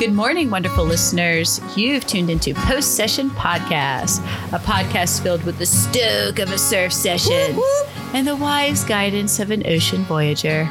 Good 0.00 0.14
morning, 0.14 0.50
wonderful 0.50 0.86
listeners. 0.86 1.60
You've 1.76 2.06
tuned 2.06 2.30
into 2.30 2.54
Post 2.54 2.96
Session 2.96 3.28
Podcast, 3.28 4.20
a 4.50 4.58
podcast 4.58 5.22
filled 5.22 5.42
with 5.42 5.58
the 5.58 5.66
stoke 5.66 6.38
of 6.38 6.50
a 6.50 6.56
surf 6.56 6.90
session 6.90 7.60
and 8.14 8.26
the 8.26 8.34
wise 8.34 8.82
guidance 8.82 9.38
of 9.40 9.50
an 9.50 9.62
ocean 9.66 10.04
voyager. 10.04 10.66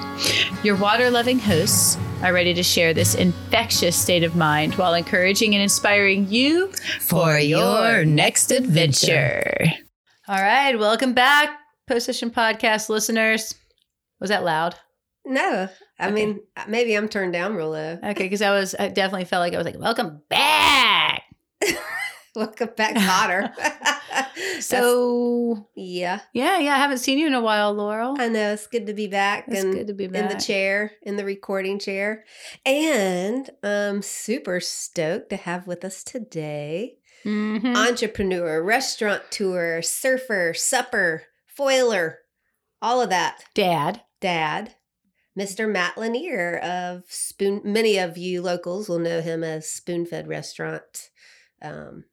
Your 0.63 0.75
water 0.77 1.11
loving 1.11 1.37
hosts 1.37 1.95
are 2.23 2.33
ready 2.33 2.55
to 2.55 2.63
share 2.63 2.91
this 2.91 3.13
infectious 3.13 3.95
state 3.95 4.23
of 4.23 4.35
mind 4.35 4.73
while 4.73 4.95
encouraging 4.95 5.53
and 5.53 5.61
inspiring 5.61 6.27
you 6.27 6.71
for 6.99 7.37
your 7.37 8.03
next 8.05 8.49
adventure. 8.49 9.43
All 10.27 10.41
right, 10.41 10.73
welcome 10.79 11.13
back, 11.13 11.55
Post 11.87 12.07
Session 12.07 12.31
Podcast 12.31 12.89
listeners. 12.89 13.53
Was 14.19 14.31
that 14.31 14.43
loud? 14.43 14.73
No, 15.23 15.69
I 15.99 16.05
Okay. 16.07 16.13
mean 16.13 16.39
maybe 16.67 16.95
I'm 16.95 17.09
turned 17.09 17.33
down 17.33 17.55
real 17.55 17.71
low. 17.71 17.99
Okay, 18.03 18.23
because 18.23 18.41
I 18.41 18.51
was, 18.51 18.73
I 18.79 18.87
definitely 18.87 19.25
felt 19.25 19.41
like 19.41 19.53
I 19.53 19.57
was 19.57 19.65
like, 19.65 19.79
welcome 19.79 20.21
back. 20.29 21.23
Welcome 22.35 22.69
back, 22.77 22.95
Potter. 22.95 23.51
So, 24.61 25.67
yeah, 25.75 26.21
yeah, 26.33 26.59
yeah, 26.59 26.75
I 26.75 26.77
haven't 26.77 26.99
seen 26.99 27.17
you 27.17 27.27
in 27.27 27.33
a 27.33 27.41
while, 27.41 27.73
Laurel. 27.73 28.15
I 28.19 28.27
know 28.29 28.53
it's 28.53 28.67
good 28.67 28.87
to 28.87 28.93
be 28.93 29.07
back 29.07 29.45
It's 29.47 29.63
and 29.63 29.73
good 29.73 29.87
to 29.87 29.93
be 29.93 30.05
in 30.05 30.27
the 30.27 30.35
chair, 30.39 30.91
in 31.01 31.17
the 31.17 31.25
recording 31.25 31.79
chair, 31.79 32.23
and 32.65 33.49
I'm 33.63 34.01
super 34.01 34.59
stoked 34.59 35.29
to 35.31 35.37
have 35.37 35.65
with 35.67 35.83
us 35.83 36.03
today 36.03 36.97
Mhm. 37.25 37.75
entrepreneur, 37.75 38.61
restaurateur, 38.63 39.81
surfer, 39.81 40.53
supper, 40.53 41.23
foiler, 41.57 42.15
all 42.81 43.01
of 43.01 43.09
that. 43.09 43.43
Dad. 43.53 44.03
Dad, 44.21 44.75
Mr. 45.37 45.69
Matt 45.71 45.97
Lanier 45.97 46.57
of 46.57 47.03
Spoon. 47.07 47.61
Many 47.63 47.97
of 47.97 48.17
you 48.17 48.41
locals 48.41 48.89
will 48.89 48.99
know 48.99 49.21
him 49.21 49.43
as 49.43 49.65
Spoonfed 49.65 50.27
Restaurant, 50.27 51.09
um, 51.61 52.05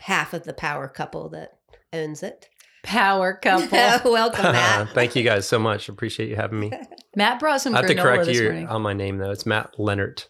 half 0.00 0.32
of 0.34 0.44
the 0.44 0.54
power 0.54 0.88
couple 0.88 1.28
that 1.30 1.58
owns 1.92 2.22
it. 2.22 2.48
Power 2.82 3.34
couple. 3.42 4.12
Welcome, 4.12 4.52
Matt. 4.52 4.90
Thank 4.94 5.16
you 5.16 5.22
guys 5.22 5.46
so 5.48 5.58
much. 5.58 5.88
Appreciate 5.88 6.28
you 6.28 6.36
having 6.36 6.60
me. 6.60 6.72
Matt 7.16 7.40
brought 7.40 7.60
some 7.60 7.74
I 7.74 7.78
have 7.78 7.86
to 7.86 7.94
correct 7.94 8.28
you 8.28 8.44
morning. 8.44 8.68
on 8.68 8.82
my 8.82 8.92
name 8.92 9.18
though. 9.18 9.30
It's 9.30 9.46
Matt 9.46 9.78
Leonard. 9.78 10.24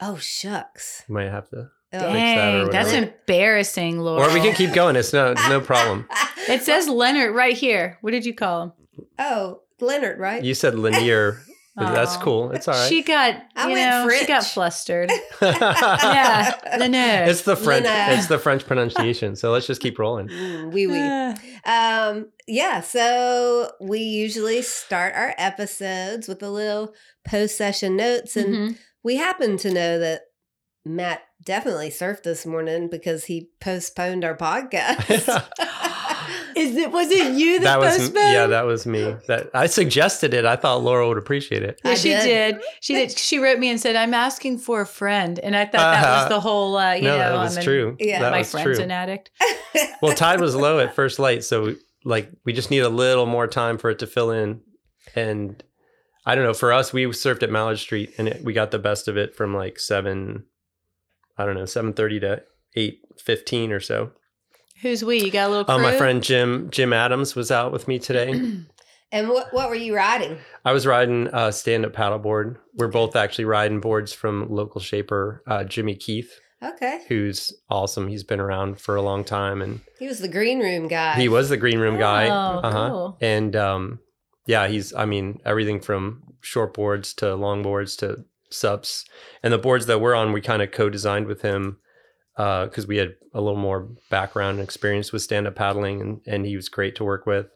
Oh 0.00 0.16
shucks. 0.16 1.04
You 1.08 1.14
might 1.14 1.28
have 1.30 1.48
to, 1.50 1.68
Oh. 1.92 1.98
that 1.98 2.12
Dang, 2.12 2.70
that's 2.70 2.92
embarrassing, 2.92 3.98
Laurel. 3.98 4.30
or 4.30 4.32
we 4.34 4.40
can 4.40 4.54
keep 4.54 4.72
going. 4.72 4.96
It's 4.96 5.12
no 5.12 5.34
no 5.48 5.60
problem. 5.60 6.08
It 6.48 6.62
says 6.62 6.88
Leonard 6.88 7.34
right 7.34 7.56
here. 7.56 7.98
What 8.00 8.12
did 8.12 8.24
you 8.24 8.34
call 8.34 8.62
him? 8.62 8.72
oh, 9.18 9.60
Leonard, 9.82 10.18
right? 10.18 10.42
You 10.42 10.54
said 10.54 10.78
linear. 10.78 11.42
but 11.76 11.94
That's 11.94 12.16
cool. 12.16 12.50
It's 12.50 12.66
all 12.68 12.74
right. 12.74 12.88
She 12.88 13.02
got, 13.02 13.36
I 13.56 13.68
you 13.68 13.74
went 13.74 13.90
know, 13.90 14.18
she 14.18 14.26
got 14.26 14.44
flustered. 14.44 15.10
yeah, 15.42 16.58
Leonard. 16.78 17.28
It's 17.28 17.42
the 17.42 17.56
French. 17.56 17.84
Leonard. 17.84 18.18
It's 18.18 18.26
the 18.26 18.38
French 18.38 18.66
pronunciation. 18.66 19.36
So 19.36 19.52
let's 19.52 19.66
just 19.66 19.80
keep 19.80 19.98
rolling. 19.98 20.28
Wee 20.72 20.86
wee. 20.86 20.98
Uh, 20.98 21.34
Um, 21.64 22.30
yeah, 22.46 22.80
so 22.80 23.70
we 23.80 24.00
usually 24.00 24.62
start 24.62 25.14
our 25.14 25.34
episodes 25.38 26.26
with 26.26 26.42
a 26.42 26.50
little 26.50 26.92
post 27.24 27.56
session 27.56 27.96
notes 27.96 28.36
and 28.36 28.54
mhm. 28.54 28.78
We 29.02 29.16
happen 29.16 29.56
to 29.58 29.72
know 29.72 29.98
that 29.98 30.22
Matt 30.84 31.22
definitely 31.42 31.88
surfed 31.88 32.22
this 32.22 32.44
morning 32.44 32.88
because 32.90 33.24
he 33.24 33.48
postponed 33.60 34.24
our 34.24 34.36
podcast. 34.36 35.48
Is 36.56 36.76
it? 36.76 36.90
Was 36.90 37.10
it 37.10 37.34
you 37.34 37.58
that, 37.60 37.64
that 37.64 37.78
was 37.80 37.96
postponed? 37.98 38.32
yeah. 38.32 38.46
That 38.46 38.66
was 38.66 38.86
me. 38.86 39.14
That 39.28 39.50
I 39.54 39.66
suggested 39.66 40.34
it. 40.34 40.44
I 40.44 40.56
thought 40.56 40.82
Laura 40.82 41.06
would 41.08 41.18
appreciate 41.18 41.62
it. 41.62 41.80
Yeah, 41.84 41.90
I 41.92 41.94
she 41.94 42.08
did. 42.10 42.22
did. 42.54 42.62
She 42.80 42.94
did. 42.94 43.18
She 43.18 43.38
wrote 43.38 43.58
me 43.58 43.68
and 43.70 43.80
said, 43.80 43.96
"I'm 43.96 44.14
asking 44.14 44.58
for 44.58 44.80
a 44.80 44.86
friend," 44.86 45.38
and 45.38 45.54
I 45.56 45.64
thought 45.64 45.72
that 45.72 46.00
was 46.02 46.20
Uh-huh. 46.20 46.28
the 46.28 46.40
whole. 46.40 46.76
Uh, 46.76 46.94
you 46.94 47.02
no, 47.04 47.10
know, 47.12 47.18
that 47.18 47.32
was 47.34 47.56
I'm 47.56 47.60
an- 47.60 47.64
true. 47.64 47.96
Yeah. 48.00 48.20
that 48.20 48.30
my 48.32 48.38
was 48.38 48.50
friend's 48.50 48.76
true. 48.78 48.84
an 48.84 48.90
addict. 48.90 49.30
Well, 50.02 50.14
tide 50.14 50.40
was 50.40 50.54
low 50.56 50.78
at 50.80 50.94
first 50.94 51.18
light, 51.18 51.44
so 51.44 51.74
like 52.04 52.30
we 52.44 52.52
just 52.54 52.70
need 52.70 52.80
a 52.80 52.88
little 52.88 53.26
more 53.26 53.46
time 53.46 53.76
for 53.78 53.90
it 53.90 53.98
to 54.00 54.06
fill 54.06 54.30
in. 54.30 54.62
And 55.14 55.62
I 56.24 56.34
don't 56.34 56.44
know. 56.44 56.54
For 56.54 56.72
us, 56.72 56.92
we 56.92 57.04
surfed 57.06 57.42
at 57.42 57.50
Mallard 57.50 57.78
Street, 57.78 58.14
and 58.18 58.26
it, 58.28 58.42
we 58.42 58.52
got 58.52 58.70
the 58.70 58.78
best 58.78 59.08
of 59.08 59.16
it 59.16 59.34
from 59.36 59.54
like 59.54 59.78
seven. 59.78 60.44
I 61.38 61.44
don't 61.46 61.54
know, 61.54 61.66
seven 61.66 61.92
thirty 61.92 62.18
to 62.20 62.42
eight 62.76 63.00
fifteen 63.18 63.72
or 63.72 63.80
so. 63.80 64.12
Who's 64.82 65.04
we? 65.04 65.20
You 65.22 65.30
got 65.30 65.48
a 65.48 65.50
little. 65.50 65.64
Crew? 65.64 65.74
Uh, 65.74 65.78
my 65.78 65.96
friend 65.96 66.22
Jim 66.22 66.68
Jim 66.70 66.92
Adams 66.92 67.34
was 67.34 67.50
out 67.50 67.72
with 67.72 67.86
me 67.88 67.98
today. 67.98 68.30
and 69.12 69.28
what 69.28 69.52
what 69.52 69.68
were 69.68 69.74
you 69.74 69.94
riding? 69.94 70.38
I 70.64 70.72
was 70.72 70.86
riding 70.86 71.28
a 71.32 71.52
stand 71.52 71.84
up 71.84 71.92
paddleboard. 71.92 72.56
We're 72.76 72.88
both 72.88 73.16
actually 73.16 73.44
riding 73.46 73.80
boards 73.80 74.12
from 74.12 74.48
local 74.50 74.80
shaper 74.80 75.42
uh, 75.46 75.64
Jimmy 75.64 75.94
Keith, 75.96 76.32
Okay. 76.62 77.00
who's 77.08 77.52
awesome. 77.68 78.08
He's 78.08 78.24
been 78.24 78.40
around 78.40 78.80
for 78.80 78.96
a 78.96 79.02
long 79.02 79.24
time, 79.24 79.60
and 79.62 79.80
He 79.98 80.06
was 80.06 80.20
the 80.20 80.28
green 80.28 80.60
room 80.60 80.88
guy. 80.88 81.14
he 81.16 81.28
was 81.28 81.48
the 81.50 81.56
green 81.56 81.78
room 81.78 81.98
guy. 81.98 82.28
Oh, 82.28 82.60
uh-huh. 82.60 82.88
cool. 82.90 83.18
And 83.20 83.54
um, 83.56 84.00
yeah, 84.46 84.68
he's 84.68 84.94
I 84.94 85.04
mean 85.04 85.40
everything 85.44 85.80
from 85.80 86.22
short 86.40 86.72
boards 86.74 87.12
to 87.14 87.34
long 87.34 87.62
boards 87.62 87.96
to 87.96 88.24
sups, 88.50 89.04
and 89.42 89.52
the 89.52 89.58
boards 89.58 89.86
that 89.86 90.00
we're 90.00 90.14
on, 90.14 90.32
we 90.32 90.40
kind 90.40 90.62
of 90.62 90.70
co-designed 90.72 91.26
with 91.26 91.42
him 91.42 91.78
because 92.66 92.86
we 92.86 92.96
had 92.96 93.14
a 93.34 93.40
little 93.40 93.58
more 93.58 93.88
background 94.10 94.58
and 94.58 94.64
experience 94.64 95.12
with 95.12 95.22
stand 95.22 95.46
up 95.46 95.54
paddling, 95.56 96.00
and 96.00 96.20
and 96.26 96.46
he 96.46 96.56
was 96.56 96.68
great 96.68 96.94
to 96.96 97.04
work 97.04 97.26
with. 97.26 97.46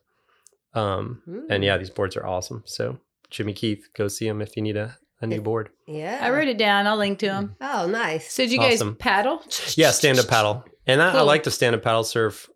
Um, 0.75 1.23
Hmm. 1.25 1.41
and 1.51 1.65
yeah, 1.65 1.77
these 1.79 1.91
boards 1.91 2.17
are 2.17 2.27
awesome. 2.27 2.63
So 2.67 2.99
Jimmy 3.31 3.53
Keith, 3.53 3.89
go 3.97 4.09
see 4.09 4.27
him 4.27 4.41
if 4.43 4.57
you 4.57 4.63
need 4.63 4.77
a, 4.77 4.97
a 5.21 5.27
new 5.27 5.41
board. 5.41 5.71
Yeah. 5.87 6.19
I 6.21 6.31
wrote 6.31 6.49
it 6.49 6.59
down. 6.59 6.87
I'll 6.89 6.97
link 6.97 7.19
to 7.21 7.29
him. 7.33 7.57
Oh, 7.61 7.87
nice. 7.87 8.33
So 8.33 8.43
did 8.43 8.51
you 8.53 8.59
guys 8.59 8.83
paddle? 8.99 9.41
Yeah, 9.77 9.93
stand 9.93 10.19
up 10.19 10.27
paddle. 10.29 10.65
And 10.87 11.01
I, 11.01 11.19
I 11.19 11.21
like 11.23 11.45
to 11.45 11.51
stand 11.53 11.75
up 11.77 11.83
paddle 11.83 12.03
surf 12.05 12.51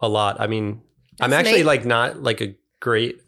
a 0.00 0.08
lot. 0.08 0.40
I 0.40 0.46
mean, 0.48 0.82
I'm 1.20 1.32
actually 1.32 1.58
neat. 1.58 1.66
like 1.66 1.84
not 1.86 2.20
like 2.22 2.40
a 2.40 2.54
great 2.80 3.20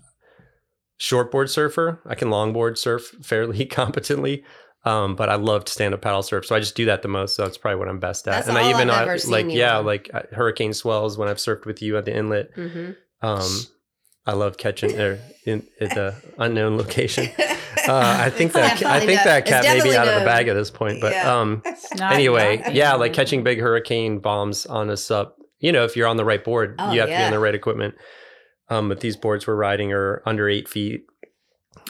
shortboard 1.00 1.48
surfer. 1.48 2.00
I 2.06 2.14
can 2.14 2.28
longboard 2.28 2.76
surf 2.78 3.14
fairly 3.22 3.64
competently. 3.80 4.44
Um, 4.86 5.16
but 5.16 5.30
I 5.30 5.36
love 5.36 5.64
to 5.64 5.72
stand 5.72 5.94
up 5.94 6.02
paddle 6.02 6.22
surf. 6.22 6.44
So 6.44 6.54
I 6.54 6.60
just 6.60 6.76
do 6.76 6.84
that 6.86 7.00
the 7.02 7.08
most. 7.08 7.36
So 7.36 7.42
that's 7.44 7.56
probably 7.56 7.78
what 7.78 7.88
I'm 7.88 8.00
best 8.00 8.28
at. 8.28 8.32
That's 8.32 8.48
and 8.48 8.58
I 8.58 8.68
even 8.70 8.90
I've 8.90 9.08
uh, 9.08 9.10
ever 9.12 9.18
seen 9.18 9.30
like, 9.32 9.50
yeah, 9.50 9.78
like 9.78 10.10
uh, 10.12 10.22
hurricane 10.32 10.74
swells 10.74 11.16
when 11.16 11.28
I've 11.28 11.38
surfed 11.38 11.64
with 11.64 11.80
you 11.80 11.96
at 11.96 12.04
the 12.04 12.14
inlet. 12.14 12.50
hmm 12.54 12.90
Um, 13.22 13.48
I 14.26 14.32
love 14.32 14.56
catching 14.58 14.98
er, 15.00 15.18
in 15.46 15.66
at 15.80 15.90
the 15.90 16.14
unknown 16.38 16.76
location. 16.76 17.28
Uh, 17.86 18.16
I 18.18 18.30
think 18.30 18.52
that 18.52 18.82
I 18.82 19.00
think 19.00 19.18
no- 19.18 19.24
that 19.24 19.44
cat 19.44 19.64
may 19.64 19.82
be 19.82 19.94
out 19.94 20.08
of 20.08 20.14
the 20.14 20.24
bag 20.24 20.48
at 20.48 20.54
this 20.54 20.70
point. 20.70 21.02
But 21.02 21.12
Yeah. 21.12 21.38
um, 21.38 21.62
anyway, 22.00 22.56
not 22.58 22.72
yeah, 22.74 22.94
like 22.94 23.12
catching 23.12 23.42
big 23.44 23.60
hurricane 23.60 24.20
bombs 24.20 24.64
on 24.64 24.88
a 24.88 24.96
sup. 24.96 25.36
You 25.58 25.70
know, 25.70 25.84
if 25.84 25.94
you're 25.94 26.06
on 26.06 26.16
the 26.16 26.24
right 26.24 26.42
board, 26.42 26.76
Oh, 26.78 26.92
you 26.92 27.00
have 27.00 27.10
to 27.10 27.14
be 27.16 27.22
on 27.22 27.30
the 27.32 27.38
right 27.38 27.54
equipment. 27.54 27.96
Um, 28.70 28.88
but 28.88 29.00
these 29.00 29.16
boards 29.18 29.46
we're 29.46 29.56
riding 29.56 29.92
are 29.92 30.22
under 30.24 30.48
eight 30.48 30.66
feet 30.66 31.04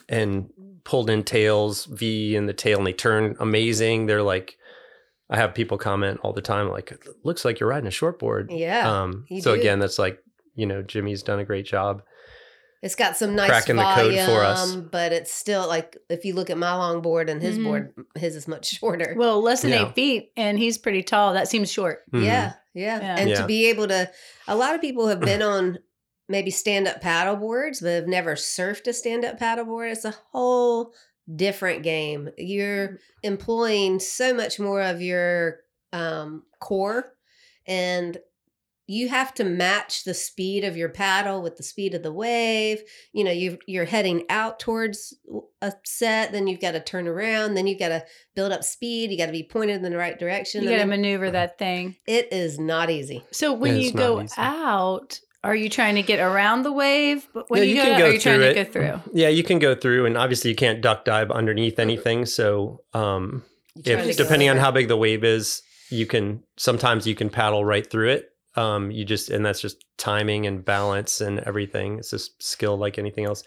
and 0.09 0.51
pulled 0.85 1.11
in 1.11 1.23
tails, 1.25 1.87
V 1.87 2.37
in 2.37 2.47
the 2.47 2.53
tail, 2.53 2.79
and 2.79 2.87
they 2.87 2.93
turn 2.93 3.37
amazing. 3.41 4.07
They're 4.07 4.23
like, 4.23 4.57
I 5.31 5.37
have 5.37 5.55
people 5.55 5.79
comment 5.79 6.21
all 6.23 6.33
the 6.35 6.43
time, 6.43 6.69
like, 6.69 6.93
"It 6.93 7.01
looks 7.25 7.45
like 7.45 7.59
you're 7.59 7.69
riding 7.71 7.87
a 7.87 7.91
shortboard. 7.91 8.49
Yeah. 8.51 9.03
Um, 9.03 9.25
so 9.41 9.55
do. 9.55 9.61
again, 9.61 9.79
that's 9.79 9.99
like, 9.99 10.19
you 10.55 10.67
know, 10.67 10.83
Jimmy's 10.83 11.23
done 11.23 11.39
a 11.41 11.45
great 11.45 11.65
job. 11.67 12.03
It's 12.83 12.95
got 12.95 13.17
some 13.17 13.35
nice 13.35 13.49
cracking 13.49 13.77
the 13.77 13.83
code 13.95 14.15
for 14.27 14.43
us. 14.45 14.77
but 14.77 15.11
it's 15.13 15.33
still 15.33 15.67
like 15.67 15.97
if 16.11 16.27
you 16.27 16.35
look 16.35 16.51
at 16.51 16.59
my 16.59 16.67
longboard 16.73 17.31
and 17.31 17.41
his 17.41 17.57
Mhm. 17.59 17.65
board, 17.65 17.95
his 18.15 18.37
is 18.37 18.47
much 18.47 18.67
shorter. 18.67 19.15
Well, 19.17 19.41
less 19.41 19.63
than 19.63 19.71
Yeah. 19.71 19.89
eight 19.89 19.95
feet, 19.95 20.33
and 20.37 20.59
he's 20.59 20.77
pretty 20.77 21.03
tall. 21.03 21.33
That 21.33 21.49
seems 21.49 21.73
short. 21.73 22.03
Mhm. 22.13 22.25
Yeah, 22.27 22.53
yeah, 22.75 23.01
Yeah. 23.01 23.17
And 23.19 23.35
to 23.37 23.47
be 23.47 23.71
able 23.71 23.89
to, 23.89 24.11
a 24.47 24.55
lot 24.55 24.75
of 24.75 24.83
people 24.83 25.07
have 25.09 25.21
been 25.33 25.41
on 25.41 25.79
maybe 26.29 26.51
stand 26.51 26.89
up 26.89 27.01
paddle 27.01 27.37
boards, 27.37 27.81
but 27.81 27.91
have 27.91 28.07
never 28.07 28.35
surfed 28.35 28.87
a 28.87 28.93
stand 28.93 29.25
up 29.25 29.39
paddle 29.39 29.65
board. 29.65 29.91
It's 29.91 30.05
a 30.05 30.15
whole 30.33 30.93
different 31.35 31.83
game. 31.83 32.31
You're 32.37 32.99
employing 33.23 34.01
so 34.01 34.35
much 34.35 34.59
more 34.59 34.83
of 34.83 35.01
your 35.01 35.61
um, 35.93 36.43
core, 36.61 37.13
and 37.67 38.19
you 38.87 39.09
have 39.09 39.33
to 39.35 39.45
match 39.45 40.05
the 40.05 40.13
speed 40.13 40.63
of 40.63 40.77
your 40.77 40.91
paddle 40.91 41.41
with 41.41 41.57
the 41.57 41.63
speed 41.63 41.95
of 41.95 42.03
the 42.03 42.13
wave. 42.13 42.83
You 43.13 43.25
know, 43.25 43.31
you 43.31 43.59
you're 43.67 43.87
heading 43.87 44.25
out 44.29 44.61
towards 44.61 45.15
a 45.63 45.73
set, 45.85 46.33
then 46.33 46.47
you've 46.47 46.61
got 46.61 46.73
to 46.73 46.81
turn 46.81 47.09
around, 47.09 47.55
then 47.55 47.67
you've 47.67 47.79
got 47.79 47.89
to 47.89 48.05
build 48.35 48.53
up 48.53 48.63
speed. 48.63 49.11
You 49.11 49.17
got 49.17 49.27
to 49.27 49.33
be 49.33 49.43
pointed 49.43 49.77
in 49.83 49.91
the 49.91 49.97
right 49.97 50.19
direction. 50.19 50.63
You 50.63 50.71
got 50.71 50.79
to 50.79 50.87
maneuver 50.87 51.31
that 51.31 51.59
thing. 51.59 51.97
it 52.07 52.33
is 52.33 52.59
not 52.59 52.91
easy. 52.91 53.25
So 53.31 53.55
when 53.55 53.79
you 53.79 53.93
go 53.93 54.21
easy. 54.21 54.35
out, 54.37 55.21
are 55.45 55.55
you 55.55 55.69
trying 55.69 55.95
to 55.97 56.03
get 56.03 56.19
around 56.21 56.63
the 56.65 56.73
wave? 56.73 57.27
But 57.33 57.49
when 57.51 57.63
Yeah, 57.63 57.69
you, 57.69 57.75
you 57.77 57.83
can 57.83 57.93
out, 57.93 57.99
go 57.99 58.05
are 58.07 58.13
you 58.13 58.19
trying 58.19 58.37
through 58.39 58.45
to 58.55 58.61
it. 58.61 58.65
go 58.67 58.73
through? 58.73 59.01
Yeah, 59.13 59.29
you 59.29 59.43
can 59.45 59.59
go 59.59 59.75
through, 59.75 60.07
and 60.07 60.17
obviously 60.17 60.51
you 60.51 60.57
can't 60.57 60.81
duck 60.81 61.05
dive 61.05 61.31
underneath 61.31 61.79
anything. 61.79 62.27
So, 62.27 62.83
um, 62.95 63.45
You're 63.77 63.97
trying 63.97 64.05
to 64.07 64.11
if 64.11 64.17
depending 64.17 64.49
on 64.51 64.57
how 64.57 64.71
big 64.71 64.89
the 64.89 64.97
wave 64.97 65.23
is, 65.25 65.63
you 65.91 66.07
can 66.07 66.43
sometimes 66.57 67.07
you 67.07 67.15
can 67.15 67.29
paddle 67.31 67.65
right 67.65 67.89
through 67.89 68.11
it. 68.11 68.31
Um, 68.57 68.91
you 68.91 69.05
just 69.05 69.31
and 69.31 69.45
that's 69.45 69.61
just 69.61 69.85
timing 69.99 70.47
and 70.47 70.65
balance 70.65 71.21
and 71.21 71.41
everything. 71.41 71.99
It's 71.99 72.11
just 72.11 72.43
skill 72.43 72.77
like 72.77 72.99
anything 72.99 73.25
else. 73.25 73.43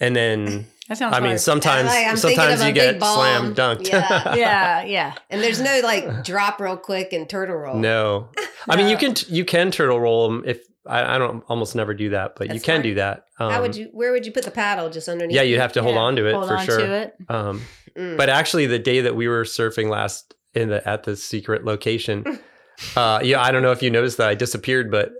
and 0.00 0.14
then 0.16 0.66
That 0.88 0.98
sounds 0.98 1.14
I 1.14 1.20
mean, 1.20 1.38
sometimes 1.38 1.86
like, 1.88 2.04
I'm 2.08 2.16
sometimes 2.16 2.64
you 2.64 2.72
get 2.72 2.94
big 2.94 3.00
bomb. 3.00 3.54
slam 3.54 3.54
dunked. 3.54 3.86
Yeah. 3.88 4.34
yeah, 4.34 4.82
yeah. 4.82 5.14
And 5.30 5.40
there's 5.40 5.60
no 5.60 5.80
like 5.84 6.24
drop 6.24 6.60
real 6.60 6.76
quick 6.76 7.12
and 7.12 7.28
turtle 7.30 7.54
roll. 7.56 7.76
no, 7.76 8.28
I 8.68 8.74
mean 8.76 8.88
you 8.88 8.96
can 8.96 9.14
you 9.28 9.44
can 9.44 9.70
turtle 9.70 10.00
roll 10.00 10.28
them 10.28 10.42
if 10.44 10.58
I, 10.86 11.16
I 11.16 11.18
don't 11.18 11.44
almost 11.48 11.74
never 11.76 11.92
do 11.94 12.10
that, 12.10 12.36
but 12.36 12.54
you 12.54 12.60
can 12.60 12.76
fine. 12.76 12.82
do 12.82 12.94
that. 12.94 13.24
Um, 13.38 13.50
How 13.52 13.60
would 13.60 13.76
you? 13.76 13.88
Where 13.92 14.12
would 14.12 14.24
you 14.26 14.32
put 14.32 14.44
the 14.44 14.50
paddle? 14.50 14.88
Just 14.90 15.08
underneath? 15.08 15.34
Yeah, 15.36 15.42
you'd 15.42 15.60
have 15.60 15.72
to 15.74 15.82
hold 15.82 15.94
Yeah, 15.96 16.00
on 16.02 16.16
to 16.16 16.26
it 16.26 16.32
hold 16.34 16.48
for 16.48 16.56
on 16.56 16.64
sure. 16.66 16.78
to 16.78 16.92
it. 16.92 17.14
Um, 17.28 17.62
Mm. 17.98 18.16
but 18.16 18.28
actually, 18.28 18.66
the 18.66 18.78
day 18.78 19.00
that 19.00 19.16
we 19.16 19.26
were 19.26 19.42
surfing 19.42 19.90
last 19.90 20.34
in 20.54 20.68
the 20.68 20.86
at 20.88 21.02
the 21.02 21.16
secret 21.16 21.64
location, 21.64 22.24
uh, 22.96 23.20
yeah, 23.22 23.42
I 23.42 23.50
don't 23.50 23.62
know 23.62 23.72
if 23.72 23.82
you 23.82 23.90
noticed 23.90 24.16
that 24.18 24.28
I 24.28 24.34
disappeared, 24.34 24.90
but 24.90 25.10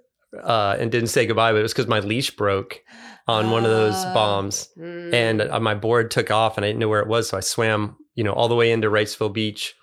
uh, 0.41 0.77
and 0.79 0.91
didn't 0.93 1.09
say 1.09 1.27
goodbye, 1.27 1.51
but 1.53 1.59
it 1.59 1.63
was 1.63 1.73
because 1.73 1.89
my 1.89 1.99
leash 2.01 2.31
broke 2.31 2.81
on 3.27 3.51
one 3.51 3.65
of 3.65 3.71
those 3.71 3.97
Oh. 4.07 4.15
bombs, 4.15 4.69
Mm. 4.79 5.13
and 5.13 5.43
uh, 5.43 5.59
my 5.61 5.75
board 5.75 6.11
took 6.13 6.31
off, 6.31 6.57
and 6.57 6.65
I 6.65 6.69
didn't 6.69 6.79
know 6.79 6.89
where 6.89 7.01
it 7.01 7.09
was, 7.09 7.29
so 7.29 7.37
I 7.37 7.41
swam, 7.41 7.97
you 8.15 8.23
know, 8.23 8.33
all 8.33 8.47
the 8.49 8.55
way 8.55 8.71
into 8.71 8.89
Wrightsville 8.89 9.33
Beach, 9.33 9.75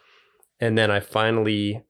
and 0.62 0.78
then 0.78 0.90
I 0.90 1.02
finally, 1.02 1.84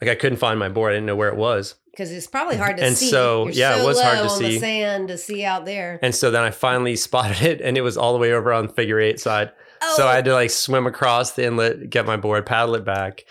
like, 0.00 0.10
I 0.10 0.16
couldn't 0.16 0.38
find 0.38 0.58
my 0.58 0.68
board. 0.68 0.90
I 0.92 0.96
didn't 0.96 1.06
know 1.06 1.14
where 1.16 1.28
it 1.28 1.36
was, 1.36 1.76
because 1.96 2.12
it's 2.12 2.26
probably 2.26 2.56
hard 2.58 2.76
to 2.76 2.82
And 2.84 2.94
see. 2.94 3.08
so, 3.08 3.44
You're 3.44 3.52
yeah, 3.54 3.76
it 3.76 3.80
so 3.80 3.86
was 3.86 4.00
hard 4.02 4.18
low 4.18 4.24
to 4.26 4.30
on 4.30 4.38
see. 4.38 4.44
the 4.54 4.58
sand 4.58 5.08
to 5.08 5.16
see 5.16 5.44
out 5.44 5.64
there. 5.64 5.98
and 6.02 6.14
so 6.14 6.30
then 6.30 6.42
I 6.42 6.50
finally 6.50 6.94
spotted 6.96 7.40
it, 7.42 7.60
and 7.62 7.78
it 7.78 7.80
was 7.80 7.96
all 7.96 8.12
the 8.12 8.18
way 8.18 8.32
over 8.32 8.52
on 8.52 8.66
the 8.66 8.72
figure 8.72 9.00
eight 9.00 9.18
side. 9.18 9.50
So 9.96 10.04
Oh. 10.04 10.08
I 10.08 10.14
had 10.16 10.24
to 10.26 10.32
like 10.34 10.50
swim 10.50 10.86
across 10.86 11.32
the 11.32 11.44
inlet, 11.46 11.88
get 11.90 12.04
my 12.06 12.16
board, 12.16 12.44
paddle 12.44 12.74
it 12.74 12.84
back, 12.84 13.24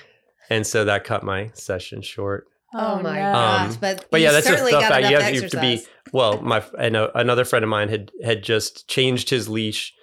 and 0.49 0.65
so 0.65 0.85
that 0.85 1.03
cut 1.03 1.23
my 1.23 1.51
session 1.53 2.01
short. 2.01 2.47
Oh, 2.73 2.97
my 3.01 3.15
no. 3.15 3.31
gosh! 3.33 3.69
Um, 3.71 3.77
but 3.79 4.05
but 4.11 4.19
you 4.19 4.25
yeah, 4.25 4.31
that's 4.33 4.45
just 4.45 4.57
certainly 4.59 4.71
stuff 4.71 4.81
got 4.89 5.01
that 5.01 5.09
you 5.09 5.17
have, 5.17 5.33
you 5.33 5.41
have 5.43 5.51
to 5.51 5.61
be. 5.61 5.83
Well, 6.11 6.41
my 6.41 6.61
and 6.77 6.93
know 6.93 7.09
another 7.15 7.45
friend 7.45 7.63
of 7.63 7.69
mine 7.69 7.89
had 7.89 8.11
had 8.23 8.43
just 8.43 8.87
changed 8.87 9.29
his 9.29 9.47
leash 9.47 9.93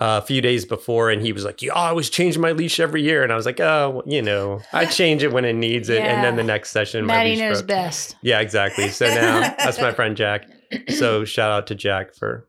a 0.00 0.20
few 0.20 0.40
days 0.40 0.64
before, 0.64 1.10
and 1.10 1.22
he 1.22 1.32
was 1.32 1.44
like, 1.44 1.62
"Yeah, 1.62 1.72
I 1.74 1.88
always 1.88 2.10
change 2.10 2.36
my 2.36 2.52
leash 2.52 2.80
every 2.80 3.02
year," 3.02 3.22
and 3.22 3.32
I 3.32 3.36
was 3.36 3.46
like, 3.46 3.60
"Oh, 3.60 4.02
you 4.06 4.22
know, 4.22 4.60
I 4.72 4.84
change 5.00 5.22
it 5.22 5.32
when 5.32 5.44
it 5.44 5.52
needs 5.54 5.88
it," 5.88 6.02
and 6.02 6.24
then 6.24 6.36
the 6.36 6.42
next 6.42 6.70
session, 6.70 7.04
my 7.06 7.14
Maddie 7.18 7.30
leash 7.30 7.38
knows 7.40 7.58
broke. 7.62 7.68
best. 7.68 8.16
Yeah, 8.22 8.40
exactly. 8.40 8.88
So 8.88 9.06
now 9.06 9.40
that's 9.58 9.80
my 9.80 9.92
friend 9.92 10.16
Jack. 10.16 10.46
So 10.88 11.24
shout 11.24 11.52
out 11.52 11.68
to 11.68 11.74
Jack 11.76 12.14
for, 12.14 12.48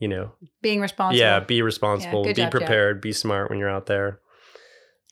you 0.00 0.08
know, 0.08 0.32
Being 0.62 0.80
responsible. 0.80 1.18
yeah, 1.20 1.38
be 1.40 1.62
responsible, 1.62 2.24
good 2.24 2.34
be 2.36 2.42
job, 2.42 2.50
Jack. 2.52 2.60
prepared, 2.60 3.00
be 3.00 3.12
smart 3.12 3.50
when 3.50 3.58
you're 3.60 3.70
out 3.70 3.86
there. 3.86 4.18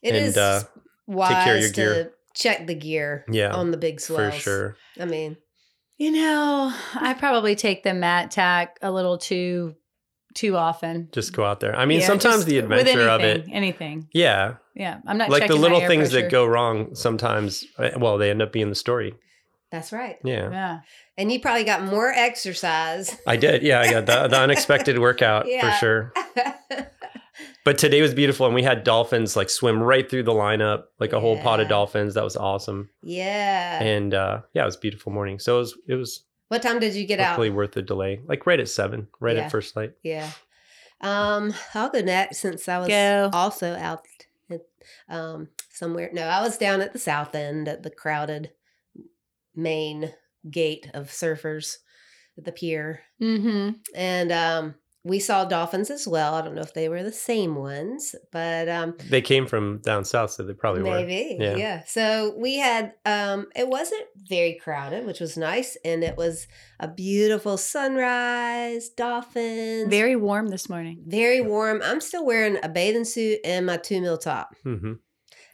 It 0.02 0.14
and, 0.14 0.26
is 0.26 0.36
uh, 0.36 0.64
wise 1.06 1.44
care 1.44 1.54
of 1.56 1.60
your 1.62 1.70
to 1.70 1.74
gear. 1.74 2.12
check 2.34 2.66
the 2.66 2.74
gear 2.74 3.24
Yeah, 3.30 3.54
on 3.54 3.70
the 3.70 3.76
big 3.76 4.00
swells. 4.00 4.34
for 4.34 4.40
sure. 4.40 4.76
I 5.00 5.04
mean, 5.04 5.36
You 5.98 6.10
know, 6.12 6.72
I 6.94 7.14
probably 7.14 7.54
take 7.54 7.82
the 7.84 7.94
mat 7.94 8.30
tack 8.32 8.78
a 8.82 8.90
little 8.90 9.18
too 9.18 9.74
too 10.34 10.56
often. 10.56 11.08
Just 11.12 11.32
go 11.32 11.44
out 11.44 11.60
there. 11.60 11.74
I 11.76 11.84
mean, 11.86 12.00
Yeah, 12.00 12.06
sometimes 12.06 12.44
the 12.44 12.60
with 12.60 12.70
adventure 12.70 13.08
of 13.08 13.20
it, 13.22 13.46
anything, 13.50 13.54
Anything. 13.54 14.08
yeah, 14.12 14.54
Yeah. 14.74 14.98
I'm 15.06 15.18
not 15.18 15.30
like 15.30 15.42
the 15.42 15.48
checking 15.48 15.56
my 15.56 15.62
little 15.62 15.80
air 15.80 15.88
things 15.88 16.10
pressure. 16.10 16.22
that 16.22 16.30
go 16.30 16.44
wrong. 16.46 16.94
Sometimes, 16.94 17.64
uh, 17.78 17.90
well, 17.98 18.18
they 18.18 18.30
end 18.30 18.42
up 18.42 18.52
being 18.52 18.68
the 18.68 18.74
story. 18.74 19.14
that's 19.70 19.92
right. 19.92 20.16
Yeah, 20.24 20.50
Yeah. 20.50 20.78
And 21.18 21.30
you 21.32 21.40
probably 21.40 21.64
got 21.64 21.82
more 21.82 22.08
exercise. 22.10 23.16
I 23.26 23.36
did. 23.36 23.62
Yeah, 23.62 23.80
I 23.80 23.90
got 23.90 24.06
the, 24.06 24.28
the 24.28 24.38
unexpected 24.40 24.98
workout 25.06 25.46
Yeah. 25.48 25.72
for 25.72 25.76
sure. 25.78 26.12
But 27.64 27.76
today 27.78 28.00
was 28.00 28.14
beautiful, 28.14 28.46
and 28.46 28.54
we 28.54 28.62
had 28.62 28.82
dolphins 28.82 29.36
like 29.36 29.50
swim 29.50 29.80
right 29.82 30.08
through 30.08 30.22
the 30.24 30.32
lineup, 30.32 30.84
like 30.98 31.12
a 31.12 31.20
whole 31.20 31.38
pot 31.38 31.60
of 31.60 31.68
dolphins. 31.68 32.14
That 32.14 32.24
was 32.24 32.34
awesome, 32.36 32.88
yeah. 33.02 33.82
and 33.82 34.14
uh, 34.14 34.40
yeah, 34.54 34.62
it 34.62 34.64
was 34.64 34.76
a 34.76 34.80
beautiful 34.80 35.12
morning. 35.12 35.38
So 35.38 35.56
it 35.56 35.58
was 35.60 35.78
it 35.88 35.94
was 35.94 36.24
what 36.48 36.62
time 36.62 36.78
did 36.80 36.94
you 36.94 37.06
get 37.06 37.20
out? 37.20 37.28
hopefully 37.28 37.50
worth 37.50 37.72
the 37.72 37.82
delay. 37.82 38.20
Like 38.26 38.46
right 38.46 38.60
at 38.60 38.68
seven, 38.68 39.08
right 39.20 39.36
Yeah. 39.36 39.44
at 39.44 39.50
first 39.50 39.76
light. 39.76 39.92
Yeah. 40.02 40.30
Um, 41.00 41.54
I'll 41.74 41.90
go 41.90 42.00
next 42.00 42.38
since 42.38 42.68
I 42.68 42.78
was 42.78 42.88
Go. 42.88 43.30
also 43.32 43.74
out 43.76 44.04
at, 44.50 44.62
um 45.08 45.48
somewhere. 45.70 46.10
No, 46.12 46.22
I 46.22 46.42
was 46.42 46.58
down 46.58 46.80
at 46.80 46.92
the 46.92 46.98
south 46.98 47.34
end 47.34 47.68
at 47.68 47.82
the 47.84 47.90
crowded 47.90 48.50
main 49.54 50.12
gate 50.50 50.90
of 50.94 51.08
surfers 51.08 51.76
at 52.36 52.44
the 52.44 52.52
pier. 52.52 53.02
Mm-hmm. 53.20 53.70
And 53.94 54.32
um 54.32 54.74
we 55.04 55.18
saw 55.20 55.44
dolphins 55.44 55.90
as 55.90 56.06
well. 56.08 56.34
I 56.34 56.42
don't 56.42 56.54
know 56.54 56.60
if 56.62 56.74
they 56.74 56.88
were 56.88 57.02
the 57.02 57.12
same 57.12 57.54
ones, 57.54 58.14
but 58.32 58.68
um 58.68 58.96
They 59.08 59.22
came 59.22 59.46
from 59.46 59.78
down 59.78 60.04
south, 60.04 60.32
so 60.32 60.42
they 60.42 60.52
probably 60.52 60.82
were. 60.82 60.90
maybe. 61.06 61.36
Yeah. 61.40 61.56
Yeah. 61.56 61.82
So 61.86 62.34
we 62.36 62.56
had 62.58 62.92
um 63.06 63.46
it 63.56 63.68
wasn't 63.68 64.04
very 64.16 64.54
crowded, 64.54 65.06
which 65.06 65.20
was 65.20 65.36
nice, 65.36 65.76
and 65.84 66.02
it 66.04 66.16
was 66.16 66.46
a 66.80 66.88
beautiful 66.88 67.56
sunrise, 67.56 68.88
dolphins. 68.88 69.88
Very 69.90 70.16
warm 70.16 70.48
this 70.48 70.68
morning. 70.68 71.02
Very 71.06 71.40
warm. 71.40 71.80
I'm 71.84 72.00
still 72.00 72.24
wearing 72.24 72.58
a 72.62 72.68
bathing 72.68 73.04
suit 73.04 73.38
and 73.44 73.66
my 73.66 73.76
two 73.76 74.00
mil 74.00 74.18
top. 74.18 74.54
hmm 74.62 74.94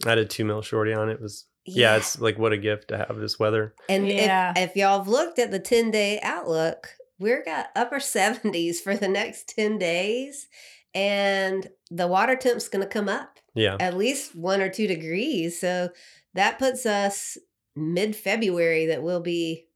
I 0.04 0.08
had 0.10 0.18
a 0.18 0.24
two 0.24 0.44
mil 0.44 0.62
shorty 0.62 0.92
on. 0.92 1.08
It 1.08 1.20
was 1.20 1.46
yeah. 1.66 1.96
It's 1.96 2.20
like 2.20 2.38
what 2.38 2.52
a 2.52 2.58
gift 2.58 2.88
to 2.88 2.98
have 2.98 3.16
this 3.16 3.38
weather. 3.38 3.74
and 3.88 4.06
Yeah. 4.08 4.52
if, 4.56 4.70
if 4.70 4.76
y'all 4.76 4.98
have 4.98 5.08
looked 5.08 5.38
at 5.38 5.50
the 5.50 5.58
10 5.58 5.90
day 5.90 6.20
outlook, 6.22 6.88
we're 7.18 7.44
got 7.44 7.68
upper 7.76 7.96
70s 7.96 8.76
for 8.76 8.96
the 8.96 9.08
next 9.08 9.48
10 9.48 9.78
days. 9.78 10.48
And 10.94 11.68
the 11.90 12.06
water 12.06 12.36
temp's 12.36 12.68
going 12.68 12.82
to 12.84 12.88
come 12.88 13.08
up 13.08 13.40
Yeah, 13.54 13.76
at 13.80 13.96
least 13.96 14.36
one 14.36 14.60
or 14.60 14.68
two 14.68 14.86
degrees. 14.86 15.60
So 15.60 15.90
that 16.34 16.58
puts 16.58 16.86
us 16.86 17.36
mid 17.74 18.14
February 18.14 18.86
that 18.86 19.02
we'll 19.02 19.20
be 19.20 19.66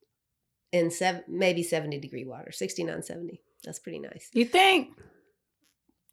in 0.70 0.90
seven, 0.90 1.25
maybe 1.26 1.62
70 1.62 1.99
degree 1.99 2.25
water, 2.25 2.52
69, 2.52 3.02
70. 3.02 3.40
That's 3.64 3.81
pretty 3.81 3.99
nice. 3.99 4.31
You 4.32 4.44
think? 4.44 4.90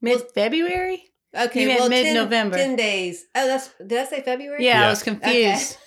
Mid 0.01 0.24
February? 0.33 1.04
Okay. 1.38 1.62
You 1.62 1.68
meant 1.68 1.80
well, 1.81 1.89
10 1.89 2.04
mid-November. 2.04 2.57
10 2.57 2.75
days. 2.75 3.25
Oh, 3.36 3.45
that's, 3.48 3.69
did 3.86 4.00
I 4.00 4.06
say 4.06 4.22
February? 4.22 4.63
Yeah, 4.66 4.81
Yeah. 4.81 4.88
I 4.88 4.89
was 4.89 5.04
confused. 5.04 5.77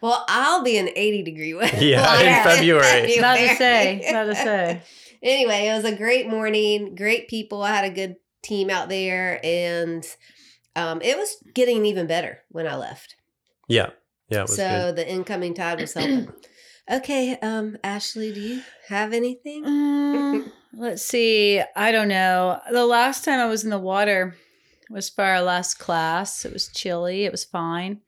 Well, 0.00 0.24
I'll 0.28 0.62
be 0.62 0.76
in 0.76 0.90
80 0.94 1.22
degree 1.22 1.54
weather. 1.54 1.76
Yeah, 1.84 2.20
in 2.20 2.44
February. 2.50 3.16
About 3.16 3.36
to 3.38 3.54
say. 3.56 4.08
About 4.08 4.24
to 4.24 4.34
say. 4.34 4.82
anyway, 5.22 5.68
it 5.68 5.74
was 5.76 5.84
a 5.84 5.96
great 5.96 6.28
morning, 6.28 6.94
great 6.94 7.28
people. 7.28 7.62
I 7.62 7.74
had 7.74 7.84
a 7.84 7.94
good 7.94 8.16
team 8.42 8.70
out 8.70 8.88
there, 8.88 9.40
and 9.44 10.04
um, 10.76 11.00
it 11.02 11.16
was 11.16 11.36
getting 11.54 11.84
even 11.86 12.06
better 12.06 12.40
when 12.48 12.66
I 12.66 12.76
left. 12.76 13.16
yeah, 13.68 13.90
yeah. 14.28 14.40
It 14.40 14.42
was 14.42 14.56
So 14.56 14.68
good. 14.68 14.96
the 14.96 15.08
incoming 15.10 15.54
tide 15.54 15.80
was 15.80 15.94
helping. 15.94 16.32
okay, 16.92 17.38
um, 17.42 17.76
Ashley, 17.84 18.32
do 18.32 18.40
you 18.40 18.62
have 18.88 19.12
anything? 19.12 19.64
Mm, 19.64 20.50
let's 20.74 21.02
see. 21.04 21.62
I 21.76 21.92
don't 21.92 22.08
know. 22.08 22.58
The 22.70 22.86
last 22.86 23.24
time 23.24 23.38
I 23.40 23.46
was 23.46 23.62
in 23.64 23.70
the 23.70 23.78
water 23.78 24.34
was 24.90 25.08
for 25.08 25.22
our 25.24 25.40
last 25.42 25.78
class. 25.78 26.44
It 26.44 26.52
was 26.52 26.68
chilly. 26.68 27.24
It 27.24 27.32
was 27.32 27.44
fine. 27.44 28.00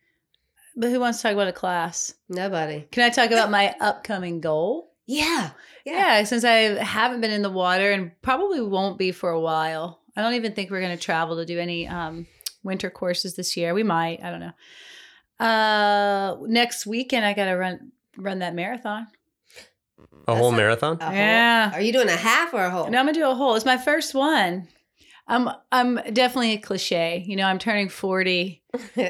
But 0.76 0.90
who 0.90 0.98
wants 1.00 1.18
to 1.18 1.22
talk 1.24 1.32
about 1.34 1.48
a 1.48 1.52
class? 1.52 2.14
Nobody. 2.28 2.86
Can 2.90 3.04
I 3.04 3.10
talk 3.10 3.30
about 3.30 3.50
my 3.50 3.74
upcoming 3.80 4.40
goal? 4.40 4.90
Yeah, 5.06 5.50
Yeah. 5.84 6.24
since 6.24 6.44
I 6.44 6.82
haven't 6.82 7.20
been 7.20 7.30
in 7.30 7.42
the 7.42 7.50
water 7.50 7.92
and 7.92 8.10
probably 8.22 8.60
won't 8.60 8.98
be 8.98 9.12
for 9.12 9.30
a 9.30 9.40
while. 9.40 10.00
I 10.16 10.22
don't 10.22 10.34
even 10.34 10.52
think 10.54 10.70
we're 10.70 10.80
going 10.80 10.96
to 10.96 11.02
travel 11.02 11.36
to 11.36 11.44
do 11.44 11.58
any 11.58 11.86
um, 11.86 12.26
winter 12.62 12.88
courses 12.90 13.34
this 13.36 13.56
year. 13.56 13.74
We 13.74 13.82
might. 13.82 14.22
I 14.22 14.30
don't 14.30 14.40
know. 14.40 15.44
Uh, 15.46 16.36
next 16.46 16.86
weekend 16.86 17.24
I 17.26 17.34
got 17.34 17.46
to 17.46 17.52
run 17.54 17.92
run 18.16 18.38
that 18.38 18.54
marathon. 18.54 19.08
a 20.28 20.34
whole 20.34 20.52
a- 20.52 20.56
marathon. 20.56 20.98
A 21.00 21.04
whole- 21.04 21.14
Yeah. 21.14 21.70
Are 21.74 21.80
you 21.80 21.92
doing 21.92 22.08
a 22.08 22.16
half 22.16 22.54
or 22.54 22.64
a 22.64 22.70
whole? 22.70 22.88
No, 22.88 22.98
I'm 22.98 23.06
gonna 23.06 23.12
do 23.12 23.28
a 23.28 23.34
whole. 23.34 23.54
It's 23.56 23.64
my 23.64 23.76
first 23.76 24.14
one. 24.14 24.68
I'm 25.26 25.48
I'm 25.72 25.96
definitely 26.12 26.52
a 26.54 26.58
cliche. 26.58 27.24
You 27.26 27.36
know, 27.36 27.44
I'm 27.46 27.58
turning 27.58 27.88
40 27.88 28.62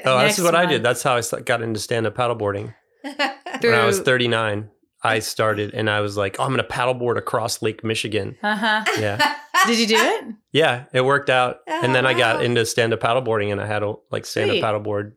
Oh, 0.04 0.20
this 0.20 0.38
is 0.38 0.44
what 0.44 0.54
I 0.54 0.66
did. 0.66 0.82
That's 0.82 1.02
how 1.02 1.16
I 1.16 1.22
got 1.40 1.62
into 1.62 1.80
stand 1.80 2.06
up 2.06 2.14
paddleboarding. 2.14 2.74
When 3.60 3.72
I 3.74 3.86
was 3.86 4.00
39, 4.00 4.68
I 5.02 5.18
started 5.20 5.74
and 5.74 5.88
I 5.88 6.00
was 6.00 6.16
like, 6.16 6.36
oh, 6.38 6.42
I'm 6.44 6.50
going 6.50 6.58
to 6.62 6.68
paddleboard 6.68 7.16
across 7.16 7.62
Lake 7.62 7.84
Michigan. 7.84 8.36
uh-huh. 8.42 8.84
Yeah. 8.98 9.36
Did 9.66 9.78
you 9.78 9.86
do 9.86 9.96
it? 9.96 10.24
Yeah, 10.52 10.84
it 10.92 11.02
worked 11.02 11.30
out. 11.30 11.60
and 11.66 11.94
then 11.94 12.04
I 12.04 12.14
got 12.14 12.44
into 12.44 12.66
stand 12.66 12.92
up 12.92 13.00
paddleboarding 13.00 13.52
and 13.52 13.60
I 13.60 13.66
had 13.66 13.82
a 13.82 13.94
like 14.10 14.26
stand 14.26 14.50
up 14.50 14.56
paddleboard 14.56 15.12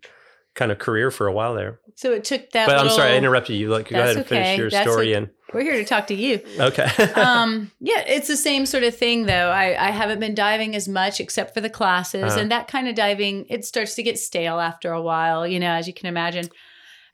kind 0.53 0.71
of 0.71 0.77
career 0.79 1.11
for 1.11 1.27
a 1.27 1.33
while 1.33 1.55
there. 1.55 1.79
So 1.95 2.13
it 2.13 2.23
took 2.23 2.51
that. 2.51 2.67
but 2.67 2.77
I'm 2.77 2.89
sorry, 2.89 3.13
I 3.13 3.17
interrupted 3.17 3.55
you. 3.55 3.69
Like, 3.69 3.89
go 3.89 3.99
ahead 3.99 4.17
and 4.17 4.25
finish 4.25 4.57
your 4.57 4.69
That's 4.69 4.89
story. 4.89 5.13
And 5.13 5.29
We're 5.53 5.61
here 5.61 5.73
to 5.77 5.85
talk 5.85 6.07
to 6.07 6.13
you. 6.13 6.41
okay. 6.59 6.85
um 7.15 7.71
yeah 7.79 8.03
it's 8.07 8.27
the 8.27 8.35
same 8.37 8.65
sort 8.65 8.83
of 8.83 8.95
thing 8.95 9.25
though 9.27 9.49
i 9.49 9.87
i 9.87 9.91
haven't 9.91 10.19
been 10.19 10.35
diving 10.35 10.75
as 10.75 10.87
much 10.87 11.19
except 11.19 11.53
for 11.53 11.61
the 11.61 11.69
classes 11.69 12.23
Uh-huh. 12.23 12.39
and 12.41 12.51
that 12.51 12.67
kind 12.67 12.87
of 12.87 12.95
diving 12.95 13.45
it 13.49 13.63
starts 13.65 13.95
to 13.95 14.03
get 14.03 14.19
stale 14.19 14.59
after 14.59 14.91
a 14.91 15.01
while 15.01 15.47
you 15.47 15.59
know 15.59 15.71
as 15.71 15.87
you 15.87 15.93
can 15.93 16.07
imagine 16.07 16.49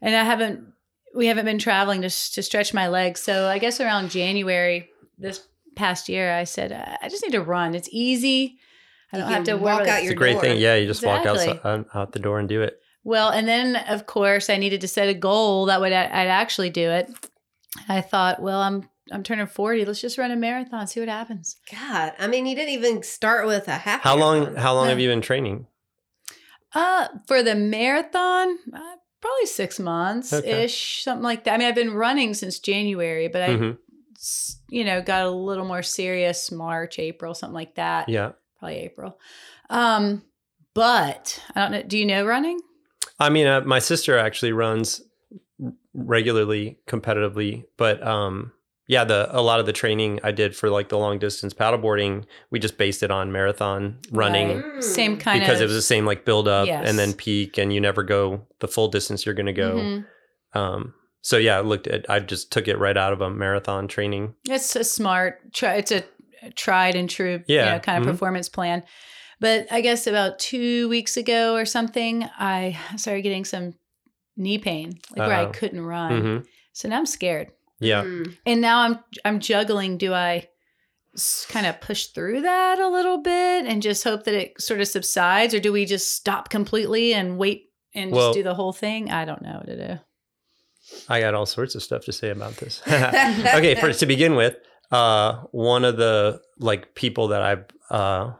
and 0.02 0.16
i 0.16 0.24
haven't 0.24 0.68
we 1.16 1.28
haven't 1.28 1.46
been 1.46 1.60
traveling 1.60 2.02
to, 2.02 2.10
to 2.10 2.42
stretch 2.42 2.74
my 2.74 2.88
legs 2.88 3.20
so 3.22 3.48
i 3.48 3.60
guess 3.60 3.80
around 3.80 4.10
january 4.10 4.90
this 5.20 5.48
past 5.76 6.10
year 6.10 6.34
i 6.34 6.44
said 6.44 6.72
uh, 6.72 6.98
i 7.02 7.10
just 7.10 7.24
need 7.24 7.32
to 7.34 7.42
run 7.42 7.76
it's 7.76 7.90
easy 7.92 8.58
i 9.12 9.18
don't 9.18 9.32
have 9.32 9.44
to 9.44 9.56
walk 9.56 9.82
out 9.82 10.00
it's 10.00 10.04
your 10.06 10.12
It's 10.12 10.12
a 10.12 10.16
great 10.16 10.34
door. 10.34 10.42
thing. 10.42 10.58
Yeah, 10.60 10.76
you 10.76 10.88
just 10.88 11.06
walk 11.06 11.26
Exactly. 11.26 11.50
outside, 11.60 11.70
out, 11.70 11.88
out 11.94 12.12
the 12.14 12.20
door 12.20 12.40
and 12.40 12.50
do 12.50 12.64
it. 12.64 12.80
Well, 13.04 13.30
and 13.30 13.48
then 13.48 13.76
of 13.76 14.06
course 14.08 14.50
I 14.50 14.58
needed 14.58 14.82
to 14.82 14.88
set 14.88 15.08
a 15.08 15.14
goal 15.14 15.66
that 15.68 15.80
would 15.82 15.92
I'd 15.94 16.28
actually 16.30 16.70
do 16.72 16.90
it. 16.90 17.12
I 17.90 18.02
thought, 18.02 18.42
well, 18.42 18.62
I'm 18.62 18.90
I'm 19.12 19.24
turning 19.24 19.48
40. 19.48 19.84
Let's 19.86 20.00
just 20.02 20.18
run 20.18 20.32
a 20.32 20.36
marathon, 20.36 20.88
see 20.88 21.00
what 21.02 21.10
happens. 21.10 21.58
God, 21.72 22.14
I 22.18 22.28
mean, 22.28 22.46
you 22.46 22.56
didn't 22.56 22.74
even 22.74 23.04
start 23.04 23.46
with 23.46 23.68
a 23.68 23.72
half. 23.78 24.02
How 24.02 24.16
long? 24.16 24.56
How 24.56 24.74
long 24.74 24.86
Yeah. 24.86 24.92
have 24.92 25.00
you 25.00 25.10
been 25.10 25.22
training? 25.22 25.68
Uh, 26.74 27.08
for 27.28 27.44
the 27.44 27.54
marathon, 27.54 28.58
uh, 28.74 28.96
probably 29.22 29.46
six 29.46 29.80
months 29.80 30.34
Okay. 30.34 30.64
ish, 30.64 31.04
something 31.04 31.24
like 31.24 31.44
that. 31.44 31.54
I 31.54 31.58
mean, 31.58 31.68
I've 31.68 31.76
been 31.76 31.94
running 31.94 32.34
since 32.34 32.60
January, 32.60 33.28
but 33.28 33.42
I, 33.42 33.50
Mhm. 33.50 33.78
you 34.70 34.84
know, 34.84 35.02
got 35.02 35.26
a 35.26 35.30
little 35.30 35.66
more 35.66 35.84
serious 35.84 36.52
March, 36.52 36.98
April, 36.98 37.34
something 37.36 37.54
like 37.54 37.76
that. 37.76 38.10
Yeah. 38.10 38.32
Probably 38.58 38.78
April. 38.78 39.20
Um, 39.70 40.24
but 40.74 41.40
I 41.56 41.62
don't 41.62 41.72
know. 41.72 41.84
Do 41.84 41.98
you 41.98 42.06
know 42.06 42.26
running? 42.26 42.60
I 43.20 43.30
mean, 43.30 43.46
uh, 43.46 43.62
my 43.62 43.80
sister 43.80 44.18
actually 44.18 44.54
runs 44.54 45.02
regularly, 45.94 46.78
competitively, 46.88 47.66
but 47.78 48.06
um, 48.06 48.52
yeah, 48.88 49.04
the 49.04 49.28
a 49.32 49.42
lot 49.42 49.60
of 49.60 49.66
the 49.66 49.74
training 49.74 50.20
I 50.24 50.32
did 50.32 50.56
for 50.56 50.70
like 50.70 50.90
the 50.90 50.98
long 50.98 51.20
distance 51.20 51.54
paddleboarding, 51.54 52.26
we 52.52 52.60
just 52.60 52.78
based 52.78 53.04
it 53.04 53.12
on 53.12 53.32
marathon 53.32 54.00
running 54.12 54.58
Right. 54.58 54.66
Mm. 54.66 54.84
Same 54.84 55.18
kind 55.18 55.40
because 55.40 55.58
of 55.60 55.64
it 55.64 55.66
was 55.68 55.76
the 55.76 55.82
same 55.82 56.06
like 56.06 56.26
build 56.26 56.48
up 56.48 56.68
Yes. 56.68 56.88
and 56.90 56.98
then 57.00 57.14
peak, 57.14 57.58
and 57.58 57.74
you 57.74 57.80
never 57.80 58.04
go 58.04 58.46
the 58.60 58.68
full 58.68 58.88
distance 58.90 59.26
you're 59.26 59.36
going 59.36 59.46
to 59.46 59.54
go. 59.54 59.76
Mhm. 59.76 60.06
Um, 60.54 60.94
so 61.22 61.38
yeah, 61.38 61.58
I 61.58 61.62
looked 61.62 61.88
at, 61.88 62.10
I 62.10 62.20
just 62.20 62.52
took 62.52 62.68
it 62.68 62.78
right 62.78 62.98
out 62.98 63.14
of 63.14 63.22
a 63.22 63.30
marathon 63.30 63.88
training. 63.88 64.36
It's 64.50 64.76
a 64.76 64.84
smart 64.84 65.54
try. 65.54 65.76
It's 65.76 65.92
a 65.92 66.04
tried 66.56 66.96
and 66.96 67.10
true, 67.10 67.42
you 67.48 67.56
Yeah. 67.56 67.74
know, 67.76 67.80
kind 67.80 68.00
of 68.00 68.08
Mhm. 68.08 68.12
performance 68.12 68.50
plan. 68.50 68.84
But 69.40 69.68
I 69.72 69.80
guess 69.82 70.08
about 70.08 70.40
two 70.40 70.90
weeks 70.90 71.16
ago 71.16 71.56
or 71.56 71.66
something, 71.66 72.28
I 72.38 72.78
started 72.98 73.22
getting 73.22 73.46
some 73.46 73.76
knee 74.36 74.58
pain, 74.58 75.00
like 75.12 75.28
where 75.28 75.38
I 75.38 75.44
Uh-oh. 75.46 75.52
couldn't 75.52 75.82
run. 75.82 76.22
hmm 76.22 76.38
So 76.74 76.88
now 76.90 76.98
I'm 77.00 77.06
scared, 77.06 77.52
Yeah. 77.80 78.04
Mm. 78.04 78.36
and 78.46 78.62
now 78.62 78.80
I'm 78.82 79.00
I'm 79.26 79.40
juggling. 79.40 79.98
Do 79.98 80.14
I 80.14 80.50
kind 81.50 81.68
of 81.68 81.80
push 81.80 82.08
through 82.08 82.42
that 82.42 82.80
a 82.80 82.88
little 82.90 83.20
bit 83.20 83.66
and 83.68 83.84
just 83.84 84.04
hope 84.04 84.24
that 84.24 84.34
it 84.34 84.60
sort 84.62 84.82
of 84.82 84.88
subsides, 84.88 85.54
or 85.54 85.60
do 85.60 85.72
we 85.72 85.86
just 85.86 86.14
stop 86.16 86.50
completely 86.50 87.14
and 87.14 87.38
wait 87.38 87.70
and 87.94 88.12
Well- 88.12 88.30
just 88.30 88.38
do 88.38 88.44
the 88.44 88.56
whole 88.56 88.74
thing? 88.74 89.12
I 89.12 89.26
don't 89.26 89.42
know 89.44 89.58
what 89.58 89.68
to 89.68 89.88
do. 89.88 90.00
I 91.08 91.20
got 91.22 91.34
all 91.36 91.46
sorts 91.46 91.76
of 91.76 91.84
stuff 91.84 92.04
to 92.06 92.12
say 92.12 92.30
about 92.30 92.58
this. 92.58 92.82
okay, 92.88 93.76
for 93.76 93.94
to 93.94 94.06
begin 94.06 94.36
with, 94.36 94.56
uh, 94.92 95.44
one 95.52 95.86
of 95.86 95.98
the 95.98 96.42
like 96.60 96.94
people 96.96 97.30
that 97.30 97.42
I've 97.42 97.66
uh, 97.90 98.34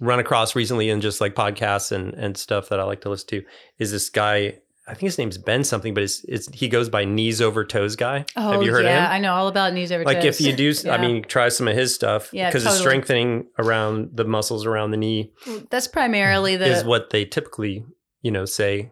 run 0.00 0.18
across 0.18 0.54
recently 0.54 0.90
in 0.90 1.00
just 1.00 1.20
like 1.20 1.34
podcasts 1.34 1.90
and 1.92 2.12
and 2.14 2.36
stuff 2.36 2.68
that 2.68 2.80
I 2.80 2.84
like 2.84 3.00
to 3.02 3.08
listen 3.10 3.28
to 3.28 3.42
is 3.78 3.90
this 3.92 4.10
guy. 4.10 4.58
I 4.86 4.94
think 4.94 5.02
his 5.02 5.18
name's 5.18 5.38
Ben 5.38 5.62
something, 5.62 5.94
but 5.94 6.02
it's, 6.02 6.24
it's 6.24 6.48
he 6.52 6.68
goes 6.68 6.88
by 6.88 7.04
knees 7.04 7.40
over 7.40 7.64
toes 7.64 7.94
guy. 7.94 8.24
Oh, 8.36 8.52
Have 8.52 8.62
you 8.64 8.72
heard 8.72 8.84
yeah, 8.84 8.90
of 8.90 8.96
him? 8.96 9.02
Yeah, 9.04 9.12
I 9.12 9.18
know 9.20 9.32
all 9.32 9.46
about 9.46 9.72
knees 9.72 9.92
over 9.92 10.04
Like 10.04 10.16
toes. 10.16 10.24
Like 10.24 10.34
if 10.34 10.40
you 10.40 10.56
do, 10.56 10.74
I 10.90 10.98
mean, 10.98 11.22
try 11.22 11.48
some 11.50 11.68
of 11.68 11.76
his 11.76 11.94
stuff 11.94 12.30
Yeah, 12.32 12.48
because 12.48 12.66
it's 12.66 12.78
strengthening 12.78 13.46
around 13.58 14.10
the 14.14 14.24
muscles 14.24 14.66
around 14.66 14.90
the 14.90 14.96
knee 14.96 15.32
That's 15.70 15.86
primarily 15.86 16.56
the 16.56 16.66
is 16.66 16.84
what 16.84 17.10
they 17.10 17.24
typically, 17.24 17.84
you 18.22 18.32
know, 18.32 18.44
say 18.44 18.90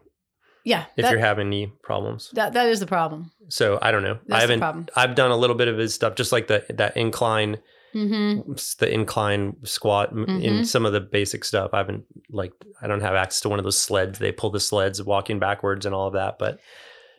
yeah. 0.63 0.85
if 0.95 1.03
that, 1.03 1.11
you're 1.11 1.19
having 1.19 1.49
knee 1.49 1.71
problems. 1.83 2.31
that 2.35 2.53
that 2.53 2.69
is 2.69 2.79
the 2.79 2.87
problem. 2.87 3.31
So 3.49 3.77
I 3.81 3.91
don't 3.91 4.03
know. 4.03 4.17
That's 4.27 4.45
I 4.45 4.53
haven't. 4.53 4.91
I've 4.95 5.15
done 5.15 5.31
a 5.31 5.37
little 5.37 5.57
bit 5.57 5.67
of 5.67 5.77
his 5.77 5.93
stuff, 5.93 6.15
just 6.15 6.31
like 6.31 6.47
the 6.47 6.63
that 6.69 6.95
incline 6.95 7.57
Mm-hmm. 7.93 8.53
the 8.79 8.93
incline 8.93 9.57
squat 9.63 10.11
m 10.11 10.25
in 10.27 10.63
some 10.65 10.85
of 10.85 10.93
the 10.93 11.01
basic 11.01 11.43
stuff. 11.43 11.71
I 11.73 11.79
haven't 11.79 12.05
like 12.29 12.53
I 12.81 12.87
don't 12.87 13.01
have 13.01 13.15
access 13.15 13.41
to 13.41 13.49
one 13.49 13.59
of 13.59 13.63
those 13.65 13.77
sleds. 13.79 14.17
They 14.19 14.31
pull 14.31 14.49
the 14.49 14.59
sleds 14.61 15.03
walking 15.03 15.39
backwards 15.39 15.85
and 15.85 15.93
all 15.93 16.07
of 16.07 16.13
that. 16.13 16.39
But 16.39 16.59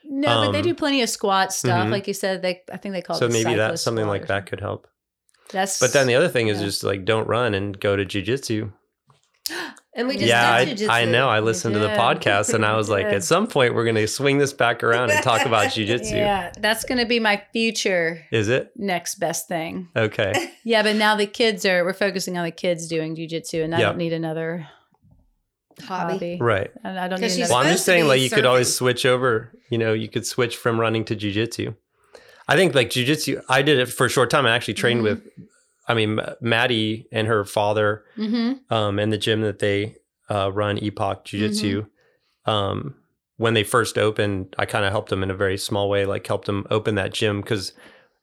No, 0.05 0.47
but 0.47 0.53
they 0.53 0.59
Um, 0.59 0.65
do 0.65 0.75
plenty 0.75 1.03
of 1.03 1.09
squat 1.09 1.53
stuff, 1.53 1.87
mhm. 1.87 1.91
like 1.91 2.09
you 2.09 2.15
said. 2.15 2.43
They 2.43 2.63
I 2.73 2.77
think 2.79 2.95
they 2.95 3.03
call 3.03 3.17
so 3.17 3.27
it. 3.27 3.33
maybe 3.33 3.55
that 3.55 3.79
something 3.79 4.07
like 4.07 4.27
that 4.29 4.47
could 4.47 4.61
help. 4.61 4.87
That's 5.51 5.79
But 5.79 5.93
then 5.93 6.07
the 6.07 6.15
other 6.15 6.29
thing 6.29 6.49
is 6.49 6.61
just 6.61 6.83
like 6.83 7.05
don't 7.05 7.29
run 7.29 7.55
and 7.55 7.79
go 7.79 7.95
to 7.97 8.05
jujitsu. 8.05 8.73
And 9.95 10.09
we 10.09 10.15
just 10.15 10.27
Yeah, 10.27 10.65
did 10.65 10.89
I, 10.89 11.03
I 11.03 11.05
know. 11.05 11.29
I 11.29 11.41
listened 11.41 11.75
to 11.75 11.79
the 11.79 11.89
podcast 11.91 12.55
and 12.55 12.65
I 12.65 12.77
was 12.77 12.89
like, 12.89 13.05
at 13.05 13.23
some 13.33 13.47
point 13.47 13.75
we're 13.75 13.85
going 13.85 13.97
to 13.97 14.07
swing 14.09 14.39
this 14.39 14.55
back 14.55 14.83
around 14.83 15.11
and 15.11 15.23
talk 15.23 15.45
about 15.45 15.67
jujitsu. 15.73 16.13
Yeah, 16.13 16.51
that's 16.59 16.85
going 16.87 16.97
to 16.99 17.05
be 17.05 17.21
my 17.21 17.43
future 17.53 18.25
Is 18.33 18.49
it 18.49 18.73
next 18.77 19.17
best 19.17 19.49
thing. 19.49 19.89
okay? 19.95 20.33
Yeah, 20.65 20.83
but 20.83 20.97
now 20.97 21.17
the 21.17 21.27
kids 21.27 21.67
are. 21.67 21.85
We're 21.85 21.93
focusing 21.93 22.39
on 22.39 22.45
the 22.45 22.51
kids 22.53 22.87
doing 22.89 23.17
jujitsu, 23.17 23.65
and 23.65 23.75
I 23.75 23.81
Yep. 23.81 23.89
don't 23.91 23.99
need 23.99 24.13
another 24.13 24.67
hobby. 25.83 26.13
hobby. 26.13 26.39
Right. 26.41 26.71
And 26.85 26.99
I 26.99 27.09
don't 27.09 27.21
need 27.21 27.27
'Cause 27.27 27.33
she's 27.37 27.39
another. 27.49 27.55
Well, 27.55 27.67
I'm 27.67 27.73
just 27.73 27.85
saying, 27.85 28.05
be 28.05 28.09
like, 28.09 28.21
you 28.21 28.31
could 28.31 28.47
always 28.47 28.73
switch 28.75 29.05
over. 29.05 29.53
You 29.71 29.79
know, 29.79 29.93
you 29.93 30.09
could 30.09 30.25
switch 30.27 30.57
from 30.57 30.79
running 30.81 31.05
to 31.07 31.17
jujitsu. 31.17 31.75
I 32.49 32.57
think, 32.57 32.75
like, 32.75 32.91
jujitsu, 32.91 33.43
I 33.49 33.63
did 33.63 33.79
it 33.79 33.87
for 33.87 34.07
a 34.07 34.09
short 34.09 34.31
time. 34.31 34.47
I 34.47 34.55
actually 34.55 34.75
trained 34.75 35.01
Mhm. 35.01 35.05
with, 35.05 35.23
I 35.89 35.95
mean, 35.95 36.19
Maddie 36.41 37.07
and 37.13 37.27
her 37.29 37.45
father 37.45 38.05
Mm-hmm. 38.17 38.73
um, 38.73 38.99
and 38.99 39.13
the 39.13 39.19
gym 39.19 39.41
that 39.43 39.59
they 39.59 39.97
uh, 40.31 40.51
run, 40.53 40.79
Epoch 40.83 41.25
Jiu 41.25 41.41
Jitsu. 41.41 41.87
Um, 42.47 42.95
when 43.37 43.55
they 43.55 43.65
first 43.65 43.99
opened, 43.99 44.55
I 44.59 44.67
kind 44.67 44.85
of 44.85 44.93
helped 44.93 45.11
them 45.11 45.23
in 45.23 45.31
a 45.31 45.35
very 45.37 45.59
small 45.59 45.89
way, 45.91 46.05
like 46.07 46.27
helped 46.27 46.47
them 46.47 46.67
open 46.71 46.95
that 46.97 47.13
gym 47.13 47.41
because 47.41 47.73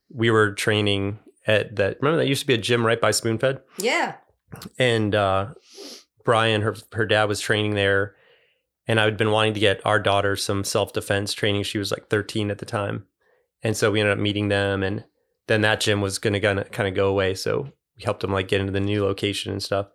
we 0.09 0.29
were 0.31 0.51
training 0.53 1.19
at 1.45 1.75
that. 1.75 1.97
Remember 2.01 2.17
that 2.23 2.27
used 2.29 2.41
to 2.41 2.47
be 2.47 2.53
a 2.53 2.57
gym 2.57 2.85
right 2.85 2.99
by 3.01 3.11
Spoonfed, 3.11 3.59
Yeah. 3.77 4.15
and 4.77 5.13
uh, 5.15 5.47
Brian, 6.23 6.61
her 6.61 6.75
her 6.93 7.05
dad 7.05 7.25
was 7.25 7.39
training 7.41 7.75
there, 7.75 8.15
and 8.87 8.99
I'd 8.99 9.17
been 9.17 9.31
wanting 9.31 9.53
to 9.55 9.59
get 9.59 9.85
our 9.85 9.99
daughter 9.99 10.35
some 10.35 10.63
self 10.63 10.93
defense 10.93 11.33
training. 11.33 11.63
She 11.63 11.77
was 11.77 11.91
like 11.91 12.07
13 12.09 12.49
at 12.51 12.59
the 12.59 12.65
time, 12.65 13.05
and 13.63 13.75
so 13.75 13.91
we 13.91 13.99
ended 13.99 14.13
up 14.17 14.19
meeting 14.21 14.47
them, 14.49 14.83
and 14.83 15.03
then 15.49 15.61
that 15.61 15.81
gym 15.81 15.99
was 15.99 16.17
going 16.19 16.33
to 16.33 16.39
kind 16.39 16.87
of 16.87 16.93
go 16.95 17.07
away. 17.09 17.33
So 17.33 17.63
we 17.97 18.03
helped 18.03 18.21
them 18.21 18.31
like 18.31 18.47
get 18.47 18.61
into 18.61 18.71
the 18.71 18.79
new 18.79 19.03
location 19.03 19.51
and 19.51 19.61
stuff. 19.61 19.87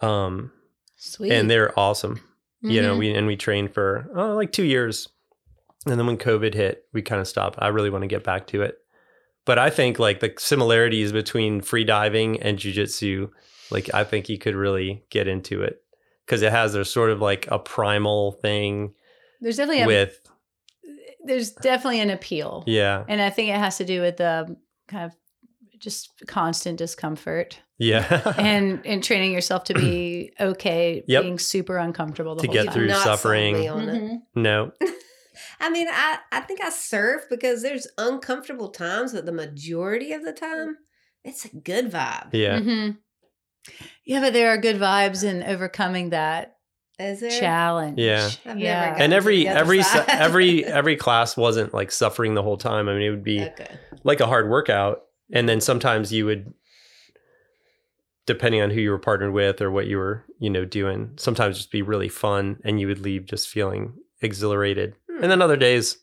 Um, 0.00 0.50
Sweet. 0.96 1.30
and 1.32 1.48
they're 1.50 1.78
awesome. 1.78 2.20
You 2.64 2.80
know, 2.80 2.94
Mhm. 2.94 2.98
we 2.98 3.14
and 3.14 3.26
we 3.26 3.36
trained 3.36 3.74
for 3.74 4.08
oh, 4.14 4.34
like 4.34 4.52
two 4.52 4.62
years, 4.62 5.08
and 5.84 5.98
then 5.98 6.06
when 6.06 6.16
COVID 6.16 6.54
hit, 6.54 6.84
we 6.92 7.02
kind 7.02 7.20
of 7.20 7.26
stopped. 7.26 7.58
I 7.60 7.68
really 7.68 7.90
want 7.90 8.02
to 8.02 8.08
get 8.08 8.22
back 8.22 8.46
to 8.48 8.62
it, 8.62 8.78
but 9.44 9.58
I 9.58 9.68
think 9.68 9.98
like 9.98 10.20
the 10.20 10.32
similarities 10.38 11.10
between 11.10 11.60
free 11.60 11.82
diving 11.82 12.40
and 12.40 12.58
jujitsu, 12.58 13.30
like 13.72 13.92
I 13.92 14.04
think 14.04 14.28
you 14.28 14.38
could 14.38 14.54
really 14.54 15.02
get 15.10 15.26
into 15.26 15.60
it 15.62 15.82
because 16.24 16.42
it 16.42 16.52
has 16.52 16.76
a 16.76 16.84
sort 16.84 17.10
of 17.10 17.20
like 17.20 17.48
a 17.50 17.58
primal 17.58 18.32
thing 18.32 18.94
there's 19.40 19.56
definitely 19.56 19.82
a, 19.82 19.86
with 19.88 20.20
there's 21.24 21.50
definitely 21.52 22.00
an 22.00 22.10
appeal, 22.10 22.64
yeah, 22.66 23.04
and 23.08 23.20
I 23.20 23.30
think 23.30 23.50
it 23.50 23.56
has 23.56 23.78
to 23.78 23.84
do 23.84 24.00
with 24.00 24.16
the 24.18 24.56
kind 24.88 25.04
of 25.06 25.16
just 25.78 26.10
constant 26.26 26.78
discomfort 26.78 27.58
yeah, 27.78 28.34
and 28.38 28.84
and 28.86 29.02
training 29.02 29.32
yourself 29.32 29.64
to 29.64 29.74
be 29.74 30.32
okay 30.40 31.02
Yep. 31.06 31.22
being 31.22 31.38
super 31.38 31.76
uncomfortable 31.76 32.34
the 32.36 32.42
To 32.42 32.46
whole 32.48 32.52
get 32.54 32.64
time. 32.66 32.74
through 32.74 32.86
Not 32.88 33.02
suffering. 33.04 33.54
me 33.54 33.68
on 33.68 33.88
it. 33.88 34.02
Mhm. 34.02 34.18
no, 34.36 34.72
I 35.60 35.70
mean, 35.70 35.88
I, 35.90 36.18
I 36.30 36.40
think 36.40 36.62
I 36.62 36.70
surf 36.70 37.22
because 37.30 37.62
there's 37.62 37.86
uncomfortable 37.98 38.68
times, 38.68 39.12
but 39.12 39.26
the 39.26 39.32
majority 39.32 40.12
of 40.12 40.24
the 40.24 40.32
time, 40.32 40.76
it's 41.24 41.44
a 41.46 41.56
good 41.56 41.90
vibe. 41.90 42.28
yeah, 42.32 42.58
Mhm. 42.60 42.98
Yeah, 44.04 44.20
but 44.20 44.32
there 44.32 44.50
are 44.50 44.58
good 44.58 44.76
vibes 44.76 45.22
in 45.24 45.42
overcoming 45.42 46.10
that 46.10 46.56
Is 46.98 47.20
there? 47.20 47.30
challenge. 47.40 47.98
Yeah. 47.98 48.30
I've 48.46 48.58
yeah. 48.58 48.94
and 48.98 49.12
every 49.12 49.48
every 49.48 49.82
su- 49.82 50.04
every 50.08 50.64
every 50.80 50.96
class 50.96 51.36
wasn't 51.36 51.72
like 51.74 51.90
suffering 51.90 52.34
the 52.34 52.42
whole 52.42 52.56
time. 52.58 52.88
I 52.88 52.92
mean, 52.92 53.02
it 53.02 53.10
would 53.10 53.24
be. 53.24 53.42
Okay. 53.42 53.68
like 54.04 54.20
a 54.20 54.26
hard 54.26 54.48
workout 54.50 55.02
and 55.32 55.48
then 55.48 55.60
sometimes 55.60 56.12
you 56.12 56.26
would 56.26 56.52
depending 58.26 58.60
on 58.60 58.70
who 58.70 58.80
you 58.80 58.90
were 58.90 58.98
partnered 58.98 59.32
with 59.32 59.60
or 59.60 59.70
what 59.70 59.86
you 59.86 59.96
were 59.96 60.24
you 60.40 60.50
know 60.50 60.64
doing 60.64 61.12
sometimes 61.16 61.56
just 61.56 61.70
be 61.70 61.82
really 61.82 62.08
fun 62.08 62.58
and 62.64 62.80
you 62.80 62.86
would 62.88 62.98
leave 63.00 63.26
just 63.26 63.48
feeling 63.48 63.94
exhilarated 64.20 64.94
Hmm. 65.10 65.22
and 65.22 65.30
then 65.30 65.40
other 65.42 65.56
days 65.56 65.98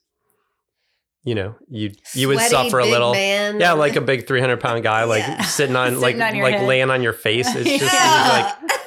you 1.24 1.36
know 1.36 1.56
you 1.70 1.92
you 2.14 2.28
would 2.30 2.40
suffer 2.40 2.80
a 2.80 2.86
little 2.86 3.12
man. 3.14 3.60
yeah 3.60 3.74
like 3.74 3.96
a 3.98 4.02
big 4.02 4.26
300 4.28 4.60
pound 4.62 4.84
guy 4.84 5.04
like 5.04 5.24
Yeah. 5.28 5.42
sitting 5.44 5.76
on 5.76 6.00
Sitting 6.00 6.02
like 6.20 6.36
on 6.36 6.42
like 6.42 6.56
head. 6.56 6.68
laying 6.68 6.90
on 6.90 7.02
your 7.04 7.14
face 7.14 7.48
it's 7.54 7.70
just 7.70 7.94
Yeah. 7.94 8.56
like 8.62 8.79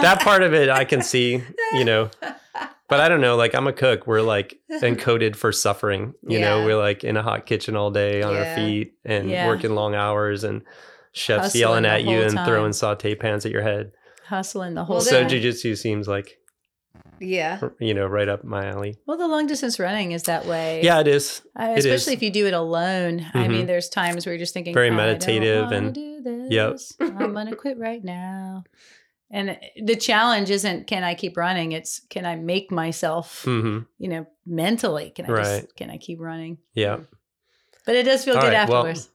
that 0.00 0.20
part 0.20 0.42
of 0.42 0.52
it 0.54 0.68
i 0.68 0.84
can 0.84 1.02
see 1.02 1.42
you 1.74 1.84
know 1.84 2.10
but 2.88 3.00
i 3.00 3.08
don't 3.08 3.20
know 3.20 3.36
like 3.36 3.54
i'm 3.54 3.66
a 3.66 3.72
cook 3.72 4.06
we're 4.06 4.20
like 4.22 4.58
encoded 4.70 5.36
for 5.36 5.52
suffering 5.52 6.14
you 6.26 6.38
know 6.40 6.64
we're 6.64 6.76
like 6.78 7.04
in 7.04 7.16
a 7.16 7.22
hot 7.22 7.46
kitchen 7.46 7.76
all 7.76 7.90
day 7.90 8.22
on 8.22 8.32
Yeah. 8.34 8.38
our 8.50 8.56
feet 8.56 8.94
and 9.04 9.30
Yeah. 9.30 9.46
working 9.46 9.74
long 9.74 9.94
hours 9.94 10.44
and 10.44 10.62
chefs 11.12 11.44
Hustling 11.46 11.60
yelling 11.60 11.86
at 11.86 12.04
you 12.04 12.20
and 12.22 12.34
time. 12.34 12.46
throwing 12.46 12.72
saute 12.72 13.14
pans 13.14 13.46
at 13.46 13.52
your 13.52 13.62
head 13.62 13.92
Hustling 14.26 14.74
the 14.74 14.84
whole 14.84 14.96
Well, 14.96 15.04
so 15.04 15.24
jujitsu 15.24 15.76
seems 15.76 16.08
like 16.08 16.38
yeah. 17.20 17.60
you 17.78 17.94
know 17.94 18.06
right 18.06 18.28
up 18.28 18.42
my 18.44 18.66
alley 18.66 18.96
well, 19.06 19.16
the 19.16 19.28
long 19.28 19.46
distance 19.46 19.78
running 19.78 20.12
is 20.12 20.24
that 20.24 20.46
way. 20.46 20.80
yeah 20.82 21.00
it 21.00 21.06
is 21.08 21.42
Uh, 21.58 21.74
It 21.76 21.80
especially 21.80 22.14
is. 22.14 22.16
if 22.18 22.22
you 22.22 22.30
do 22.30 22.46
it 22.46 22.54
alone. 22.54 23.24
I 23.34 23.46
Mhm. 23.46 23.50
mean, 23.50 23.66
there's 23.66 23.88
times 23.88 24.26
where 24.26 24.32
you're 24.34 24.40
just 24.40 24.54
thinking 24.54 24.74
Very 24.74 24.88
"I 24.88 24.94
meditative 24.96 25.70
and- 25.70 25.94
do 25.94 26.20
this. 26.22 26.50
Yep. 26.50 27.10
I'm 27.20 27.32
gonna 27.34 27.54
quit 27.54 27.78
right 27.78 28.02
now. 28.02 28.64
And 29.34 29.58
the 29.82 29.96
challenge 29.96 30.48
isn't 30.50 30.86
can 30.86 31.02
I 31.02 31.14
keep 31.14 31.36
running? 31.36 31.72
It's 31.72 32.00
can 32.08 32.24
I 32.24 32.36
make 32.36 32.70
myself, 32.70 33.42
hmm 33.44 33.80
you 33.98 34.08
know, 34.08 34.26
mentally? 34.46 35.10
Can 35.10 35.26
I 35.26 35.28
Right. 35.28 35.44
just 35.62 35.76
can 35.76 35.90
I 35.90 35.98
keep 35.98 36.20
running? 36.20 36.58
yeah 36.74 36.98
But 37.84 37.96
it 37.96 38.04
does 38.04 38.24
feel 38.24 38.36
All 38.36 38.42
good 38.42 38.52
right, 38.54 38.68
well- 38.68 38.86
afterwards. 38.86 39.10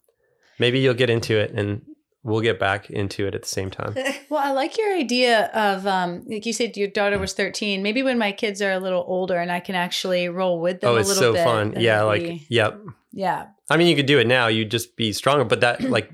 Maybe 0.59 0.79
you'll 0.81 0.93
get 1.03 1.09
into 1.09 1.39
it 1.39 1.51
and 1.51 1.83
we'll 2.21 2.41
get 2.41 2.59
back 2.59 2.89
into 2.89 3.25
it 3.27 3.33
at 3.33 3.43
the 3.43 3.47
same 3.47 3.69
time. 3.71 3.95
Well, 4.29 4.43
I 4.43 4.51
like 4.51 4.77
your 4.77 4.93
idea 4.93 5.45
of, 5.55 5.87
um, 5.87 6.23
like 6.27 6.45
you 6.45 6.53
said, 6.53 6.75
your 6.77 6.89
daughter 6.89 7.17
was 7.17 7.33
13. 7.33 7.81
Maybe 7.81 8.03
when 8.03 8.17
my 8.19 8.31
kids 8.33 8.61
are 8.61 8.73
a 8.73 8.79
little 8.79 9.03
older 9.07 9.37
and 9.37 9.51
I 9.51 9.59
can 9.61 9.73
actually 9.75 10.27
roll 10.29 10.59
with 10.61 10.81
them 10.81 10.91
oh, 10.91 10.97
a 10.97 10.99
it's 10.99 11.07
little 11.09 11.23
so 11.23 11.33
bit. 11.33 11.43
fun. 11.45 11.73
Yeah, 11.79 12.03
like 12.03 12.23
be- 12.23 12.45
yep. 12.49 12.77
yeah, 13.13 13.47
I 13.71 13.77
mean, 13.77 13.87
you 13.87 13.95
could 13.95 14.05
do 14.05 14.19
it 14.19 14.27
now. 14.27 14.47
You'd 14.47 14.69
just 14.69 14.95
be 14.97 15.13
stronger. 15.13 15.45
But 15.45 15.61
that 15.61 15.81
like 15.81 16.11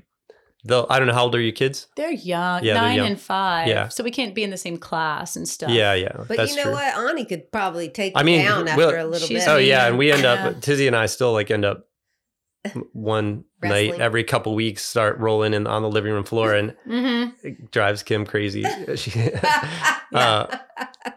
the 0.66 0.86
I 0.90 0.98
don't 0.98 1.06
know 1.08 1.14
how 1.14 1.24
old 1.24 1.34
are 1.34 1.40
your 1.40 1.52
kids? 1.52 1.86
they're 1.96 2.10
young, 2.12 2.64
Yeah, 2.64 2.74
they're 2.74 2.82
nine 2.82 2.96
young. 2.96 3.06
and 3.08 3.20
five. 3.20 3.68
Yeah. 3.68 3.88
So 3.88 4.02
we 4.04 4.10
can't 4.10 4.34
be 4.34 4.42
in 4.42 4.50
the 4.50 4.56
same 4.56 4.76
class 4.78 5.36
and 5.36 5.48
stuff. 5.48 5.70
Yeah, 5.70 5.94
yeah. 5.94 6.12
But 6.28 6.36
that's 6.36 6.50
you 6.50 6.56
know 6.56 6.62
true. 6.64 6.72
what? 6.72 6.96
Ani 7.10 7.24
could 7.24 7.50
probably 7.52 7.88
take 7.88 8.12
I 8.16 8.20
you 8.20 8.26
mean, 8.26 8.44
down 8.44 8.64
well, 8.66 8.88
after 8.88 8.98
a 8.98 9.04
little 9.04 9.26
she's 9.28 9.44
bit. 9.44 9.48
Oh 9.48 9.56
yeah, 9.58 9.86
and 9.86 9.96
we 9.98 10.10
end 10.12 10.22
Yeah. 10.22 10.48
up 10.48 10.60
Tizzy 10.60 10.86
and 10.86 10.96
I 10.96 11.06
still 11.06 11.32
like 11.32 11.50
end 11.50 11.64
up 11.64 11.86
one 12.92 13.44
night 13.62 13.94
every 14.00 14.24
couple 14.24 14.54
weeks 14.54 14.84
start 14.84 15.18
rolling 15.18 15.54
in 15.54 15.66
on 15.66 15.82
the 15.82 15.88
living 15.90 16.12
room 16.12 16.24
floor 16.24 16.52
and 16.54 16.74
Mm-hmm. 16.86 17.46
it 17.46 17.70
drives 17.70 18.02
Kim 18.02 18.26
crazy. 18.26 18.64
She- 18.96 19.32
uh, 20.14 20.46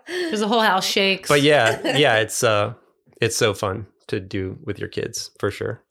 Because 0.08 0.40
the 0.40 0.48
whole 0.48 0.62
house 0.62 0.86
shakes. 0.86 1.28
but 1.30 1.42
yeah, 1.42 1.98
yeah, 1.98 2.18
it's 2.18 2.44
uh 2.44 2.74
it's 3.22 3.36
so 3.36 3.54
fun 3.54 3.88
to 4.08 4.20
do 4.20 4.58
with 4.64 4.80
your 4.80 4.90
kids 4.90 5.32
for 5.40 5.52
sure. 5.52 5.84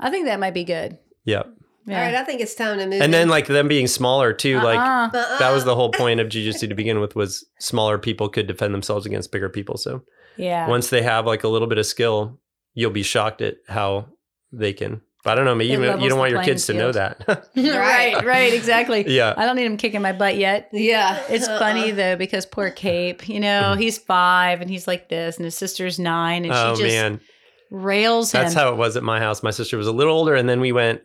I 0.00 0.10
think 0.10 0.26
that 0.26 0.38
might 0.40 0.54
be 0.54 0.64
good. 0.64 0.98
Yeah. 1.24 1.42
Yeah. 1.88 2.00
All 2.00 2.04
right, 2.04 2.14
I 2.14 2.24
think 2.24 2.42
it's 2.42 2.54
time 2.54 2.78
to 2.78 2.86
move. 2.86 3.00
And 3.00 3.14
then 3.14 3.22
in. 3.22 3.28
like 3.30 3.46
them 3.46 3.66
being 3.66 3.86
smaller 3.86 4.34
too, 4.34 4.58
uh-uh. 4.58 4.64
like 4.64 4.78
Uh-uh. 4.78 5.18
Uh-uh. 5.18 5.38
that 5.38 5.50
was 5.50 5.64
the 5.64 5.74
whole 5.74 5.90
point 5.92 6.20
of 6.20 6.28
jujitsu 6.28 6.68
to 6.68 6.74
begin 6.74 7.00
with 7.00 7.16
was 7.16 7.46
smaller 7.60 7.96
people 7.98 8.28
could 8.28 8.46
defend 8.46 8.74
themselves 8.74 9.06
against 9.06 9.32
bigger 9.32 9.48
people. 9.48 9.78
So 9.78 10.02
yeah. 10.36 10.68
once 10.68 10.90
they 10.90 11.00
have 11.02 11.24
like 11.24 11.44
a 11.44 11.48
little 11.48 11.66
bit 11.66 11.78
of 11.78 11.86
skill, 11.86 12.38
you'll 12.74 12.90
be 12.90 13.02
shocked 13.02 13.40
at 13.40 13.56
how 13.68 14.06
they 14.52 14.74
can. 14.74 15.00
But 15.24 15.32
I 15.32 15.34
don't 15.34 15.46
know, 15.46 15.54
maybe 15.54 15.72
It 15.72 15.80
you, 15.80 16.02
you 16.02 16.08
don't 16.08 16.18
want 16.18 16.30
your 16.30 16.40
playing 16.40 16.54
kids 16.54 16.66
to 16.66 16.74
know 16.74 16.92
that. 16.92 17.24
right, 17.56 18.24
right, 18.24 18.52
exactly. 18.52 19.04
yeah. 19.08 19.34
I 19.36 19.46
don't 19.46 19.56
need 19.56 19.64
him 19.64 19.76
kicking 19.76 20.02
my 20.02 20.12
butt 20.12 20.36
yet. 20.36 20.68
yeah. 20.72 21.22
It's 21.28 21.48
Uh-uh. 21.48 21.58
funny 21.58 21.90
though 21.90 22.16
because 22.16 22.44
poor 22.44 22.70
Cape, 22.70 23.28
you 23.28 23.40
know, 23.40 23.74
mm. 23.74 23.80
he's 23.80 23.98
five 23.98 24.60
and 24.60 24.70
he's 24.70 24.86
like 24.86 25.08
this, 25.08 25.36
and 25.36 25.44
his 25.44 25.56
sister's 25.56 25.98
nine, 25.98 26.44
and 26.44 26.52
Oh 26.52 26.74
she 26.76 26.82
just 26.82 26.94
man, 26.94 27.20
rails 27.70 28.32
him. 28.32 28.42
that's 28.42 28.54
how 28.54 28.70
it 28.70 28.76
was 28.76 28.96
at 28.96 29.02
my 29.02 29.18
house. 29.18 29.42
My 29.42 29.50
sister 29.50 29.76
was 29.76 29.86
a 29.86 29.92
little 29.92 30.14
older, 30.14 30.34
and 30.34 30.48
then 30.48 30.60
we 30.60 30.70
went, 30.72 31.00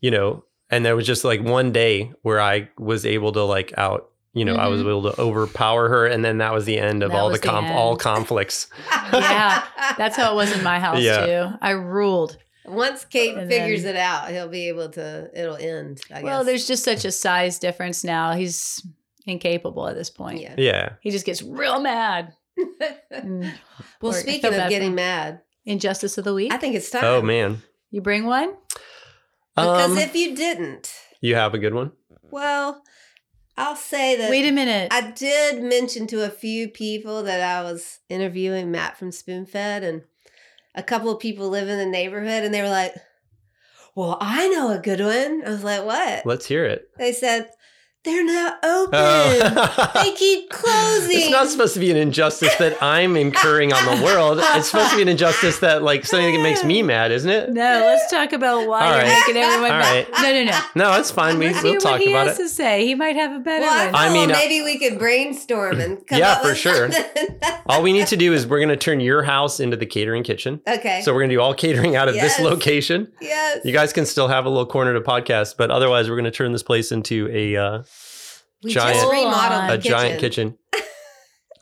you 0.00 0.10
know, 0.10 0.44
and 0.70 0.84
there 0.84 0.96
was 0.96 1.06
just 1.06 1.24
like 1.24 1.42
one 1.42 1.72
day 1.72 2.12
where 2.22 2.40
I 2.40 2.68
was 2.78 3.04
able 3.06 3.32
to 3.32 3.42
like 3.42 3.72
out, 3.78 4.10
you 4.34 4.44
know, 4.44 4.54
I 4.56 4.68
was 4.68 4.82
Mhm. 4.82 4.88
able 4.88 5.12
to 5.12 5.20
overpower 5.20 5.88
her, 5.88 6.06
and 6.06 6.24
then 6.24 6.38
that 6.38 6.52
was 6.52 6.64
the 6.66 6.78
end 6.78 7.02
of 7.02 7.10
That 7.10 7.18
all 7.18 7.28
the 7.28 7.32
was 7.32 7.40
the 7.40 7.48
conf- 7.48 7.70
all 7.70 7.96
conflicts. 7.96 8.66
Yeah, 9.12 9.64
That's 9.96 10.16
how 10.16 10.32
it 10.32 10.36
was 10.36 10.52
in 10.56 10.62
my 10.62 10.78
house 10.86 11.00
Yeah. 11.00 11.26
too. 11.26 11.48
I 11.62 11.70
ruled. 11.70 12.36
Once 12.66 13.06
Kate 13.06 13.34
And 13.34 13.48
figures 13.50 13.84
then- 13.84 13.96
it 13.96 13.98
out, 13.98 14.30
he'll 14.30 14.48
be 14.48 14.68
able 14.68 14.90
to. 14.90 15.30
It'll 15.34 15.56
end. 15.56 16.02
I 16.14 16.22
Well, 16.22 16.40
guess. 16.40 16.46
there's 16.46 16.66
just 16.66 16.84
such 16.84 17.04
a 17.06 17.10
size 17.10 17.58
difference 17.58 18.04
now. 18.04 18.32
He's 18.34 18.86
incapable 19.26 19.88
at 19.88 19.94
this 19.96 20.10
point. 20.10 20.40
yeah. 20.42 20.54
Yeah, 20.58 20.88
He 21.00 21.10
just 21.10 21.24
gets 21.24 21.42
real 21.42 21.80
mad. 21.80 22.34
Well, 23.10 23.52
Poor- 24.00 24.12
speaking 24.12 24.54
of 24.54 24.68
getting 24.68 24.94
mad, 24.94 25.40
Injustice 25.64 26.16
of 26.18 26.24
the 26.24 26.32
week. 26.34 26.52
I 26.52 26.56
think 26.56 26.74
it's 26.74 26.88
time. 26.90 27.04
Oh 27.04 27.20
man, 27.22 27.62
you 27.90 28.00
bring 28.00 28.24
one. 28.26 28.54
Because 29.64 29.92
um, 29.92 29.98
if 29.98 30.14
you 30.14 30.34
didn't, 30.36 30.92
you 31.20 31.34
have 31.34 31.54
a 31.54 31.58
good 31.58 31.74
one. 31.74 31.92
well, 32.30 32.82
I'll 33.56 33.76
say 33.76 34.16
that. 34.16 34.30
Wait 34.30 34.48
a 34.48 34.52
minute. 34.52 34.92
I 34.92 35.10
did 35.10 35.62
mention 35.62 36.06
to 36.08 36.24
a 36.24 36.30
few 36.30 36.68
people 36.68 37.24
that 37.24 37.40
I 37.40 37.62
was 37.64 37.98
interviewing 38.08 38.70
Matt 38.70 38.96
from 38.96 39.10
Spoonfed, 39.10 39.82
and 39.82 40.02
a 40.74 40.82
couple 40.82 41.10
of 41.10 41.18
people 41.20 41.48
live 41.48 41.68
in 41.68 41.78
the 41.78 41.86
neighborhood, 41.86 42.44
and 42.44 42.54
they 42.54 42.62
were 42.62 42.68
like, 42.68 42.94
"Well, 43.94 44.16
I 44.20 44.48
know 44.48 44.70
a 44.70 44.78
good 44.78 45.00
one." 45.00 45.42
I 45.44 45.50
was 45.50 45.64
like, 45.64 45.84
"What?" 45.84 46.24
Let's 46.24 46.46
hear 46.46 46.64
it. 46.64 46.88
They 46.98 47.12
said 47.12 47.50
they're 48.04 48.24
not 48.24 48.58
open. 48.64 48.90
Oh. 48.94 49.90
they 50.02 50.12
keep 50.12 50.48
closing. 50.50 51.18
It's 51.18 51.30
not 51.30 51.48
supposed 51.48 51.74
to 51.74 51.80
be 51.80 51.90
an 51.90 51.96
injustice 51.96 52.54
that 52.56 52.80
I'm 52.82 53.16
incurring 53.16 53.72
on 53.72 53.84
the 53.98 54.02
world. 54.04 54.38
It's 54.40 54.68
supposed 54.70 54.90
to 54.90 54.96
be 54.96 55.02
an 55.02 55.08
injustice 55.08 55.58
that 55.58 55.82
like 55.82 56.06
something 56.06 56.34
that 56.34 56.42
makes 56.42 56.64
me 56.64 56.82
mad, 56.94 57.10
isn't 57.12 57.28
it? 57.30 57.50
no, 57.50 57.62
let's 57.84 58.10
talk 58.10 58.32
about 58.32 58.66
why 58.66 58.86
All 58.86 58.96
you're 58.96 59.04
making 59.06 59.36
everyone 59.36 59.72
All 59.72 59.78
mad. 59.78 60.06
right. 60.10 60.22
No, 60.22 60.32
no, 60.32 60.44
no. 60.44 60.60
No, 60.92 60.98
it's 61.00 61.10
fine. 61.10 61.38
We, 61.38 61.46
Let's 61.48 61.62
we'll 61.62 61.74
talk 61.80 61.92
what 61.92 62.00
he 62.00 62.12
about 62.12 62.28
has 62.28 62.38
it. 62.38 62.42
to 62.44 62.48
say. 62.48 62.86
He 62.86 62.94
might 62.94 63.16
have 63.16 63.32
a 63.32 63.40
better 63.40 63.62
well, 63.62 63.78
I, 63.78 63.86
one. 63.86 63.94
I 63.94 64.12
mean, 64.12 64.30
uh, 64.30 64.34
maybe 64.34 64.62
we 64.62 64.78
could 64.78 64.98
brainstorm 64.98 65.80
and 65.80 65.96
come 66.06 66.18
back. 66.18 66.18
Yeah, 66.18 66.32
up 66.34 66.42
for 66.42 66.54
sure. 66.54 66.88
All 67.66 67.82
we 67.82 67.92
need 67.92 68.06
to 68.08 68.16
do 68.16 68.32
is 68.32 68.46
we're 68.46 68.58
going 68.60 68.68
to 68.70 68.76
turn 68.76 69.00
your 69.00 69.22
house 69.22 69.60
into 69.60 69.76
the 69.76 69.86
catering 69.86 70.22
kitchen. 70.22 70.60
okay. 70.66 71.02
So 71.02 71.12
we're 71.12 71.20
going 71.20 71.30
to 71.30 71.36
do 71.36 71.40
all 71.40 71.54
catering 71.54 71.96
out 71.96 72.08
of 72.08 72.14
Yes. 72.14 72.36
this 72.38 72.44
location. 72.44 73.12
yes. 73.20 73.60
You 73.64 73.72
guys 73.72 73.92
can 73.92 74.06
still 74.06 74.28
have 74.28 74.46
a 74.46 74.48
little 74.48 74.66
corner 74.66 74.94
to 74.94 75.00
podcast, 75.00 75.56
but 75.58 75.70
otherwise, 75.70 76.08
we're 76.08 76.16
going 76.16 76.24
to 76.24 76.30
turn 76.30 76.52
this 76.52 76.62
place 76.62 76.90
into 76.92 77.28
a 77.32 77.56
uh, 77.56 77.82
we 78.62 78.72
giant- 78.72 78.96
just 78.96 79.10
remodeled 79.10 79.34
Full-on. 79.62 79.70
a 79.70 79.78
giant 79.78 80.20
kitchen. 80.20 80.58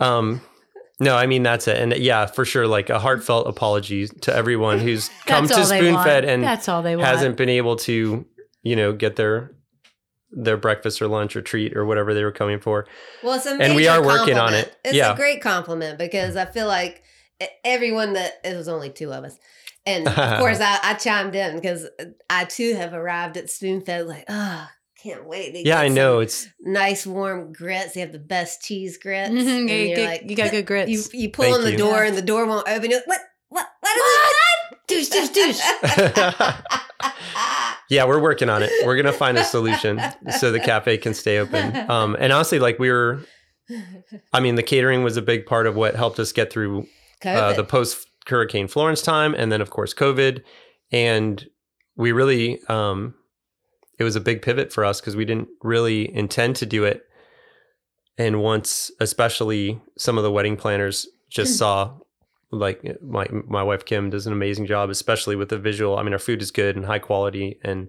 Um, 0.00 0.40
no, 1.00 1.14
I 1.16 1.26
mean 1.26 1.42
that's 1.42 1.68
it, 1.68 1.76
and 1.78 1.94
yeah, 1.96 2.26
for 2.26 2.44
sure, 2.44 2.66
like 2.66 2.88
a 2.90 2.98
heartfelt 2.98 3.46
apology 3.46 4.06
to 4.08 4.34
everyone 4.34 4.78
who's 4.78 5.08
come 5.26 5.46
to 5.46 5.54
all 5.54 5.66
they 5.66 5.78
spoon 5.78 6.02
fed 6.02 6.24
and 6.24 6.42
That's 6.42 6.68
all 6.68 6.82
they 6.82 6.96
want. 6.96 7.06
hasn't 7.08 7.36
been 7.36 7.48
able 7.50 7.76
to, 7.76 8.24
you 8.62 8.76
know, 8.76 8.92
get 8.92 9.16
their 9.16 9.52
their 10.30 10.56
breakfast 10.56 11.00
or 11.00 11.08
lunch 11.08 11.36
or 11.36 11.40
treat 11.42 11.76
or 11.76 11.84
whatever 11.86 12.12
they 12.12 12.24
were 12.24 12.32
coming 12.32 12.60
for. 12.60 12.86
Well, 13.22 13.34
it's 13.34 13.46
a 13.46 13.50
And 13.52 13.74
we 13.74 13.82
major 13.82 13.90
are 13.90 14.04
working 14.04 14.36
on 14.38 14.52
it. 14.54 14.74
It's 14.84 14.94
Yeah. 14.94 15.12
a 15.12 15.16
great 15.16 15.40
compliment 15.40 15.98
because 15.98 16.36
I 16.36 16.44
feel 16.46 16.66
like 16.66 17.02
everyone 17.64 18.14
that 18.14 18.32
it 18.44 18.54
was 18.56 18.66
only 18.68 18.90
two 18.90 19.12
of 19.12 19.24
us, 19.24 19.38
and 19.86 20.08
of 20.08 20.14
course 20.38 20.60
I, 20.60 20.78
I 20.82 20.94
chimed 20.94 21.34
in 21.34 21.56
because 21.56 21.86
I 22.28 22.44
too 22.44 22.74
have 22.74 22.92
arrived 22.94 23.36
at 23.36 23.46
Spoonfed 23.46 24.06
like, 24.06 24.24
oh, 24.28 24.66
can't 25.06 25.26
wait. 25.26 25.52
to 25.52 25.66
Yeah, 25.66 25.78
I 25.80 25.88
know 25.88 26.18
it's 26.20 26.48
Nice 26.60 27.06
warm 27.06 27.52
grits. 27.52 27.94
They 27.94 28.00
have 28.00 28.12
the 28.12 28.18
best 28.18 28.62
cheese 28.62 28.98
grits. 28.98 29.30
Mhm, 29.30 29.60
and 29.60 29.70
you, 29.70 29.76
you're 29.76 29.96
get- 29.96 30.10
like, 30.22 30.30
you 30.30 30.36
got 30.36 30.50
good 30.50 30.66
grits. 30.66 30.90
You 30.90 31.02
you 31.20 31.30
pull 31.30 31.44
Thank 31.44 31.56
on 31.56 31.62
the 31.64 31.72
you. 31.72 31.78
door 31.78 32.02
and 32.02 32.16
the 32.16 32.22
door 32.22 32.46
won't 32.46 32.68
open. 32.68 32.90
You're 32.90 33.00
like, 33.00 33.08
what? 33.08 33.20
What? 33.48 33.66
What 33.80 33.96
is 33.96 34.02
it? 34.32 34.78
douche, 34.88 35.08
douche, 35.08 35.30
douche. 35.30 35.60
yeah, 37.90 38.04
we're 38.04 38.20
working 38.20 38.48
on 38.48 38.62
it. 38.62 38.70
We're 38.84 38.96
gonna 38.96 39.12
find 39.12 39.38
a 39.38 39.44
solution 39.44 40.00
so 40.38 40.50
the 40.52 40.60
cafe 40.60 40.98
can 40.98 41.14
stay 41.14 41.38
open. 41.38 41.74
Um, 41.90 42.16
and 42.18 42.32
honestly, 42.32 42.58
like 42.58 42.78
we 42.78 42.90
were, 42.90 43.20
I 44.32 44.40
mean, 44.40 44.56
the 44.56 44.62
catering 44.62 45.04
was 45.04 45.16
a 45.16 45.22
big 45.22 45.46
part 45.46 45.66
of 45.66 45.76
what 45.76 45.94
helped 45.94 46.18
us 46.18 46.32
get 46.32 46.52
through 46.52 46.86
uh, 47.24 47.52
the 47.52 47.62
post 47.64 48.08
Hurricane 48.26 48.66
Florence 48.66 49.02
time, 49.02 49.34
and 49.34 49.52
then 49.52 49.60
of 49.60 49.70
course 49.70 49.94
COVID, 49.94 50.42
and 50.90 51.46
we 51.96 52.10
really, 52.12 52.60
um, 52.68 53.14
it 53.98 54.04
was 54.04 54.16
a 54.16 54.20
big 54.20 54.42
pivot 54.42 54.72
for 54.72 54.84
us 54.84 55.00
because 55.00 55.16
we 55.16 55.24
didn't 55.24 55.48
really 55.62 56.14
intend 56.14 56.56
to 56.56 56.66
do 56.66 56.84
it, 56.84 57.02
and 58.18 58.42
once, 58.42 58.90
especially 59.00 59.80
some 59.98 60.16
of 60.18 60.24
the 60.24 60.30
wedding 60.32 60.56
planners 60.56 61.06
just 61.30 61.56
saw. 61.58 61.94
Like 62.52 62.82
my 63.02 63.26
my 63.30 63.62
wife 63.62 63.84
Kim 63.84 64.10
does 64.10 64.26
an 64.26 64.32
amazing 64.32 64.66
job, 64.66 64.88
especially 64.88 65.34
with 65.34 65.48
the 65.48 65.58
visual. 65.58 65.98
I 65.98 66.02
mean, 66.04 66.12
our 66.12 66.18
food 66.18 66.40
is 66.40 66.50
good 66.52 66.76
and 66.76 66.84
high 66.86 67.00
quality, 67.00 67.58
and 67.64 67.88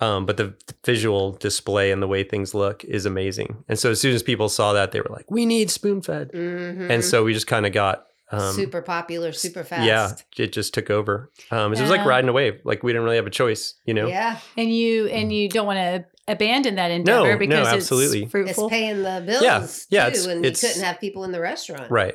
um, 0.00 0.26
but 0.26 0.36
the 0.36 0.54
visual 0.84 1.32
display 1.32 1.92
and 1.92 2.02
the 2.02 2.08
way 2.08 2.24
things 2.24 2.54
look 2.54 2.84
is 2.84 3.06
amazing. 3.06 3.62
And 3.68 3.78
so 3.78 3.92
as 3.92 4.00
soon 4.00 4.14
as 4.16 4.22
people 4.24 4.48
saw 4.48 4.72
that, 4.72 4.90
they 4.90 5.00
were 5.00 5.10
like, 5.10 5.30
"We 5.30 5.46
need 5.46 5.70
spoon 5.70 6.02
fed." 6.02 6.32
Mhm. 6.32 6.90
and 6.90 7.04
so 7.04 7.22
we 7.22 7.32
just 7.32 7.46
kind 7.46 7.64
of 7.64 7.72
got 7.72 8.06
um, 8.32 8.54
super 8.54 8.82
popular, 8.82 9.32
super 9.32 9.62
fast. 9.64 9.86
yeah 9.86 10.12
it 10.44 10.52
just 10.52 10.72
took 10.74 10.90
over 10.90 11.30
um, 11.50 11.72
it 11.72 11.80
was 11.80 11.90
like 11.90 12.04
riding 12.04 12.28
a 12.28 12.32
wave 12.32 12.60
like 12.64 12.82
we 12.82 12.90
didn't 12.92 13.04
really 13.04 13.16
have 13.16 13.26
a 13.26 13.30
choice 13.30 13.74
you 13.86 13.94
know 13.94 14.06
Yeah. 14.08 14.38
and 14.56 14.72
you 14.74 15.06
and 15.08 15.32
you 15.32 15.48
don't 15.48 15.66
want 15.66 15.78
to 15.78 16.04
abandon 16.28 16.76
that 16.76 16.90
endeavor 16.90 17.32
no, 17.32 17.36
because 17.38 17.66
absolutely. 17.68 18.22
it's 18.24 18.58
It's 18.58 18.68
paying 18.68 19.02
the 19.02 19.22
bills 19.26 19.42
Yeah, 19.42 19.66
yeah, 19.90 20.04
too, 20.06 20.10
it's- 20.10 20.26
and 20.26 20.44
it's- 20.46 20.62
you 20.62 20.68
couldn't 20.68 20.84
have 20.84 21.00
people 21.00 21.24
in 21.24 21.32
the 21.32 21.40
restaurant. 21.40 21.90
right 21.90 22.14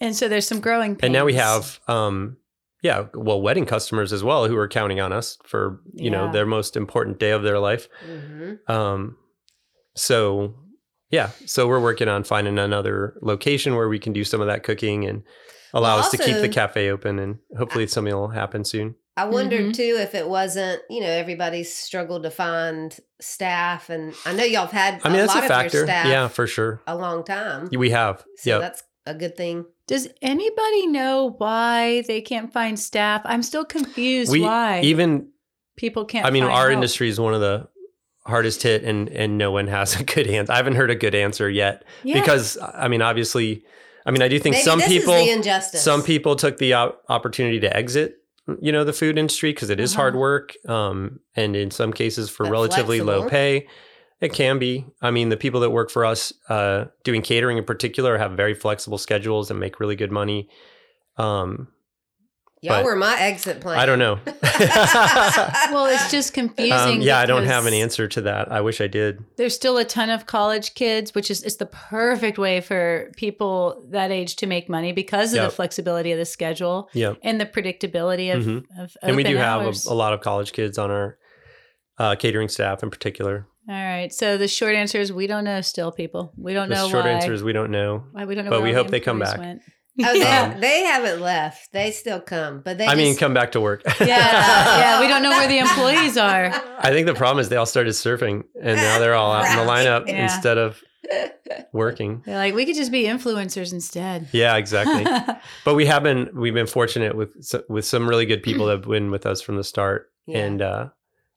and 0.00 0.16
so 0.16 0.28
there's 0.28 0.46
some 0.46 0.60
growing 0.60 0.92
pains. 0.96 1.04
and 1.04 1.12
now 1.12 1.24
we 1.24 1.34
have 1.34 1.80
um 1.88 2.36
yeah 2.82 3.06
well 3.14 3.40
wedding 3.42 3.66
customers 3.66 4.12
as 4.12 4.24
well 4.24 4.48
who 4.48 4.56
are 4.56 4.68
counting 4.68 5.00
on 5.00 5.12
us 5.12 5.38
for 5.44 5.80
you 5.94 6.10
know 6.10 6.30
their 6.32 6.46
most 6.46 6.76
important 6.76 7.18
day 7.18 7.30
of 7.30 7.42
their 7.42 7.58
life 7.58 7.88
hmm 8.04 8.54
um 8.68 9.16
so 9.94 10.54
yeah 11.12 11.30
so 11.46 11.68
we're 11.68 11.78
working 11.80 12.08
on 12.08 12.24
finding 12.24 12.58
another 12.58 13.14
location 13.22 13.76
where 13.76 13.88
we 13.88 14.00
can 14.00 14.12
do 14.12 14.24
some 14.24 14.40
of 14.40 14.48
that 14.48 14.64
cooking 14.64 15.04
and 15.06 15.22
allow 15.72 15.90
Well, 15.96 16.00
us 16.00 16.10
to 16.10 16.18
keep 16.18 16.38
the 16.40 16.48
cafe 16.48 16.90
open 16.90 17.18
and 17.20 17.38
hopefully 17.56 17.86
something 17.86 18.12
will 18.14 18.28
happen 18.28 18.64
soon 18.64 18.96
I 19.14 19.26
wondered 19.26 19.66
Mhm. 19.66 19.74
too 19.74 19.96
if 20.00 20.14
it 20.14 20.26
wasn't, 20.26 20.80
you 20.88 21.02
know, 21.02 21.06
everybody's 21.10 21.70
struggled 21.70 22.22
to 22.22 22.30
find 22.30 22.98
staff, 23.20 23.90
and 23.90 24.14
I 24.24 24.32
know 24.32 24.42
y'all 24.42 24.62
have 24.62 24.72
had 24.72 25.00
i 25.04 25.10
mean 25.10 25.18
a 25.18 25.26
that's 25.26 25.34
lot 25.34 25.42
a 25.42 25.44
of 25.44 25.50
your 25.50 25.58
factor 25.58 25.84
staff 25.84 26.06
yeah 26.06 26.28
for 26.28 26.46
sure 26.46 26.80
a 26.86 26.96
long 26.96 27.22
time. 27.22 27.68
we 27.76 27.90
have 27.90 28.24
So 28.38 28.50
yeah 28.50 28.58
that's 28.58 28.82
a 29.04 29.12
good 29.14 29.36
thing. 29.36 29.66
Does 29.86 30.08
anybody 30.22 30.86
know 30.86 31.34
why 31.36 32.02
they 32.08 32.22
can't 32.22 32.50
find 32.54 32.78
staff? 32.80 33.20
I'm 33.26 33.42
still 33.42 33.66
confused 33.66 34.30
we 34.32 34.40
why 34.40 34.80
even 34.80 35.28
people 35.76 36.06
can't 36.06 36.24
I 36.24 36.30
mean, 36.30 36.44
find 36.44 36.54
our 36.54 36.68
help. 36.70 36.72
industry 36.74 37.08
is 37.10 37.20
one 37.20 37.34
of 37.34 37.40
the 37.42 37.68
hardest 38.24 38.62
hit, 38.62 38.84
and 38.84 39.08
and 39.08 39.38
no 39.38 39.50
one 39.50 39.66
has 39.68 39.98
a 40.00 40.04
good 40.04 40.26
answer. 40.26 40.52
I 40.52 40.56
haven't 40.56 40.74
heard 40.76 40.90
a 40.90 40.94
good 40.94 41.14
answer 41.14 41.48
yet 41.50 41.84
Yeah. 42.04 42.20
because 42.20 42.58
I 42.74 42.88
mean, 42.88 43.02
obviously, 43.02 43.64
I 44.06 44.10
mean, 44.10 44.22
I 44.22 44.28
do 44.28 44.38
think 44.38 44.54
Maybe 44.54 44.64
some 44.64 44.80
people, 44.80 45.14
is 45.14 45.26
the 45.26 45.32
injustice. 45.32 45.82
some 45.82 46.02
people 46.02 46.36
took 46.36 46.58
the 46.58 46.72
op- 46.74 47.02
opportunity 47.08 47.60
to 47.60 47.76
exit 47.76 48.18
you 48.60 48.72
know, 48.72 48.82
the 48.82 48.92
food 48.92 49.18
industry 49.18 49.52
because 49.52 49.70
it 49.70 49.78
is 49.78 49.94
hard 49.94 50.14
Uh-huh. 50.14 50.20
work. 50.20 50.56
Um, 50.68 51.20
and 51.36 51.54
in 51.54 51.70
some 51.70 51.92
cases 51.92 52.28
for 52.28 52.42
But 52.42 52.50
relatively 52.52 53.00
low 53.00 53.28
pay, 53.28 53.68
it 54.20 54.32
can 54.32 54.58
be. 54.58 54.84
I 55.00 55.12
mean, 55.12 55.28
the 55.28 55.36
people 55.36 55.60
that 55.60 55.70
work 55.70 55.90
for 55.92 56.04
us, 56.04 56.32
uh, 56.48 56.86
doing 57.04 57.22
catering 57.22 57.56
in 57.56 57.62
particular, 57.64 58.18
have 58.18 58.32
very 58.32 58.54
flexible 58.54 58.98
schedules 58.98 59.48
and 59.50 59.60
make 59.60 59.78
really 59.78 59.94
good 59.94 60.10
money. 60.10 60.48
Um, 61.18 61.68
Y'all 62.62 62.76
But- 62.76 62.84
were 62.84 62.94
my 62.96 63.18
exit 63.20 63.60
plan. 63.60 63.78
I 63.78 63.86
don't 63.86 63.98
know. 63.98 64.18
Well, 65.72 65.86
it's 65.86 66.10
just 66.10 66.32
confusing. 66.34 66.72
Um, 66.96 67.00
yeah, 67.00 67.18
I 67.18 67.26
don't 67.26 67.44
have 67.46 67.66
an 67.66 67.74
answer 67.74 68.06
to 68.08 68.20
that. 68.22 68.52
I 68.52 68.60
wish 68.60 68.80
I 68.80 68.86
did. 68.86 69.24
There's 69.36 69.54
still 69.54 69.78
a 69.78 69.84
ton 69.84 70.10
of 70.10 70.26
college 70.26 70.74
kids, 70.74 71.14
which 71.14 71.30
is 71.30 71.42
it's 71.42 71.56
the 71.56 71.66
perfect 71.66 72.38
way 72.38 72.60
for 72.60 73.10
people 73.16 73.82
that 73.90 74.10
age 74.10 74.36
to 74.36 74.46
make 74.46 74.68
money 74.68 74.92
because 74.92 75.32
of 75.32 75.36
Yep. 75.38 75.50
the 75.50 75.56
flexibility 75.56 76.12
of 76.12 76.18
the 76.18 76.24
schedule 76.24 76.88
Yeah. 76.92 77.14
and 77.22 77.40
the 77.40 77.46
predictability 77.46 78.34
of, 78.34 78.44
Mhm. 78.44 78.64
of 78.78 78.96
and 79.02 79.16
we 79.16 79.22
open 79.22 79.32
do 79.32 79.38
have 79.38 79.62
a, 79.62 79.72
a 79.88 79.94
lot 79.94 80.12
of 80.12 80.20
college 80.20 80.52
kids 80.52 80.78
on 80.78 80.90
our 80.90 81.18
uh, 81.98 82.14
catering 82.16 82.48
staff 82.48 82.82
in 82.82 82.90
particular. 82.90 83.46
All 83.68 83.74
right. 83.74 84.12
So 84.12 84.36
the 84.36 84.48
short 84.48 84.74
answer 84.74 84.98
is 85.00 85.12
we 85.12 85.26
don't 85.26 85.44
know 85.44 85.60
still, 85.62 85.90
people. 85.92 86.32
We 86.36 86.52
don't 86.52 86.68
The 86.68 86.74
know 86.76 86.88
short 86.88 87.04
why. 87.04 87.10
answer 87.12 87.32
is 87.32 87.42
we 87.42 87.52
don't 87.52 87.70
know. 87.70 88.04
why 88.12 88.24
we 88.24 88.34
don't 88.34 88.44
know. 88.44 88.50
but 88.50 88.60
where 88.60 88.64
we 88.64 88.70
all 88.70 88.74
the 88.76 88.82
hope 88.84 88.90
they 88.90 89.00
come 89.00 89.18
back. 89.18 89.38
Went. 89.38 89.62
Oh, 90.04 90.12
they, 90.12 90.20
yeah. 90.20 90.58
they 90.58 90.84
haven't 90.84 91.20
left. 91.20 91.70
They 91.72 91.90
still 91.90 92.20
come, 92.20 92.62
but 92.64 92.78
they. 92.78 92.86
I 92.86 92.94
mean, 92.94 93.14
come 93.16 93.34
back 93.34 93.52
to 93.52 93.60
work. 93.60 93.82
yeah, 94.00 94.06
yeah. 94.06 95.00
We 95.00 95.06
don't 95.08 95.22
know 95.22 95.30
where 95.30 95.46
the 95.48 95.58
employees 95.58 96.16
are. 96.16 96.46
I 96.78 96.90
think 96.90 97.06
the 97.06 97.14
problem 97.14 97.40
is 97.40 97.50
they 97.50 97.56
all 97.56 97.66
started 97.66 97.90
surfing 97.90 98.44
and 98.60 98.76
now 98.76 98.98
they're 98.98 99.14
all 99.14 99.32
out 99.32 99.44
in 99.50 99.56
the 99.66 99.70
lineup 99.70 100.06
Yeah. 100.06 100.22
instead 100.24 100.56
of 100.56 100.80
working. 101.72 102.22
They're 102.24 102.36
like, 102.36 102.54
we 102.54 102.64
could 102.64 102.74
just 102.76 102.90
be 102.92 103.04
influencers 103.04 103.72
instead. 103.72 104.28
Yeah, 104.32 104.56
exactly. 104.56 105.04
but 105.64 105.74
we 105.74 105.86
have 105.86 106.02
been 106.02 106.30
we've 106.34 106.54
been 106.54 106.66
fortunate 106.66 107.14
with 107.16 107.34
with 107.68 107.84
some 107.84 108.08
really 108.08 108.26
good 108.26 108.42
people 108.42 108.66
that 108.66 108.78
have 108.78 108.88
been 108.88 109.10
with 109.10 109.26
us 109.26 109.40
from 109.42 109.56
the 109.56 109.64
start. 109.64 110.10
Yeah. 110.26 110.38
And 110.38 110.62
uh 110.62 110.88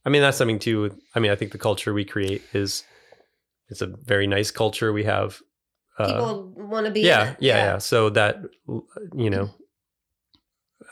I 0.05 0.09
mean 0.09 0.21
that's 0.21 0.37
something 0.37 0.59
too. 0.59 0.95
I 1.13 1.19
mean, 1.19 1.31
I 1.31 1.35
think 1.35 1.51
the 1.51 1.57
culture 1.57 1.93
we 1.93 2.05
create 2.05 2.41
is 2.53 2.83
it's 3.69 3.81
a 3.81 3.87
very 3.87 4.27
nice 4.27 4.51
culture. 4.51 4.93
We 4.93 5.03
have 5.03 5.39
people 5.97 6.53
want 6.57 6.85
to 6.85 6.91
be. 6.91 7.01
yeah, 7.01 7.21
in 7.23 7.27
it. 7.29 7.37
yeah, 7.39 7.55
yeah. 7.57 7.77
So 7.77 8.09
that 8.11 8.37
you 9.15 9.29
know 9.29 9.49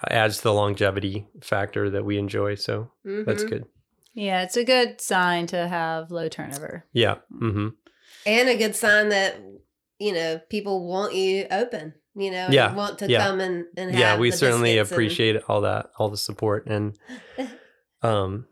adds 0.09 0.37
to 0.37 0.43
the 0.43 0.53
longevity 0.53 1.27
factor 1.41 1.89
that 1.89 2.05
we 2.05 2.17
enjoy. 2.17 2.55
So 2.55 2.91
that's 3.05 3.43
Mhm. 3.43 3.49
good. 3.49 3.65
yeah, 4.13 4.43
it's 4.43 4.57
a 4.57 4.63
good 4.63 5.01
sign 5.01 5.47
to 5.47 5.67
have 5.67 6.11
low 6.11 6.27
turnover. 6.29 6.85
Yeah. 6.93 7.15
Mm-hmm. 7.33 7.69
and 8.25 8.47
a 8.49 8.55
good 8.55 8.75
sign 8.75 9.09
that 9.09 9.35
you 9.99 10.13
know 10.13 10.39
people 10.49 10.87
want 10.87 11.13
you 11.13 11.45
open. 11.51 11.93
You 12.15 12.29
know, 12.29 12.45
and 12.45 12.53
Yeah, 12.53 12.73
want 12.75 12.99
to 12.99 13.09
yeah. 13.09 13.25
come 13.25 13.39
and 13.39 13.65
and 13.75 13.89
have 13.91 13.99
Yeah, 13.99 14.17
we 14.19 14.29
the 14.29 14.37
certainly 14.37 14.73
biscuits 14.75 14.91
and- 14.91 14.95
appreciate 14.95 15.43
all 15.49 15.61
that, 15.61 15.87
all 15.97 16.09
the 16.09 16.17
support, 16.17 16.67
and 16.67 16.95
um, 18.03 18.45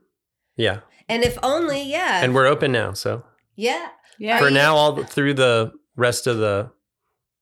yeah, 0.58 0.80
And 1.08 1.24
if 1.24 1.38
only, 1.44 1.84
yeah, 1.84 2.24
and 2.24 2.34
we're 2.34 2.48
open 2.48 2.72
now. 2.72 2.94
So 2.94 3.24
yeah. 3.56 3.90
Yeah. 4.18 4.40
for 4.40 4.50
now, 4.50 4.76
all 4.76 4.94
the- 4.94 5.06
through 5.06 5.36
the 5.36 5.72
rest 5.96 6.28
of 6.28 6.38
the 6.38 6.72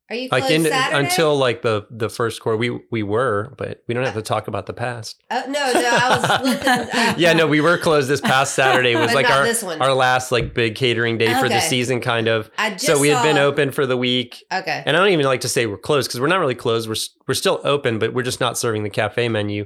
Are 0.10 0.16
you 0.16 0.30
like 0.32 0.50
in, 0.50 0.64
Saturday? 0.64 1.06
until 1.06 1.36
like 1.38 1.62
the 1.62 1.86
the 1.92 2.10
first 2.10 2.42
quarter, 2.42 2.58
we 2.58 2.80
we 2.92 3.04
were, 3.04 3.54
but 3.58 3.84
we 3.88 3.94
don't 3.94 4.04
have 4.06 4.16
to 4.16 4.22
talk 4.22 4.48
about 4.48 4.66
the 4.66 4.74
past. 4.74 5.22
Oh, 5.30 5.44
no, 5.48 5.52
no, 5.52 5.90
I 5.92 6.18
was 6.18 6.30
looking. 6.50 6.68
uh, 6.68 7.14
yeah, 7.18 7.34
no, 7.34 7.46
we 7.48 7.62
were 7.62 7.78
closed 7.78 8.10
this 8.10 8.22
past 8.22 8.56
Saturday. 8.56 8.96
Was 8.96 9.14
like 9.14 9.30
our 9.30 9.46
our 9.82 9.94
last 9.94 10.32
like 10.32 10.54
big 10.54 10.76
catering 10.76 11.18
day 11.18 11.34
for 11.40 11.48
the 11.48 11.60
season, 11.62 12.02
kind 12.02 12.28
of. 12.28 12.50
I 12.58 12.72
just 12.72 12.86
So 12.86 13.00
we 13.00 13.10
had 13.10 13.24
been 13.24 13.38
open 13.38 13.72
for 13.72 13.86
the 13.86 13.98
week. 13.98 14.44
Okay. 14.52 14.84
And 14.86 14.98
I 14.98 15.00
don't 15.00 15.10
even 15.14 15.26
like 15.26 15.42
to 15.42 15.50
say 15.50 15.66
we're 15.68 15.78
closed 15.78 16.10
because 16.10 16.20
we're 16.20 16.28
not 16.28 16.40
really 16.40 16.56
closed. 16.56 16.90
We're 16.90 16.96
we're 17.28 17.34
still 17.36 17.62
open, 17.64 18.00
but 18.00 18.14
we're 18.14 18.24
just 18.24 18.40
not 18.40 18.58
serving 18.58 18.84
the 18.84 18.90
cafe 18.90 19.30
menu. 19.30 19.66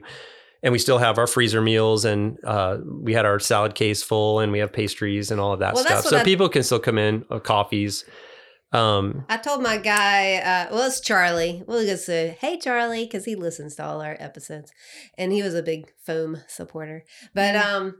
And 0.61 0.71
we 0.71 0.79
still 0.79 0.97
have 0.97 1.17
our 1.17 1.27
freezer 1.27 1.59
meals, 1.61 2.05
and 2.05 2.37
uh, 2.45 2.77
we 2.85 3.11
had 3.13 3.25
our 3.25 3.37
salad 3.37 3.75
case 3.75 4.01
full, 4.01 4.39
and 4.39 4.49
we 4.49 4.59
have 4.59 4.71
pastries 4.71 5.29
and 5.29 5.41
all 5.41 5.51
of 5.51 5.59
that 5.59 5.73
Well, 5.73 5.83
stuff. 5.83 6.05
So 6.05 6.17
I- 6.19 6.23
people 6.23 6.47
can 6.47 6.63
still 6.63 6.79
come 6.79 6.97
in, 6.97 7.25
uh, 7.29 7.39
coffees. 7.39 8.05
Um, 8.73 9.25
I 9.29 9.37
told 9.37 9.61
my 9.61 9.77
guy, 9.77 10.35
uh, 10.37 10.73
well, 10.73 10.87
it's 10.87 10.99
Charlie. 10.99 11.63
We'll 11.67 11.85
just 11.85 12.05
say, 12.05 12.37
hey, 12.41 12.57
Charlie, 12.57 13.05
because 13.05 13.25
he 13.25 13.35
listens 13.35 13.75
to 13.75 13.85
all 13.85 14.01
our 14.01 14.17
episodes. 14.19 14.71
And 15.17 15.31
he 15.31 15.43
was 15.43 15.53
a 15.53 15.61
big 15.63 15.91
foam 16.05 16.39
supporter. 16.47 17.03
But 17.33 17.53
Mm-hmm. 17.55 17.75
um, 17.75 17.95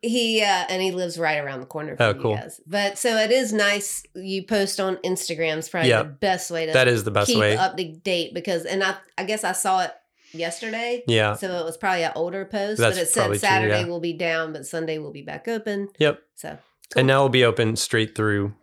he, 0.00 0.42
uh, 0.42 0.64
and 0.68 0.80
he 0.80 0.90
lives 0.92 1.18
right 1.18 1.38
around 1.38 1.60
the 1.60 1.66
corner 1.66 1.96
from 1.96 2.06
Oh, 2.06 2.14
you 2.14 2.20
cool. 2.22 2.36
guys. 2.36 2.60
But 2.66 2.96
so 2.98 3.16
it 3.16 3.30
is 3.32 3.52
nice. 3.52 4.04
You 4.14 4.44
post 4.44 4.78
on 4.78 4.96
Instagram's 4.98 5.68
probably 5.68 5.90
Yeah. 5.90 6.04
the 6.04 6.08
best 6.10 6.50
way 6.50 6.66
to 6.66 6.72
that 6.72 6.86
is 6.88 7.02
the 7.04 7.10
best 7.10 7.26
keep 7.28 7.38
way. 7.40 7.56
up 7.56 7.76
to 7.76 7.92
date 7.92 8.32
because, 8.32 8.64
and 8.64 8.84
I, 8.84 8.96
I 9.18 9.24
guess 9.24 9.42
I 9.42 9.52
saw 9.52 9.82
it 9.82 9.92
yesterday. 10.32 11.02
Yeah. 11.08 11.34
So 11.34 11.48
it 11.58 11.64
was 11.64 11.76
probably 11.76 12.04
an 12.04 12.12
older 12.14 12.44
post, 12.44 12.78
That's 12.80 12.96
but 12.96 13.02
it 13.02 13.08
said 13.08 13.20
probably 13.22 13.38
true, 13.38 13.48
Saturday 13.48 13.80
yeah. 13.80 13.86
will 13.86 14.00
be 14.00 14.12
down, 14.12 14.52
but 14.52 14.66
Sunday 14.66 14.98
will 14.98 15.12
be 15.12 15.22
back 15.22 15.48
open. 15.48 15.88
Yep. 15.98 16.20
So 16.36 16.58
And 16.94 17.06
now 17.06 17.20
we'll 17.20 17.28
be 17.30 17.44
open 17.44 17.74
straight 17.76 18.14
through 18.14 18.54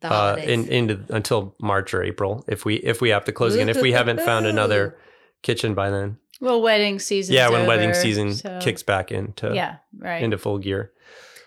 the 0.00 0.12
uh, 0.12 0.36
in, 0.36 0.66
into 0.68 1.00
until 1.10 1.54
March 1.60 1.92
or 1.94 2.02
April 2.02 2.44
if 2.48 2.64
we 2.64 2.76
if 2.76 3.00
we 3.00 3.10
have 3.10 3.24
to 3.26 3.32
close 3.32 3.54
again. 3.54 3.68
If 3.68 3.80
we 3.80 3.92
haven't 3.92 4.20
found 4.20 4.46
another 4.46 4.98
kitchen 5.42 5.74
by 5.74 5.90
then. 5.90 6.18
Well, 6.40 6.62
wedding 6.62 6.98
season. 6.98 7.34
yeah, 7.34 7.50
when 7.50 7.66
wedding 7.66 7.92
season 7.94 8.34
kicks 8.60 8.82
back 8.82 9.12
into 9.12 9.54
Yeah. 9.54 9.76
Right. 9.96 10.22
into 10.22 10.38
full 10.38 10.58
gear. 10.58 10.92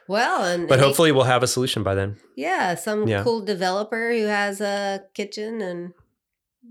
Well, 0.07 0.43
and 0.43 0.67
But 0.67 0.79
hopefully 0.79 1.11
we'll 1.11 1.23
have 1.23 1.43
a 1.43 1.47
solution 1.47 1.81
by 1.81 1.95
then. 1.95 2.17
Yeah, 2.35 2.75
some 2.75 3.07
Yeah. 3.07 3.23
cool 3.23 3.41
developer 3.43 4.11
who 4.11 4.25
has 4.25 4.61
a 4.61 5.05
kitchen 5.13 5.61
and 5.61 5.93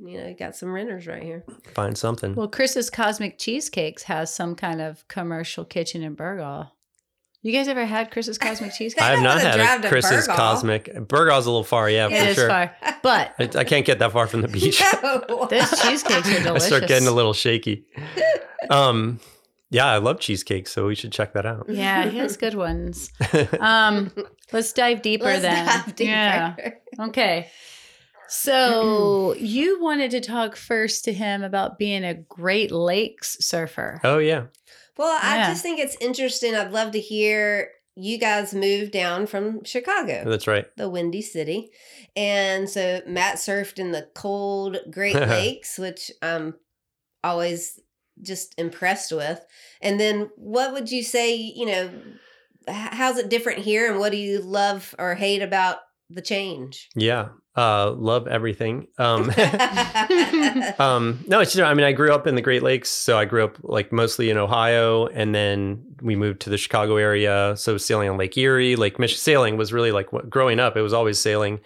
you 0.05 0.19
know, 0.19 0.35
got 0.39 0.57
some 0.57 0.73
renters 0.73 1.07
right 1.07 1.23
here. 1.23 1.45
Find 1.75 1.97
something. 1.97 2.35
Well, 2.35 2.49
Chris's 2.49 2.91
Cosmic 2.91 3.39
Cheesecakes 3.39 4.05
has 4.05 4.35
some 4.35 4.55
kind 4.55 4.81
of 4.81 5.07
commercial 5.09 5.65
kitchen 5.65 6.03
in 6.03 6.17
Burgaw. 6.17 6.71
You 7.45 7.53
guys 7.53 7.67
ever 7.67 7.85
had 7.85 8.13
Chris's 8.13 8.39
Cosmic 8.39 8.73
Cheesecake? 8.73 9.03
I 9.03 9.11
have 9.11 9.23
not 9.23 9.41
had 9.41 9.57
drive 9.57 9.81
a 9.81 9.83
to 9.83 9.89
Chris's 9.89 10.29
Burgaw. 10.29 10.37
Cosmic. 10.37 11.09
Burgaw's 11.09 11.47
a 11.47 11.51
little 11.51 11.65
far, 11.65 11.91
yeah, 11.91 12.07
it 12.07 12.11
for 12.11 12.29
is 12.29 12.35
sure. 12.37 12.49
far, 12.49 12.77
but 13.03 13.35
I, 13.57 13.61
I 13.61 13.65
can't 13.65 13.85
get 13.85 13.99
that 13.99 14.13
far 14.13 14.29
from 14.29 14.43
the 14.43 14.49
beach. 14.49 14.81
No. 15.03 15.47
those 15.51 15.71
cheesecakes 15.83 16.29
are 16.29 16.41
delicious. 16.43 16.65
I 16.65 16.67
start 16.67 16.87
getting 16.87 17.09
a 17.09 17.13
little 17.13 17.33
shaky. 17.33 17.85
Um, 18.71 19.19
yeah, 19.71 19.87
I 19.87 19.99
love 19.99 20.21
cheesecake, 20.21 20.69
so 20.69 20.87
we 20.87 20.95
should 20.95 21.11
check 21.11 21.33
that 21.33 21.45
out. 21.45 21.67
Yeah, 21.69 22.09
he 22.09 22.19
has 22.19 22.37
good 22.37 22.55
ones. 22.55 23.11
Um, 23.59 24.13
let's 24.53 24.73
dive 24.73 25.03
deeper 25.03 25.25
Let's 25.25 25.43
then. 25.43 25.67
dive 25.67 25.97
deeper. 25.97 26.11
Yeah. 26.11 26.57
Okay. 27.01 27.49
So 28.29 29.35
you 29.35 29.83
wanted 29.83 30.11
to 30.13 30.21
talk 30.21 30.57
first 30.57 31.05
to 31.05 31.13
him 31.13 31.43
about 31.43 31.77
being 31.77 32.03
a 32.05 32.15
Great 32.15 32.71
Lakes 32.71 33.37
surfer. 33.45 34.01
oh 34.05 34.19
yeah, 34.19 34.45
Well, 34.97 35.19
I 35.23 35.49
just 35.49 35.63
think 35.63 35.79
it's 35.79 35.97
interesting. 36.01 36.55
I'd 36.55 36.73
love 36.73 36.93
to 36.93 37.01
hear 37.01 37.71
you 37.95 38.19
guys 38.19 38.55
moved 38.55 38.93
down 38.93 39.27
from 39.27 39.65
Chicago, 39.65 40.25
that's 40.27 40.47
right. 40.47 40.65
the 40.77 40.89
Windy 40.89 41.23
City. 41.23 41.71
And 42.17 42.69
so 42.69 43.03
Matt 43.07 43.37
surfed 43.37 43.79
in 43.79 43.93
the 43.93 44.09
cold 44.15 44.79
Great 44.91 45.15
Lakes, 45.29 45.79
which 45.79 46.11
I'm 46.23 46.55
always 47.23 47.79
just 48.23 48.55
impressed 48.59 49.13
with. 49.13 49.45
And 49.81 50.01
then 50.01 50.31
what 50.37 50.73
would 50.73 50.91
you 50.91 51.03
say, 51.03 51.35
you 51.35 51.67
know, 51.67 51.91
how's 52.69 53.19
it 53.19 53.29
different 53.29 53.61
here 53.61 53.91
and 53.91 53.99
what 53.99 54.13
do 54.13 54.19
you 54.19 54.41
love 54.41 54.95
or 54.99 55.15
hate 55.15 55.43
about 55.43 55.79
the 56.09 56.23
change? 56.23 56.89
Yeah, 56.95 57.29
uh, 57.57 57.91
love 57.93 58.27
everything. 58.27 58.87
Um, 58.99 59.31
um, 60.79 61.25
no, 61.27 61.41
it's 61.41 61.59
I 61.59 61.75
mean, 61.75 61.85
I 61.85 61.93
grew 61.93 62.13
up 62.13 62.27
in 62.27 62.35
the 62.35 62.41
Great 62.41 62.63
Lakes, 62.63 62.91
so 62.91 63.19
I 63.19 63.25
grew 63.25 63.45
up 63.45 63.59
like 63.63 63.93
mostly 63.93 64.31
in 64.31 64.39
Ohio, 64.39 65.07
and 65.07 65.35
then 65.35 65.85
we 66.01 66.17
moved 66.17 66.41
to 66.43 66.51
the 66.51 66.59
Chicago 66.59 66.97
area. 66.97 67.55
So 67.57 67.77
sailing 67.77 68.09
on 68.09 68.17
Lake 68.17 68.37
Erie, 68.37 68.77
Lake 68.77 68.99
Mich- 68.99 69.19
sailing 69.19 69.57
was 69.57 69.73
really 69.73 69.93
like 69.93 70.13
what, 70.13 70.31
growing 70.31 70.61
up. 70.61 70.77
It 70.77 70.83
was 70.83 70.95
always 70.95 71.21
sailing. 71.21 71.61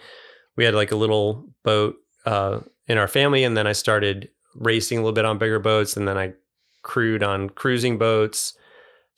We 0.55 0.65
had 0.65 0.73
like 0.73 0.91
a 0.91 0.95
little 0.95 1.47
boat 1.63 1.95
uh, 2.25 2.59
in 2.87 2.97
our 2.97 3.07
family, 3.07 3.43
and 3.43 3.55
then 3.55 3.67
I 3.67 3.73
started 3.73 4.29
racing 4.55 4.97
a 4.97 5.01
little 5.01 5.13
bit 5.13 5.25
on 5.25 5.37
bigger 5.37 5.59
boats, 5.59 5.95
and 5.95 6.07
then 6.07 6.17
I 6.17 6.33
crewed 6.81 7.23
on 7.23 7.49
cruising 7.49 7.97
boats. 7.97 8.56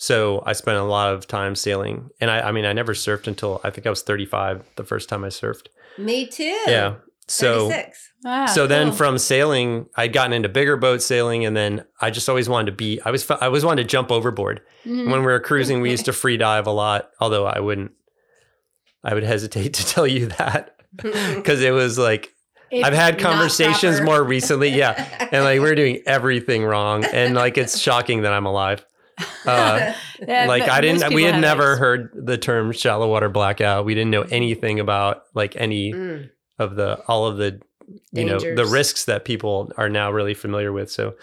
So 0.01 0.41
I 0.45 0.53
spent 0.53 0.77
a 0.77 0.83
lot 0.83 1.13
of 1.13 1.27
time 1.27 1.55
sailing, 1.55 2.09
and 2.21 2.31
I, 2.31 2.39
I 2.39 2.51
mean, 2.53 2.63
I 2.63 2.71
never 2.71 2.93
surfed 2.93 3.27
until 3.27 3.59
I 3.65 3.69
think 3.69 3.85
I 3.85 3.89
was 3.89 4.01
35 4.01 4.63
the 4.77 4.85
first 4.85 5.09
time 5.09 5.25
I 5.25 5.27
surfed. 5.27 5.67
Me 5.97 6.25
too. 6.25 6.57
Yeah. 6.67 6.95
So 7.27 7.67
36. 7.69 8.05
Ah, 8.25 8.45
so 8.47 8.65
then 8.65 8.87
cool. 8.87 8.95
from 8.95 9.17
sailing, 9.17 9.87
I'd 9.95 10.13
gotten 10.13 10.31
into 10.31 10.47
bigger 10.47 10.77
boat 10.77 11.01
sailing, 11.01 11.45
and 11.45 11.55
then 11.55 11.83
I 11.99 12.11
just 12.11 12.29
always 12.29 12.47
wanted 12.47 12.67
to 12.67 12.77
be. 12.77 13.01
I 13.03 13.11
was 13.11 13.29
I 13.29 13.47
always 13.47 13.65
wanted 13.65 13.83
to 13.83 13.87
jump 13.89 14.09
overboard. 14.09 14.61
Mhm. 14.85 15.11
When 15.11 15.19
we 15.19 15.25
were 15.27 15.39
cruising, 15.41 15.81
we 15.81 15.91
used 15.91 16.05
to 16.05 16.13
free 16.23 16.37
dive 16.37 16.65
a 16.65 16.71
lot. 16.71 17.09
Although 17.19 17.45
I 17.45 17.59
wouldn't, 17.59 17.91
I 19.03 19.13
would 19.13 19.23
hesitate 19.23 19.73
to 19.79 19.85
tell 19.85 20.07
you 20.07 20.27
that 20.37 20.77
because 20.95 21.61
it 21.61 21.71
was 21.71 21.97
like 21.99 22.33
If- 22.71 22.85
I've 22.85 22.93
had 22.93 23.19
conversations 23.19 23.99
more 24.01 24.23
recently. 24.23 24.69
Yeah, 24.69 24.93
and 25.31 25.43
like 25.43 25.59
we're 25.59 25.75
doing 25.75 26.01
everything 26.05 26.63
wrong, 26.63 27.03
and 27.05 27.35
like 27.35 27.57
it's 27.57 27.77
shocking 27.77 28.21
that 28.21 28.31
I'm 28.33 28.45
alive. 28.45 28.85
Uh, 29.45 29.93
Yeah, 30.27 30.47
like 30.47 30.63
I 30.63 30.81
didn't, 30.81 31.13
we 31.13 31.23
had 31.23 31.39
never 31.39 31.77
heard 31.77 32.09
the 32.13 32.37
term 32.37 32.73
shallow 32.73 33.09
water 33.09 33.29
blackout. 33.29 33.85
We 33.85 33.95
didn't 33.95 34.11
know 34.11 34.23
anything 34.23 34.79
about 34.81 35.23
like 35.33 35.55
any 35.55 35.93
Mm. 35.93 36.29
of 36.59 36.75
the 36.75 36.99
all 37.07 37.25
of 37.25 37.37
the 37.37 37.61
you 38.11 38.25
know 38.25 38.37
the 38.39 38.65
risks 38.65 39.05
that 39.05 39.23
people 39.25 39.71
are 39.77 39.87
now 39.89 40.11
really 40.11 40.33
familiar 40.35 40.71
with 40.71 40.91
so 40.91 41.15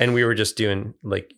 and 0.00 0.14
we 0.14 0.24
were 0.24 0.34
just 0.34 0.56
doing 0.56 0.94
like 1.02 1.32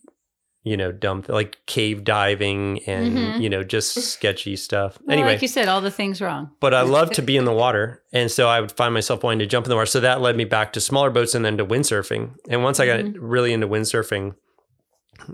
you 0.67 0.79
know, 0.79 0.91
dumb 0.93 1.21
th- 1.21 1.29
like 1.29 1.59
cave 1.67 2.05
diving 2.05 2.81
and 2.87 3.19
Mhm. 3.19 3.41
you 3.43 3.51
know 3.51 3.63
just 3.63 3.93
sketchy 4.01 4.57
stuff. 4.57 4.97
Well, 5.05 5.13
anyway, 5.13 5.33
like 5.33 5.43
you 5.43 5.49
said, 5.49 5.69
all 5.69 5.83
the 5.83 5.91
things 5.91 6.23
wrong. 6.23 6.53
but 6.59 6.73
I 6.73 6.81
love 6.81 7.11
to 7.11 7.23
be 7.31 7.37
in 7.37 7.45
the 7.45 7.53
water, 7.53 8.03
and 8.15 8.31
so 8.31 8.49
I 8.49 8.61
would 8.63 8.73
find 8.73 8.95
myself 8.95 9.23
wanting 9.23 9.41
to 9.41 9.47
jump 9.47 9.67
in 9.67 9.69
the 9.71 9.77
water. 9.77 9.85
So 9.85 10.01
that 10.01 10.23
led 10.23 10.37
me 10.39 10.45
back 10.45 10.73
to 10.73 10.81
smaller 10.81 11.11
boats 11.11 11.35
and 11.35 11.45
then 11.45 11.59
to 11.59 11.67
windsurfing. 11.67 12.31
And 12.49 12.63
once 12.63 12.81
I 12.81 12.87
got 12.87 13.01
Mhm. 13.01 13.15
really 13.19 13.53
into 13.53 13.69
windsurfing, 13.69 14.37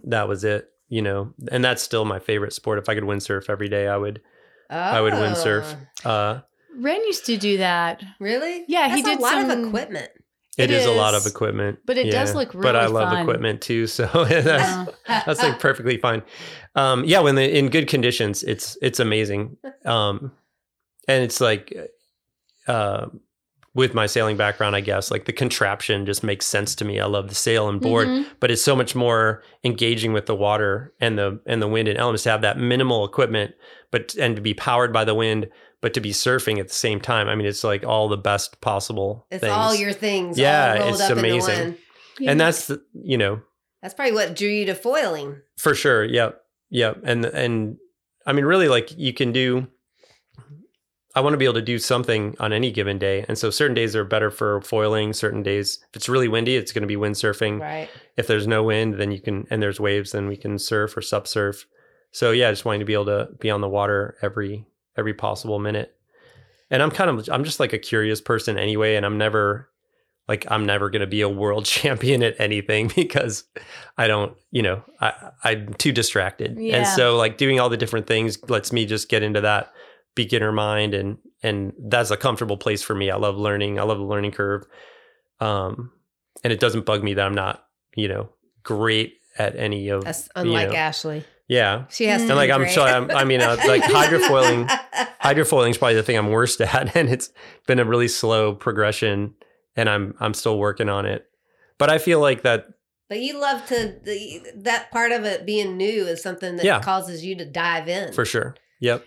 that 0.05 0.29
was 0.29 0.45
it. 0.45 0.69
You 0.89 1.03
know, 1.03 1.33
and 1.53 1.65
that's 1.65 1.83
still 1.83 2.05
my 2.05 2.19
favorite 2.19 2.53
sport. 2.53 2.79
If 2.81 2.89
I 2.89 2.95
could 2.97 3.05
windsurf 3.05 3.49
every 3.49 3.69
day, 3.69 3.87
I 3.87 3.97
would. 3.97 4.21
I 4.69 5.01
would 5.01 5.13
windsurf. 5.15 5.77
Oh, 6.05 6.11
Uh, 6.11 6.41
Ren 6.77 7.05
used 7.05 7.27
to 7.27 7.37
do 7.37 7.59
that, 7.59 8.03
Really? 8.21 8.65
Yeah, 8.69 8.95
he 8.95 9.03
did 9.03 9.19
a 9.19 9.23
lot 9.23 9.33
some- 9.33 9.51
of 9.51 9.67
equipment. 9.69 10.11
it 10.59 10.65
It 10.65 10.71
is, 10.73 10.87
a 10.87 10.91
lot 10.93 11.15
of 11.15 11.27
equipment, 11.27 11.79
but 11.87 11.97
it 11.97 12.11
does 12.11 12.35
look 12.35 12.55
really. 12.55 12.63
Good. 12.63 12.73
But 12.73 12.77
I 12.77 12.83
really 12.83 12.95
love 12.95 13.09
fun. 13.11 13.23
equipment 13.23 13.61
too, 13.63 13.87
so 13.97 14.07
that's 14.25 14.91
that's 15.07 15.43
like 15.43 15.59
perfectly 15.61 15.97
fine. 15.97 16.23
Um, 16.75 17.05
yeah, 17.05 17.21
when 17.21 17.35
the, 17.37 17.57
in 17.59 17.69
good 17.69 17.87
conditions, 17.89 18.43
it's 18.43 18.77
it's 18.83 18.99
amazing. 19.01 19.57
Um, 19.87 20.33
and 21.09 21.25
it's 21.25 21.41
like, 21.41 21.73
uh, 22.69 23.07
with 23.75 23.95
my 23.95 24.07
sailing 24.07 24.37
background, 24.37 24.75
I 24.75 24.81
guess 24.81 25.11
like 25.13 25.27
the 25.27 25.33
contraption 25.33 26.05
just 26.05 26.25
makes 26.25 26.45
sense 26.47 26.75
to 26.77 26.85
me. 26.85 26.99
I 26.99 27.07
love 27.07 27.29
the 27.29 27.35
sail 27.37 27.69
and 27.69 27.81
board, 27.81 28.09
Mhm. 28.09 28.27
but 28.41 28.51
it's 28.51 28.63
so 28.63 28.75
much 28.75 28.95
more 28.97 29.43
engaging 29.63 30.13
with 30.13 30.27
the 30.27 30.35
water 30.35 30.93
and 31.01 31.17
the 31.17 31.41
and 31.47 31.63
the 31.63 31.69
wind 31.69 31.87
and 31.87 31.97
elements 31.99 32.25
to 32.25 32.31
have 32.31 32.43
that 32.43 32.59
minimal 32.59 33.05
equipment, 33.05 33.55
but 33.93 34.15
and 34.17 34.35
to 34.37 34.43
be 34.43 34.55
powered 34.55 34.93
by 34.93 35.05
the 35.05 35.15
wind, 35.15 35.49
but 35.81 35.95
to 35.95 36.01
be 36.01 36.11
surfing 36.11 36.59
at 36.59 36.67
the 36.69 36.75
same 36.75 37.01
time. 37.01 37.29
I 37.29 37.37
mean, 37.37 37.47
it's 37.47 37.63
like 37.63 37.85
all 37.87 38.09
the 38.09 38.17
best 38.17 38.61
possible. 38.61 39.27
It's 39.31 39.41
things. 39.41 39.53
all 39.53 39.75
your 39.75 39.93
things. 39.93 40.37
Yeah, 40.39 40.73
all 40.75 40.81
rolled 40.81 40.93
it's 40.95 41.03
up 41.03 41.17
amazing. 41.19 41.55
Into 41.55 41.65
one. 41.71 41.77
Yeah. 42.19 42.31
and 42.33 42.41
that's 42.41 42.71
you 42.93 43.17
know 43.19 43.41
That's 43.83 43.95
probably 43.95 44.13
what 44.13 44.35
drew 44.37 44.49
you 44.49 44.67
to 44.67 44.75
foiling. 44.75 45.37
For 45.57 45.75
sure. 45.77 46.05
Yep. 46.05 46.39
Yep. 46.71 47.01
And 47.05 47.25
and 47.25 47.77
I 48.27 48.33
mean 48.33 48.45
really 48.45 48.69
like 48.69 48.91
you 48.99 49.13
can 49.15 49.31
do 49.33 49.69
I 51.15 51.21
want 51.21 51.35
to 51.35 51.39
be 51.39 51.45
able 51.45 51.55
to 51.55 51.63
do 51.63 51.79
something 51.79 52.37
on 52.39 52.53
any 52.53 52.71
given 52.71 52.99
day. 52.99 53.25
And 53.27 53.37
so 53.37 53.51
certain 53.51 53.75
days 53.75 53.97
are 53.97 54.05
better 54.05 54.31
for 54.31 54.61
foiling, 54.61 55.13
certain 55.13 55.43
days 55.43 55.79
if 55.91 55.97
it's 55.97 56.09
really 56.09 56.29
windy, 56.29 56.57
it's 56.57 56.73
going 56.73 56.83
to 56.83 56.89
be 56.89 56.97
windsurfing. 56.97 57.61
Right. 57.61 57.89
If 58.17 58.27
there's 58.27 58.47
no 58.47 58.63
wind, 58.63 58.95
then 58.95 59.11
you 59.11 59.21
can 59.21 59.47
and 59.51 59.63
there's 59.63 59.81
waves, 59.81 60.13
then 60.13 60.29
we 60.29 60.37
can 60.37 60.59
surf 60.59 60.97
or 60.97 61.03
sup 61.03 61.27
surf. 61.27 61.67
So 62.13 62.31
yeah, 62.31 62.51
just 62.51 62.65
wanting 62.65 62.81
to 62.81 62.87
be 62.87 62.95
able 62.95 63.07
to 63.07 63.29
be 63.41 63.51
on 63.51 63.61
the 63.61 63.69
water 63.69 64.17
every 64.23 64.67
every 64.97 65.15
possible 65.15 65.59
minute. 65.59 65.97
And 66.71 66.83
I'm 66.83 66.91
kind 66.93 67.11
of 67.11 67.29
I'm 67.31 67.45
just 67.45 67.59
like 67.59 67.73
a 67.73 67.79
curious 67.79 68.21
person 68.21 68.57
anyway 68.57 68.95
and 68.95 69.05
I'm 69.05 69.19
never 69.19 69.69
like 70.29 70.47
I'm 70.49 70.65
never 70.65 70.91
going 70.91 71.01
to 71.01 71.09
be 71.09 71.23
a 71.23 71.29
world 71.29 71.65
champion 71.67 72.23
at 72.23 72.37
anything 72.39 72.93
because 72.97 73.45
I 73.99 74.07
don't, 74.07 74.37
you 74.53 74.63
know, 74.63 74.85
I 75.01 75.33
I'm 75.43 75.75
too 75.75 75.91
distracted. 75.91 76.57
Yeah. 76.57 76.77
And 76.77 76.87
so 76.87 77.17
like 77.17 77.37
doing 77.37 77.59
all 77.59 77.69
the 77.69 77.77
different 77.77 78.07
things 78.07 78.39
lets 78.49 78.73
me 78.73 78.87
just 78.87 79.09
get 79.09 79.25
into 79.25 79.41
that 79.41 79.73
beginner 80.15 80.53
mind 80.53 80.95
and 80.95 81.19
and 81.43 81.73
that's 81.89 82.11
a 82.11 82.17
comfortable 82.17 82.57
place 82.57 82.83
for 82.83 82.95
me. 82.95 83.11
I 83.11 83.17
love 83.17 83.37
learning. 83.37 83.79
I 83.79 83.83
love 83.85 83.99
the 83.99 84.05
learning 84.05 84.33
curve. 84.33 84.65
Um 85.41 85.93
and 86.45 86.53
it 86.53 86.61
doesn't 86.61 86.85
bug 86.87 87.03
me 87.03 87.15
that 87.15 87.27
I'm 87.27 87.35
not, 87.35 87.65
you 87.95 88.09
know, 88.09 88.31
great 88.63 89.15
at 89.39 89.57
any 89.57 89.89
of 89.89 90.05
That's 90.05 90.29
unlike 90.37 90.71
know. 90.71 90.75
Ashley. 90.77 91.25
yeah. 91.49 91.85
She 91.91 92.05
has 92.07 92.21
to. 92.21 92.23
And 92.25 92.31
And 92.33 92.37
like 92.39 92.49
be 92.49 92.53
I'm 92.53 92.61
great. 92.63 92.73
sure 92.73 92.83
I'm, 92.85 93.11
I 93.11 93.25
mean 93.25 93.41
uh, 93.41 93.57
like 93.67 93.83
hydrofoiling 93.85 94.69
hydrofoiling 95.23 95.71
is 95.71 95.79
probably 95.79 95.95
the 95.95 96.03
thing 96.03 96.17
I'm 96.17 96.31
worst 96.31 96.61
at, 96.61 96.97
and 96.97 97.09
it's 97.09 97.31
been 97.67 97.79
a 97.79 97.85
really 97.85 98.09
slow 98.09 98.55
progression, 98.55 99.35
and 99.77 99.89
I'm 99.89 100.15
I'm 100.21 100.35
still 100.35 100.59
working 100.59 100.89
on 100.89 101.07
it. 101.07 101.27
But 101.79 101.91
I 101.91 101.99
feel 101.99 102.21
like 102.21 102.43
that 102.43 102.67
But 103.09 103.21
you 103.21 103.41
love 103.41 103.65
to 103.67 103.97
the, 104.05 104.43
that 104.57 104.91
part 104.91 105.13
of 105.13 105.25
it 105.25 105.47
being 105.47 105.77
new 105.77 106.07
is 106.07 106.23
something 106.23 106.57
that 106.57 106.65
Yeah. 106.65 106.81
causes 106.81 107.25
you 107.25 107.35
to 107.37 107.45
dive 107.45 107.89
in. 107.89 108.13
for 108.13 108.25
sure. 108.25 108.55
Yep. 108.81 109.05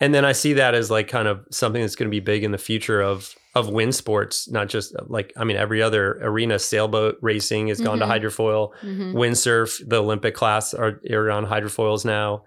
And 0.00 0.14
then 0.14 0.24
I 0.24 0.32
see 0.32 0.52
that 0.54 0.74
as 0.74 0.90
like 0.90 1.08
kind 1.08 1.28
of 1.28 1.44
something 1.50 1.80
that's 1.82 1.96
going 1.96 2.08
to 2.08 2.14
be 2.14 2.20
big 2.20 2.44
in 2.44 2.50
the 2.52 2.58
future 2.58 3.00
of 3.00 3.34
of 3.54 3.68
wind 3.70 3.94
sports, 3.94 4.48
not 4.48 4.68
just 4.68 4.94
like 5.08 5.32
I 5.36 5.44
mean 5.44 5.56
every 5.56 5.82
other 5.82 6.18
arena. 6.22 6.58
Sailboat 6.58 7.18
racing 7.22 7.68
has 7.68 7.80
gone 7.80 7.98
Mhm. 7.98 8.02
to 8.02 8.06
hydrofoil. 8.28 8.70
Mhm. 8.84 9.14
Windsurf, 9.14 9.88
the 9.88 9.96
Olympic 10.02 10.34
class 10.34 10.74
are, 10.74 11.00
are 11.10 11.30
on 11.30 11.46
hydrofoils 11.46 12.04
now. 12.04 12.44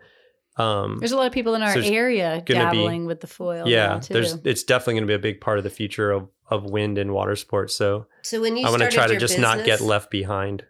Um, 0.58 0.98
There's 1.00 1.12
a 1.14 1.18
lot 1.18 1.28
of 1.28 1.34
people 1.34 1.56
in 1.56 1.62
our 1.64 1.74
So 1.74 1.80
area 1.80 2.44
gonna 2.46 2.70
be- 2.72 2.78
dabbling 2.78 3.06
with 3.06 3.22
the 3.22 3.28
foil. 3.28 3.68
yeah, 3.68 4.00
too. 4.00 4.14
there's 4.14 4.34
it's 4.44 4.64
definitely 4.64 4.96
going 4.96 5.04
to 5.04 5.08
be 5.08 5.14
a 5.16 5.20
big 5.20 5.40
part 5.42 5.58
of 5.58 5.64
the 5.64 5.70
future 5.70 6.12
of 6.12 6.28
of 6.50 6.66
wind 6.66 6.98
and 6.98 7.14
water 7.14 7.36
sports. 7.38 7.74
So 7.76 8.06
So 8.24 8.42
when 8.42 8.58
you 8.58 8.68
I 8.68 8.70
want 8.70 8.82
to 8.82 8.90
try 8.92 9.08
to 9.08 9.14
your 9.14 9.20
just 9.22 9.40
not 9.40 9.64
get 9.64 9.80
left 9.80 10.12
behind. 10.12 10.66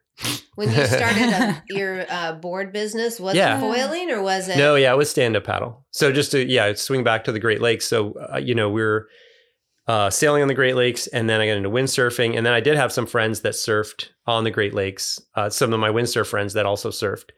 When 0.55 0.69
you 0.71 0.85
started 0.85 1.29
a, 1.29 1.63
your 1.69 2.05
uh, 2.09 2.33
board 2.33 2.71
business, 2.73 3.19
was 3.19 3.35
Yeah. 3.35 3.57
it 3.57 3.61
foiling 3.61 4.11
or 4.11 4.21
was 4.21 4.47
it? 4.49 4.57
No, 4.57 4.75
yeah, 4.75 4.93
it 4.93 4.97
was 4.97 5.09
stand 5.09 5.35
up 5.35 5.45
paddle. 5.45 5.85
So 5.91 6.11
just 6.11 6.31
to 6.31 6.45
yeah, 6.45 6.73
swing 6.73 7.03
back 7.03 7.23
to 7.23 7.31
the 7.31 7.39
Great 7.39 7.61
Lakes. 7.61 7.87
So 7.87 8.13
uh, 8.33 8.37
you 8.37 8.53
know 8.53 8.69
we 8.69 8.81
are 8.81 9.07
uh, 9.87 10.09
sailing 10.09 10.41
on 10.41 10.47
the 10.47 10.53
Great 10.53 10.75
Lakes, 10.75 11.07
and 11.07 11.29
then 11.29 11.41
I 11.41 11.47
got 11.47 11.57
into 11.57 11.69
windsurfing, 11.69 12.37
and 12.37 12.45
then 12.45 12.53
I 12.53 12.59
did 12.59 12.75
have 12.77 12.91
some 12.93 13.07
friends 13.07 13.41
that 13.41 13.53
surfed 13.53 14.09
on 14.27 14.43
the 14.43 14.51
Great 14.51 14.73
Lakes. 14.73 15.19
Uh, 15.35 15.49
some 15.49 15.73
of 15.73 15.79
my 15.79 15.89
windsurf 15.89 16.27
friends 16.27 16.53
that 16.53 16.65
also 16.65 16.89
surfed, 16.91 17.29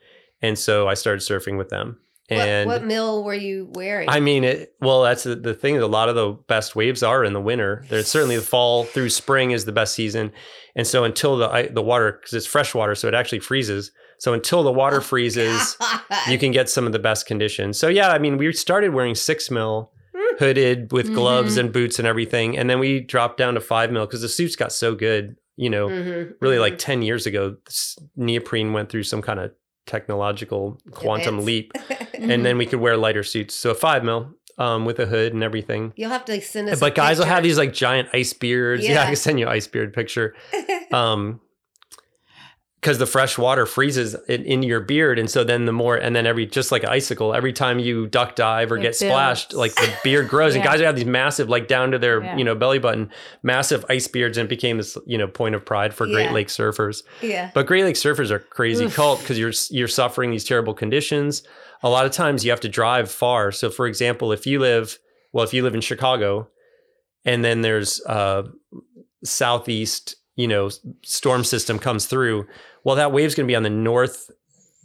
and 0.42 0.58
so 0.60 0.88
I 0.88 0.94
started 0.96 1.22
surfing 1.22 1.58
with 1.58 1.70
them. 1.70 2.00
What, 2.30 2.40
And 2.40 2.68
what 2.70 2.84
mill 2.86 3.24
were 3.24 3.34
you 3.34 3.70
wearing? 3.74 4.08
I 4.10 4.20
mean, 4.22 4.44
it, 4.46 4.74
well, 4.80 5.04
that's 5.04 5.24
the, 5.24 5.36
the 5.36 5.54
thing. 5.54 5.78
A 5.78 5.86
lot 5.88 6.08
of 6.10 6.16
the 6.16 6.32
best 6.48 6.76
waves 6.76 7.04
are 7.04 7.24
in 7.24 7.34
the 7.34 7.42
winter. 7.42 7.86
There's 7.90 8.08
certainly 8.08 8.38
the 8.38 8.42
fall 8.42 8.86
through 8.86 9.10
spring 9.10 9.52
is 9.52 9.66
the 9.66 9.74
best 9.74 9.94
season, 9.94 10.32
and 10.76 10.88
so 10.88 11.04
until 11.04 11.36
the 11.38 11.50
I- 11.50 11.68
the 11.68 11.82
water 11.82 12.14
because 12.14 12.34
it's 12.34 12.46
fresh 12.48 12.74
water, 12.74 12.96
so 12.96 13.08
it 13.10 13.14
actually 13.14 13.40
freezes. 13.40 13.92
So 14.20 14.32
until 14.34 14.64
the 14.64 14.72
water 14.72 15.02
freezes, 15.02 15.78
you 16.30 16.38
can 16.38 16.52
get 16.54 16.70
some 16.70 16.86
of 16.86 16.94
the 16.94 17.00
best 17.00 17.26
conditions. 17.26 17.78
So 17.78 17.90
yeah, 17.90 18.10
I 18.12 18.20
mean, 18.20 18.38
we 18.38 18.54
started 18.54 18.94
wearing 18.94 19.16
six 19.16 19.52
mil 19.52 19.92
Hmm. 20.16 20.36
hooded 20.40 20.92
with 20.94 21.14
gloves 21.14 21.56
Mhm. 21.56 21.60
and 21.60 21.74
boots 21.74 22.00
and 22.00 22.08
everything, 22.08 22.58
and 22.58 22.70
then 22.70 22.80
we 22.80 23.02
dropped 23.02 23.38
down 23.38 23.56
to 23.56 23.60
five 23.60 23.92
mil 23.92 24.06
because 24.06 24.22
the 24.22 24.30
suits 24.30 24.56
got 24.56 24.72
so 24.72 24.96
good. 24.96 25.36
You 25.58 25.70
know, 25.70 25.88
Mhm, 25.90 26.34
really 26.40 26.56
mhm. 26.56 26.62
like 26.62 26.78
ten 26.78 27.02
years 27.02 27.26
ago, 27.28 27.58
neoprene 28.16 28.72
went 28.74 28.90
through 28.90 29.04
some 29.04 29.22
kind 29.22 29.40
of 29.42 29.52
technological 29.86 30.80
quantum 30.92 31.44
leap, 31.46 31.72
Mm-hmm. 32.24 32.32
and 32.32 32.46
then 32.46 32.58
we 32.58 32.66
could 32.66 32.80
wear 32.80 32.96
lighter 32.98 33.24
suits. 33.24 33.54
So 33.54 33.72
a 33.72 33.76
five 33.76 34.04
mil 34.04 34.34
um, 34.58 34.86
with 34.86 35.00
a 35.00 35.06
hood 35.06 35.34
and 35.34 35.44
everything. 35.44 35.94
You'll 35.96 36.10
have 36.10 36.26
to 36.26 36.40
send 36.42 36.70
us. 36.70 36.80
But 36.80 36.96
guys 36.96 37.20
will 37.20 37.26
have 37.26 37.44
these 37.44 37.58
like 37.58 37.74
giant 37.74 38.10
ice 38.14 38.34
beards. 38.34 38.84
Yeah, 38.84 38.94
Yeah. 38.94 39.02
I 39.04 39.06
can 39.08 39.16
send 39.16 39.40
you 39.40 39.46
an 39.48 39.52
ice 39.52 39.68
beard 39.68 39.94
picture. 39.94 40.36
Um, 40.92 41.42
because 42.84 42.98
the 42.98 43.06
fresh 43.06 43.38
water 43.38 43.66
freezes 43.66 44.14
it 44.28 44.42
into 44.42 44.68
your 44.68 44.82
beard, 44.82 45.18
and 45.18 45.30
so 45.30 45.44
then 45.46 45.64
the 45.66 45.72
more, 45.72 45.96
and 45.96 46.14
then 46.16 46.26
every 46.28 46.46
just 46.46 46.70
like 46.70 46.84
an 46.84 46.90
icicle, 46.90 47.34
every 47.34 47.54
time 47.54 47.80
you 47.80 48.08
duck 48.08 48.36
dive 48.36 48.72
or 48.74 48.78
It 48.78 48.82
get 48.82 48.96
splashed, 48.96 49.54
like 49.54 49.74
the 49.76 49.92
beard 50.04 50.28
grows. 50.28 50.54
And 50.54 50.64
guys 50.64 50.82
have 50.82 50.96
these 50.98 51.06
massive, 51.06 51.48
like 51.50 51.68
down 51.70 51.92
to 51.92 51.98
their 51.98 52.22
Yeah. 52.22 52.36
you 52.38 52.44
know 52.44 52.56
belly 52.56 52.80
button, 52.80 53.10
massive 53.42 53.86
ice 53.90 54.08
beards, 54.08 54.38
and 54.38 54.46
it 54.48 54.50
became 54.50 54.78
this 54.78 54.98
you 55.06 55.18
know 55.18 55.28
point 55.28 55.56
of 55.56 55.66
pride 55.66 55.94
for 55.94 56.06
Great 56.06 56.32
Lake 56.32 56.50
surfers. 56.50 57.04
yeah. 57.22 57.52
But 57.54 57.66
Great 57.68 57.86
Lake 57.86 57.96
surfers 57.96 58.30
are 58.32 58.40
crazy 58.40 58.86
Oof. 58.86 58.96
cult 58.96 59.20
because 59.22 59.40
you're 59.40 59.54
you're 59.72 59.88
suffering 59.88 60.32
these 60.32 60.44
terrible 60.44 60.74
conditions. 60.74 61.42
A 61.82 61.90
lot 61.90 62.06
of 62.06 62.12
times 62.12 62.44
you 62.46 62.52
have 62.52 62.62
to 62.62 62.70
drive 62.70 63.10
far. 63.10 63.52
So 63.52 63.70
for 63.70 63.88
example, 63.88 64.32
if 64.34 64.46
you 64.46 64.60
live 64.60 65.00
well, 65.32 65.44
if 65.46 65.54
you 65.54 65.64
live 65.64 65.74
in 65.76 65.82
Chicago, 65.82 66.50
and 67.26 67.44
then 67.46 67.62
there's 67.62 68.02
uh 68.06 68.44
southeast, 69.24 70.16
you 70.36 70.48
know, 70.48 70.70
storm 71.04 71.44
system 71.44 71.80
comes 71.80 72.06
through, 72.06 72.48
well, 72.84 72.96
that 72.96 73.12
wave's 73.12 73.36
going 73.36 73.48
to 73.48 73.52
be 73.52 73.56
on 73.56 73.64
the 73.64 73.70
north 73.70 74.30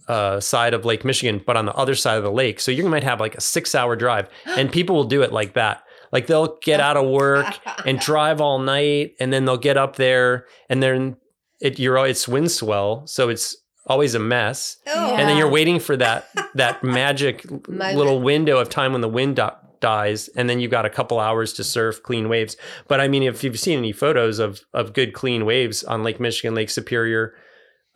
uh, 0.09 0.41
side 0.41 0.75
of 0.75 0.85
Lake 0.85 1.05
Michigan, 1.05 1.43
but 1.47 1.57
on 1.57 1.67
the 1.67 1.75
other 1.75 1.95
side 1.95 2.17
of 2.19 2.23
the 2.25 2.31
lake. 2.33 2.61
So 2.61 2.71
you 2.71 2.89
might 2.89 3.05
have 3.05 3.21
like 3.21 3.35
a 3.35 3.41
six 3.41 3.75
hour 3.75 3.97
drive, 3.97 4.29
and 4.47 4.71
people 4.73 4.97
will 4.97 5.05
do 5.05 5.23
it 5.23 5.33
like 5.33 5.55
that. 5.55 5.83
Like 6.13 6.27
they'll 6.27 6.59
get 6.63 6.81
out 6.81 6.97
of 6.97 7.07
work 7.09 7.47
and 7.85 7.99
drive 8.11 8.41
all 8.41 8.59
night 8.59 9.13
and 9.21 9.31
then 9.33 9.45
they'll 9.45 9.59
get 9.59 9.77
up 9.77 9.97
there 9.97 10.47
and 10.71 10.83
then 10.83 11.17
it 11.61 11.79
you're 11.79 11.99
it's 12.07 12.27
wind 12.27 12.51
swell 12.51 13.07
so 13.07 13.29
it's 13.29 13.55
always 13.87 14.15
a 14.15 14.19
mess 14.19 14.79
Oh. 14.87 15.17
and 15.17 15.29
then 15.29 15.37
you're 15.37 15.51
waiting 15.51 15.79
for 15.79 15.99
that 15.99 16.29
that 16.55 16.83
magic 17.01 17.45
little 17.69 18.23
window 18.23 18.57
of 18.59 18.71
time 18.71 18.93
when 18.93 19.03
the 19.03 19.09
wind 19.09 19.37
di- 19.37 19.55
dies 19.81 20.29
and 20.37 20.49
then 20.49 20.61
you've 20.61 20.71
got 20.71 20.85
a 20.87 20.91
couple 20.91 21.19
hours 21.21 21.53
to 21.53 21.63
surf 21.65 22.03
clean 22.03 22.29
waves 22.29 22.57
but 22.89 23.01
i 23.01 23.09
mean 23.09 23.23
if 23.23 23.43
you've 23.45 23.59
seen 23.59 23.79
any 23.79 23.93
photos 23.93 24.39
of 24.39 24.61
of 24.75 24.93
good 24.93 25.13
clean 25.13 25.45
waves 25.45 25.85
on 25.85 26.03
lake 26.03 26.19
michigan 26.21 26.55
lake 26.55 26.71
superior 26.71 27.35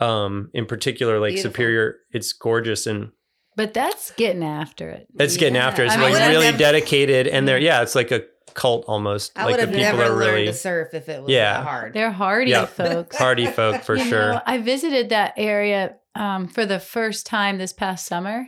um 0.01 0.51
in 0.55 0.67
particular 0.67 1.21
lake 1.21 1.35
Beautiful. 1.35 1.51
superior 1.53 1.97
it's 2.11 2.33
gorgeous 2.33 2.87
and 2.87 3.11
But 3.57 3.75
that's 3.75 4.11
getting 4.13 4.43
after 4.45 4.89
it. 4.89 5.07
it's 5.19 5.37
getting 5.37 5.57
Yeah. 5.57 5.67
after 5.69 5.83
it. 5.83 5.87
it's 5.87 5.95
I 5.95 5.99
mean, 6.01 6.13
like 6.13 6.29
really 6.29 6.47
would've- 6.47 6.59
dedicated 6.59 7.27
and 7.29 7.47
they're 7.47 7.59
yeah 7.59 7.83
it's 7.83 7.95
like 7.95 8.11
a 8.11 8.23
cult 8.55 8.85
almost 8.87 9.33
I 9.37 9.45
like 9.45 9.53
would 9.53 9.61
the 9.61 9.67
have 9.67 9.75
people 9.75 9.99
never 9.99 10.03
are 10.13 10.17
learned 10.17 10.33
really 10.35 10.47
to 10.47 10.53
surf 10.53 10.89
if 10.95 11.09
it 11.09 11.23
was 11.23 11.31
Yeah. 11.31 11.55
that 11.59 11.65
hard. 11.65 11.95
They're 11.95 12.11
hardy 12.11 12.51
Yeah. 12.51 12.67
folks. 12.67 13.17
party 13.17 13.47
folk 13.47 13.83
for 13.83 13.97
You 13.97 14.05
sure 14.05 14.33
know, 14.33 14.41
I 14.45 14.59
visited 14.59 15.09
that 15.11 15.33
area 15.39 15.97
um, 16.15 16.49
for 16.49 16.67
the 16.67 16.79
first 16.79 17.25
time 17.25 17.57
this 17.57 17.73
past 17.73 18.05
summer, 18.07 18.45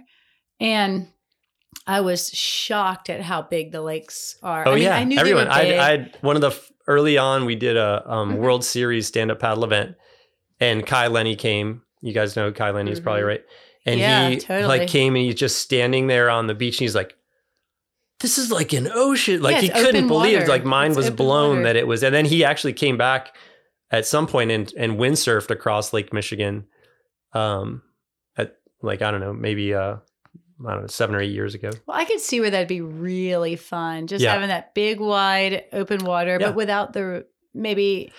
and 0.61 1.09
I 1.87 2.01
was 2.01 2.31
shocked 2.31 3.11
at 3.11 3.20
how 3.20 3.42
big 3.42 3.73
the 3.73 3.83
lakes 3.83 4.37
are. 4.42 4.66
Oh 4.66 4.73
I 4.73 4.75
mean, 4.75 4.85
yeah, 4.85 4.97
I 4.97 5.05
knew 5.05 5.18
everyone. 5.18 5.49
they 5.49 5.51
were 5.51 5.61
big. 5.62 5.79
I 5.79 5.92
I 5.92 6.11
one 6.23 6.37
of 6.37 6.42
the 6.42 6.49
f- 6.51 6.73
early 6.87 7.18
on 7.18 7.44
we 7.44 7.57
did 7.57 7.77
a 7.77 8.03
um, 8.11 8.33
Mhm. 8.35 8.37
World 8.38 8.64
Series 8.64 9.07
stand 9.07 9.31
up 9.31 9.38
paddle 9.40 9.64
event, 9.64 9.97
and 10.61 10.87
Kai 10.87 11.09
Lenny 11.09 11.37
came. 11.37 11.83
You 12.01 12.12
guys 12.14 12.37
know 12.37 12.53
Kai 12.53 12.70
Lenny 12.70 12.90
is 12.90 13.01
probably 13.01 13.23
Mhm. 13.23 13.27
right. 13.27 13.44
and 13.87 14.01
Yeah, 14.01 14.31
he 14.31 14.37
totally. 14.38 14.79
like 14.79 14.88
came 14.88 15.14
and 15.14 15.25
he's 15.27 15.35
just 15.35 15.59
standing 15.59 16.07
there 16.07 16.31
on 16.31 16.47
the 16.47 16.55
beach 16.55 16.77
and 16.77 16.85
he's 16.85 16.94
like 16.94 17.14
this 18.20 18.38
is 18.38 18.51
like 18.51 18.73
an 18.73 18.88
ocean 18.90 19.42
like 19.42 19.57
Yeah, 19.57 19.61
he 19.61 19.68
couldn't 19.68 20.07
believe 20.09 20.49
like 20.49 20.64
mine 20.64 20.92
It's 20.92 20.97
was 20.97 21.11
blown 21.11 21.57
water. 21.57 21.62
that 21.64 21.77
it 21.77 21.87
was 21.87 22.03
and 22.03 22.14
then 22.14 22.25
he 22.25 22.44
actually 22.44 22.73
came 22.73 22.97
back 22.97 23.37
at 23.90 24.07
some 24.07 24.27
point 24.27 24.51
and 24.51 24.73
and 24.79 24.97
windsurfed 24.99 25.51
across 25.51 25.92
lake 25.92 26.14
michigan 26.14 26.64
um 27.35 27.83
at 28.38 28.57
like 28.81 29.03
i 29.03 29.11
don't 29.11 29.20
know 29.20 29.35
maybe 29.35 29.75
uh 29.75 29.97
i 30.67 30.71
don't 30.73 30.83
know 30.83 30.87
seven 30.87 31.14
or 31.14 31.21
eight 31.21 31.33
years 31.33 31.55
ago 31.55 31.71
Well, 31.87 31.97
I 31.97 32.05
could 32.05 32.21
see 32.21 32.40
where 32.40 32.51
that'd 32.51 32.69
be 32.69 32.81
really 32.81 33.57
fun. 33.57 34.07
Just 34.07 34.23
Yeah. 34.23 34.33
having 34.33 34.49
that 34.49 34.75
big, 34.75 35.01
wide, 35.01 35.64
open 35.73 36.05
water, 36.05 36.38
Yeah. 36.40 36.49
but 36.49 36.57
without 36.57 36.93
the 36.93 37.27
maybe 37.55 38.12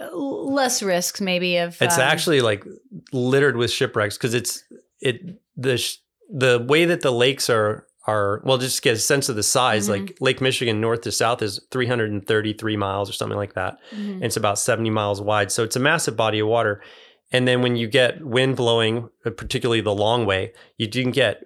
uh, 0.00 0.14
less 0.16 0.82
risks, 0.82 1.20
maybe 1.20 1.58
of. 1.58 1.76
It's 1.82 1.96
um, 1.96 2.00
actually 2.02 2.40
like 2.40 2.64
littered 3.12 3.56
with 3.56 3.70
shipwrecks 3.70 4.16
because 4.16 4.32
it's 4.34 4.64
it 5.00 5.20
the 5.56 5.76
sh- 5.76 5.96
the 6.30 6.64
way 6.68 6.84
that 6.86 7.00
the 7.02 7.10
lakes 7.10 7.50
are 7.50 7.86
are 8.06 8.40
well 8.44 8.58
just 8.58 8.76
to 8.76 8.82
get 8.82 8.94
a 8.94 8.98
sense 8.98 9.28
of 9.28 9.36
the 9.36 9.42
size 9.42 9.86
Mhm. 9.86 9.90
like 9.90 10.16
Lake 10.20 10.40
Michigan 10.40 10.80
north 10.80 11.02
to 11.02 11.12
south 11.12 11.42
is 11.42 11.60
333 11.70 12.76
miles 12.76 13.08
or 13.10 13.12
something 13.12 13.36
like 13.38 13.54
that. 13.54 13.76
mhm. 13.94 14.14
And 14.14 14.24
it's 14.24 14.36
about 14.36 14.58
70 14.58 14.90
miles 14.90 15.20
wide, 15.20 15.52
so 15.52 15.62
it's 15.62 15.76
a 15.76 15.80
massive 15.80 16.16
body 16.16 16.38
of 16.40 16.48
water. 16.48 16.82
And 17.30 17.46
then 17.46 17.62
when 17.62 17.76
you 17.76 17.86
get 17.86 18.24
wind 18.24 18.56
blowing, 18.56 19.08
uh, 19.24 19.30
particularly 19.30 19.80
the 19.82 19.94
long 19.94 20.26
way, 20.26 20.52
you 20.78 20.86
do 20.86 21.04
get 21.10 21.44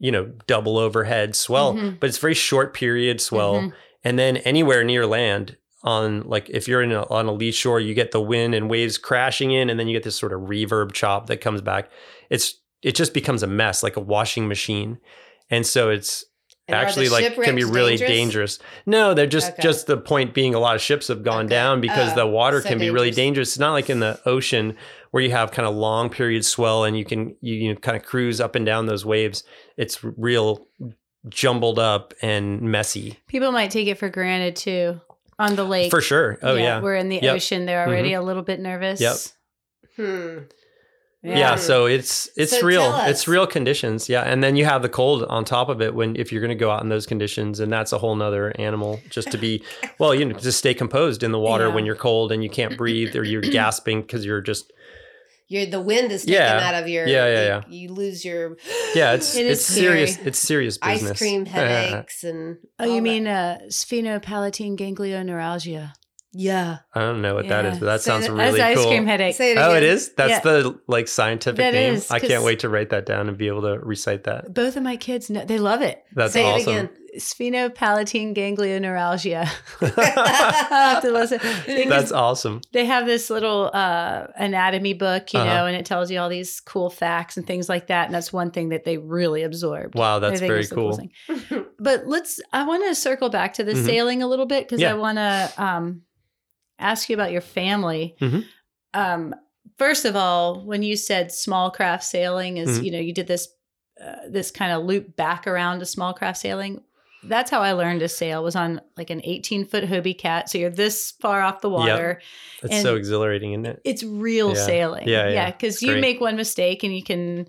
you 0.00 0.10
know 0.10 0.32
double 0.48 0.76
overhead 0.78 1.36
swell, 1.36 1.74
Mhm. 1.74 2.00
but 2.00 2.08
it's 2.08 2.18
very 2.18 2.34
short 2.34 2.74
period 2.74 3.20
swell 3.20 3.54
Mhm. 3.54 3.72
and 4.02 4.18
then 4.18 4.38
anywhere 4.38 4.82
near 4.82 5.06
land 5.06 5.56
on 5.84 6.22
like 6.28 6.50
if 6.50 6.66
you're 6.68 6.82
in 6.82 6.90
a, 6.92 7.04
on 7.08 7.26
a 7.26 7.32
lee 7.32 7.52
shore 7.52 7.78
you 7.80 7.94
get 7.94 8.10
the 8.10 8.20
wind 8.20 8.54
and 8.54 8.68
waves 8.68 8.98
crashing 8.98 9.50
in 9.52 9.70
and 9.70 9.78
then 9.80 9.86
you 9.88 9.94
get 9.94 10.02
this 10.02 10.16
sort 10.16 10.32
of 10.32 10.40
reverb 10.40 10.92
chop 10.92 11.26
that 11.28 11.40
comes 11.40 11.60
back 11.62 11.90
it's 12.30 12.56
it 12.82 12.94
just 12.94 13.14
becomes 13.14 13.42
a 13.42 13.46
mess 13.46 13.82
like 13.82 13.96
a 13.96 14.00
washing 14.00 14.46
machine 14.48 14.98
and 15.50 15.66
so 15.66 15.88
it's 15.88 16.24
And 16.72 16.80
actually 16.86 17.08
like 17.08 17.34
can 17.34 17.54
be 17.56 17.64
really 17.64 17.96
dangerous? 17.96 18.08
dangerous 18.10 18.58
no 18.86 19.14
they're 19.14 19.26
just 19.26 19.52
Okay. 19.52 19.62
just 19.62 19.86
the 19.86 19.96
point 19.96 20.34
being 20.34 20.54
a 20.54 20.58
lot 20.58 20.74
of 20.74 20.80
ships 20.80 21.08
have 21.08 21.22
gone 21.22 21.46
Okay. 21.46 21.54
down 21.54 21.80
because 21.80 22.12
Oh, 22.12 22.16
the 22.16 22.26
water 22.26 22.60
so 22.62 22.68
can 22.68 22.78
be 22.78 22.90
really 22.90 23.08
dangerous. 23.10 23.16
dangerous 23.16 23.48
it's 23.50 23.58
not 23.58 23.72
like 23.72 23.90
in 23.90 24.00
the 24.00 24.20
ocean 24.26 24.76
where 25.10 25.22
you 25.22 25.30
have 25.32 25.50
kind 25.50 25.66
of 25.68 25.74
long 25.74 26.08
period 26.10 26.44
swell 26.44 26.84
and 26.84 26.96
you 26.96 27.04
can 27.04 27.34
you, 27.40 27.54
you 27.54 27.76
kind 27.76 27.96
of 27.96 28.02
cruise 28.04 28.40
up 28.40 28.54
and 28.54 28.64
down 28.66 28.86
those 28.86 29.04
waves 29.04 29.44
it's 29.76 30.02
real 30.02 30.66
jumbled 31.28 31.78
up 31.78 32.14
and 32.22 32.60
messy 32.62 33.18
People 33.26 33.52
might 33.52 33.70
take 33.70 33.88
it 33.88 33.98
for 33.98 34.08
granted 34.08 34.56
too 34.56 35.00
on 35.38 35.56
the 35.56 35.64
lake. 35.64 35.90
for 35.90 36.00
sure 36.00 36.38
oh 36.42 36.54
yeah 36.54 36.80
We're 36.80 36.96
in 36.96 37.08
the 37.08 37.16
Yep. 37.16 37.22
Mm-hmm. 37.24 37.36
ocean. 37.36 37.66
They're 37.66 37.86
already 37.86 38.12
a 38.14 38.22
little 38.22 38.42
bit 38.42 38.60
nervous. 38.60 39.00
Yep. 39.00 39.16
Hmm. 39.96 40.38
Yeah. 41.22 41.54
so 41.56 41.86
it's 41.86 42.28
it's 42.36 42.52
So 42.58 42.66
real 42.66 42.94
it's 43.02 43.28
real 43.28 43.46
conditions 43.46 44.08
yeah 44.08 44.22
and 44.22 44.42
then 44.42 44.56
you 44.56 44.64
have 44.64 44.80
the 44.82 44.88
cold 44.88 45.24
on 45.24 45.44
top 45.44 45.68
of 45.68 45.82
it 45.82 45.94
when 45.94 46.16
if 46.16 46.32
you're 46.32 46.40
going 46.40 46.48
to 46.48 46.54
go 46.54 46.70
out 46.70 46.82
in 46.82 46.88
those 46.88 47.06
conditions 47.06 47.60
and 47.60 47.70
that's 47.72 47.92
a 47.92 47.98
whole 47.98 48.14
nother 48.16 48.52
animal 48.58 48.98
just 49.10 49.30
to 49.32 49.38
be 49.38 49.62
well 49.98 50.14
you 50.14 50.24
know 50.24 50.38
to 50.38 50.50
stay 50.52 50.72
composed 50.74 51.22
in 51.22 51.30
the 51.32 51.38
water 51.38 51.68
Yeah. 51.68 51.74
when 51.74 51.84
you're 51.86 51.94
cold 51.96 52.32
and 52.32 52.42
you 52.42 52.48
can't 52.50 52.76
breathe 52.76 53.14
or 53.16 53.22
you're 53.24 53.42
gasping 53.42 54.00
because 54.02 54.24
you're 54.24 54.40
just 54.40 54.72
You're 55.48 55.66
the 55.66 55.80
wind 55.80 56.10
is 56.12 56.22
taken 56.24 56.40
Yeah. 56.42 56.68
out 56.68 56.74
of 56.82 56.88
your 56.88 57.06
Yeah, 57.06 57.26
yeah, 57.26 57.40
you- 57.40 57.46
yeah. 57.48 57.60
You, 57.68 57.92
lose 57.92 58.24
your 58.24 58.56
yeah 58.94 59.12
it's 59.12 59.36
It 59.36 59.46
is 59.46 59.58
it's 59.58 59.66
serious 59.66 60.16
it's 60.24 60.38
serious 60.38 60.78
business 60.78 61.10
ice 61.12 61.18
cream 61.18 61.44
headaches 61.54 62.24
and 62.24 62.56
Oh, 62.78 62.84
all 62.84 62.88
you 62.88 62.94
that. 62.96 63.00
mean 63.02 63.26
uh, 63.26 63.58
sphenopalatine 63.68 64.76
ganglioneuralgia? 64.78 65.92
Yeah. 66.32 66.78
i 66.94 67.00
don't 67.00 67.20
know 67.22 67.34
what 67.34 67.48
that 67.48 67.64
is 67.66 67.78
but 67.78 67.86
that 67.86 68.00
Say 68.02 68.10
sounds 68.10 68.26
that- 68.26 68.32
really 68.32 68.58
That's 68.58 68.78
ice 68.78 68.84
cool 68.84 68.88
cream 68.92 69.06
headache. 69.06 69.34
Say 69.34 69.52
it 69.52 69.58
oh 69.58 69.74
it 69.74 69.82
is. 69.82 70.12
that's 70.14 70.30
Yeah. 70.30 70.40
the 70.40 70.80
like 70.86 71.08
scientific 71.08 71.56
That 71.58 71.72
name 71.74 71.94
is, 71.94 72.10
i 72.10 72.18
'cause- 72.20 72.28
can't 72.28 72.44
wait 72.44 72.60
to 72.60 72.68
write 72.68 72.90
that 72.90 73.04
down 73.06 73.28
and 73.28 73.36
be 73.36 73.48
able 73.48 73.62
to 73.62 73.78
recite 73.80 74.24
that 74.24 74.54
Both 74.54 74.76
of 74.76 74.82
my 74.82 74.96
kids, 74.96 75.28
know, 75.30 75.44
they 75.44 75.58
love 75.58 75.82
it. 75.82 76.02
that's 76.14 76.32
Say 76.32 76.46
it 76.48 76.52
awesome 76.60 76.72
again. 76.74 76.90
Sphenopalatine 77.18 78.36
ganglioneuralgia. 78.36 79.48
I'll 79.80 80.94
have 80.94 81.02
to 81.02 81.10
listen. 81.10 81.38
Because 81.66 81.86
that's 81.88 82.12
awesome 82.12 82.60
they 82.72 82.84
have 82.86 83.04
this 83.06 83.30
little 83.30 83.70
uh, 83.72 84.26
anatomy 84.36 84.94
book, 84.94 85.32
you 85.32 85.40
Uh-huh. 85.40 85.52
know, 85.54 85.66
and 85.66 85.76
it 85.76 85.86
tells 85.86 86.10
you 86.10 86.20
all 86.20 86.28
these 86.28 86.60
cool 86.60 86.88
facts 86.90 87.36
and 87.36 87.44
things 87.46 87.68
like 87.68 87.88
that. 87.88 88.06
And 88.06 88.14
that's 88.14 88.32
one 88.32 88.50
thing 88.52 88.68
that 88.70 88.84
they 88.84 88.96
really 88.98 89.42
absorb. 89.42 89.94
wow 89.96 90.18
that's 90.20 90.40
very 90.40 90.60
it's 90.60 90.70
cool 90.72 90.92
thing. 90.96 91.10
But 91.78 92.06
let's, 92.06 92.40
I 92.52 92.64
want 92.66 92.84
to 92.86 92.94
circle 92.94 93.28
back 93.30 93.54
to 93.54 93.64
the 93.64 93.72
Mhm. 93.72 93.84
sailing 93.86 94.22
a 94.22 94.28
little 94.28 94.46
bit 94.46 94.66
because 94.68 94.80
Yeah. 94.80 94.92
I 94.92 94.94
want 94.94 95.18
to 95.18 95.52
um, 95.58 96.02
ask 96.80 97.08
you 97.08 97.14
about 97.14 97.32
your 97.32 97.40
family. 97.40 98.16
Mhm. 98.20 98.44
Um, 98.94 99.34
first 99.78 100.04
of 100.04 100.16
all, 100.16 100.60
when 100.64 100.82
you 100.82 100.96
said 100.96 101.30
small 101.32 101.70
craft 101.70 102.04
sailing 102.04 102.56
is, 102.56 102.78
Mhm. 102.80 102.84
you 102.84 102.90
know, 102.92 102.98
you 102.98 103.12
did 103.14 103.26
this, 103.26 103.48
uh, 104.02 104.16
this 104.28 104.50
kind 104.50 104.72
of 104.72 104.84
loop 104.84 105.14
back 105.16 105.46
around 105.46 105.78
to 105.80 105.86
small 105.86 106.12
craft 106.14 106.38
sailing. 106.40 106.82
That's 107.22 107.50
how 107.50 107.60
I 107.60 107.72
learned 107.72 108.00
to 108.00 108.08
sail 108.08 108.42
was 108.42 108.56
on 108.56 108.80
like 108.96 109.10
an 109.10 109.20
18 109.24 109.66
foot 109.66 109.84
Hobie 109.84 110.16
cat. 110.18 110.48
So 110.48 110.56
you're 110.56 110.70
this 110.70 111.10
far 111.20 111.42
off 111.42 111.60
the 111.60 111.68
water 111.68 112.20
it's 112.62 112.80
so 112.80 112.96
exhilarating 112.96 113.52
isn't 113.52 113.66
it 113.66 113.80
it's 113.84 114.02
real 114.02 114.54
Yeah. 114.56 114.64
sailing. 114.66 115.06
Yeah, 115.06 115.26
yeah. 115.28 115.32
Yeah. 115.34 115.50
Because 115.50 115.82
you 115.82 115.92
Great. 115.92 116.00
make 116.00 116.20
one 116.20 116.36
mistake 116.36 116.82
and 116.82 116.96
you 116.96 117.02
can 117.04 117.46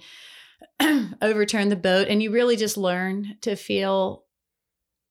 overturn 1.22 1.70
the 1.70 1.76
boat 1.76 2.08
and 2.10 2.22
you 2.22 2.32
really 2.32 2.56
just 2.58 2.76
learn 2.78 3.38
to 3.42 3.56
feel 3.56 4.26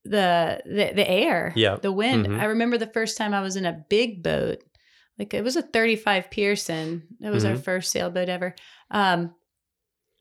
the 0.04 0.60
the, 0.64 0.92
the 0.94 1.08
air, 1.10 1.52
Yeah. 1.56 1.76
the 1.76 1.92
wind. 1.92 2.26
Mhm. 2.26 2.40
I 2.40 2.44
remember 2.46 2.78
the 2.78 2.86
first 2.86 3.16
time 3.16 3.34
I 3.34 3.40
was 3.42 3.56
in 3.56 3.66
a 3.66 3.84
big 3.88 4.22
boat, 4.22 4.62
like 5.18 5.34
it 5.34 5.44
was 5.44 5.56
a 5.56 5.62
35 5.62 6.30
Pearson. 6.30 7.02
That 7.20 7.32
was 7.32 7.44
our 7.44 7.54
Mhm. 7.54 7.62
first 7.64 7.90
sailboat 7.92 8.28
ever. 8.28 8.54
Um, 8.90 9.34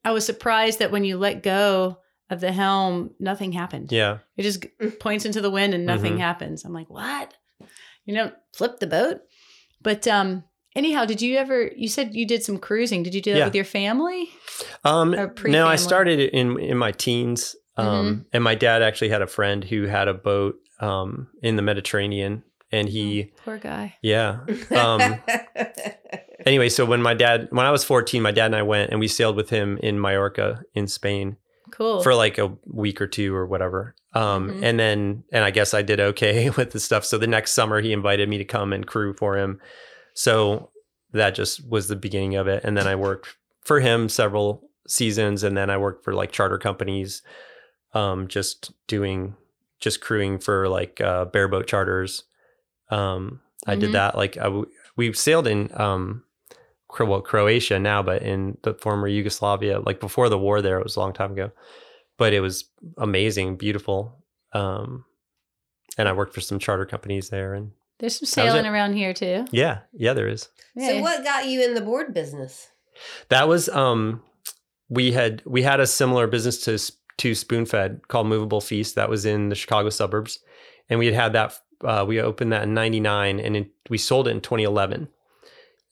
I 0.04 0.12
was 0.12 0.26
surprised 0.26 0.80
that 0.80 0.92
when 0.92 1.04
you 1.04 1.18
let 1.18 1.44
go 1.44 2.00
of 2.30 2.40
the 2.42 2.52
helm, 2.52 3.12
nothing 3.20 3.52
happened. 3.54 3.92
yeah 3.92 4.20
It 4.38 4.44
just 4.44 4.66
points 5.00 5.26
into 5.26 5.42
the 5.42 5.50
wind 5.52 5.74
and 5.74 5.86
nothing 5.86 6.16
Mhm. 6.16 6.20
happens. 6.20 6.64
I'm 6.66 6.74
like, 6.74 6.90
what? 6.90 7.34
You 8.06 8.14
know, 8.16 8.32
flip 8.54 8.80
the 8.80 8.88
boat. 8.88 9.22
But 9.82 10.08
um, 10.08 10.44
anyhow, 10.76 11.06
did 11.06 11.22
you 11.22 11.38
ever? 11.38 11.72
You 11.76 11.88
said 11.88 12.14
you 12.16 12.26
did 12.28 12.44
some 12.44 12.58
cruising. 12.58 13.04
Did 13.04 13.14
you 13.16 13.22
do 13.22 13.32
that 13.34 13.40
Yeah. 13.40 13.46
with 13.46 13.56
your 13.56 13.66
family? 13.66 14.30
Um, 14.84 15.16
no, 15.46 15.68
I 15.68 15.76
started 15.78 16.20
in 16.20 16.60
in 16.60 16.78
my 16.78 16.92
teens, 16.92 17.56
um, 17.80 18.06
Mm-hmm. 18.06 18.22
and 18.34 18.44
my 18.44 18.56
dad 18.56 18.82
actually 18.82 19.10
had 19.10 19.22
a 19.22 19.28
friend 19.28 19.64
who 19.64 19.84
had 19.88 20.08
a 20.08 20.14
boat 20.14 20.56
um, 20.80 21.28
in 21.42 21.56
the 21.56 21.62
Mediterranean, 21.62 22.44
and 22.72 22.88
he, 22.90 23.32
Poor 23.46 23.58
guy. 23.58 23.96
yeah. 24.02 24.40
Um, 24.72 25.16
anyway, 26.46 26.70
so 26.70 26.86
when 26.86 27.02
my 27.02 27.14
dad, 27.14 27.48
when 27.52 27.66
I 27.66 27.72
was 27.72 27.84
fourteen, 27.84 28.22
my 28.22 28.32
dad 28.32 28.48
and 28.48 28.56
I 28.56 28.62
went 28.64 28.92
and 28.92 29.00
we 29.00 29.08
sailed 29.08 29.36
with 29.36 29.50
him 29.50 29.78
in 29.82 30.00
Mallorca 30.00 30.62
in 30.74 30.88
Spain 30.88 31.38
Cool. 31.72 32.02
for 32.02 32.14
like 32.16 32.38
a 32.38 32.56
week 32.66 33.02
or 33.02 33.08
two 33.08 33.34
or 33.36 33.46
whatever. 33.46 33.96
Um, 34.14 34.50
Mhm. 34.50 34.64
and 34.64 34.80
then, 34.80 35.24
and 35.32 35.44
I 35.44 35.52
guess 35.52 35.74
I 35.76 35.82
did 35.84 36.00
okay 36.00 36.50
with 36.58 36.72
the 36.72 36.80
stuff. 36.80 37.06
So 37.06 37.18
the 37.18 37.28
next 37.28 37.52
summer, 37.54 37.80
he 37.82 37.94
invited 37.94 38.28
me 38.28 38.38
to 38.40 38.46
come 38.46 38.74
and 38.74 38.86
crew 38.88 39.14
for 39.14 39.38
him. 39.38 39.60
So 40.16 40.72
that 41.14 41.36
just 41.36 41.68
was 41.70 41.88
the 41.88 41.96
beginning 41.96 42.36
of 42.36 42.48
it. 42.48 42.64
And 42.64 42.76
then 42.76 42.88
I 42.88 42.96
worked 42.96 43.36
for 43.62 43.80
him 43.80 44.10
several 44.10 44.64
seasons, 44.88 45.44
and 45.44 45.56
then 45.56 45.70
I 45.70 45.78
worked 45.78 46.04
for 46.04 46.14
like 46.14 46.32
charter 46.32 46.58
companies, 46.58 47.22
um, 47.94 48.28
just 48.28 48.72
doing, 48.88 49.36
just 49.80 50.02
crewing 50.02 50.40
for 50.40 50.68
like 50.70 51.00
uh, 51.02 51.26
bareboat 51.26 51.68
charters. 51.68 52.24
Um, 52.90 53.42
I 53.68 53.76
Mhm. 53.76 53.80
did 53.80 53.92
that. 53.94 54.16
Like 54.16 54.38
I 54.38 54.44
w- 54.44 54.70
we 54.96 55.14
sailed 55.14 55.48
in 55.48 55.70
um, 55.80 56.24
Cro- 56.88 57.06
well, 57.08 57.22
Croatia 57.22 57.78
now, 57.80 58.02
but 58.04 58.22
in 58.24 58.58
the 58.64 58.74
former 58.74 59.08
Yugoslavia, 59.08 59.80
like 59.80 60.00
before 60.00 60.30
the 60.30 60.38
war, 60.40 60.62
there 60.62 60.80
it 60.80 60.84
was 60.84 60.96
a 60.96 61.00
long 61.00 61.14
time 61.14 61.32
ago. 61.34 61.52
But 62.18 62.34
it 62.34 62.42
was 62.42 62.66
amazing, 62.98 63.56
beautiful. 63.58 64.24
Um, 64.54 65.06
and 65.98 66.08
I 66.08 66.14
worked 66.14 66.34
for 66.34 66.42
some 66.42 66.60
charter 66.60 66.86
companies 66.86 67.30
there, 67.30 67.54
and 67.54 67.72
There's 68.00 68.18
some 68.18 68.26
sailing 68.26 68.66
around 68.66 68.94
here 68.94 69.14
too. 69.14 69.46
yeah, 69.52 69.80
yeah, 69.94 70.14
there 70.14 70.28
is. 70.28 70.50
So 70.78 71.00
what 71.02 71.24
got 71.24 71.48
you 71.48 71.62
in 71.64 71.74
the 71.76 71.82
board 71.82 72.14
business? 72.14 72.68
That 73.30 73.48
was 73.48 73.70
um 73.70 74.24
we 74.90 75.12
had 75.12 75.42
we 75.46 75.62
had 75.62 75.80
a 75.80 75.88
similar 75.88 76.26
business 76.28 76.60
to 76.66 76.78
to 77.20 77.32
Spoonfed 77.34 78.08
called 78.08 78.28
Movable 78.28 78.62
Feast 78.62 78.96
that 78.96 79.10
was 79.10 79.26
in 79.26 79.50
the 79.50 79.56
Chicago 79.56 79.90
suburbs, 79.90 80.40
and 80.90 81.00
we 81.00 81.06
had 81.06 81.16
had 81.16 81.34
that 81.34 81.60
uh, 81.84 82.04
we 82.08 82.20
opened 82.20 82.52
that 82.52 82.64
in 82.64 82.74
'99 82.74 83.40
and 83.40 83.56
in, 83.56 83.70
we 83.90 83.98
sold 83.98 84.28
it 84.28 84.32
in 84.32 84.42
2011, 84.42 85.08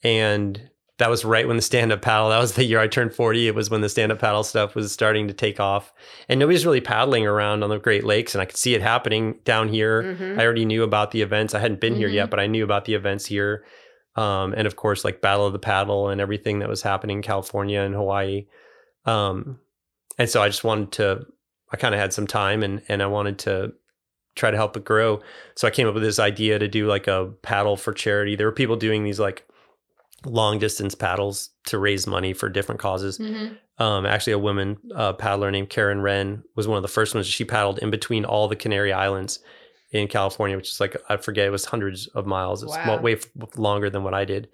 and 0.04 0.70
that 0.98 1.10
was 1.12 1.24
right 1.24 1.48
when 1.48 1.58
the 1.58 1.62
stand 1.62 1.92
up 1.92 2.02
paddle. 2.02 2.30
That 2.30 2.40
was 2.40 2.54
the 2.54 2.64
year 2.64 2.80
I 2.80 2.88
turned 2.88 3.14
40. 3.14 3.48
It 3.48 3.54
was 3.56 3.70
when 3.70 3.82
the 3.82 3.90
stand 3.90 4.12
up 4.12 4.18
paddle 4.20 4.44
stuff 4.44 4.74
was 4.74 4.92
starting 4.92 5.28
to 5.28 5.34
take 5.34 5.60
off, 5.60 5.94
and 6.28 6.40
nobody's 6.40 6.66
really 6.66 6.82
paddling 6.82 7.26
around 7.28 7.64
on 7.64 7.70
the 7.70 7.78
Great 7.78 8.04
Lakes, 8.04 8.34
and 8.34 8.42
I 8.42 8.46
could 8.46 8.58
see 8.58 8.74
it 8.74 8.82
happening 8.82 9.40
down 9.44 9.70
here. 9.70 10.02
Mhm. 10.04 10.40
I 10.40 10.44
already 10.44 10.66
knew 10.66 10.82
about 10.84 11.12
the 11.12 11.22
events. 11.22 11.54
I 11.54 11.60
hadn't 11.60 11.80
been 11.82 11.96
here 11.96 12.10
Mhm. 12.10 12.14
yet, 12.14 12.30
but 12.32 12.40
I 12.40 12.48
knew 12.48 12.64
about 12.64 12.86
the 12.86 12.96
events 12.96 13.28
here. 13.28 13.64
Um, 14.16 14.56
and 14.58 14.66
of 14.66 14.76
course, 14.76 15.06
like 15.06 15.22
Battle 15.22 15.46
of 15.46 15.54
the 15.54 15.60
Paddle 15.60 16.10
and 16.10 16.20
everything 16.20 16.60
that 16.60 16.70
was 16.70 16.82
happening 16.82 17.18
in 17.18 17.22
California 17.24 17.82
and 17.82 17.94
Hawaii. 17.94 18.48
Um, 19.06 19.60
and 20.18 20.30
so 20.30 20.42
I 20.42 20.48
just 20.48 20.64
wanted 20.64 20.92
to, 20.94 21.26
I 21.72 21.78
kind 21.78 21.94
of 21.94 22.00
had 22.02 22.14
some 22.14 22.28
time 22.28 22.64
and, 22.64 22.82
and 22.88 23.02
I 23.04 23.08
wanted 23.08 23.40
to 23.40 23.74
try 24.36 24.52
to 24.52 24.58
help 24.58 24.78
it 24.78 24.86
grow. 24.86 25.22
So 25.56 25.68
I 25.68 25.72
came 25.72 25.88
up 25.88 25.94
with 25.94 26.04
this 26.04 26.20
idea 26.20 26.60
to 26.60 26.68
do 26.68 26.88
like 26.88 27.08
a 27.08 27.32
paddle 27.42 27.76
for 27.78 27.92
charity. 27.94 28.36
There 28.36 28.48
were 28.48 28.52
people 28.52 28.76
doing 28.76 29.04
these 29.04 29.20
like 29.20 29.46
long 30.26 30.60
distance 30.60 30.96
paddles 30.96 31.50
to 31.66 31.78
raise 31.78 32.08
money 32.08 32.34
for 32.34 32.50
different 32.50 32.80
causes. 32.82 33.18
Mhm. 33.20 33.58
Um, 33.80 34.06
actually, 34.08 34.34
a 34.34 34.40
woman 34.40 34.78
uh, 34.96 35.14
paddler 35.14 35.52
named 35.52 35.70
Karen 35.70 36.02
Wren 36.02 36.44
was 36.56 36.68
one 36.68 36.78
of 36.78 36.82
the 36.82 36.88
first 36.88 37.14
ones. 37.14 37.28
She 37.28 37.46
paddled 37.46 37.78
in 37.80 37.92
between 37.92 38.26
all 38.26 38.48
the 38.48 38.56
Canary 38.56 38.92
Islands 38.92 39.40
in 39.92 40.08
California, 40.08 40.58
which 40.58 40.70
is 40.70 40.80
like 40.80 40.98
I 41.10 41.18
forget 41.18 41.46
it 41.46 41.52
was 41.52 41.66
hundreds 41.66 42.08
of 42.08 42.26
miles. 42.26 42.64
It's 42.64 42.76
Wow. 42.76 43.00
way 43.02 43.18
longer 43.56 43.90
than 43.92 44.04
what 44.04 44.14
I 44.16 44.26
did. 44.26 44.50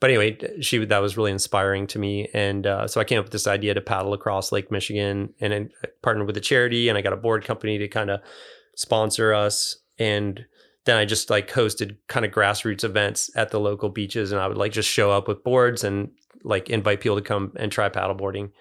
But 0.00 0.10
anyway, 0.10 0.62
she 0.62 0.82
that 0.82 1.02
was 1.02 1.18
really 1.18 1.30
inspiring 1.30 1.86
to 1.88 1.98
me, 1.98 2.28
and 2.32 2.66
uh, 2.66 2.88
so 2.88 3.00
I 3.00 3.04
came 3.04 3.18
up 3.18 3.26
with 3.26 3.32
this 3.32 3.46
idea 3.46 3.74
to 3.74 3.82
paddle 3.82 4.14
across 4.14 4.50
Lake 4.50 4.70
Michigan, 4.70 5.34
and 5.40 5.52
then 5.52 5.70
I 5.84 5.88
partnered 6.02 6.26
with 6.26 6.36
a 6.38 6.40
charity, 6.40 6.88
and 6.88 6.96
I 6.96 7.02
got 7.02 7.12
a 7.12 7.18
board 7.18 7.44
company 7.44 7.76
to 7.76 7.86
kind 7.86 8.08
of 8.08 8.20
sponsor 8.74 9.34
us, 9.34 9.76
and 9.98 10.46
then 10.86 10.96
I 10.96 11.04
just 11.04 11.28
like 11.28 11.50
hosted 11.50 11.98
kind 12.08 12.24
of 12.24 12.32
grassroots 12.32 12.82
events 12.82 13.30
at 13.36 13.50
the 13.50 13.60
local 13.60 13.90
beaches, 13.90 14.32
and 14.32 14.40
I 14.40 14.46
would 14.48 14.56
like 14.56 14.72
just 14.72 14.88
show 14.88 15.10
up 15.10 15.28
with 15.28 15.44
boards 15.44 15.84
and 15.84 16.10
like 16.44 16.70
invite 16.70 17.00
people 17.02 17.16
to 17.16 17.22
come 17.22 17.52
and 17.56 17.70
try 17.70 17.90
paddleboarding. 17.90 18.52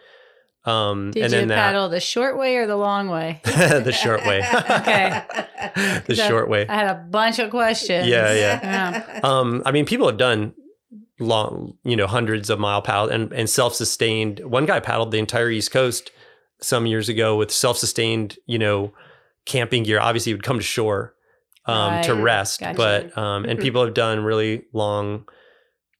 Um, 0.65 1.11
Did 1.11 1.23
and 1.23 1.31
you 1.31 1.39
then 1.39 1.47
that 1.47 1.55
paddle 1.55 1.87
the 1.87 2.01
short 2.01 2.37
way 2.37 2.57
or 2.57 2.67
the 2.67 2.75
long 2.75 3.07
way? 3.07 3.39
the 3.45 3.93
short 3.93 4.25
way, 4.25 4.39
Okay. 4.39 5.23
the 6.05 6.15
short 6.15 6.49
way. 6.49 6.67
I 6.67 6.75
had 6.75 6.87
a 6.87 6.99
bunch 7.09 7.39
of 7.39 7.49
questions. 7.49 8.07
Yeah, 8.07 8.33
yeah. 8.33 9.21
Um, 9.23 9.63
I 9.65 9.71
mean, 9.71 9.85
people 9.85 10.07
have 10.07 10.17
done 10.17 10.53
long, 11.19 11.77
you 11.83 11.95
know, 11.95 12.07
hundreds 12.07 12.49
of 12.49 12.59
mile 12.59 12.81
paddle 12.81 13.09
and, 13.09 13.31
and 13.33 13.49
self-sustained. 13.49 14.39
One 14.39 14.65
guy 14.65 14.79
paddled 14.79 15.11
the 15.11 15.19
entire 15.19 15.49
East 15.49 15.71
Coast 15.71 16.11
some 16.61 16.85
years 16.85 17.09
ago 17.09 17.35
with 17.37 17.51
self-sustained, 17.51 18.37
you 18.45 18.57
know, 18.59 18.93
camping 19.45 19.83
gear. 19.83 19.99
Obviously, 19.99 20.31
he 20.31 20.33
would 20.33 20.43
come 20.43 20.57
to 20.57 20.63
shore 20.63 21.13
um, 21.65 22.01
to 22.03 22.15
rest, 22.15 22.59
Gotcha. 22.61 22.77
but 22.77 23.17
um, 23.17 23.45
and 23.45 23.59
people 23.59 23.83
have 23.83 23.93
done 23.93 24.23
really 24.23 24.63
long 24.73 25.27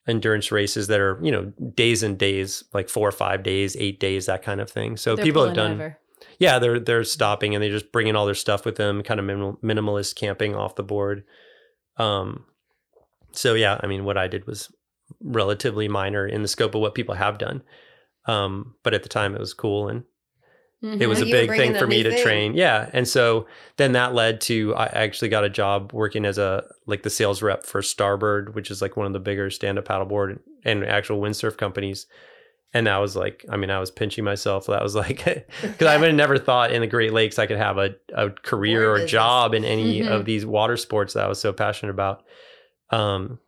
endurance 0.07 0.51
races 0.51 0.87
that 0.87 0.99
are, 0.99 1.19
you 1.21 1.31
know, 1.31 1.45
days 1.75 2.01
and 2.01 2.17
days, 2.17 2.63
like 2.73 2.89
four 2.89 3.07
or 3.07 3.11
five 3.11 3.43
days, 3.43 3.75
eight 3.77 3.99
days, 3.99 4.25
that 4.25 4.41
kind 4.41 4.59
of 4.61 4.69
thing. 4.71 4.97
So 4.97 5.15
They're 5.15 5.23
people 5.25 5.45
have 5.45 5.55
done 5.55 5.73
over. 5.73 5.99
yeah 6.39 6.57
they're 6.59 6.79
they're 6.79 7.03
stopping 7.03 7.53
and 7.53 7.63
they're 7.63 7.69
just 7.71 7.91
bringing 7.91 8.15
all 8.15 8.25
their 8.25 8.33
stuff 8.35 8.65
with 8.65 8.75
them 8.77 9.03
kind 9.03 9.19
of 9.19 9.25
minimal, 9.25 9.59
minimalist 9.63 10.15
camping 10.15 10.55
off 10.55 10.75
the 10.75 10.83
board 10.83 11.23
um 11.97 12.45
so 13.31 13.53
yeah 13.53 13.79
i 13.83 13.87
mean 13.87 14.03
what 14.05 14.17
i 14.17 14.27
did 14.27 14.45
was 14.47 14.69
relatively 15.21 15.87
minor 15.87 16.25
in 16.27 16.41
the 16.41 16.47
scope 16.47 16.75
of 16.75 16.81
what 16.81 16.95
people 16.95 17.15
have 17.15 17.37
done. 17.37 17.61
Um 18.25 18.75
but 18.83 18.93
at 18.93 19.03
the 19.03 19.09
time 19.09 19.33
it 19.35 19.39
was 19.39 19.53
cool 19.53 19.87
and 19.87 20.03
Mhm. 20.81 21.01
it 21.01 21.07
was 21.07 21.21
a 21.21 21.25
you 21.25 21.31
big 21.33 21.49
thing 21.49 21.75
for 21.75 21.85
me 21.87 22.03
to 22.03 22.09
thing. 22.11 22.23
train. 22.23 22.53
Yeah. 22.53 22.89
And 22.93 23.05
so 23.05 23.47
then 23.75 23.91
that 23.93 24.13
led 24.13 24.39
to 24.41 24.73
i 24.75 24.85
actually 24.85 25.27
got 25.27 25.43
a 25.43 25.49
job 25.49 25.91
working 25.93 26.23
as 26.25 26.37
a 26.37 26.63
like 26.85 27.03
the 27.03 27.09
sales 27.09 27.41
rep 27.41 27.65
for 27.65 27.81
starboard 27.81 28.55
which 28.55 28.71
is 28.71 28.81
like 28.81 28.95
one 28.95 29.05
of 29.05 29.11
the 29.11 29.19
bigger 29.19 29.49
stand-up 29.49 29.85
paddleboard 29.85 30.39
and 30.63 30.85
actual 30.85 31.19
windsurf 31.19 31.57
companies. 31.57 32.07
And 32.73 32.87
that 32.87 32.97
was 32.97 33.15
like 33.17 33.43
i 33.49 33.57
mean 33.57 33.69
i 33.71 33.79
was 33.79 33.91
pinching 33.91 34.23
myself. 34.23 34.67
That 34.67 34.81
was 34.83 34.95
like 34.95 35.25
because 35.61 35.87
i 35.87 35.97
would 35.97 36.07
have 36.07 36.15
never 36.15 36.37
thought 36.37 36.71
in 36.71 36.79
the 36.81 36.87
great 36.87 37.11
lakes 37.13 37.39
i 37.39 37.45
could 37.45 37.57
have 37.57 37.77
a, 37.77 37.95
a 38.13 38.29
career 38.29 38.85
Board 38.91 39.01
or 39.01 39.05
job 39.05 39.53
in 39.53 39.65
any 39.65 39.99
Mhm. 40.01 40.07
of 40.11 40.23
these 40.25 40.45
water 40.45 40.77
sports 40.77 41.13
that 41.13 41.25
i 41.25 41.27
was 41.27 41.41
so 41.41 41.51
passionate 41.51 41.91
about. 41.91 42.23
Um 42.89 43.39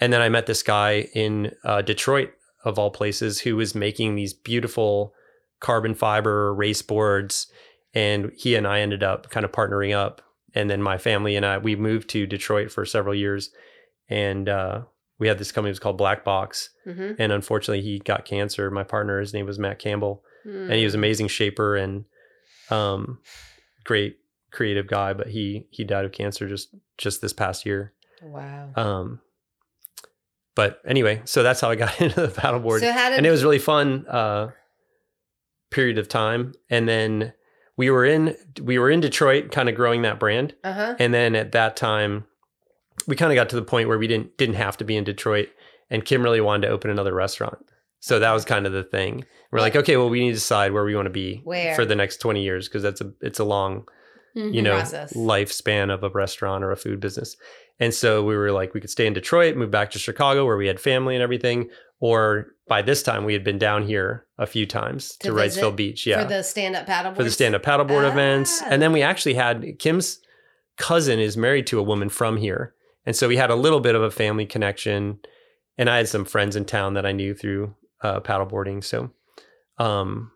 and 0.00 0.12
then 0.12 0.20
i 0.20 0.28
met 0.28 0.46
this 0.46 0.62
guy 0.62 1.08
in 1.14 1.52
uh, 1.64 1.82
detroit 1.82 2.30
of 2.64 2.78
all 2.78 2.90
places 2.90 3.40
who 3.40 3.56
was 3.56 3.74
making 3.74 4.14
these 4.14 4.32
beautiful 4.34 5.12
carbon 5.60 5.94
fiber 5.94 6.52
race 6.54 6.82
boards. 6.82 7.46
And 7.94 8.30
he 8.36 8.54
and 8.56 8.66
I 8.66 8.80
ended 8.80 9.02
up 9.02 9.30
kind 9.30 9.44
of 9.44 9.52
partnering 9.52 9.94
up. 9.96 10.20
And 10.54 10.68
then 10.68 10.82
my 10.82 10.98
family 10.98 11.36
and 11.36 11.46
I 11.46 11.58
we 11.58 11.74
moved 11.76 12.10
to 12.10 12.26
Detroit 12.26 12.70
for 12.70 12.84
several 12.84 13.14
years. 13.14 13.50
And 14.10 14.48
uh, 14.48 14.82
we 15.18 15.28
had 15.28 15.38
this 15.38 15.52
company 15.52 15.70
it 15.70 15.72
was 15.72 15.78
called 15.78 15.96
Black 15.98 16.24
Box. 16.24 16.70
Mhm. 16.86 17.16
and 17.18 17.32
unfortunately 17.32 17.82
he 17.82 17.98
got 18.00 18.24
cancer. 18.24 18.70
My 18.70 18.84
partner 18.84 19.20
his 19.20 19.32
name 19.32 19.46
was 19.46 19.58
Matt 19.58 19.78
Campbell. 19.78 20.22
And 20.44 20.72
he 20.72 20.84
was 20.84 20.92
Mm. 20.92 20.96
an 20.96 21.00
amazing 21.00 21.28
shaper 21.28 21.76
and 21.76 22.04
um 22.70 23.20
great 23.84 24.18
creative 24.50 24.86
guy 24.86 25.12
but 25.12 25.28
he 25.28 25.66
he 25.70 25.84
died 25.84 26.04
of 26.04 26.12
cancer 26.12 26.48
just 26.48 26.74
just 26.98 27.20
this 27.22 27.32
past 27.32 27.64
year. 27.64 27.94
Wow. 28.22 28.70
um 28.76 29.20
but 30.58 30.80
anyway 30.84 31.22
so 31.24 31.42
that's 31.44 31.60
how 31.60 31.70
I 31.70 31.76
got 31.76 32.00
into 32.04 32.20
the 32.20 32.26
paddleboard 32.28 32.80
So 32.80 32.86
and 32.86 33.24
it 33.24 33.30
was 33.30 33.44
really 33.44 33.60
fun 33.60 34.04
uh 34.08 34.48
period 35.70 35.98
of 35.98 36.08
time 36.08 36.52
and 36.68 36.88
then 36.88 37.32
we 37.76 37.90
were 37.90 38.04
in 38.04 38.34
we 38.60 38.78
were 38.78 38.90
in 38.90 39.00
detroit 39.00 39.52
kind 39.52 39.68
of 39.68 39.74
growing 39.74 40.02
that 40.02 40.18
brand 40.18 40.54
uh 40.64 40.72
huh. 40.72 40.94
and 40.98 41.14
then 41.14 41.34
at 41.36 41.52
that 41.52 41.76
time 41.76 42.24
we 43.06 43.14
kind 43.14 43.30
of 43.30 43.36
got 43.36 43.48
to 43.50 43.56
the 43.56 43.62
point 43.62 43.88
where 43.88 43.98
we 43.98 44.06
didn't 44.08 44.36
didn't 44.36 44.56
have 44.56 44.76
to 44.78 44.84
be 44.84 44.96
in 44.96 45.04
detroit 45.04 45.48
and 45.90 46.04
kim 46.04 46.22
really 46.22 46.40
wanted 46.40 46.66
to 46.66 46.72
open 46.72 46.90
another 46.90 47.14
restaurant 47.14 47.58
so 48.00 48.18
that 48.18 48.32
was 48.32 48.44
kind 48.44 48.66
of 48.66 48.72
the 48.72 48.82
thing 48.82 49.24
we're 49.52 49.60
like 49.60 49.76
okay 49.76 49.96
well 49.96 50.08
we 50.10 50.20
need 50.20 50.30
to 50.30 50.34
decide 50.34 50.72
where 50.72 50.84
we 50.84 50.94
want 50.96 51.06
to 51.06 51.10
be 51.10 51.40
Where? 51.44 51.74
for 51.76 51.84
the 51.84 51.94
next 51.94 52.16
20 52.16 52.42
years 52.42 52.66
because 52.68 52.82
that's 52.82 53.00
a 53.00 53.12
it's 53.20 53.38
a 53.38 53.44
long 53.44 53.86
Mhm. 54.36 54.54
you 54.54 54.62
know 54.62 54.74
Process. 54.76 55.14
lifespan 55.14 55.92
of 55.92 56.02
a 56.04 56.10
restaurant 56.10 56.62
or 56.62 56.70
a 56.70 56.76
food 56.76 57.00
business 57.00 57.36
and 57.80 57.94
so 57.94 58.22
we 58.22 58.36
were 58.36 58.52
like 58.52 58.74
we 58.74 58.80
could 58.80 58.90
stay 58.90 59.06
in 59.06 59.12
detroit 59.12 59.56
move 59.56 59.70
back 59.70 59.90
to 59.90 59.98
chicago 59.98 60.44
where 60.44 60.56
we 60.56 60.66
had 60.66 60.80
family 60.80 61.14
and 61.14 61.22
everything 61.22 61.68
or 62.00 62.48
by 62.68 62.82
this 62.82 63.02
time 63.02 63.24
we 63.24 63.32
had 63.32 63.42
been 63.42 63.58
down 63.58 63.86
here 63.86 64.26
a 64.38 64.46
few 64.46 64.66
times 64.66 65.16
to, 65.16 65.28
To 65.28 65.34
wrightsville 65.34 65.74
beach 65.74 66.06
yeah. 66.06 66.22
For 66.22 66.28
the 66.28 66.42
stand 66.42 66.76
up 66.76 66.86
paddle 66.86 67.14
for 67.14 67.24
the 67.24 67.30
stand-up 67.30 67.62
paddleboard 67.62 68.08
events. 68.08 68.60
Ah. 68.62 68.68
and 68.70 68.80
then 68.80 68.92
we 68.92 69.02
actually 69.02 69.34
had 69.34 69.78
kim's 69.78 70.20
cousin 70.76 71.18
is 71.18 71.36
married 71.36 71.66
to 71.66 71.78
a 71.78 71.82
woman 71.82 72.08
from 72.08 72.36
here. 72.36 72.74
And 73.04 73.16
so 73.16 73.26
we 73.26 73.36
had 73.36 73.50
a 73.50 73.56
little 73.56 73.80
bit 73.80 73.94
of 73.96 74.02
a 74.02 74.10
family 74.10 74.46
connection. 74.46 75.18
And 75.76 75.88
i 75.90 75.96
had 75.96 76.08
some 76.08 76.24
friends 76.24 76.54
in 76.54 76.64
town 76.64 76.94
that 76.94 77.06
i 77.06 77.12
knew 77.12 77.34
through 77.34 77.74
uh, 78.02 78.20
paddleboarding. 78.20 78.84
So 78.84 79.10
um, 79.78 80.30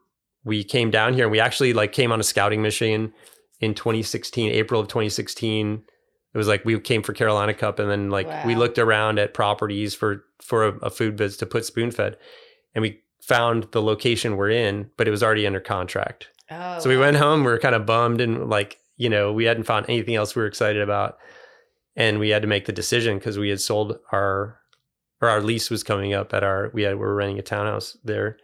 we 0.44 0.64
came 0.64 0.90
down 0.90 1.14
here 1.14 1.24
and 1.24 1.32
we 1.32 1.38
actually 1.38 1.72
like 1.72 1.92
came 1.92 2.10
on 2.10 2.18
a 2.18 2.24
scouting 2.24 2.62
mission 2.62 3.12
in 3.60 3.74
2016 3.74 4.50
april 4.50 4.80
of 4.80 4.88
2016 4.88 5.82
it 6.34 6.38
was 6.38 6.48
like 6.48 6.64
we 6.64 6.78
came 6.80 7.02
for 7.02 7.12
carolina 7.12 7.54
cup 7.54 7.78
and 7.78 7.90
then 7.90 8.10
like 8.10 8.44
we 8.46 8.54
looked 8.54 8.78
around 8.78 9.18
at 9.18 9.34
properties 9.34 9.94
for 9.94 10.24
for 10.40 10.66
a, 10.68 10.72
a 10.78 10.90
food 10.90 11.16
biz 11.16 11.36
to 11.36 11.46
put 11.46 11.64
spoon 11.64 11.90
fed 11.90 12.16
and 12.74 12.82
we 12.82 13.00
found 13.22 13.68
the 13.72 13.82
location 13.82 14.36
we're 14.36 14.50
in 14.50 14.90
but 14.96 15.06
it 15.06 15.10
was 15.10 15.22
already 15.22 15.46
under 15.46 15.60
contract 15.60 16.28
Oh, 16.50 16.78
so 16.78 16.88
we 16.88 16.96
wow. 16.96 17.02
went 17.02 17.16
home. 17.16 17.40
We 17.44 17.50
were 17.50 17.58
kind 17.58 17.74
of 17.74 17.86
bummed 17.86 18.20
and 18.20 18.48
like, 18.48 18.78
you 18.96 19.08
know, 19.08 19.32
we 19.32 19.44
hadn't 19.44 19.64
found 19.64 19.86
anything 19.88 20.14
else 20.14 20.34
we 20.34 20.42
were 20.42 20.48
excited 20.48 20.82
about. 20.82 21.16
And 21.96 22.18
we 22.18 22.30
had 22.30 22.42
to 22.42 22.48
make 22.48 22.66
the 22.66 22.72
decision 22.72 23.18
because 23.18 23.38
we 23.38 23.48
had 23.48 23.60
sold 23.60 23.98
our, 24.12 24.58
or 25.20 25.28
our 25.28 25.40
lease 25.40 25.70
was 25.70 25.82
coming 25.82 26.14
up 26.14 26.32
at 26.34 26.42
our, 26.42 26.70
we 26.72 26.82
had, 26.82 26.94
we 26.94 27.00
were 27.00 27.14
renting 27.14 27.38
a 27.38 27.42
townhouse 27.42 27.96
there 28.04 28.38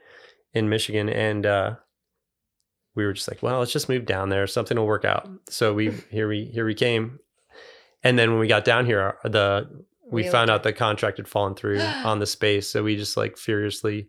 in 0.52 0.68
Michigan. 0.68 1.08
And, 1.08 1.44
uh, 1.46 1.74
we 2.94 3.04
were 3.04 3.12
just 3.12 3.28
like, 3.28 3.42
well, 3.42 3.60
let's 3.60 3.72
just 3.72 3.88
move 3.88 4.06
down 4.06 4.28
there. 4.28 4.46
Something 4.46 4.76
will 4.76 4.86
work 4.86 5.04
out. 5.04 5.28
So 5.48 5.72
we, 5.72 5.92
here 6.10 6.28
we, 6.28 6.46
here 6.46 6.66
we 6.66 6.74
came. 6.74 7.20
And 8.04 8.18
then 8.18 8.30
when 8.30 8.38
we 8.40 8.46
got 8.46 8.64
down 8.64 8.86
here, 8.86 9.16
the, 9.24 9.68
we 10.10 10.22
Realtor. 10.22 10.32
found 10.32 10.50
out 10.50 10.62
the 10.62 10.72
contract 10.72 11.16
had 11.18 11.28
fallen 11.28 11.54
through 11.54 11.80
on 12.04 12.18
the 12.20 12.26
space. 12.26 12.68
So 12.68 12.82
we 12.84 12.96
just 12.96 13.16
like 13.16 13.36
furiously 13.36 14.08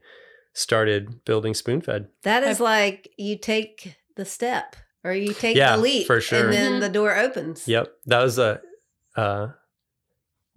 started 0.54 1.24
building 1.26 1.54
Spoonfed. 1.54 2.08
That 2.24 2.44
is 2.44 2.60
like 2.60 3.10
you 3.18 3.38
take 3.38 3.96
the 4.16 4.26
step 4.26 4.76
or 5.04 5.14
you 5.14 5.34
take 5.34 5.56
Yeah, 5.58 5.76
the 5.76 5.82
leap 5.82 6.08
for 6.08 6.20
sure. 6.22 6.46
and 6.46 6.54
then 6.54 6.72
Mhm. 6.74 6.80
the 6.82 6.90
door 6.90 7.16
opens. 7.16 7.68
Yep, 7.68 7.92
that 8.08 8.22
was 8.22 8.38
a 8.38 8.62
uh, 9.16 9.50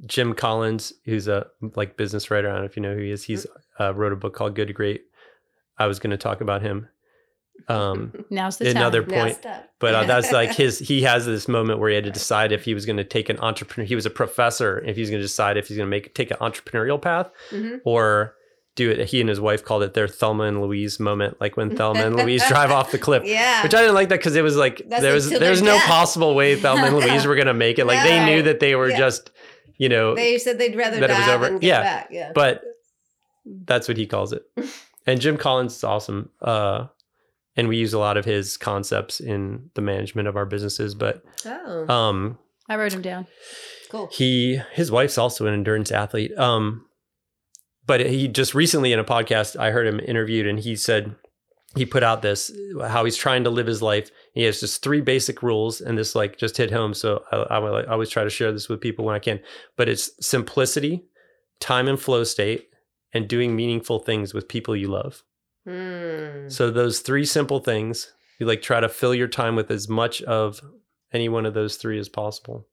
Jim 0.07 0.35
Collins, 0.35 0.93
who's 1.05 1.29
a 1.29 1.47
like 1.77 1.97
business 1.97 2.31
writer. 2.31 2.49
I 2.49 2.53
don't 2.53 2.61
know 2.63 2.67
if 2.67 2.77
you 2.77 2.83
know 2.83 2.95
who 2.95 3.03
he 3.03 3.11
is. 3.11 3.25
He's 3.25 3.47
uh, 3.79 3.95
wrote 3.95 4.13
a 4.13 4.17
book 4.17 4.35
called 4.35 4.55
Good 4.55 4.69
to 4.69 4.75
Great. 4.75 5.03
I 5.79 5.87
was 5.87 5.99
going 5.99 6.11
to 6.11 6.17
talk 6.17 6.41
about 6.41 6.63
him. 6.63 6.89
Um, 7.69 8.25
Now's 8.31 8.57
the 8.59 8.71
another 8.71 9.03
time. 9.03 9.11
Now 9.11 9.23
point, 9.25 9.37
step. 9.37 9.71
but 9.79 9.95
uh, 9.95 10.05
that's 10.07 10.33
like 10.33 10.55
his. 10.55 10.79
He 10.79 11.03
has 11.03 11.27
this 11.27 11.49
moment 11.49 11.79
where 11.79 11.89
he 11.91 11.95
had 11.95 12.05
to 12.05 12.11
decide 12.11 12.53
if 12.53 12.65
he 12.65 12.75
was 12.75 12.87
going 12.87 12.97
to 12.99 13.05
take 13.05 13.29
an 13.29 13.39
entrepreneur. 13.39 13.87
He 13.87 13.95
was 13.95 14.07
a 14.07 14.11
professor. 14.11 14.79
If 14.81 14.97
he's 14.97 15.11
going 15.11 15.21
to 15.21 15.27
decide 15.27 15.57
if 15.57 15.69
he's 15.69 15.77
going 15.77 15.87
to 15.87 15.91
make 15.91 16.15
take 16.15 16.31
an 16.31 16.37
entrepreneurial 16.39 17.01
path 17.01 17.31
Mhm. 17.51 17.81
or 17.85 18.35
do 18.75 18.91
it. 18.91 19.07
He 19.09 19.21
and 19.21 19.29
his 19.29 19.39
wife 19.39 19.63
called 19.63 19.83
it 19.83 19.93
their 19.93 20.09
Thelma 20.09 20.45
and 20.45 20.63
Louise 20.63 20.99
moment, 20.99 21.39
like 21.43 21.59
when 21.59 21.77
Thelma 21.77 22.07
and 22.07 22.17
Louise 22.17 22.43
drive 22.49 22.71
off 22.71 22.91
the 22.91 22.97
cliff. 22.99 23.23
Yeah. 23.27 23.63
Which 23.63 23.75
I 23.75 23.81
didn't 23.83 23.95
like 23.95 24.09
that 24.09 24.19
because 24.19 24.35
it 24.35 24.41
was 24.43 24.57
like 24.57 24.81
That's 24.89 25.03
there 25.03 25.13
was 25.13 25.29
till 25.29 25.39
there 25.41 25.51
was 25.51 25.61
no 25.61 25.75
death. 25.77 25.85
possible 25.87 26.35
way 26.35 26.57
Thelma 26.57 26.85
and 26.87 26.97
Louise 26.97 27.27
were 27.27 27.37
gonna 27.37 27.53
make 27.53 27.79
it. 27.79 27.85
Like 27.87 28.03
they 28.03 28.25
knew 28.25 28.43
that 28.45 28.61
they 28.61 28.75
were 28.75 28.89
Yeah. 28.89 28.97
just, 28.97 29.31
you 29.77 29.91
know, 29.91 30.15
they 30.15 30.39
said 30.39 30.59
they'd 30.59 30.75
rather 30.75 30.99
that 31.01 31.11
it 31.11 31.19
was 31.19 31.29
over. 31.29 31.45
than 31.51 31.59
get 31.59 31.67
Yeah. 31.69 31.83
back. 31.83 32.09
Yeah. 32.11 32.33
but 32.35 32.63
that's 33.45 33.89
what 33.89 33.99
he 33.99 34.07
calls 34.07 34.33
it. 34.33 34.43
And 35.07 35.21
Jim 35.21 35.37
Collins 35.37 35.77
is 35.77 35.85
awesome. 35.85 36.31
Uh, 36.41 36.87
and 37.57 37.69
we 37.69 37.77
use 37.77 37.93
a 37.93 37.99
lot 37.99 38.17
of 38.17 38.25
his 38.25 38.57
concepts 38.57 39.21
in 39.21 39.71
the 39.75 39.83
management 39.83 40.29
of 40.29 40.37
our 40.37 40.47
businesses. 40.47 40.95
But 40.95 41.23
oh, 41.47 41.93
um, 41.93 42.39
I 42.69 42.77
wrote 42.77 42.93
him 42.93 43.03
down. 43.03 43.27
cool. 43.91 44.09
he 44.13 44.61
his 44.73 44.91
wife's 44.91 45.19
also 45.19 45.47
an 45.47 45.55
endurance 45.55 45.91
athlete. 45.91 46.37
Um, 46.39 46.87
but 47.87 48.01
he 48.01 48.29
just 48.29 48.55
recently 48.55 48.93
in 48.93 48.99
a 48.99 49.05
podcast 49.05 49.59
I 49.59 49.71
heard 49.71 49.87
him 49.87 50.01
interviewed, 50.01 50.47
and 50.47 50.59
he 50.59 50.77
said 50.77 51.15
he 51.75 51.87
put 51.87 52.03
out 52.03 52.23
this 52.23 52.51
how 52.81 53.05
he's 53.05 53.17
trying 53.17 53.45
to 53.45 53.51
live 53.51 53.67
his 53.67 53.83
life. 53.83 54.11
He 54.35 54.43
has 54.45 54.61
just 54.61 54.83
three 54.83 55.01
basic 55.01 55.43
rules, 55.43 55.81
and 55.81 55.99
this 55.99 56.15
like 56.15 56.39
just 56.39 56.57
hit 56.57 56.71
home. 56.71 56.95
So 56.95 57.25
I, 57.33 57.37
I, 57.37 57.59
I 57.59 57.87
always 57.87 58.11
try 58.11 58.25
to 58.25 58.31
share 58.31 58.53
this 58.53 58.69
with 58.69 58.81
people 58.81 59.05
when 59.05 59.15
I 59.15 59.19
can. 59.19 59.41
But 59.77 59.89
it's 59.89 60.11
simplicity, 60.27 61.05
time 61.61 61.89
and 61.89 62.01
flow 62.01 62.25
state, 62.25 62.69
and 63.13 63.29
doing 63.29 63.57
meaningful 63.57 63.99
things 63.99 64.33
with 64.33 64.49
people 64.49 64.77
you 64.77 64.89
love. 64.89 65.23
Hmm. 65.67 66.49
So 66.49 66.71
those 66.71 67.01
three 67.01 67.25
simple 67.25 67.61
things, 67.61 68.13
you 68.39 68.47
like 68.47 68.63
try 68.63 68.81
to 68.81 68.89
fill 68.89 69.15
your 69.15 69.29
time 69.29 69.55
with 69.57 69.71
as 69.71 69.89
much 69.89 70.21
of 70.23 70.61
any 71.13 71.29
one 71.29 71.47
of 71.47 71.55
those 71.55 71.77
three 71.77 71.99
as 71.99 72.09
possible. 72.09 72.67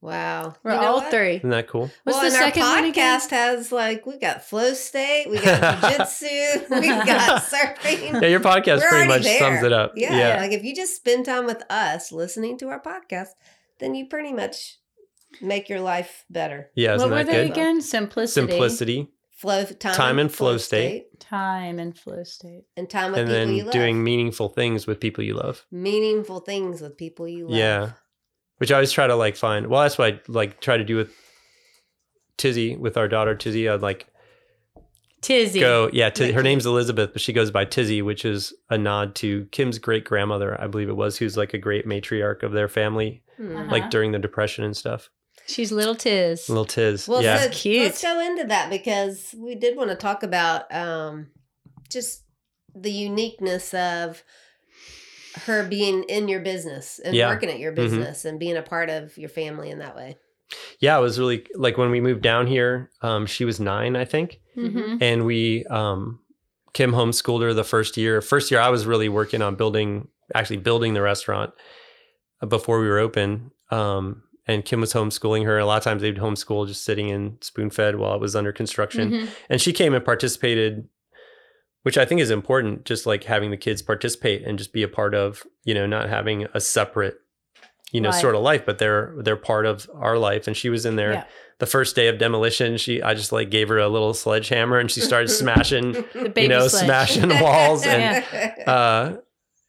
Wow. 0.00 0.54
We're 0.62 0.74
You 0.74 0.80
know 0.82 0.86
all 0.86 0.94
what? 1.00 1.10
three. 1.10 1.36
Isn't 1.36 1.48
that 1.50 1.66
cool? 1.66 1.90
What's 2.04 2.16
well, 2.16 2.20
the 2.20 2.26
and 2.26 2.34
second 2.34 2.62
our 2.62 2.82
one 2.82 2.92
podcast 2.92 3.30
has 3.30 3.72
like 3.72 4.04
we 4.04 4.18
got 4.18 4.44
flow 4.44 4.74
state, 4.74 5.30
we 5.30 5.40
got 5.40 5.80
jiu-jitsu, 5.80 6.66
we've 6.80 7.06
got 7.06 7.42
surfing. 7.50 8.20
Yeah, 8.20 8.28
your 8.28 8.40
podcast 8.40 8.80
We're 8.80 8.90
pretty 8.90 9.08
much 9.08 9.22
there. 9.22 9.38
sums 9.38 9.62
it 9.62 9.72
up. 9.72 9.92
Yeah, 9.96 10.16
yeah. 10.16 10.36
like 10.42 10.52
if 10.52 10.62
you 10.62 10.74
just 10.74 10.94
spend 10.96 11.24
time 11.24 11.46
with 11.46 11.62
us 11.70 12.12
listening 12.12 12.58
to 12.58 12.68
our 12.68 12.80
podcast, 12.82 13.28
then 13.80 13.94
you 13.94 14.06
pretty 14.06 14.34
much 14.34 14.78
make 15.40 15.70
your 15.70 15.80
life 15.80 16.24
better. 16.28 16.70
Yeah, 16.74 16.90
what 16.90 16.96
isn't 16.96 17.10
were 17.10 17.16
that 17.16 17.26
they 17.26 17.32
good? 17.44 17.50
again? 17.52 17.80
Simplicity, 17.80 18.46
Simplicity 18.46 19.08
Flow 19.34 19.64
time, 19.64 19.94
Time 19.94 20.18
and 20.20 20.32
flow 20.32 20.56
state. 20.58 21.18
time, 21.20 21.78
and 21.80 21.98
flow 21.98 22.22
state. 22.22 22.64
and 22.76 22.88
time 22.88 23.10
with 23.10 23.20
and 23.20 23.28
people 23.28 23.46
you 23.50 23.56
then 23.58 23.64
love. 23.66 23.72
doing 23.72 24.04
meaningful 24.04 24.48
things 24.48 24.86
with 24.86 25.00
people 25.00 25.24
you 25.24 25.34
love. 25.34 25.66
meaningful 25.72 26.40
things 26.40 26.80
with 26.80 26.96
people 26.96 27.26
you 27.26 27.48
love. 27.48 27.56
Yeah. 27.58 27.90
Which 28.58 28.70
I 28.70 28.74
always 28.76 28.92
try 28.92 29.06
to 29.08 29.16
like 29.16 29.36
find. 29.36 29.66
Well, 29.66 29.82
that's 29.82 29.98
what 29.98 30.14
I 30.14 30.20
like 30.28 30.60
try 30.60 30.76
to 30.76 30.84
do 30.84 30.96
with 30.96 31.12
Tizzy, 32.36 32.76
with 32.76 32.96
our 32.96 33.08
daughter 33.08 33.34
Tizzy. 33.34 33.68
I'd 33.68 33.82
like 33.82 34.06
Tizzy. 35.20 35.58
go, 35.60 35.90
yeah, 35.92 36.10
Tiz- 36.10 36.34
her 36.34 36.42
name's 36.42 36.66
Elizabeth, 36.66 37.10
but 37.12 37.20
she 37.22 37.32
goes 37.32 37.50
by 37.50 37.64
Tizzy, 37.64 38.02
which 38.02 38.24
is 38.24 38.52
a 38.70 38.76
nod 38.78 39.14
to 39.16 39.46
Kim's 39.52 39.78
great 39.78 40.04
grandmother, 40.04 40.60
I 40.60 40.66
believe 40.68 40.88
it 40.88 40.96
was, 40.96 41.16
who's 41.18 41.36
like 41.36 41.54
a 41.54 41.58
great 41.58 41.86
matriarch 41.86 42.42
of 42.42 42.52
their 42.52 42.68
family, 42.68 43.22
Hmm. 43.36 43.56
Uh-huh. 43.56 43.70
like 43.70 43.90
during 43.90 44.12
the 44.12 44.18
Depression 44.18 44.64
and 44.64 44.76
stuff. 44.76 45.10
She's 45.46 45.70
little 45.72 45.94
Tiz. 45.94 46.48
Little 46.48 46.64
Tiz. 46.64 47.06
Well, 47.06 47.22
yeah. 47.22 47.42
so 47.42 47.48
Cute. 47.50 47.82
let's 47.82 48.02
go 48.02 48.20
into 48.20 48.44
that 48.44 48.70
because 48.70 49.34
we 49.38 49.54
did 49.54 49.76
want 49.76 49.90
to 49.90 49.96
talk 49.96 50.22
about 50.22 50.72
um, 50.74 51.28
just 51.90 52.22
the 52.74 52.90
uniqueness 52.90 53.72
of 53.74 54.22
her 55.46 55.64
being 55.64 56.04
in 56.04 56.28
your 56.28 56.40
business 56.40 56.98
and 57.04 57.14
Yeah. 57.14 57.28
working 57.28 57.50
at 57.50 57.58
your 57.58 57.72
Mhm. 57.72 57.76
business 57.76 58.24
and 58.24 58.38
being 58.38 58.56
a 58.56 58.62
part 58.62 58.88
of 58.88 59.16
your 59.18 59.28
family 59.28 59.70
in 59.70 59.78
that 59.80 59.96
way. 59.96 60.16
yeah, 60.78 60.96
it 60.96 61.00
was 61.00 61.18
really 61.18 61.44
like 61.54 61.76
when 61.78 61.90
we 61.90 62.00
moved 62.00 62.20
down 62.22 62.46
here, 62.46 62.90
um, 63.02 63.26
she 63.26 63.44
was 63.44 63.58
nine, 63.58 63.96
I 63.96 64.04
think. 64.04 64.40
Mm-hmm. 64.56 64.98
and 65.00 65.24
we 65.26 65.64
um 65.64 66.20
kim 66.74 66.92
homeschooled 66.92 67.42
her 67.42 67.52
the 67.52 67.64
first 67.64 67.96
year 67.96 68.20
first 68.20 68.52
year 68.52 68.60
i 68.60 68.68
was 68.68 68.86
really 68.86 69.08
working 69.08 69.42
on 69.42 69.56
building 69.56 70.06
actually 70.32 70.58
building 70.58 70.94
the 70.94 71.02
restaurant 71.02 71.52
uh, 72.40 72.46
before 72.46 72.80
we 72.80 72.86
were 72.86 73.00
open 73.00 73.50
um 73.72 74.22
and 74.46 74.64
kim 74.64 74.80
was 74.80 74.92
homeschooling 74.92 75.44
her 75.44 75.58
a 75.58 75.66
lot 75.66 75.76
of 75.78 75.82
times 75.84 76.02
they'd 76.02 76.16
homeschool 76.16 76.66
just 76.66 76.84
sitting 76.84 77.08
in 77.08 77.36
spoon 77.40 77.70
fed 77.70 77.96
while 77.96 78.14
it 78.14 78.20
was 78.20 78.34
under 78.36 78.52
construction 78.52 79.10
Mm-hmm. 79.10 79.26
and 79.50 79.60
she 79.60 79.72
came 79.72 79.94
and 79.94 80.04
participated 80.04 80.88
which 81.82 81.98
i 81.98 82.04
think 82.04 82.20
is 82.20 82.30
important 82.30 82.84
just 82.84 83.06
like 83.06 83.24
having 83.24 83.50
the 83.50 83.56
kids 83.56 83.82
participate 83.82 84.42
and 84.44 84.58
just 84.58 84.72
be 84.72 84.82
a 84.82 84.88
part 84.88 85.14
of 85.14 85.44
you 85.64 85.74
know 85.74 85.86
not 85.86 86.08
having 86.08 86.46
a 86.54 86.60
separate 86.60 87.16
you 87.92 88.00
know 88.00 88.10
Life. 88.10 88.20
sort 88.20 88.34
of 88.34 88.42
life 88.42 88.64
but 88.66 88.78
they're 88.78 89.14
they're 89.18 89.36
part 89.36 89.66
of 89.66 89.88
our 89.94 90.18
life 90.18 90.46
and 90.46 90.56
she 90.56 90.68
was 90.68 90.84
in 90.86 90.96
there 90.96 91.12
Yeah. 91.12 91.24
the 91.60 91.66
first 91.66 91.94
day 91.94 92.08
of 92.08 92.18
demolition 92.18 92.76
she 92.76 93.02
i 93.02 93.14
just 93.14 93.30
like 93.32 93.50
gave 93.50 93.68
her 93.68 93.78
a 93.78 93.88
little 93.88 94.14
sledgehammer 94.14 94.78
and 94.78 94.90
she 94.90 95.00
started 95.00 95.28
smashing 95.42 95.92
The 95.92 96.32
you 96.36 96.48
know 96.48 96.66
sledge. 96.68 96.84
smashing 96.86 97.28
walls 97.40 97.84
and 97.86 98.24
uh 98.68 99.16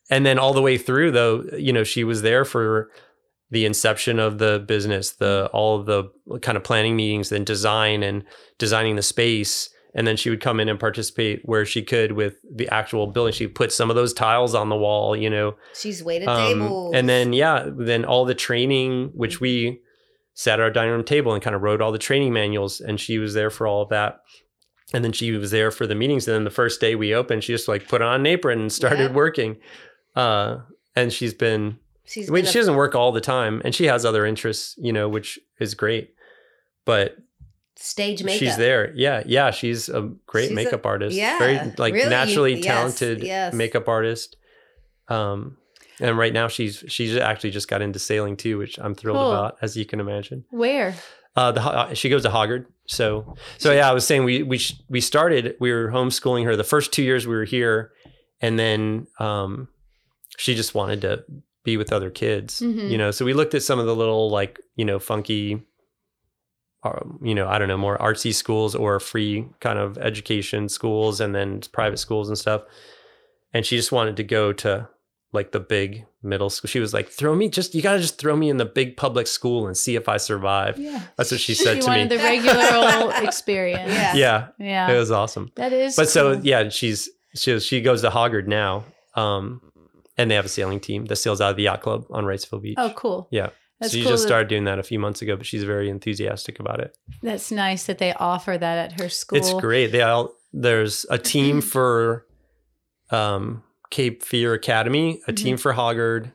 and 0.10 0.26
then 0.26 0.40
all 0.40 0.54
the 0.54 0.62
way 0.62 0.78
through 0.78 1.12
though 1.12 1.44
you 1.58 1.74
know 1.74 1.84
she 1.84 2.04
was 2.04 2.22
there 2.22 2.46
for 2.46 2.90
the 3.56 3.66
inception 3.66 4.20
of 4.20 4.38
the 4.38 4.54
business 4.68 5.12
the 5.24 5.50
all 5.54 5.80
of 5.80 5.86
the 5.86 6.04
kind 6.42 6.58
of 6.58 6.64
planning 6.64 6.96
meetings 6.96 7.32
and 7.32 7.46
design 7.46 8.04
and 8.04 8.24
designing 8.58 8.96
the 8.98 9.02
space. 9.02 9.70
And 9.98 10.06
then 10.06 10.18
she 10.18 10.30
would 10.30 10.42
come 10.42 10.60
in 10.60 10.68
and 10.68 10.78
participate 10.78 11.40
where 11.46 11.66
she 11.66 11.82
could 11.82 12.12
with 12.12 12.36
the 12.60 12.68
actual 12.68 13.08
building. 13.08 13.32
She'd 13.34 13.56
put 13.56 13.72
some 13.72 13.90
of 13.90 13.96
those 13.96 14.14
tiles 14.14 14.54
on 14.54 14.68
the 14.68 14.76
wall 14.76 15.16
you 15.16 15.30
know? 15.30 15.56
She's 15.74 16.04
waited 16.04 16.28
um, 16.28 16.60
tables. 16.60 16.94
and 16.98 17.08
then 17.08 17.32
yeah 17.32 17.58
then 17.92 18.04
all 18.04 18.26
the 18.26 18.36
training 18.36 19.12
which 19.14 19.40
we 19.40 19.80
sat 20.34 20.60
at 20.60 20.64
our 20.64 20.70
dining 20.70 20.92
room 20.92 21.06
table 21.06 21.34
and 21.34 21.42
kind 21.42 21.56
of 21.56 21.62
wrote 21.62 21.82
all 21.82 21.94
the 21.94 21.98
training 22.10 22.34
manuals 22.34 22.82
and 22.82 23.00
she 23.00 23.20
was 23.20 23.34
there 23.34 23.50
for 23.50 23.66
all 23.68 23.82
of 23.84 23.90
that. 23.90 24.20
And 24.94 25.02
then 25.04 25.14
she 25.14 25.32
was 25.32 25.52
there 25.52 25.72
for 25.72 25.88
the 25.88 25.96
meetings 25.96 26.28
and 26.28 26.36
then 26.36 26.44
the 26.44 26.50
first 26.62 26.82
day 26.82 26.94
we 26.96 27.16
opened 27.16 27.44
she 27.46 27.54
just 27.54 27.70
like 27.70 27.88
put 27.88 28.02
on 28.02 28.20
an 28.20 28.26
apron 28.26 28.60
and 28.60 28.72
started 28.74 29.12
Yeah. 29.12 29.16
working. 29.24 29.52
Uh 30.24 30.58
and 30.94 31.12
she's 31.14 31.34
been 31.34 31.80
she's 32.06 32.30
I 32.30 32.34
mean, 32.34 32.46
she 32.46 32.60
doesn't 32.60 32.76
work 32.76 32.96
all 32.96 33.12
the 33.12 33.22
time 33.22 33.62
and 33.66 33.74
she 33.76 33.86
has 33.86 34.06
other 34.06 34.26
interests 34.26 34.76
you 34.78 34.94
know 34.94 35.10
which 35.10 35.40
is 35.60 35.74
great 35.74 36.14
but 36.86 37.18
stage 37.78 38.24
makeup. 38.24 38.40
she's 38.40 38.58
there 38.58 38.94
yeah 38.96 39.24
yeah 39.26 39.52
she's 39.52 39.90
a 39.90 40.02
great 40.28 40.44
She's 40.44 40.52
a- 40.52 40.56
makeup 40.56 40.86
artist 40.86 41.16
yeah, 41.16 41.38
very 41.40 41.74
like 41.78 41.94
really, 41.94 42.10
naturally 42.10 42.54
yes, 42.56 42.64
talented 42.66 43.24
yes. 43.24 43.54
makeup 43.54 43.88
artist 43.90 44.38
um 45.10 45.58
and 46.00 46.18
right 46.18 46.34
now 46.34 46.48
she's 46.48 46.84
she's 46.88 47.16
actually 47.18 47.52
just 47.52 47.68
got 47.68 47.82
into 47.82 48.00
sailing 48.00 48.38
too 48.38 48.58
which 48.58 48.78
i'm 48.80 48.96
thrilled 48.96 49.18
Cool. 49.18 49.32
about 49.32 49.58
as 49.62 49.76
you 49.76 49.86
can 49.86 50.00
imagine 50.00 50.46
Where? 50.52 50.96
uh 51.36 51.52
the 51.52 51.62
Ho- 51.62 51.94
she 51.94 52.10
goes 52.10 52.24
to 52.24 52.30
hoggard 52.30 52.66
so 52.88 53.36
so 53.58 53.72
yeah 53.74 53.90
i 53.90 53.94
was 53.94 54.06
saying 54.08 54.24
we 54.24 54.42
we 54.44 54.58
sh- 54.58 54.80
we 54.90 55.02
started 55.02 55.56
we 55.60 55.72
were 55.72 55.90
homeschooling 55.90 56.46
her 56.46 56.56
the 56.56 56.64
first 56.64 56.92
two 56.94 57.04
years 57.04 57.28
we 57.28 57.36
were 57.36 57.46
here 57.46 57.92
and 58.42 58.58
then 58.60 59.08
um 59.20 59.68
she 60.38 60.54
just 60.56 60.74
wanted 60.76 61.02
to 61.02 61.24
be 61.66 61.76
with 61.78 61.92
other 61.92 62.10
kids 62.10 62.62
Mhm. 62.62 62.90
you 62.90 62.98
know 62.98 63.12
so 63.12 63.26
we 63.26 63.34
looked 63.34 63.54
at 63.54 63.64
some 63.64 63.80
of 63.80 63.86
the 63.86 63.96
little 63.96 64.30
like 64.30 64.60
you 64.76 64.86
know 64.86 65.00
funky 65.00 65.62
um, 66.84 67.20
you 67.24 67.34
know 67.34 67.48
i 67.48 67.58
don't 67.58 67.68
know 67.68 67.78
more 67.78 67.98
artsy 67.98 68.34
schools 68.34 68.76
or 68.76 69.00
free 69.00 69.48
kind 69.60 69.80
of 69.80 69.98
education 69.98 70.70
schools 70.70 71.20
and 71.20 71.34
then 71.34 71.62
private 71.72 71.98
schools 71.98 72.30
and 72.30 72.38
stuff 72.38 72.62
and 73.54 73.66
she 73.66 73.76
just 73.76 73.92
wanted 73.92 74.16
to 74.18 74.24
go 74.24 74.54
to 74.54 74.88
like 75.34 75.52
the 75.52 75.60
big 75.60 76.06
middle 76.22 76.50
school 76.50 76.68
she 76.68 76.80
was 76.80 76.94
like 76.94 77.10
throw 77.10 77.36
me 77.36 77.50
just 77.50 77.74
you 77.76 77.82
gotta 77.82 78.00
just 78.00 78.18
throw 78.20 78.36
me 78.36 78.50
in 78.50 78.58
the 78.58 78.66
big 78.66 78.96
public 78.98 79.26
school 79.28 79.66
and 79.68 79.76
see 79.76 79.96
if 79.96 80.08
i 80.08 80.18
survive 80.18 80.78
Yeah. 80.78 81.02
that's 81.18 81.32
what 81.32 81.40
she 81.42 81.54
said 81.56 81.76
She 81.78 81.82
to 81.82 81.90
me 81.90 81.98
wanted 81.98 82.10
the 82.10 82.18
regular 82.24 83.04
old 83.04 83.14
experience. 83.24 83.92
Yeah. 83.92 84.16
yeah 84.16 84.48
Yeah. 84.60 84.92
it 84.92 84.98
was 84.98 85.12
awesome 85.12 85.52
that 85.56 85.74
is. 85.74 85.96
but 85.96 86.08
so 86.10 86.34
yeah 86.44 86.70
she's 86.70 87.10
she 87.36 87.60
she 87.60 87.82
goes 87.82 88.02
to 88.04 88.10
hoggard 88.10 88.48
now 88.48 88.86
um 89.16 89.62
and 90.18 90.30
they 90.32 90.36
have 90.36 90.46
a 90.46 90.50
sailing 90.50 90.80
team 90.80 91.06
that 91.06 91.16
sails 91.18 91.42
out 91.42 91.52
of 91.52 91.56
the 91.58 91.64
yacht 91.64 91.82
club 91.82 92.06
on 92.10 92.24
Wrightsville 92.24 92.62
Beach. 92.62 92.76
Oh, 92.78 92.94
cool. 92.96 93.28
Yeah. 93.32 93.50
That's 93.80 93.92
so 93.92 93.98
she 93.98 94.04
cool 94.04 94.12
just 94.14 94.24
that- 94.24 94.28
started 94.30 94.48
doing 94.48 94.64
that 94.66 94.80
a 94.80 94.84
few 94.84 95.00
months 95.00 95.22
ago, 95.22 95.36
but 95.36 95.46
she's 95.46 95.64
very 95.66 95.90
enthusiastic 95.90 96.60
about 96.60 96.80
it. 96.80 96.98
That's 97.22 97.52
nice 97.52 97.86
that 97.88 97.98
they 97.98 98.14
offer 98.14 98.58
that 98.58 98.92
at 98.94 99.00
her 99.02 99.10
school. 99.10 99.38
It's 99.38 99.54
great. 99.54 99.88
They 99.92 100.02
all 100.02 100.34
there's 100.54 101.06
a 101.10 101.18
team 101.18 101.60
for 101.62 102.26
um 103.12 103.64
Cape 103.92 104.24
Fear 104.24 104.54
Academy, 104.54 105.22
a 105.28 105.32
Mm-hmm. 105.32 105.36
team 105.44 105.58
for 105.58 105.74
Hoggard. 105.74 106.28
I 106.28 106.32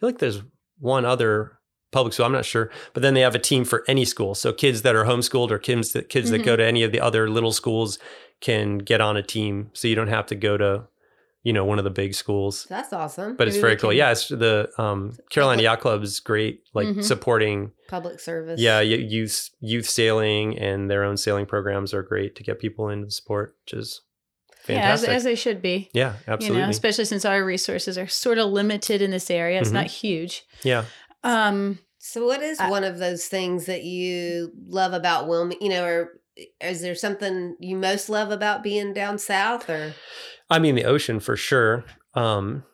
feel 0.00 0.08
like 0.08 0.18
there's 0.18 0.42
one 0.78 1.04
other 1.04 1.58
public 1.92 2.12
school. 2.12 2.26
I'm 2.26 2.32
not 2.32 2.44
sure, 2.44 2.70
but 2.92 3.02
then 3.02 3.14
they 3.14 3.20
have 3.20 3.34
a 3.34 3.38
team 3.38 3.64
for 3.64 3.84
any 3.88 4.04
school. 4.04 4.34
So 4.34 4.52
kids 4.52 4.82
that 4.82 4.94
are 4.94 5.04
homeschooled 5.04 5.50
or 5.50 5.58
kids 5.58 5.92
that 5.92 6.08
kids 6.08 6.28
Mhm. 6.28 6.32
that 6.32 6.44
go 6.44 6.56
to 6.56 6.64
any 6.64 6.82
of 6.82 6.92
the 6.92 7.00
other 7.00 7.28
little 7.30 7.52
schools 7.52 7.98
can 8.40 8.78
get 8.78 9.00
on 9.00 9.16
a 9.16 9.22
team. 9.22 9.70
So 9.72 9.88
you 9.88 9.94
don't 9.94 10.08
have 10.08 10.26
to 10.26 10.34
go 10.34 10.56
to, 10.56 10.84
you 11.42 11.52
know, 11.52 11.64
one 11.64 11.78
of 11.78 11.84
the 11.84 11.90
big 11.90 12.14
schools. 12.14 12.66
That's 12.68 12.92
awesome. 12.92 13.36
But 13.36 13.48
it's 13.48 13.56
very 13.56 13.76
cool. 13.76 13.90
can- 13.90 13.96
Yeah, 13.98 14.10
it's 14.12 14.28
the 14.28 14.70
um, 14.78 15.16
Carolina 15.30 15.62
Yacht 15.62 15.80
Club 15.80 16.02
is 16.02 16.20
great, 16.20 16.60
like 16.74 16.88
Mhm. 16.88 17.02
supporting 17.04 17.72
Public 17.88 18.20
service. 18.20 18.60
yeah, 18.60 18.80
youth 18.80 19.50
youth 19.60 19.88
sailing 19.88 20.58
and 20.58 20.90
their 20.90 21.02
own 21.04 21.16
sailing 21.16 21.46
programs 21.46 21.94
are 21.94 22.02
great 22.02 22.36
to 22.36 22.42
get 22.42 22.58
people 22.58 22.88
into 22.90 23.06
the 23.06 23.10
sport, 23.12 23.56
which 23.64 23.72
is 23.74 24.02
fantastic. 24.62 24.74
yeah, 24.74 24.92
as, 24.92 25.00
fantastic. 25.00 25.16
as 25.16 25.24
they 25.24 25.34
should 25.34 25.62
be. 25.62 25.88
yeah, 25.94 26.14
absolutely. 26.28 26.58
You 26.58 26.64
know, 26.64 26.70
especially 26.70 27.06
since 27.06 27.24
our 27.24 27.42
resources 27.44 27.96
are 27.96 28.06
sort 28.06 28.36
of 28.38 28.50
limited 28.50 29.00
in 29.00 29.10
this 29.10 29.30
area. 29.30 29.58
It's 29.60 29.70
Mhm. 29.70 29.74
not 29.74 29.86
huge. 29.86 30.44
yeah. 30.62 30.84
Um, 31.24 31.78
So, 32.02 32.24
what 32.26 32.42
is 32.42 32.58
I- 32.60 32.70
one 32.70 32.82
of 32.84 32.98
those 32.98 33.26
things 33.26 33.66
that 33.66 33.82
you 33.84 34.52
love 34.68 34.92
about 34.94 35.28
Wilmington? 35.28 35.66
You 35.70 35.72
know, 35.76 35.84
or 35.84 36.19
is 36.60 36.80
there 36.82 36.94
something 36.94 37.56
you 37.60 37.76
most 37.76 38.08
love 38.08 38.30
about 38.30 38.62
being 38.62 38.92
down 38.92 39.18
south? 39.18 39.68
Or 39.68 39.94
I 40.48 40.58
mean 40.58 40.74
the 40.74 40.84
ocean 40.84 41.20
for 41.20 41.36
sure. 41.36 41.84
Um 42.14 42.64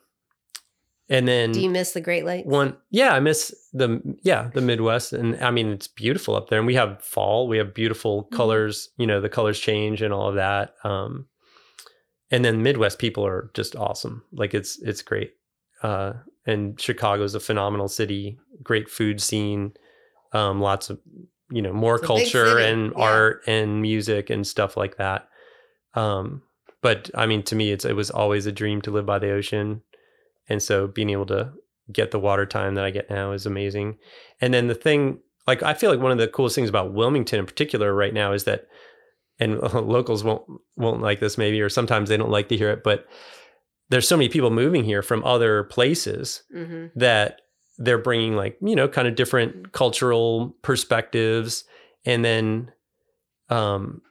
and 1.09 1.25
then 1.27 1.53
do 1.53 1.61
you 1.61 1.69
miss 1.69 1.93
the 1.93 2.01
Great 2.01 2.25
Lakes? 2.25 2.47
one 2.47 2.75
yeah, 2.89 3.13
I 3.13 3.19
miss 3.19 3.53
the 3.73 4.01
yeah, 4.23 4.49
the 4.53 4.61
Midwest 4.61 5.13
and 5.13 5.41
I 5.43 5.51
mean 5.51 5.69
it's 5.69 5.87
beautiful 5.87 6.35
up 6.35 6.49
there 6.49 6.59
and 6.59 6.67
we 6.67 6.75
have 6.75 7.01
fall, 7.03 7.47
we 7.47 7.57
have 7.57 7.73
beautiful 7.73 8.25
Mhm. 8.25 8.31
colors, 8.35 8.89
you 8.97 9.07
know, 9.07 9.21
the 9.21 9.29
colors 9.29 9.59
change 9.59 10.01
and 10.01 10.13
all 10.13 10.29
of 10.29 10.35
that. 10.35 10.73
Um 10.83 11.27
and 12.29 12.43
then 12.43 12.61
Midwest 12.61 12.99
people 12.99 13.25
are 13.25 13.51
just 13.53 13.75
awesome. 13.75 14.23
Like 14.33 14.53
it's 14.53 14.79
it's 14.81 15.01
great. 15.01 15.33
Uh 15.81 16.13
and 16.45 16.79
Chicago's 16.79 17.35
a 17.35 17.39
phenomenal 17.39 17.87
city, 17.89 18.37
great 18.63 18.89
food 18.89 19.21
scene, 19.21 19.73
um 20.33 20.59
lots 20.59 20.89
of 20.89 20.99
you 21.49 21.61
know, 21.61 21.73
more 21.73 21.99
culture 21.99 22.57
and 22.57 22.93
yeah. 22.95 23.03
art 23.03 23.43
and 23.47 23.81
music 23.81 24.29
and 24.29 24.45
stuff 24.45 24.77
like 24.77 24.97
that. 24.97 25.29
Um 25.93 26.41
but 26.81 27.09
I 27.15 27.25
mean 27.25 27.43
to 27.43 27.55
me 27.55 27.71
it's 27.71 27.85
it 27.85 27.95
was 27.95 28.09
always 28.09 28.45
a 28.45 28.51
dream 28.51 28.81
to 28.83 28.91
live 28.91 29.05
by 29.05 29.19
the 29.19 29.31
ocean. 29.31 29.81
And 30.49 30.61
so 30.61 30.87
being 30.87 31.09
able 31.09 31.25
to 31.27 31.53
get 31.91 32.11
the 32.11 32.19
water 32.19 32.45
time 32.45 32.75
that 32.75 32.85
I 32.85 32.91
get 32.91 33.09
now 33.09 33.31
is 33.31 33.45
amazing. 33.45 33.97
And 34.41 34.53
then 34.53 34.67
the 34.67 34.75
thing 34.75 35.19
like 35.47 35.63
I 35.63 35.73
feel 35.73 35.89
like 35.89 35.99
one 35.99 36.11
of 36.11 36.17
the 36.17 36.27
coolest 36.27 36.55
things 36.55 36.69
about 36.69 36.93
Wilmington 36.93 37.39
in 37.39 37.45
particular 37.45 37.93
right 37.93 38.13
now 38.13 38.33
is 38.33 38.43
that 38.43 38.67
and 39.39 39.59
locals 39.73 40.23
won't 40.23 40.43
won't 40.75 41.01
like 41.01 41.19
this 41.19 41.37
maybe, 41.37 41.61
or 41.61 41.69
sometimes 41.69 42.09
they 42.09 42.17
don't 42.17 42.31
like 42.31 42.49
to 42.49 42.57
hear 42.57 42.69
it, 42.69 42.83
but 42.83 43.07
there's 43.89 44.07
so 44.07 44.17
many 44.17 44.29
people 44.29 44.49
moving 44.49 44.83
here 44.83 45.01
from 45.01 45.23
other 45.23 45.63
places 45.63 46.43
hmm 46.51 46.87
that 46.95 47.41
they're 47.77 47.97
bringing 47.97 48.35
like 48.35 48.57
you 48.61 48.75
know 48.75 48.87
kind 48.87 49.07
of 49.07 49.15
different 49.15 49.71
cultural 49.71 50.55
perspectives 50.61 51.63
and 52.05 52.25
then 52.25 52.71
um 53.49 54.01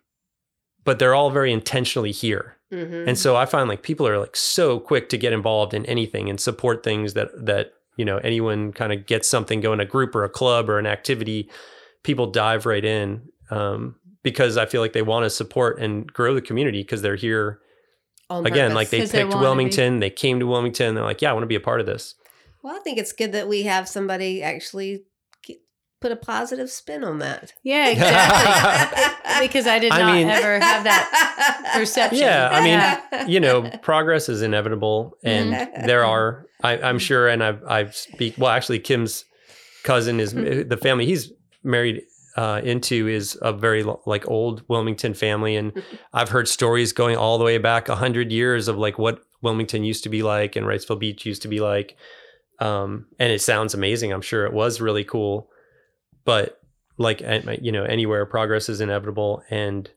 but 0.85 0.99
they're 0.99 1.14
all 1.14 1.31
very 1.31 1.53
intentionally 1.53 2.12
here 2.12 2.57
hmm 2.71 3.05
and 3.07 3.19
so 3.19 3.37
i 3.37 3.47
find 3.47 3.69
like 3.69 3.83
people 3.83 4.07
are 4.07 4.19
like 4.19 4.37
so 4.37 4.79
quick 4.81 5.09
to 5.09 5.19
get 5.19 5.33
involved 5.33 5.75
in 5.75 5.85
anything 5.87 6.29
and 6.29 6.41
support 6.41 6.83
things 6.83 7.14
that 7.14 7.29
that 7.45 7.73
you 7.97 8.05
know 8.05 8.19
anyone 8.19 8.73
kind 8.73 8.93
of 8.93 9.07
gets 9.07 9.29
something 9.29 9.61
going 9.61 9.81
a 9.81 9.85
group 9.85 10.14
or 10.14 10.25
a 10.25 10.29
club 10.29 10.69
or 10.69 10.79
an 10.79 10.87
activity 10.87 11.49
people 12.03 12.27
dive 12.31 12.67
right 12.67 12.85
in 12.85 13.23
um 13.51 13.95
because 14.23 14.57
i 14.57 14.67
feel 14.67 14.81
like 14.81 14.93
they 14.93 15.03
want 15.03 15.25
to 15.25 15.31
support 15.31 15.79
and 15.81 16.12
grow 16.12 16.35
the 16.35 16.43
community 16.43 16.83
because 16.83 17.03
they're 17.03 17.17
here 17.17 17.61
again 18.31 18.71
purpose. 18.71 18.75
like 18.75 18.91
they 18.91 19.01
picked 19.07 19.33
be- 19.33 19.39
wilmington 19.39 20.01
they 20.01 20.11
came 20.11 20.41
to 20.41 20.47
wilmington 20.47 20.95
they're 20.95 21.05
like 21.05 21.23
yeah 21.23 21.31
i 21.31 21.33
want 21.33 21.43
to 21.43 21.49
be 21.49 21.55
a 21.55 21.61
part 21.61 21.81
of 21.81 21.87
this 21.87 22.14
Well, 22.67 22.75
I 22.75 22.81
think 22.81 22.99
it's 22.99 23.12
good 23.12 23.31
that 23.31 23.47
we 23.47 23.62
have 23.62 23.89
somebody 23.89 24.43
actually 24.43 25.05
put 26.01 26.11
a 26.11 26.17
positive 26.17 26.69
spin 26.69 27.05
on 27.05 27.21
that. 27.21 27.53
Yeah, 27.62 27.89
exactly. 27.91 29.47
because 29.47 29.69
I 29.69 29.79
did 29.79 29.93
I 29.93 29.99
not 30.01 30.14
mean- 30.14 30.29
ever 30.29 30.59
have 30.59 30.83
that 30.83 31.71
perception. 31.75 32.19
Yeah, 32.19 32.49
I 32.51 32.61
mean, 33.14 33.29
you 33.31 33.39
know, 33.39 33.71
progress 33.83 34.29
is 34.29 34.43
inevitable, 34.43 35.17
and 35.23 35.53
Mhm. 35.53 35.87
there 35.87 36.05
are. 36.05 36.47
I, 36.64 36.77
I'm 36.79 36.99
sure, 36.99 37.29
and 37.29 37.45
I've 37.45 37.62
I've 37.69 37.95
speak. 37.95 38.35
Well, 38.37 38.51
actually, 38.51 38.81
Kim's 38.81 39.25
cousin 39.85 40.19
is 40.19 40.33
the 40.33 40.79
family 40.83 41.07
he's 41.07 41.33
married 41.62 42.03
uh, 42.37 42.62
into 42.64 43.07
is 43.07 43.39
a 43.43 43.53
very 43.53 43.85
like 44.07 44.29
old 44.29 44.64
Wilmington 44.67 45.14
family, 45.14 45.55
and 45.55 45.73
I've 46.12 46.31
heard 46.31 46.49
stories 46.49 46.93
going 46.93 47.17
all 47.17 47.39
the 47.39 47.45
way 47.45 47.59
back 47.59 47.89
a 47.89 47.95
hundred 47.95 48.33
years 48.33 48.67
of 48.67 48.77
like 48.77 48.99
what 48.99 49.21
Wilmington 49.41 49.85
used 49.85 50.03
to 50.03 50.09
be 50.09 50.25
like 50.25 50.57
and 50.57 50.67
Wrightsville 50.67 50.99
Beach 50.99 51.25
used 51.25 51.43
to 51.43 51.49
be 51.49 51.61
like, 51.61 51.97
um, 52.59 53.07
and 53.19 53.33
it 53.33 53.41
sounds 53.43 53.75
amazing. 53.75 54.13
I'm 54.13 54.23
sure 54.23 54.47
it 54.47 54.53
was 54.53 54.81
really 54.81 55.05
cool, 55.05 55.51
but 56.25 56.61
like 56.99 57.21
you 57.63 57.73
know, 57.73 57.85
anywhere 57.85 58.25
progress 58.27 58.69
is 58.69 58.81
inevitable, 58.81 59.43
and 59.51 59.91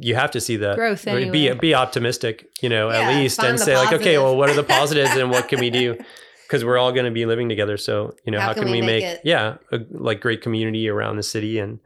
you 0.00 0.14
have 0.14 0.30
to 0.32 0.40
see 0.40 0.56
that. 0.56 0.76
Growth 0.76 1.04
be 1.04 1.52
be 1.54 1.74
optimistic, 1.74 2.48
you 2.60 2.68
know, 2.68 2.90
Yeah, 2.90 3.10
at 3.10 3.16
least, 3.20 3.42
and 3.42 3.58
say 3.58 3.76
like, 3.76 3.92
okay, 3.92 4.18
well, 4.18 4.36
what 4.36 4.48
are 4.48 4.54
the 4.54 4.62
positives 4.62 5.10
and 5.10 5.30
what 5.30 5.48
can 5.48 5.60
we 5.60 5.70
do? 5.70 5.96
Because 6.48 6.66
we're 6.66 6.76
all 6.76 6.92
going 6.92 7.06
to 7.06 7.10
be 7.10 7.24
living 7.24 7.48
together, 7.48 7.78
so 7.78 8.14
you 8.26 8.30
know, 8.30 8.38
How 8.38 8.48
how, 8.48 8.52
can 8.52 8.64
we 8.70 8.82
make 8.82 8.86
make, 8.86 9.04
it- 9.04 9.20
yeah, 9.24 9.56
a 9.72 9.78
like 9.90 10.20
great 10.20 10.42
community 10.42 10.86
around 10.86 11.16
the 11.16 11.22
city 11.22 11.58
and 11.58 11.78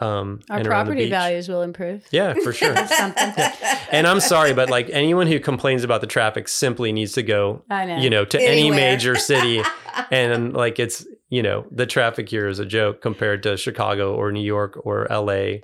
um 0.00 0.40
Our 0.48 0.58
and 0.58 0.66
property 0.66 1.10
values 1.10 1.48
will 1.48 1.62
improve. 1.62 2.06
Yeah, 2.10 2.34
for 2.44 2.52
sure. 2.60 2.74
something. 2.86 3.32
and 3.90 4.06
I'm 4.06 4.20
sorry, 4.20 4.52
but 4.54 4.70
like 4.70 4.88
anyone 4.90 5.26
who 5.26 5.40
complains 5.40 5.82
about 5.84 6.00
the 6.00 6.06
traffic 6.06 6.46
simply 6.48 6.92
needs 6.92 7.12
to 7.14 7.22
go, 7.22 7.62
I 7.70 7.84
know. 7.84 7.96
you 7.98 8.08
know, 8.10 8.24
to 8.26 8.40
any 8.40 8.70
major 8.70 9.16
city, 9.16 9.62
and 10.10 10.52
like 10.54 10.78
it's 10.78 11.04
you 11.30 11.42
know 11.42 11.66
the 11.70 11.86
traffic 11.86 12.28
here 12.28 12.46
is 12.48 12.58
a 12.58 12.64
joke 12.66 13.02
compared 13.02 13.42
to 13.42 13.56
Chicago 13.56 14.14
or 14.14 14.30
New 14.32 14.44
York 14.44 14.78
or 14.84 15.10
L.A. 15.12 15.62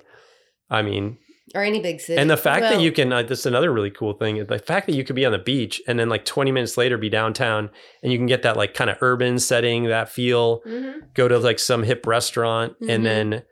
I 0.69 0.81
mean, 0.81 1.17
or 1.53 1.63
any 1.63 1.79
big 1.79 2.01
city. 2.01 2.19
and 2.19 2.29
the 2.29 2.35
fact 2.37 2.61
Well- 2.63 2.73
that 2.77 2.81
you 2.83 2.91
can, 2.91 3.13
uh, 3.13 3.21
this 3.23 3.39
is 3.39 3.45
another 3.45 3.71
really 3.71 3.91
cool 3.91 4.13
thing. 4.13 4.43
The 4.45 4.59
fact 4.59 4.87
that 4.87 4.95
you 4.95 5.03
could 5.03 5.15
be 5.15 5.25
on 5.25 5.31
the 5.31 5.37
beach 5.37 5.81
and 5.87 5.97
then 5.99 6.09
like 6.09 6.25
20 6.25 6.51
minutes 6.51 6.75
later 6.75 6.97
be 6.97 7.07
downtown 7.09 7.69
and 8.03 8.11
you 8.11 8.17
can 8.17 8.25
get 8.25 8.41
that 8.41 8.57
like 8.57 8.73
kind 8.73 8.89
of 8.89 8.97
urban 9.01 9.37
setting, 9.39 9.85
that 9.85 10.09
feel, 10.09 10.61
Mhm. 10.67 11.13
go 11.13 11.27
to 11.27 11.37
like 11.39 11.59
some 11.59 11.83
hip 11.83 12.05
restaurant 12.05 12.73
Mhm. 12.81 12.89
and 12.89 13.05
then, 13.05 13.43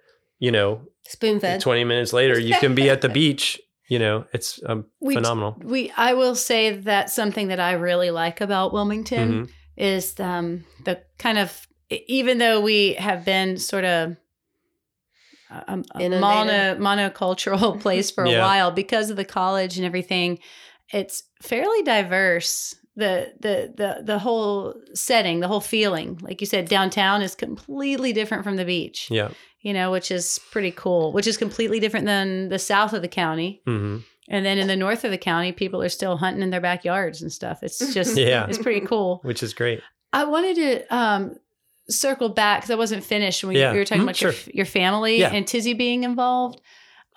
you 0.44 0.52
know, 0.52 0.82
spoon 1.08 1.40
fed. 1.40 1.62
20 1.62 1.84
minutes 1.86 2.12
later 2.14 2.38
you 2.38 2.54
can 2.56 2.76
be 2.76 2.90
at 2.90 3.00
the 3.02 3.10
beach. 3.22 3.60
You 3.88 4.00
know, 4.00 4.26
it's 4.34 4.60
um, 4.66 4.86
We- 5.00 5.16
phenomenal. 5.16 5.56
we 5.64 5.92
I 5.98 6.14
will 6.14 6.36
say 6.36 6.72
that 6.72 7.10
something 7.10 7.48
that 7.50 7.60
I 7.60 7.74
really 7.74 8.12
like 8.12 8.42
about 8.42 8.74
Wilmington 8.74 9.28
Mhm. 9.32 9.50
is 9.78 10.20
um, 10.20 10.64
the 10.86 10.96
kind 11.18 11.38
of 11.38 11.68
even 11.90 12.38
though 12.40 12.60
we 12.62 12.94
have 12.96 13.24
been 13.26 13.58
sort 13.58 13.86
of 13.86 14.18
a, 15.52 15.56
a 15.96 16.00
Inundated. 16.02 16.22
mono 16.22 16.76
monocultural 16.76 17.80
place 17.86 18.10
for 18.12 18.24
a 18.24 18.32
Yeah. 18.32 18.40
while 18.48 18.72
because 18.72 19.10
of 19.12 19.18
the 19.18 19.26
college 19.26 19.78
and 19.78 19.86
everything, 19.86 20.40
it's 20.92 21.24
fairly 21.42 21.84
diverse. 21.84 22.76
The, 22.96 23.34
the 23.40 23.74
the 23.76 24.04
the 24.04 24.20
whole 24.20 24.76
setting, 24.94 25.40
the 25.40 25.48
whole 25.48 25.60
feeling, 25.62 26.20
like 26.22 26.42
you 26.42 26.48
said, 26.48 26.68
downtown 26.70 27.22
is 27.24 27.34
completely 27.34 28.14
different 28.14 28.44
from 28.44 28.56
the 28.56 28.66
beach. 28.66 29.08
Yeah. 29.10 29.30
You 29.62 29.74
know, 29.74 29.90
which 29.92 30.12
is 30.12 30.40
pretty 30.52 30.72
cool. 30.72 31.12
Which 31.12 31.26
is 31.26 31.36
completely 31.38 31.80
different 31.80 32.06
than 32.06 32.50
the 32.50 32.60
south 32.60 32.94
of 32.94 33.02
the 33.02 33.08
county. 33.08 33.62
hmm 33.66 33.98
And 34.28 34.46
then 34.46 34.58
in 34.60 34.68
the 34.68 34.76
north 34.76 35.04
of 35.06 35.12
the 35.12 35.18
county, 35.18 35.52
people 35.54 35.82
are 35.82 35.90
still 35.90 36.18
hunting 36.18 36.44
in 36.44 36.50
their 36.52 36.62
backyards 36.62 37.22
and 37.24 37.32
stuff. 37.32 37.64
It's 37.64 37.80
just, 37.94 38.16
Yeah. 38.16 38.46
it's 38.48 38.58
pretty 38.60 38.86
cool. 38.86 39.22
Which 39.24 39.42
is 39.42 39.54
great. 39.56 39.82
I 40.12 40.26
wanted 40.26 40.56
to 40.58 40.96
um, 40.96 41.36
circle 41.90 42.30
back 42.30 42.60
because 42.62 42.72
I 42.72 42.76
wasn't 42.76 43.04
finished 43.04 43.44
when 43.44 43.56
Yeah. 43.56 43.72
you 43.72 43.80
were 43.80 43.86
talking 43.86 44.02
Mhm, 44.02 44.06
about 44.06 44.22
your, 44.22 44.34
your 44.54 44.66
family 44.68 45.20
Yeah. 45.22 45.32
and 45.34 45.48
Tizzy 45.48 45.74
being 45.74 46.04
involved. 46.04 46.62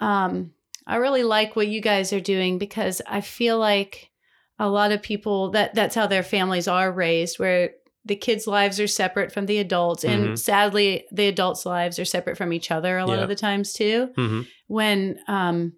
Um, 0.01 0.53
I 0.87 0.97
really 0.97 1.22
like 1.24 1.55
what 1.57 1.68
you 1.68 1.81
guys 1.83 2.12
are 2.12 2.20
doing 2.20 2.59
because 2.59 3.03
I 3.07 3.20
feel 3.20 3.59
like 3.59 4.11
a 4.59 4.69
lot 4.69 4.93
of 4.93 5.03
people 5.03 5.51
that 5.51 5.75
that's 5.75 5.95
how 5.95 6.07
their 6.07 6.23
families 6.23 6.67
are 6.69 6.91
raised, 6.93 7.39
where 7.39 7.71
the 8.05 8.17
kids' 8.17 8.47
lives 8.47 8.79
are 8.79 8.87
separate 8.87 9.33
from 9.33 9.47
the 9.47 9.59
adults, 9.59 10.05
and 10.05 10.29
Mhm. 10.31 10.39
sadly, 10.39 11.05
the 11.11 11.27
adults' 11.27 11.67
lives 11.67 11.99
are 11.99 12.05
separate 12.05 12.37
from 12.39 12.53
each 12.53 12.71
other 12.71 12.97
a 12.99 13.05
lot 13.07 13.17
Yeah. 13.17 13.23
of 13.25 13.29
the 13.29 13.35
times 13.35 13.73
too 13.73 14.11
hmm 14.15 14.43
when 14.69 15.19
um 15.29 15.73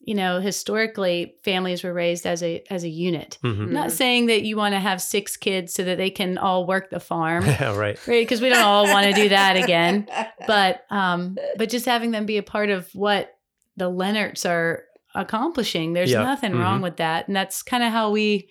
you 0.00 0.14
know 0.16 0.40
historically 0.40 1.34
families 1.44 1.84
were 1.84 1.92
raised 1.94 2.26
as 2.26 2.42
a 2.42 2.62
as 2.70 2.82
a 2.82 2.88
unit 2.88 3.38
hmm 3.42 3.72
not 3.72 3.92
saying 3.92 4.26
that 4.26 4.42
you 4.42 4.56
want 4.56 4.74
to 4.74 4.80
have 4.80 5.00
six 5.00 5.36
kids 5.36 5.72
so 5.74 5.84
that 5.84 5.96
they 5.96 6.10
can 6.10 6.38
all 6.38 6.66
work 6.66 6.90
the 6.90 6.98
farm 6.98 7.46
Yeah, 7.46 7.76
right. 7.76 7.96
right 8.06 8.22
because 8.22 8.40
we 8.40 8.48
don't 8.48 8.64
all 8.64 8.88
want 8.88 9.06
to 9.06 9.12
do 9.12 9.28
that 9.28 9.56
again 9.56 10.08
but 10.46 10.82
um 10.90 11.36
but 11.56 11.68
just 11.68 11.86
having 11.86 12.10
them 12.10 12.26
be 12.26 12.36
a 12.38 12.42
part 12.42 12.68
of 12.70 12.88
what 12.94 13.32
the 13.76 13.88
leonards 13.88 14.44
are 14.44 14.84
accomplishing 15.14 15.92
there's 15.92 16.10
Yeah. 16.10 16.22
nothing 16.22 16.54
wrong 16.54 16.80
with 16.82 16.96
that 16.96 17.26
and 17.28 17.36
that's 17.36 17.62
kind 17.62 17.82
of 17.82 17.92
how 17.92 18.10
we 18.10 18.48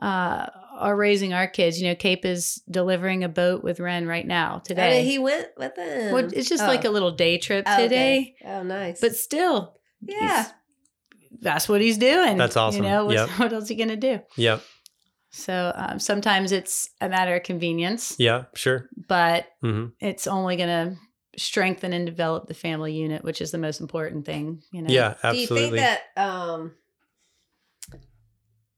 uh 0.00 0.46
are 0.78 0.96
raising 0.96 1.32
our 1.32 1.46
kids 1.46 1.80
you 1.80 1.88
know 1.88 1.94
cape 1.94 2.24
is 2.24 2.62
delivering 2.70 3.22
a 3.24 3.28
boat 3.28 3.62
with 3.62 3.78
ren 3.78 4.06
right 4.06 4.26
now 4.26 4.56
Oh, 4.56 4.62
today 4.64 5.04
he 5.04 5.18
went 5.18 5.48
with 5.56 5.74
them. 5.76 6.12
well, 6.12 6.28
it's 6.32 6.48
just 6.48 6.64
like 6.66 6.84
a 6.84 6.90
little 6.90 7.12
day 7.12 7.38
trip 7.38 7.64
Oh, 7.68 7.72
okay. 7.74 7.82
today 7.84 8.34
Oh, 8.44 8.62
nice. 8.62 9.00
but 9.00 9.14
still 9.14 9.76
yeah, 10.00 10.48
that's 11.40 11.68
what 11.68 11.80
he's 11.80 11.96
doing. 11.98 12.36
That's 12.36 12.56
awesome. 12.56 12.82
You 12.84 12.90
know, 12.90 13.04
what's, 13.06 13.16
Yep. 13.28 13.38
what 13.38 13.52
else 13.52 13.68
he 13.68 13.76
gonna 13.76 13.96
do? 13.96 14.18
Yeah. 14.36 14.58
So 15.30 15.72
um, 15.74 15.98
sometimes 15.98 16.52
it's 16.52 16.90
a 17.00 17.08
matter 17.08 17.34
of 17.36 17.42
convenience, 17.44 18.16
Yeah. 18.18 18.44
Sure. 18.54 18.88
but 19.08 19.46
hmm 19.60 19.86
it's 20.00 20.26
only 20.26 20.56
gonna 20.56 20.96
strengthen 21.36 21.92
and 21.92 22.06
develop 22.06 22.46
the 22.46 22.54
family 22.54 22.92
unit, 22.94 23.24
which 23.24 23.40
is 23.40 23.50
the 23.50 23.58
most 23.58 23.80
important 23.80 24.26
thing. 24.26 24.62
You 24.72 24.82
know. 24.82 24.92
Yeah. 24.92 25.14
Absolutely. 25.22 25.56
Do 25.56 25.62
you 25.62 25.70
think 25.70 25.76
that, 25.76 26.22
um, 26.22 26.72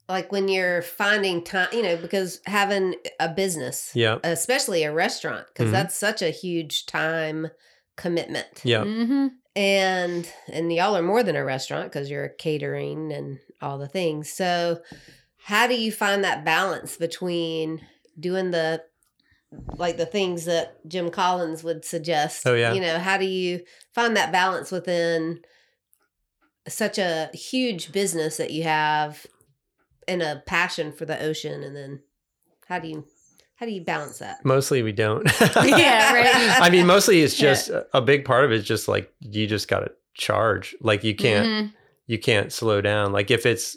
like 0.08 0.30
when 0.30 0.48
you're 0.48 0.82
finding 0.82 1.42
time, 1.42 1.68
you 1.72 1.82
know, 1.82 1.96
because 1.96 2.40
having 2.46 2.94
a 3.18 3.28
business, 3.28 3.90
yeah. 3.94 4.18
especially 4.22 4.82
a 4.84 4.92
restaurant, 4.92 5.46
because 5.48 5.68
Mhm. 5.68 5.72
that's 5.72 5.96
such 5.96 6.20
a 6.22 6.30
huge 6.30 6.86
time 6.86 7.50
commitment. 7.96 8.60
Yeah. 8.64 8.84
hmm 8.84 9.28
and 9.56 10.28
and 10.48 10.72
y'all 10.72 10.96
are 10.96 11.02
more 11.02 11.22
than 11.22 11.36
a 11.36 11.44
restaurant 11.44 11.84
because 11.84 12.10
you're 12.10 12.30
catering 12.30 13.12
and 13.12 13.38
all 13.62 13.78
the 13.78 13.86
things 13.86 14.32
so 14.32 14.80
how 15.36 15.66
do 15.68 15.74
you 15.80 15.92
find 15.92 16.24
that 16.24 16.44
balance 16.44 16.96
between 16.96 17.80
doing 18.18 18.50
the 18.50 18.82
like 19.76 19.96
the 19.96 20.06
things 20.06 20.44
that 20.44 20.76
jim 20.88 21.10
collins 21.10 21.62
would 21.64 21.84
suggest 21.84 22.46
Oh, 22.46 22.54
yeah. 22.54 22.72
you 22.72 22.80
know 22.80 22.98
how 22.98 23.16
do 23.18 23.24
you 23.26 23.62
find 23.94 24.16
that 24.16 24.32
balance 24.32 24.70
within 24.70 25.40
such 26.68 26.98
a 26.98 27.30
huge 27.34 27.92
business 27.92 28.36
that 28.38 28.50
you 28.50 28.62
have 28.62 29.26
and 30.08 30.22
a 30.22 30.42
passion 30.46 30.92
for 30.92 31.04
the 31.04 31.20
ocean 31.22 31.62
and 31.62 31.76
then 31.76 32.00
how 32.68 32.78
do 32.78 32.88
you 32.88 33.04
how 33.56 33.66
do 33.66 33.72
you 33.72 33.82
balance 33.82 34.18
that 34.18 34.44
Mostly 34.44 34.82
we 34.82 34.92
don't. 34.92 35.30
Yeah, 35.40 36.12
right. 36.12 36.60
I 36.60 36.70
mean, 36.70 36.86
mostly 36.86 37.22
it's 37.22 37.40
Yeah. 37.40 37.50
just 37.50 37.70
a 37.92 38.00
big 38.02 38.24
part 38.24 38.44
of 38.44 38.50
it 38.50 38.56
is 38.56 38.64
just 38.66 38.88
like 38.88 39.12
you 39.20 39.46
just 39.46 39.68
got 39.68 39.80
to 39.80 39.92
charge. 40.14 40.74
Like 40.80 41.04
you 41.04 41.14
can't 41.14 41.46
Mhm. 41.46 41.72
you 42.06 42.18
can't 42.18 42.52
slow 42.52 42.80
down. 42.80 43.12
Like 43.12 43.30
if 43.30 43.46
it's 43.46 43.76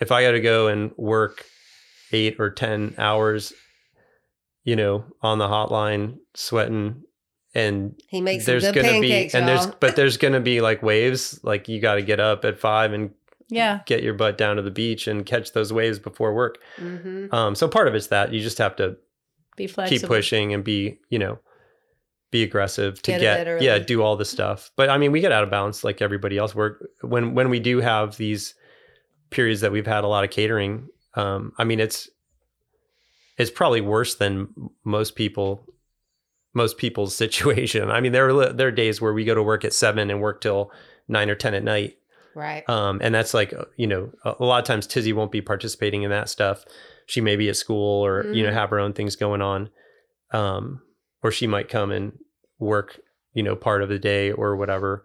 if 0.00 0.10
I 0.10 0.22
got 0.24 0.32
to 0.32 0.40
go 0.40 0.66
and 0.66 0.90
work 0.96 1.44
8 2.12 2.36
or 2.40 2.50
10 2.50 2.96
hours 2.98 3.52
you 4.68 4.76
know, 4.76 5.04
on 5.22 5.38
the 5.38 5.46
hotline 5.48 6.18
sweating 6.34 7.02
and 7.54 7.94
he 8.08 8.20
makes 8.20 8.44
some 8.44 8.52
there's 8.52 8.64
good 8.64 8.74
gonna 8.74 8.88
pancakes 8.88 9.32
be 9.32 9.38
and 9.38 9.48
there's 9.48 9.64
y'all. 9.64 9.74
but 9.80 9.96
there's 9.96 10.16
gonna 10.18 10.40
be 10.40 10.60
like 10.60 10.82
waves 10.82 11.40
like 11.42 11.68
you 11.68 11.80
got 11.80 11.94
to 11.94 12.02
get 12.02 12.20
up 12.20 12.44
at 12.44 12.58
5 12.58 12.92
and 12.92 13.10
Yeah. 13.48 13.80
get 13.86 14.02
your 14.02 14.12
butt 14.14 14.36
down 14.36 14.56
to 14.56 14.62
the 14.62 14.70
beach 14.70 15.08
and 15.08 15.24
catch 15.24 15.52
those 15.52 15.72
waves 15.72 15.98
before 15.98 16.34
work. 16.34 16.58
Mhm. 16.78 17.32
Um 17.32 17.54
so 17.54 17.66
part 17.66 17.88
of 17.88 17.94
it's 17.94 18.08
that 18.08 18.32
you 18.34 18.40
just 18.40 18.58
have 18.58 18.76
to 18.76 18.96
Be 19.56 19.66
flexible. 19.66 19.98
keep 20.00 20.06
pushing 20.06 20.52
and 20.54 20.62
be 20.62 20.98
you 21.08 21.18
know 21.18 21.38
be 22.30 22.42
aggressive 22.42 23.00
to 23.02 23.12
Get 23.12 23.20
get, 23.46 23.62
yeah 23.62 23.78
do 23.78 24.02
all 24.02 24.14
the 24.16 24.26
stuff 24.26 24.70
but 24.76 24.90
i 24.90 24.98
mean 24.98 25.12
we 25.12 25.20
get 25.22 25.32
out 25.32 25.44
of 25.44 25.50
balance 25.50 25.82
like 25.82 26.02
everybody 26.02 26.36
else 26.36 26.54
we're 26.54 26.74
when 27.00 27.34
when 27.34 27.48
we 27.48 27.58
do 27.58 27.80
have 27.80 28.18
these 28.18 28.54
periods 29.30 29.62
that 29.62 29.72
we've 29.72 29.86
had 29.86 30.04
a 30.04 30.06
lot 30.14 30.24
of 30.24 30.30
catering 30.30 30.88
um 31.14 31.52
i 31.56 31.64
mean 31.64 31.80
it's 31.80 32.06
it's 33.38 33.50
probably 33.50 33.80
worse 33.80 34.16
than 34.16 34.48
most 34.84 35.14
people 35.16 35.64
most 36.54 36.76
people's 36.78 37.14
situation 37.24 37.90
i 37.90 38.00
mean 38.00 38.12
there 38.12 38.28
are 38.28 38.52
there 38.52 38.68
are 38.68 38.72
days 38.72 39.00
where 39.00 39.12
we 39.14 39.24
go 39.24 39.34
to 39.34 39.42
work 39.42 39.64
at 39.64 39.72
seven 39.72 40.10
and 40.10 40.20
work 40.20 40.40
till 40.40 40.70
nine 41.08 41.30
or 41.30 41.34
ten 41.34 41.54
at 41.54 41.64
night 41.64 41.94
Right. 42.34 42.68
um, 42.68 43.00
and 43.02 43.12
that's 43.12 43.34
like, 43.34 43.52
uh, 43.52 43.64
you 43.76 43.88
know, 43.88 44.12
a, 44.24 44.44
lot 44.44 44.60
of 44.60 44.64
times 44.64 44.86
Tizzy 44.86 45.12
won't 45.12 45.32
be 45.32 45.40
participating 45.40 46.04
in 46.04 46.10
that 46.10 46.28
stuff. 46.28 46.64
She 47.06 47.20
may 47.20 47.34
be 47.34 47.48
at 47.48 47.56
school 47.56 48.04
or, 48.06 48.32
you 48.32 48.44
know, 48.44 48.50
Mhm. 48.50 48.54
have 48.54 48.70
her 48.70 48.78
own 48.78 48.92
things 48.92 49.16
going 49.16 49.42
on. 49.42 49.70
Um, 50.30 50.80
or 51.20 51.32
she 51.32 51.48
might 51.48 51.68
come 51.68 51.90
and 51.90 52.16
work, 52.60 53.00
you 53.32 53.42
know, 53.42 53.56
part 53.56 53.82
of 53.82 53.88
the 53.88 53.98
day 53.98 54.30
or 54.30 54.54
whatever. 54.54 55.04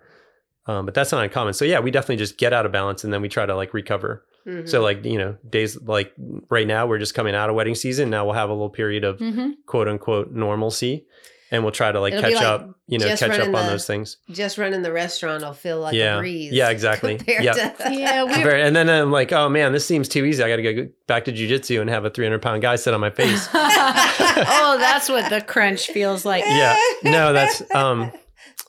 Um, 0.67 0.85
but 0.85 0.93
that's 0.93 1.11
not 1.11 1.23
uncommon. 1.23 1.55
So 1.55 1.65
yeah, 1.65 1.79
we 1.79 1.89
definitely 1.89 2.17
just 2.17 2.37
get 2.37 2.53
out 2.53 2.67
of 2.67 2.71
balance 2.71 3.03
and 3.03 3.11
then 3.11 3.21
we 3.23 3.29
try 3.29 3.47
to 3.47 3.55
like 3.55 3.73
recover. 3.73 4.23
Mhm. 4.47 4.67
So 4.69 4.81
like, 4.81 5.05
you 5.05 5.17
know, 5.17 5.37
days 5.49 5.79
like 5.81 6.13
right 6.49 6.67
now 6.67 6.85
we're 6.87 6.99
just 6.99 7.13
coming 7.15 7.33
out 7.35 7.49
of 7.49 7.55
wedding 7.55 7.75
season. 7.75 8.09
Now 8.09 8.25
we'll 8.25 8.33
have 8.33 8.49
a 8.49 8.53
little 8.53 8.69
period 8.69 9.03
of 9.03 9.17
Mm-hmm. 9.19 9.51
quote 9.65 9.87
unquote 9.87 10.31
normalcy 10.31 11.05
and 11.51 11.63
we'll 11.63 11.71
try 11.71 11.91
to 11.91 11.99
like 11.99 12.13
It'll 12.13 12.23
catch 12.23 12.33
like 12.35 12.43
up, 12.45 12.69
you 12.87 12.97
know, 12.97 13.07
just 13.07 13.21
catch 13.21 13.31
up 13.39 13.47
on 13.47 13.53
running 13.53 13.65
the- 13.67 13.71
those 13.73 13.85
things. 13.87 14.17
just 14.31 14.57
running 14.57 14.81
the 14.81 14.91
restaurant 14.91 15.43
will 15.43 15.53
feel 15.53 15.79
like 15.79 15.93
Yeah. 15.95 16.15
a 16.17 16.19
breeze. 16.19 16.51
Yeah, 16.51 16.69
exactly. 16.71 17.15
compared 17.17 17.43
Yeah. 17.43 17.53
to- 17.53 17.73
Yeah, 17.93 18.23
we- 18.23 18.43
Very- 18.43 18.63
and 18.63 18.75
then 18.75 18.89
I'm 18.89 19.11
like, 19.11 19.31
oh 19.31 19.49
man, 19.49 19.71
this 19.71 19.85
seems 19.85 20.09
too 20.09 20.25
easy. 20.25 20.43
I 20.43 20.49
got 20.49 20.55
to 20.57 20.73
go 20.73 20.89
back 21.07 21.25
to 21.25 21.31
jujitsu 21.31 21.79
and 21.79 21.89
have 21.89 22.05
a 22.05 22.09
300 22.09 22.41
pound 22.41 22.61
guy 22.63 22.75
sit 22.75 22.93
on 22.93 22.99
my 22.99 23.11
face. 23.11 23.47
oh, 23.53 24.77
that's 24.79 25.09
what 25.09 25.29
the 25.29 25.41
crunch 25.41 25.87
feels 25.87 26.25
like. 26.25 26.43
yeah, 26.45 26.75
no, 27.03 27.31
that's 27.33 27.61
um, 27.75 28.11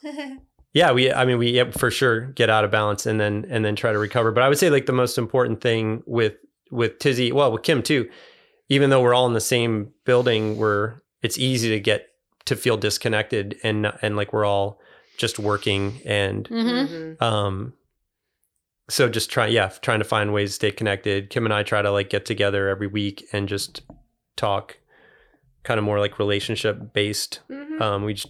yeah. 0.75 0.93
We, 0.93 1.11
I 1.11 1.25
mean, 1.25 1.39
we 1.39 1.51
yeah, 1.53 1.71
for 1.71 1.91
sure 1.91 2.27
get 2.33 2.51
out 2.51 2.65
of 2.65 2.71
balance 2.71 3.07
and 3.07 3.19
then 3.19 3.47
and 3.49 3.65
then 3.65 3.75
try 3.77 3.93
to 3.93 3.99
recover. 3.99 4.31
But 4.33 4.43
I 4.43 4.49
would 4.51 4.59
say 4.59 4.69
like 4.69 4.85
the 4.87 4.93
most 4.93 5.17
important 5.17 5.61
thing 5.63 6.03
with 6.07 6.35
with 6.71 6.99
Tizzy, 6.99 7.33
well, 7.33 7.51
with 7.53 7.63
Kim 7.63 7.83
too, 7.83 8.11
even 8.69 8.91
though 8.91 9.01
we're 9.03 9.15
all 9.15 9.27
in 9.27 9.33
the 9.33 9.41
same 9.41 9.93
building, 10.05 10.57
where 10.59 11.01
it's 11.23 11.39
easy 11.39 11.71
to 11.71 11.81
get 11.81 12.09
to 12.45 12.57
feel 12.57 12.77
disconnected 12.77 13.57
and 13.63 13.91
and 14.03 14.17
like 14.17 14.33
we're 14.35 14.45
all 14.45 14.79
just 15.17 15.39
working 15.39 16.01
and 16.05 16.49
Mm-hmm. 16.49 16.95
Mhm. 17.15 17.23
um 17.23 17.73
so 18.91 19.09
just 19.09 19.31
try 19.31 19.47
yeah 19.47 19.69
trying 19.81 20.01
to 20.01 20.05
find 20.05 20.35
ways 20.35 20.51
to 20.51 20.55
stay 20.57 20.71
connected 20.71 21.31
kim 21.31 21.47
and 21.47 21.55
i 21.55 21.63
try 21.63 21.81
to 21.81 21.91
like 21.91 22.11
get 22.11 22.27
together 22.27 22.69
every 22.69 22.87
week 22.89 23.25
and 23.33 23.49
just 23.49 23.81
talk 24.37 24.77
kind 25.63 25.79
of 25.79 25.85
more 25.85 25.99
like 26.01 26.19
relationship 26.19 26.93
based 26.93 27.41
Mhm. 27.51 27.81
um 27.81 28.05
we 28.05 28.13
just 28.15 28.29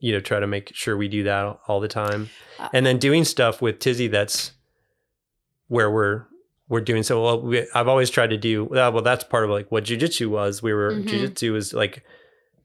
you 0.00 0.12
know 0.12 0.20
try 0.20 0.38
to 0.40 0.46
make 0.46 0.74
sure 0.74 0.96
we 0.96 1.08
do 1.08 1.22
that 1.24 1.58
all 1.66 1.80
the 1.80 1.88
time. 1.88 2.30
Uh, 2.58 2.68
and 2.72 2.84
then 2.86 2.98
doing 2.98 3.24
stuff 3.24 3.60
with 3.62 3.78
tizzy 3.78 4.08
that's 4.08 4.52
where 5.68 5.90
we're 5.90 6.24
we're 6.68 6.80
doing 6.82 7.02
so 7.02 7.22
well. 7.24 7.40
We, 7.40 7.66
i've 7.74 7.88
always 7.88 8.10
tried 8.10 8.30
to 8.30 8.36
do 8.36 8.64
well, 8.64 8.92
well 8.92 9.02
that's 9.02 9.24
part 9.24 9.44
of 9.44 9.50
like 9.50 9.70
what 9.72 9.84
jujitsu 9.84 10.28
was. 10.28 10.62
We 10.62 10.72
were 10.72 10.92
Mhm. 10.92 11.06
jujitsu 11.08 11.52
was 11.52 11.72
like 11.74 12.04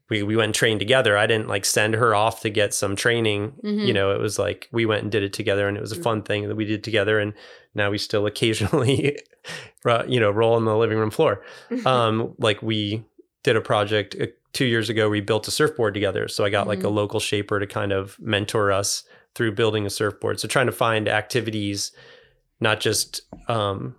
we, 0.10 0.22
we 0.22 0.36
went 0.36 0.48
and 0.48 0.54
trained 0.56 0.80
together. 0.80 1.18
I 1.18 1.26
didn't 1.26 1.48
like 1.48 1.64
send 1.66 1.94
her 1.96 2.14
off 2.14 2.42
to 2.42 2.50
get 2.50 2.74
some 2.74 2.96
training. 2.96 3.54
Mhm. 3.64 3.88
you 3.88 3.94
know 3.94 4.12
it 4.12 4.20
was 4.20 4.38
like 4.38 4.68
we 4.72 4.86
went 4.86 5.04
and 5.04 5.12
did 5.12 5.24
it 5.24 5.34
together 5.34 5.68
and 5.68 5.78
it 5.78 5.82
was 5.82 5.92
a 5.94 6.02
fun 6.02 6.22
thing 6.24 6.48
that 6.48 6.56
we 6.56 6.66
did 6.66 6.84
together. 6.84 7.20
And 7.20 7.34
now 7.74 7.90
we 7.90 7.98
still 7.98 8.26
occasionally 8.26 9.18
you 10.08 10.20
know 10.20 10.32
roll 10.32 10.54
on 10.56 10.66
the 10.66 10.78
living 10.78 10.98
room 10.98 11.12
floor. 11.12 11.42
Um 11.86 12.36
like 12.38 12.62
we 12.62 13.04
did 13.44 13.56
a 13.56 13.62
project 13.62 14.16
uh, 14.22 14.28
two 14.54 14.66
years 14.66 14.90
ago 14.90 15.10
we 15.10 15.20
built 15.20 15.48
a 15.48 15.52
surfboard 15.52 15.94
together 15.94 16.28
so 16.28 16.46
i 16.46 16.50
got 16.50 16.68
like 16.68 16.80
a 16.84 16.88
Mhm. 16.88 16.94
local 16.96 17.20
shaper 17.20 17.60
to 17.60 17.68
kind 17.68 17.92
of 17.92 18.18
mentor 18.20 18.72
us 18.72 19.04
through 19.36 19.52
building 19.54 19.86
a 19.86 19.90
surfboard 19.90 20.40
so 20.40 20.48
trying 20.48 20.68
to 20.68 20.72
find 20.72 21.08
activities 21.10 21.92
not 22.60 22.80
just 22.80 23.22
um 23.50 23.96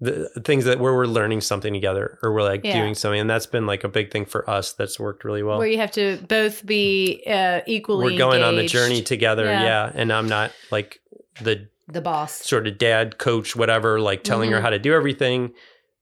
the 0.00 0.28
things 0.44 0.64
that 0.64 0.80
where 0.80 0.92
we're 0.92 1.06
learning 1.06 1.40
something 1.40 1.72
together 1.72 2.18
or 2.22 2.32
we're 2.32 2.42
like 2.42 2.62
Yeah. 2.64 2.78
doing 2.80 2.94
something 2.94 3.20
and 3.20 3.30
that's 3.30 3.46
been 3.46 3.66
like 3.66 3.84
a 3.84 3.88
big 3.88 4.10
thing 4.10 4.26
for 4.26 4.48
us 4.50 4.72
that's 4.72 4.98
worked 5.00 5.24
really 5.24 5.42
well 5.42 5.58
Where 5.58 5.68
you 5.68 5.78
have 5.78 5.92
to 5.92 6.18
both 6.28 6.66
be 6.66 7.22
uh, 7.26 7.60
equally. 7.66 8.04
we're 8.12 8.18
going 8.18 8.42
on 8.42 8.56
the 8.56 8.66
journey 8.66 9.02
together 9.02 9.44
Yeah. 9.44 9.62
yeah. 9.62 9.92
and 9.94 10.12
i'm 10.12 10.28
not 10.28 10.52
like 10.70 11.00
the 11.40 11.68
the 11.88 12.00
boss. 12.00 12.32
sort 12.34 12.66
of 12.66 12.76
dad 12.78 13.18
coach 13.18 13.54
whatever 13.54 14.00
like 14.00 14.24
telling 14.24 14.50
her 14.50 14.58
Mhm. 14.58 14.62
how 14.62 14.70
to 14.70 14.78
do 14.78 14.92
everything 14.92 15.52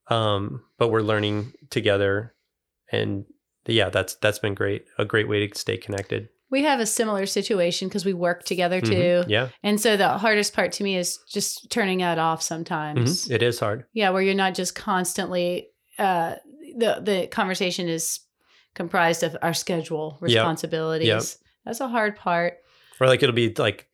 um 0.08 0.62
but 0.78 0.88
we're 0.88 1.00
learning 1.02 1.52
together 1.70 2.34
and 2.92 3.24
yeah 3.66 3.88
that's 3.88 4.14
that's 4.16 4.38
been 4.38 4.54
great 4.54 4.84
a 4.98 5.04
great 5.04 5.28
way 5.28 5.46
to 5.46 5.58
stay 5.58 5.76
connected 5.76 6.28
We 6.50 6.62
have 6.64 6.80
a 6.80 6.86
similar 6.86 7.24
situation 7.26 7.88
because 7.88 8.04
we 8.04 8.12
work 8.12 8.44
together 8.44 8.80
Mhm. 8.82 8.88
too. 8.88 9.24
yeah 9.28 9.48
And 9.62 9.80
so 9.80 9.96
the 9.96 10.18
hardest 10.18 10.52
part 10.54 10.70
to 10.72 10.84
me 10.84 10.96
is 10.96 11.18
just 11.26 11.70
turning 11.70 11.98
that 12.00 12.18
off 12.18 12.42
sometimes. 12.42 13.26
Mhm. 13.26 13.30
It 13.36 13.42
is 13.42 13.58
hard 13.58 13.86
Yeah, 13.94 14.10
where 14.10 14.20
you're 14.22 14.34
not 14.34 14.54
just 14.54 14.74
constantly 14.74 15.68
uh 15.98 16.34
the 16.78 17.00
the 17.02 17.26
conversation 17.28 17.88
is 17.88 18.20
comprised 18.74 19.22
of 19.22 19.36
our 19.42 19.54
schedule, 19.54 20.16
responsibilities. 20.20 21.38
That's 21.64 21.80
a 21.80 21.88
hard 21.88 22.16
part. 22.16 22.58
or 23.00 23.06
like 23.06 23.22
it'll 23.22 23.34
be 23.34 23.52
like 23.54 23.88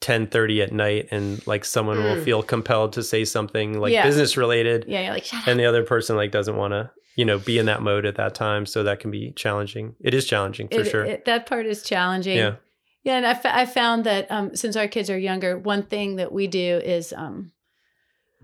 10 0.00 0.26
30 0.26 0.62
at 0.62 0.72
night 0.72 1.08
and 1.10 1.46
like 1.46 1.64
someone 1.64 1.98
will 2.02 2.16
Mm. 2.16 2.24
feel 2.24 2.42
compelled 2.42 2.92
to 2.94 3.02
say 3.02 3.24
something 3.24 3.78
like 3.78 3.92
Yeah. 3.92 4.06
business 4.06 4.36
related 4.36 4.84
Yeah, 4.88 5.02
you're 5.04 5.12
like, 5.14 5.26
and 5.46 5.60
the 5.60 5.66
other 5.66 5.84
person 5.84 6.16
like 6.16 6.30
doesn't 6.32 6.56
want 6.56 6.72
to 6.72 6.90
you 7.16 7.24
know 7.24 7.38
be 7.38 7.58
in 7.58 7.66
that 7.66 7.82
mode 7.82 8.06
at 8.06 8.16
that 8.16 8.34
time 8.34 8.64
so 8.66 8.82
that 8.82 9.00
can 9.00 9.10
be 9.10 9.32
challenging 9.32 9.94
it 10.00 10.14
is 10.14 10.24
challenging 10.26 10.68
for 10.68 10.80
It- 10.80 10.86
sure 10.90 11.04
it- 11.04 11.24
that 11.26 11.46
part 11.46 11.66
is 11.66 11.82
challenging. 11.82 12.36
yeah 12.36 12.56
Yeah, 13.02 13.16
and 13.16 13.26
I, 13.26 13.30
f- 13.30 13.46
I 13.46 13.64
found 13.66 14.04
that 14.04 14.30
um, 14.30 14.54
since 14.54 14.76
our 14.76 14.86
kids 14.86 15.08
are 15.08 15.18
younger, 15.18 15.56
one 15.58 15.82
thing 15.84 16.16
that 16.16 16.32
we 16.32 16.46
do 16.46 16.80
is 16.84 17.14
um, 17.16 17.52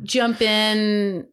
jump 0.03 0.41
in 0.41 1.27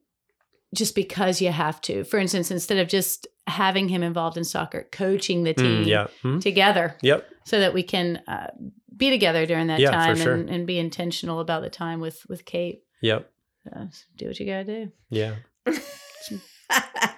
just 0.75 0.93
because 0.93 1.41
you 1.41 1.49
have 1.51 1.79
to. 1.83 2.03
For 2.03 2.17
instance, 2.19 2.51
instead 2.51 2.79
of 2.79 2.89
just 2.89 3.27
having 3.47 3.87
him 3.89 4.03
involved 4.03 4.35
in 4.37 4.43
soccer, 4.43 4.87
coaching 4.91 5.43
the 5.43 5.53
team 5.53 5.83
Mm, 5.83 5.87
yeah 5.87 6.07
Mhm. 6.21 6.41
together 6.41 6.95
yep 7.01 7.25
so 7.45 7.59
that 7.61 7.73
we 7.73 7.81
can 7.83 8.17
uh, 8.27 8.51
be 8.97 9.09
together 9.09 9.45
during 9.45 9.67
that 9.67 9.79
Yeah, 9.79 9.91
time 9.91 10.17
sure. 10.17 10.33
and, 10.33 10.49
and 10.49 10.67
be 10.67 10.77
intentional 10.77 11.39
about 11.39 11.61
the 11.61 11.69
time 11.69 11.99
with 12.01 12.25
with 12.27 12.43
Kate. 12.43 12.83
yep 13.01 13.31
Uh, 13.73 13.85
do 14.17 14.27
what 14.27 14.37
you 14.39 14.45
gotta 14.45 14.65
do. 14.65 14.91
yeah 15.09 15.35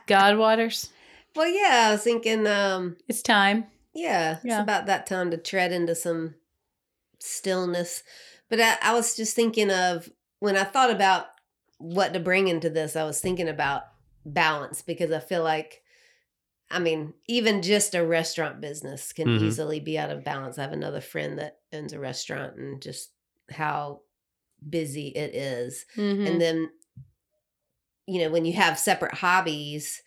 God 0.07 0.37
waters. 0.37 0.89
well, 1.35 1.47
yeah, 1.47 1.87
I 1.87 1.91
was 1.91 2.03
thinking, 2.03 2.47
um, 2.47 2.97
It's 3.07 3.21
time. 3.21 3.65
yeah, 3.93 4.39
Yeah. 4.43 4.59
it's 4.59 4.63
about 4.63 4.85
that 4.87 5.05
time 5.05 5.31
to 5.31 5.37
tread 5.37 5.71
into 5.71 5.95
some 5.95 6.35
stillness. 7.19 8.03
But 8.49 8.59
I, 8.61 8.77
I 8.81 8.93
was 8.93 9.15
just 9.15 9.35
thinking 9.35 9.71
of 9.71 10.09
when 10.39 10.55
I 10.57 10.63
thought 10.63 10.91
about 10.91 11.27
what 11.77 12.13
to 12.13 12.19
bring 12.19 12.47
into 12.47 12.69
this, 12.69 12.95
I 12.95 13.03
was 13.03 13.19
thinking 13.19 13.49
about 13.49 13.83
balance 14.25 14.81
because 14.81 15.11
I 15.11 15.19
feel 15.19 15.43
like, 15.43 15.81
I 16.71 16.79
mean, 16.79 17.13
even 17.27 17.61
just 17.61 17.95
a 17.95 18.05
restaurant 18.05 18.61
business 18.61 19.11
can 19.13 19.27
Mhm. 19.27 19.41
easily 19.43 19.79
be 19.79 19.97
out 19.97 20.09
of 20.09 20.23
balance. 20.23 20.57
I 20.57 20.63
have 20.63 20.73
another 20.73 21.01
friend 21.01 21.37
that 21.39 21.59
owns 21.73 21.93
a 21.93 21.99
restaurant 21.99 22.55
and 22.57 22.81
just 22.81 23.11
how 23.51 24.01
busy 24.67 25.09
it 25.09 25.35
is. 25.35 25.85
Mhm. 25.95 26.27
and 26.27 26.41
then 26.41 26.69
you 28.07 28.21
know 28.21 28.29
when 28.29 28.45
you 28.45 28.53
have 28.53 28.77
separate 28.79 29.15
hobbies 29.15 30.01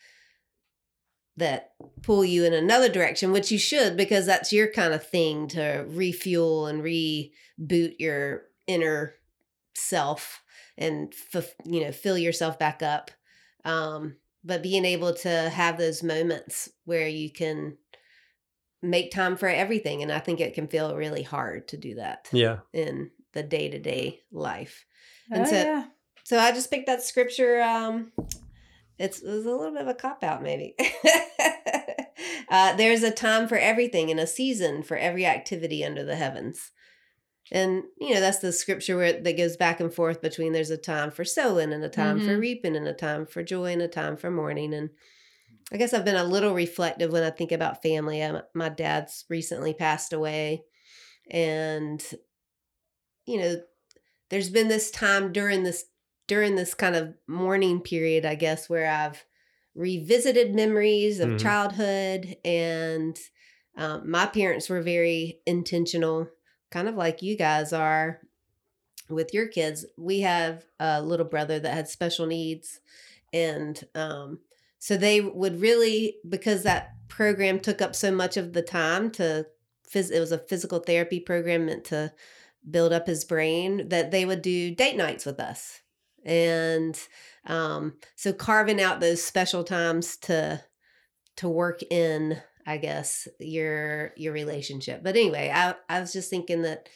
that 1.36 1.72
pull 2.02 2.24
you 2.24 2.44
in 2.44 2.52
another 2.52 2.88
direction 2.88 3.32
which 3.32 3.52
you 3.52 3.58
should 3.58 3.96
because 3.96 4.26
that's 4.26 4.52
your 4.52 4.70
kind 4.70 4.92
of 4.92 5.06
thing 5.06 5.46
to 5.46 5.84
refuel 5.88 6.66
and 6.66 6.82
reboot 6.82 7.94
your 7.98 8.42
inner 8.66 9.14
self 9.74 10.42
and 10.76 11.12
f- 11.34 11.54
you 11.64 11.80
know 11.82 11.92
fill 11.92 12.18
yourself 12.18 12.58
back 12.58 12.82
up. 12.82 13.10
Um 13.64 14.16
but 14.44 14.62
being 14.62 14.84
able 14.84 15.12
to 15.12 15.28
have 15.28 15.78
those 15.78 16.02
moments 16.02 16.70
where 16.84 17.08
you 17.08 17.30
can 17.30 17.76
make 18.80 19.10
time 19.10 19.36
for 19.36 19.48
everything 19.48 20.02
and 20.02 20.12
i 20.12 20.20
think 20.20 20.38
it 20.40 20.54
can 20.54 20.68
feel 20.68 20.94
really 20.96 21.24
hard 21.24 21.66
to 21.66 21.76
do 21.76 21.96
that 21.96 22.28
yeah. 22.32 22.58
in 22.72 23.10
the 23.32 23.42
day-to-day 23.42 24.20
life. 24.32 24.84
And 25.30 25.42
Oh, 25.42 25.50
so 25.50 25.54
yeah. 25.56 25.84
So 26.28 26.38
I 26.38 26.52
just 26.52 26.70
picked 26.70 26.88
that 26.88 27.02
scripture. 27.02 27.62
Um, 27.62 28.12
it's, 28.98 29.20
it 29.20 29.30
was 29.30 29.46
a 29.46 29.50
little 29.50 29.72
bit 29.72 29.80
of 29.80 29.88
a 29.88 29.94
cop 29.94 30.22
out, 30.22 30.42
maybe. 30.42 30.74
uh, 32.50 32.76
there's 32.76 33.02
a 33.02 33.10
time 33.10 33.48
for 33.48 33.56
everything 33.56 34.10
and 34.10 34.20
a 34.20 34.26
season 34.26 34.82
for 34.82 34.98
every 34.98 35.24
activity 35.24 35.82
under 35.82 36.04
the 36.04 36.16
heavens. 36.16 36.70
And, 37.50 37.84
you 37.98 38.12
know, 38.12 38.20
that's 38.20 38.40
the 38.40 38.52
scripture 38.52 38.98
where 38.98 39.14
that 39.14 39.36
goes 39.38 39.56
back 39.56 39.80
and 39.80 39.90
forth 39.90 40.20
between 40.20 40.52
there's 40.52 40.68
a 40.68 40.76
time 40.76 41.10
for 41.10 41.24
sowing 41.24 41.72
and 41.72 41.82
a 41.82 41.88
time 41.88 42.20
for 42.20 42.36
Mhm. 42.36 42.40
reaping 42.40 42.76
and 42.76 42.86
a 42.86 42.92
time 42.92 43.24
for 43.24 43.42
joy 43.42 43.72
and 43.72 43.80
a 43.80 43.88
time 43.88 44.18
for 44.18 44.30
mourning. 44.30 44.74
And 44.74 44.90
I 45.72 45.78
guess 45.78 45.94
I've 45.94 46.04
been 46.04 46.14
a 46.14 46.24
little 46.24 46.52
reflective 46.52 47.10
when 47.10 47.22
I 47.22 47.30
think 47.30 47.52
about 47.52 47.80
family. 47.80 48.22
I, 48.22 48.42
my 48.52 48.68
dad's 48.68 49.24
recently 49.30 49.72
passed 49.72 50.12
away. 50.12 50.64
And, 51.30 52.04
you 53.24 53.38
know, 53.40 53.62
there's 54.28 54.50
been 54.50 54.68
this 54.68 54.90
time 54.90 55.32
during 55.32 55.62
this 55.62 55.86
during 56.28 56.54
this 56.54 56.74
kind 56.74 56.94
of 56.94 57.14
mourning 57.26 57.80
period, 57.80 58.24
I 58.24 58.36
guess, 58.36 58.68
where 58.68 58.88
I've 58.88 59.24
revisited 59.74 60.54
memories 60.54 61.18
of 61.20 61.30
Mhm. 61.30 61.40
childhood 61.40 62.36
and 62.44 63.18
um, 63.76 64.10
my 64.10 64.26
parents 64.26 64.68
were 64.68 64.82
very 64.82 65.40
intentional, 65.46 66.28
kind 66.70 66.88
of 66.88 66.96
like 66.96 67.22
you 67.22 67.36
guys 67.36 67.72
are 67.72 68.20
with 69.08 69.32
your 69.32 69.46
kids. 69.46 69.86
We 69.96 70.20
have 70.20 70.64
a 70.80 71.00
little 71.00 71.24
brother 71.26 71.60
that 71.60 71.74
had 71.74 71.88
special 71.88 72.26
needs, 72.26 72.80
and 73.32 73.80
um, 73.94 74.40
so 74.80 74.96
they 74.96 75.20
would 75.20 75.60
really 75.60 76.16
because 76.28 76.64
that 76.64 76.90
program 77.08 77.60
took 77.60 77.80
up 77.80 77.94
so 77.94 78.10
much 78.10 78.36
of 78.36 78.52
the 78.52 78.62
time 78.62 79.12
to 79.12 79.46
phys- 79.88 80.10
it 80.10 80.18
was 80.20 80.32
a 80.32 80.38
physical 80.38 80.80
therapy 80.80 81.20
program 81.20 81.66
meant 81.66 81.84
to 81.84 82.12
build 82.68 82.92
up 82.92 83.06
his 83.06 83.24
brain 83.24 83.88
that 83.90 84.10
they 84.10 84.24
would 84.24 84.42
do 84.42 84.74
date 84.74 84.96
nights 84.96 85.24
with 85.24 85.38
us 85.38 85.80
and 86.28 87.00
um, 87.46 87.94
so 88.14 88.32
carving 88.32 88.80
out 88.80 89.00
those 89.00 89.22
special 89.22 89.64
times 89.64 90.16
to 90.18 90.62
to 91.36 91.48
work 91.48 91.80
in 91.90 92.40
i 92.66 92.76
guess 92.76 93.26
your 93.38 94.12
your 94.16 94.32
relationship 94.32 95.02
but 95.02 95.16
anyway 95.16 95.50
i 95.52 95.74
i 95.88 96.00
was 96.00 96.12
just 96.12 96.30
thinking 96.30 96.62
that 96.62 96.88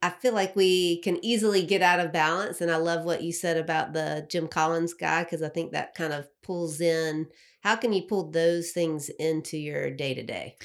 I 0.00 0.10
feel 0.10 0.32
like 0.32 0.54
we 0.54 1.00
can 1.00 1.22
easily 1.24 1.64
get 1.66 1.82
out 1.82 1.98
of 1.98 2.12
balance. 2.12 2.60
And 2.60 2.70
I 2.70 2.76
love 2.76 3.04
what 3.04 3.22
you 3.22 3.32
said 3.32 3.56
about 3.56 3.92
the 3.92 4.26
Jim 4.30 4.46
Collins 4.46 4.94
guy, 4.94 5.24
because 5.24 5.42
I 5.42 5.48
think 5.48 5.72
that 5.72 5.94
kind 5.94 6.12
of 6.12 6.28
pulls 6.42 6.80
in. 6.80 7.26
How 7.62 7.74
can 7.74 7.92
you 7.92 8.02
pull 8.02 8.30
those 8.30 8.70
things 8.70 9.08
into 9.08 9.58
your 9.58 9.90
day 9.90 10.14
to 10.14 10.22
day? 10.22 10.56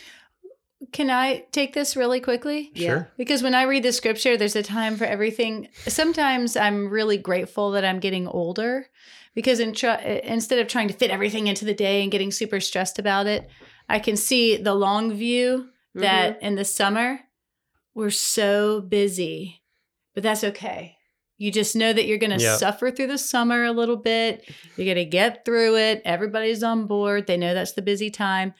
Can 0.91 1.09
I 1.09 1.45
take 1.51 1.73
this 1.73 1.95
really 1.95 2.19
quickly? 2.19 2.71
Sure. 2.75 3.09
Because 3.17 3.41
when 3.41 3.55
I 3.55 3.63
read 3.63 3.83
the 3.83 3.93
scripture, 3.93 4.37
there's 4.37 4.55
a 4.55 4.63
time 4.63 4.95
for 4.97 5.05
everything. 5.05 5.67
Sometimes 5.87 6.57
I'm 6.57 6.89
really 6.89 7.17
grateful 7.17 7.71
that 7.71 7.85
I'm 7.85 7.99
getting 7.99 8.27
older 8.27 8.87
because 9.35 9.59
in 9.59 9.73
tr- 9.73 9.87
instead 9.87 10.59
of 10.59 10.67
trying 10.67 10.87
to 10.89 10.93
fit 10.93 11.11
everything 11.11 11.47
into 11.47 11.65
the 11.65 11.73
day 11.73 12.01
and 12.01 12.11
getting 12.11 12.31
super 12.31 12.59
stressed 12.59 12.99
about 12.99 13.27
it, 13.27 13.49
I 13.87 13.99
can 13.99 14.15
see 14.17 14.57
the 14.57 14.73
long 14.73 15.13
view 15.13 15.69
that 15.95 16.37
mm-hmm. 16.37 16.45
in 16.45 16.55
the 16.55 16.65
summer, 16.65 17.19
we're 17.93 18.09
so 18.09 18.81
busy, 18.81 19.61
but 20.13 20.23
that's 20.23 20.43
okay. 20.43 20.97
You 21.37 21.51
just 21.51 21.75
know 21.75 21.91
that 21.91 22.05
you're 22.05 22.17
going 22.17 22.37
to 22.37 22.43
Yeah. 22.43 22.57
suffer 22.57 22.91
through 22.91 23.07
the 23.07 23.17
summer 23.17 23.63
a 23.63 23.71
little 23.71 23.97
bit. 23.97 24.47
You're 24.77 24.85
going 24.85 25.03
to 25.03 25.05
get 25.05 25.45
through 25.45 25.77
it. 25.77 26.01
Everybody's 26.05 26.63
on 26.63 26.87
board. 26.87 27.27
They 27.27 27.37
know 27.37 27.53
that's 27.53 27.73
the 27.73 27.81
busy 27.81 28.09
time. 28.09 28.53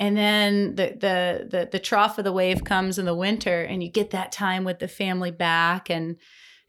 And 0.00 0.16
then 0.16 0.74
the, 0.76 0.86
the 0.98 1.46
the 1.50 1.68
the 1.70 1.78
trough 1.78 2.16
of 2.16 2.24
the 2.24 2.32
wave 2.32 2.64
comes 2.64 2.98
in 2.98 3.04
the 3.04 3.14
winter 3.14 3.62
and 3.62 3.82
you 3.82 3.90
get 3.90 4.10
that 4.10 4.32
time 4.32 4.64
with 4.64 4.78
the 4.78 4.88
family 4.88 5.30
back 5.30 5.90
and 5.90 6.16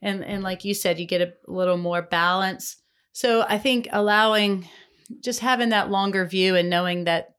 and 0.01 0.23
and 0.23 0.43
like 0.43 0.65
you 0.65 0.73
said 0.73 0.99
you 0.99 1.05
get 1.07 1.21
a 1.21 1.33
little 1.47 1.77
more 1.77 2.01
balance. 2.01 2.75
So 3.13 3.43
I 3.47 3.57
think 3.57 3.87
allowing 3.93 4.67
just 5.21 5.39
having 5.39 5.69
that 5.69 5.89
longer 5.89 6.25
view 6.25 6.57
and 6.57 6.69
knowing 6.69 7.05
that 7.05 7.35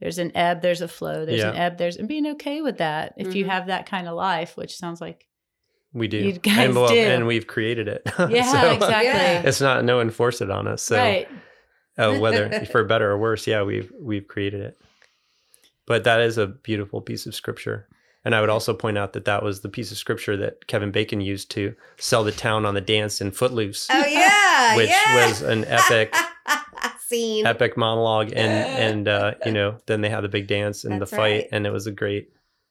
there's 0.00 0.18
an 0.18 0.32
ebb, 0.34 0.62
there's 0.62 0.80
a 0.80 0.88
flow, 0.88 1.26
there's 1.26 1.42
an 1.42 1.54
ebb, 1.54 1.76
there's 1.76 1.96
and 1.96 2.08
being 2.08 2.26
okay 2.28 2.62
with 2.62 2.78
that 2.78 3.12
if 3.18 3.34
you 3.34 3.44
Mhm. 3.44 3.48
have 3.48 3.66
that 3.66 3.84
kind 3.86 4.08
of 4.08 4.14
life, 4.14 4.56
which 4.56 4.76
sounds 4.76 5.00
like 5.02 5.26
We 5.92 6.08
do. 6.08 6.16
You 6.18 6.32
guys 6.32 6.58
and, 6.58 6.74
well, 6.74 6.88
do. 6.88 6.94
and 6.98 7.26
we've 7.26 7.46
created 7.46 7.88
it. 7.88 8.02
yeah, 8.30 8.52
So, 8.52 8.70
exactly. 8.72 9.06
Yeah. 9.06 9.42
It's 9.44 9.60
not 9.60 9.84
no 9.84 9.96
one 9.98 10.08
forced 10.10 10.40
it 10.40 10.50
on 10.50 10.66
us. 10.66 10.82
So 10.82 10.96
right. 10.96 11.28
uh, 11.98 12.18
whether 12.18 12.64
for 12.72 12.84
better 12.84 13.10
or 13.10 13.18
worse, 13.18 13.46
yeah, 13.46 13.62
we've 13.62 13.92
we've 14.00 14.26
created 14.26 14.60
it. 14.62 14.78
But 15.86 16.04
that 16.04 16.20
is 16.20 16.36
a 16.38 16.46
beautiful 16.46 17.00
piece 17.00 17.26
of 17.26 17.34
scripture. 17.34 17.88
And 18.24 18.34
I 18.34 18.40
would 18.40 18.50
also 18.50 18.74
point 18.74 18.98
out 18.98 19.12
that 19.12 19.24
that 19.26 19.44
was 19.44 19.60
the 19.60 19.68
piece 19.68 19.92
of 19.92 19.98
scripture 19.98 20.36
that 20.38 20.66
Kevin 20.66 20.90
Bacon 20.90 21.20
used 21.20 21.48
to 21.52 21.76
sell 21.96 22.24
the 22.24 22.32
town 22.32 22.66
on 22.66 22.74
the 22.74 22.80
dance 22.80 23.20
in 23.20 23.30
Footloose, 23.30 23.86
Oh 23.88 24.04
yeah, 24.08 24.74
which 24.76 24.88
yeah. 24.90 25.28
was 25.28 25.42
an 25.42 25.64
epic 25.66 26.12
scene. 27.06 27.46
epic 27.46 27.76
monologue 27.76 28.32
and 28.34 28.38
and 28.96 29.08
uh, 29.08 29.34
you 29.44 29.52
know 29.52 29.78
then 29.86 30.00
they 30.00 30.08
had 30.10 30.22
the 30.22 30.28
big 30.28 30.48
dance 30.48 30.84
and 30.84 31.00
That's 31.00 31.10
the 31.10 31.16
fight 31.16 31.32
right. 31.42 31.48
and 31.52 31.66
it 31.66 31.70
was 31.72 31.86
a 31.86 31.92
great 31.92 32.30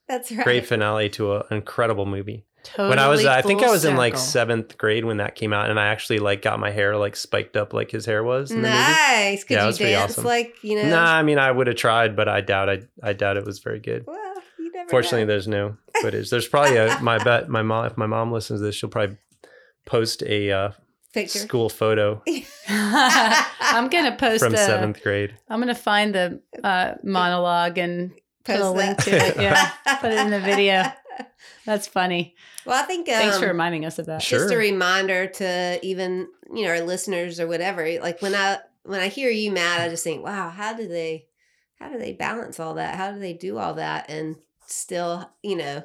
That's 0.09 0.29
right. 0.31 0.43
great 0.43 0.65
finale 0.65 1.09
to 1.11 1.35
an 1.35 1.43
incredible 1.51 2.05
movie 2.05 2.45
Totally 2.65 2.89
when 2.89 2.99
i 2.99 3.07
was 3.07 3.25
i 3.25 3.41
think 3.41 3.61
i 3.61 3.65
full 3.65 3.73
was 3.73 3.85
in 3.85 3.95
like 3.95 4.17
seventh 4.17 4.77
grade 4.77 5.05
when 5.05 5.17
that 5.17 5.35
came 5.35 5.53
out 5.53 5.69
and 5.69 5.79
i 5.79 5.85
actually 5.87 6.19
like 6.19 6.41
got 6.41 6.59
my 6.59 6.71
hair 6.71 6.97
like 6.97 7.15
spiked 7.15 7.55
up 7.55 7.73
like 7.73 7.91
his 7.91 8.05
hair 8.05 8.23
was 8.23 8.49
in 8.51 8.61
the 8.63 8.67
movie 8.69 8.79
Nice. 8.81 9.43
Could 9.43 9.53
Yeah, 9.53 9.59
it 9.59 9.61
you 9.63 9.67
was 9.67 9.77
pretty 9.77 9.91
dance 9.93 10.11
awesome. 10.13 10.23
like 10.25 10.55
you 10.63 10.75
know? 10.81 10.89
nah 10.89 11.13
i 11.15 11.21
mean 11.23 11.37
i 11.37 11.51
would 11.51 11.67
have 11.67 11.75
tried 11.75 12.15
but 12.15 12.27
i 12.27 12.41
doubt 12.41 12.69
i 12.69 12.81
i 13.03 13.13
doubt 13.13 13.37
it 13.37 13.45
was 13.45 13.59
very 13.59 13.79
good 13.79 14.05
Well, 14.07 14.33
you 14.57 14.71
never 14.71 14.89
fortunately 14.89 15.21
know. 15.21 15.27
there's 15.27 15.47
no 15.47 15.77
footage 16.01 16.29
there's 16.31 16.47
probably 16.47 16.77
a 16.77 16.99
my 17.01 17.23
bet 17.23 17.49
my 17.49 17.61
mom 17.61 17.85
if 17.85 17.97
my 17.97 18.07
mom 18.07 18.31
listens 18.31 18.59
to 18.61 18.65
this 18.65 18.75
she'll 18.75 18.89
probably 18.89 19.17
post 19.85 20.23
a 20.23 20.51
uh, 20.51 20.71
picture. 21.13 21.39
school 21.39 21.69
photo 21.69 22.21
I'm 22.67 23.89
gonna 23.89 24.15
post 24.15 24.43
from 24.43 24.53
a, 24.53 24.57
seventh 24.57 25.01
grade 25.03 25.35
I'm 25.49 25.59
gonna 25.59 25.75
find 25.75 26.13
the 26.15 26.41
uh, 26.63 26.95
monologue 27.03 27.77
and 27.77 28.11
put 28.43 28.55
a 28.55 28.59
Post 28.59 28.75
link 28.77 28.97
that. 28.97 29.03
to 29.05 29.15
it. 29.39 29.41
Yeah, 29.41 29.71
put 30.01 30.11
it 30.11 30.19
in 30.19 30.29
the 30.29 30.39
video. 30.39 30.83
That's 31.65 31.87
funny. 31.87 32.35
Well, 32.65 32.81
I 32.81 32.85
think 32.85 33.07
um, 33.09 33.15
Thanks 33.15 33.39
for 33.39 33.47
reminding 33.47 33.85
us 33.85 33.97
of 33.99 34.05
that. 34.05 34.21
Sure. 34.21 34.39
just 34.39 34.53
a 34.53 34.57
reminder 34.57 35.27
to 35.27 35.79
even 35.83 36.27
you 36.53 36.63
know 36.65 36.69
our 36.69 36.81
listeners 36.81 37.39
or 37.39 37.47
whatever. 37.47 37.85
Like 37.99 38.21
when 38.21 38.35
I 38.35 38.59
when 38.83 38.99
I 39.01 39.07
hear 39.07 39.29
you, 39.31 39.51
Matt, 39.51 39.81
I 39.81 39.89
just 39.89 40.03
think, 40.03 40.23
wow, 40.23 40.49
how 40.49 40.73
do 40.73 40.87
they 40.87 41.25
how 41.79 41.89
do 41.89 41.97
they 41.97 42.13
balance 42.13 42.59
all 42.59 42.75
that? 42.75 42.95
How 42.95 43.11
do 43.11 43.19
they 43.19 43.33
do 43.33 43.57
all 43.57 43.73
that 43.75 44.09
and 44.09 44.35
still 44.67 45.29
you 45.43 45.55
know 45.55 45.83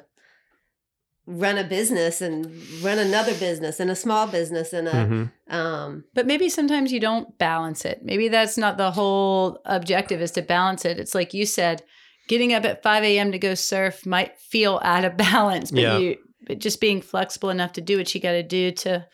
run 1.27 1.57
a 1.57 1.63
business 1.63 2.19
and 2.21 2.51
run 2.81 2.97
another 2.97 3.33
business 3.35 3.79
and 3.79 3.91
a 3.91 3.95
small 3.95 4.25
business 4.27 4.73
and 4.73 4.87
a 4.87 4.91
Mhm. 4.91 5.31
um 5.53 6.03
But 6.15 6.25
maybe 6.25 6.49
sometimes 6.49 6.91
you 6.91 6.99
don't 6.99 7.37
balance 7.37 7.85
it. 7.85 8.01
Maybe 8.03 8.27
that's 8.27 8.57
not 8.57 8.77
the 8.77 8.91
whole 8.91 9.59
objective 9.65 10.19
is 10.21 10.31
to 10.31 10.41
balance 10.41 10.83
it. 10.83 10.99
It's 10.99 11.13
like 11.15 11.33
you 11.33 11.45
said, 11.45 11.83
getting 12.31 12.53
up 12.53 12.63
at 12.63 12.81
5 12.81 13.03
a.m. 13.03 13.33
to 13.33 13.37
go 13.39 13.53
surf 13.55 14.05
might 14.05 14.37
feel 14.37 14.79
out 14.85 15.03
of 15.03 15.17
balance, 15.31 15.69
but 15.71 15.81
Yeah. 15.81 15.97
you 15.97 16.17
but 16.47 16.59
just 16.59 16.79
being 16.81 17.01
flexible 17.01 17.49
enough 17.49 17.73
to 17.73 17.81
do 17.81 17.97
what 17.97 18.15
you 18.15 18.21
got 18.21 18.31
to 18.31 18.41
do 18.43 18.71
to 18.71 19.05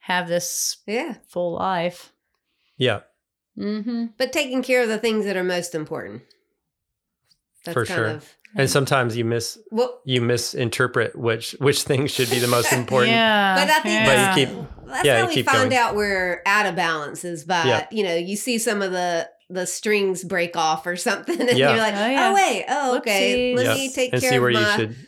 have 0.00 0.28
this 0.28 0.76
yeah, 0.86 1.14
full 1.28 1.54
life. 1.54 2.12
yeah 2.76 3.00
Mm-hmm. 3.58 4.06
but 4.18 4.34
taking 4.34 4.62
care 4.62 4.82
of 4.82 4.88
the 4.90 4.98
things 4.98 5.24
that 5.24 5.34
are 5.36 5.42
most 5.42 5.74
important. 5.74 6.20
That's 7.64 7.72
For 7.72 7.86
kind 7.86 7.96
sure. 7.98 8.06
of 8.08 8.32
and 8.54 8.70
sometimes 8.70 9.16
you 9.16 9.24
miss 9.24 9.58
well, 9.70 10.00
you 10.04 10.20
misinterpret 10.20 11.16
which 11.16 11.52
which 11.58 11.82
things 11.82 12.10
should 12.10 12.28
be 12.30 12.38
the 12.38 12.46
most 12.48 12.72
important. 12.80 13.12
Yeah. 13.12 13.56
But 13.56 13.70
I 13.70 13.80
think 13.80 14.06
But 14.06 14.38
you 14.38 14.46
keep 14.46 14.86
That's 14.86 15.04
Yeah, 15.06 15.14
how 15.16 15.22
you 15.22 15.28
we 15.28 15.34
keep 15.34 15.46
find 15.46 15.70
going. 15.70 15.74
out 15.82 15.96
we're 15.96 16.42
out 16.46 16.66
of 16.66 16.76
balance 16.76 17.24
is 17.24 17.44
by 17.44 17.64
Yeah. 17.64 17.86
you 17.90 18.04
know 18.04 18.14
you 18.14 18.36
see 18.36 18.58
some 18.58 18.82
of 18.82 18.92
the 18.92 19.28
the 19.48 19.66
strings 19.66 20.24
break 20.24 20.56
off 20.56 20.86
or 20.86 20.96
something 20.96 21.40
and 21.48 21.56
Yeah. 21.58 21.70
you're 21.70 21.78
like 21.78 21.94
Oh, 21.94 22.30
oh, 22.30 22.34
wait 22.34 22.64
oh 22.68 22.96
okay 22.98 23.54
Whoopsies. 23.54 23.56
let 23.56 23.66
Yeah. 23.66 23.74
me 23.74 23.92
take 23.92 24.10
care 24.12 24.16
of 24.16 24.20
that." 24.20 24.22
and 24.22 24.22
care 24.22 24.30
see 24.32 24.38
where 24.40 24.50
of 24.50 24.60
you 24.60 24.94
should 24.96 25.06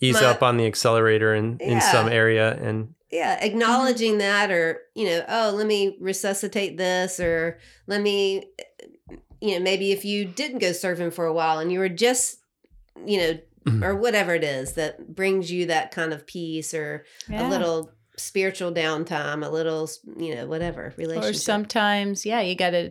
ease 0.00 0.14
my- 0.20 0.24
up 0.26 0.42
on 0.42 0.56
the 0.56 0.66
accelerator 0.66 1.34
in, 1.34 1.58
in 1.58 1.80
some 1.80 2.08
area 2.08 2.54
and 2.62 2.94
yeah 3.10 3.38
acknowledging 3.44 4.18
that 4.18 4.50
or 4.50 4.80
you 4.94 5.06
know 5.06 5.24
oh 5.28 5.52
let 5.54 5.66
me 5.66 5.96
resuscitate 6.00 6.76
this 6.76 7.20
or 7.20 7.58
let 7.86 8.00
me 8.02 8.44
you 9.40 9.54
know 9.54 9.60
maybe 9.60 9.92
if 9.92 10.04
you 10.04 10.24
didn't 10.24 10.58
go 10.58 10.70
surfing 10.70 11.12
for 11.12 11.24
a 11.26 11.32
while 11.32 11.58
and 11.58 11.70
you 11.70 11.78
were 11.78 11.88
just 11.88 12.38
you 13.04 13.18
know 13.18 13.38
Mhm. 13.66 13.82
or 13.84 13.96
whatever 13.96 14.32
it 14.34 14.44
is 14.44 14.74
that 14.74 15.14
brings 15.14 15.50
you 15.50 15.66
that 15.66 15.90
kind 15.90 16.12
of 16.12 16.24
peace 16.24 16.72
or 16.72 17.04
a 17.32 17.48
little 17.48 17.90
spiritual 18.16 18.72
downtime 18.72 19.44
a 19.44 19.50
little 19.50 19.90
you 20.16 20.34
know 20.36 20.46
whatever 20.46 20.94
relationship 20.96 21.30
Or 21.30 21.34
sometimes, 21.34 22.24
yeah, 22.24 22.40
you 22.40 22.54
got 22.54 22.70
to 22.70 22.90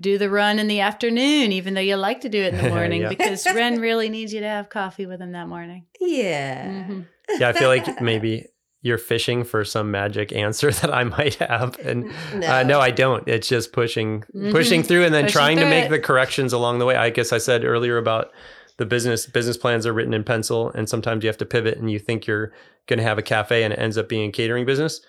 do 0.00 0.16
the 0.18 0.30
run 0.30 0.58
in 0.58 0.68
the 0.68 0.80
afternoon, 0.80 1.50
even 1.52 1.74
though 1.74 1.80
you 1.80 1.96
like 1.96 2.20
to 2.20 2.28
do 2.28 2.40
it 2.42 2.54
in 2.54 2.62
the 2.62 2.68
morning, 2.76 3.02
Yeah. 3.02 3.08
because 3.08 3.46
Ren 3.52 3.80
really 3.80 4.08
needs 4.08 4.32
you 4.32 4.40
to 4.40 4.48
have 4.48 4.68
coffee 4.70 5.06
with 5.06 5.20
him 5.20 5.32
that 5.32 5.48
morning. 5.48 5.86
yeah 6.00 6.66
Mhm. 6.88 7.06
yeah, 7.38 7.48
I 7.48 7.52
feel 7.52 7.68
like 7.68 8.00
maybe 8.00 8.46
you're 8.80 8.96
fishing 8.98 9.42
for 9.42 9.64
some 9.64 9.90
magic 9.90 10.32
answer 10.32 10.70
that 10.80 10.94
I 10.94 11.02
might 11.04 11.34
have, 11.36 11.76
and 11.80 12.12
no, 12.36 12.46
uh, 12.46 12.62
no, 12.62 12.78
I 12.80 12.90
don't. 12.92 13.26
It's 13.26 13.48
just 13.48 13.72
pushing 13.72 14.22
Mhm. 14.34 14.52
pushing 14.52 14.82
through 14.84 15.04
and 15.04 15.12
then 15.12 15.24
Pushing 15.24 15.38
trying 15.38 15.56
to 15.58 15.66
make 15.68 15.86
it. 15.86 15.90
the 15.90 15.98
corrections 15.98 16.52
along 16.52 16.78
the 16.78 16.84
way. 16.86 16.94
I 16.94 17.10
guess 17.10 17.32
I 17.32 17.38
said 17.38 17.64
earlier 17.64 17.96
about 17.98 18.30
the 18.76 18.86
business 18.86 19.26
business 19.26 19.56
plans 19.56 19.84
are 19.84 19.92
written 19.92 20.14
in 20.14 20.22
pencil, 20.22 20.70
and 20.76 20.88
sometimes 20.88 21.24
you 21.24 21.28
have 21.28 21.38
to 21.38 21.44
pivot, 21.46 21.76
and 21.78 21.90
you 21.90 21.98
think 21.98 22.28
you're 22.28 22.52
going 22.86 22.98
to 22.98 23.04
have 23.04 23.18
a 23.18 23.22
cafe, 23.22 23.64
and 23.64 23.72
it 23.72 23.78
ends 23.80 23.98
up 23.98 24.08
being 24.08 24.28
a 24.28 24.32
catering 24.32 24.64
business. 24.64 25.00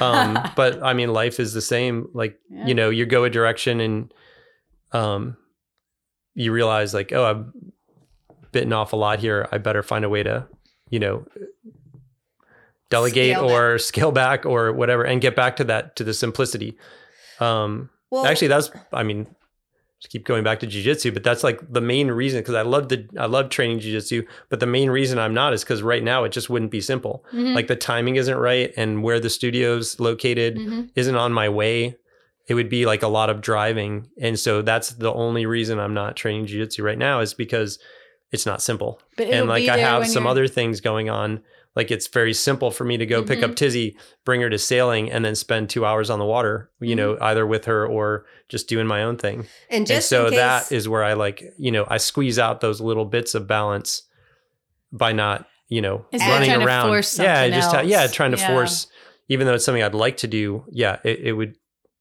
Um, 0.00 0.38
but 0.54 0.80
I 0.82 0.92
mean, 0.92 1.12
life 1.12 1.40
is 1.40 1.52
the 1.54 1.60
same. 1.60 2.08
Like 2.14 2.38
Yeah. 2.50 2.66
you 2.68 2.74
know, 2.74 2.90
you 2.90 3.04
go 3.04 3.24
a 3.24 3.30
direction, 3.30 3.80
and 3.80 4.12
um, 4.92 5.36
you 6.34 6.52
realize 6.52 6.94
like, 6.94 7.12
oh, 7.12 7.24
I've 7.24 7.44
bitten 8.52 8.72
off 8.72 8.92
a 8.92 8.96
lot 8.96 9.18
here. 9.18 9.48
I 9.52 9.58
better 9.58 9.82
find 9.82 10.04
a 10.04 10.08
way 10.08 10.22
to, 10.22 10.46
you 10.90 10.98
know, 10.98 11.26
delegate 12.90 13.34
Scale 13.34 13.46
back. 13.48 13.50
or 13.52 13.78
scale 13.78 14.12
back 14.12 14.46
or 14.46 14.72
whatever, 14.72 15.04
and 15.04 15.20
get 15.20 15.36
back 15.36 15.56
to 15.56 15.64
that 15.64 15.96
to 15.96 16.04
the 16.04 16.14
simplicity. 16.14 16.76
Um, 17.40 17.90
well 18.10 18.26
actually, 18.26 18.48
that's 18.48 18.70
I 18.92 19.02
mean, 19.02 19.26
just 20.00 20.10
keep 20.10 20.24
going 20.24 20.44
back 20.44 20.60
to 20.60 20.66
jujitsu, 20.66 21.12
but 21.12 21.22
that's 21.24 21.44
like 21.44 21.60
the 21.72 21.80
main 21.80 22.08
reason 22.10 22.40
because 22.40 22.54
I 22.54 22.62
love 22.62 22.88
the 22.88 23.06
I 23.18 23.26
love 23.26 23.50
training 23.50 23.80
jujitsu, 23.80 24.26
but 24.48 24.60
the 24.60 24.66
main 24.66 24.90
reason 24.90 25.18
I'm 25.18 25.34
not 25.34 25.52
is 25.52 25.62
because 25.64 25.82
right 25.82 26.02
now 26.02 26.24
it 26.24 26.32
just 26.32 26.48
wouldn't 26.48 26.70
be 26.70 26.80
simple. 26.80 27.24
Mhm. 27.32 27.54
Like 27.54 27.66
the 27.66 27.76
timing 27.76 28.16
isn't 28.16 28.36
right, 28.36 28.72
and 28.76 29.02
where 29.02 29.20
the 29.20 29.30
studio's 29.30 30.00
located 30.00 30.56
Mhm. 30.56 30.90
isn't 30.94 31.16
on 31.16 31.32
my 31.32 31.48
way, 31.48 31.96
it 32.48 32.54
would 32.54 32.68
be 32.68 32.86
like 32.86 33.02
a 33.02 33.08
lot 33.08 33.30
of 33.30 33.40
driving. 33.40 34.08
And 34.20 34.38
so 34.38 34.62
that's 34.62 34.90
the 34.90 35.12
only 35.12 35.46
reason 35.46 35.78
I'm 35.78 35.94
not 35.94 36.16
training 36.16 36.46
jiu-jitsu 36.46 36.82
right 36.82 36.98
now 36.98 37.20
is 37.20 37.34
because 37.34 37.78
it's 38.32 38.46
not 38.46 38.62
simple. 38.62 39.00
But 39.16 39.28
and 39.28 39.48
like 39.48 39.68
I 39.68 39.76
have 39.78 40.06
some 40.08 40.24
you're- 40.24 40.30
other 40.30 40.48
things 40.48 40.80
going 40.80 41.08
on. 41.10 41.42
Like 41.76 41.90
it's 41.92 42.08
very 42.08 42.32
simple 42.34 42.72
for 42.72 42.82
me 42.84 42.96
to 42.96 43.06
go 43.06 43.22
pick 43.22 43.38
Mm-hmm. 43.38 43.50
up 43.50 43.56
Tizzy, 43.56 43.96
bring 44.24 44.40
her 44.40 44.50
to 44.50 44.58
sailing, 44.58 45.12
and 45.12 45.24
then 45.24 45.36
spend 45.36 45.70
two 45.70 45.84
hours 45.86 46.10
on 46.10 46.18
the 46.18 46.24
water, 46.24 46.70
you 46.80 46.96
know, 46.96 47.14
Mm-hmm. 47.14 47.22
either 47.22 47.46
with 47.46 47.66
her 47.66 47.86
or 47.86 48.24
just 48.48 48.68
doing 48.68 48.86
my 48.86 49.04
own 49.04 49.16
thing. 49.16 49.40
And 49.70 49.78
and 49.78 49.86
just 49.86 50.08
so 50.08 50.24
in 50.24 50.30
case, 50.32 50.38
that 50.40 50.72
is 50.72 50.88
where 50.88 51.04
I 51.04 51.12
like, 51.12 51.44
you 51.56 51.70
know, 51.70 51.84
I 51.86 51.98
squeeze 51.98 52.38
out 52.38 52.60
those 52.60 52.80
little 52.80 53.04
bits 53.04 53.34
of 53.36 53.46
balance 53.46 54.02
by 54.90 55.12
not, 55.12 55.46
you 55.68 55.80
know, 55.82 56.04
Instead 56.10 56.30
running 56.30 56.48
trying 56.48 56.60
to 56.60 56.66
around. 56.66 56.88
force 56.88 57.18
yeah, 57.18 57.48
just 57.50 57.84
yeah, 57.86 58.06
trying 58.08 58.32
to 58.32 58.38
Yeah. 58.38 58.48
force, 58.48 58.86
even 59.28 59.46
though 59.46 59.54
it's 59.54 59.64
something 59.64 59.82
I'd 59.82 59.94
like 59.94 60.16
to 60.18 60.26
do. 60.26 60.64
Yeah, 60.72 60.98
it, 61.04 61.20
it 61.20 61.32
would 61.34 61.54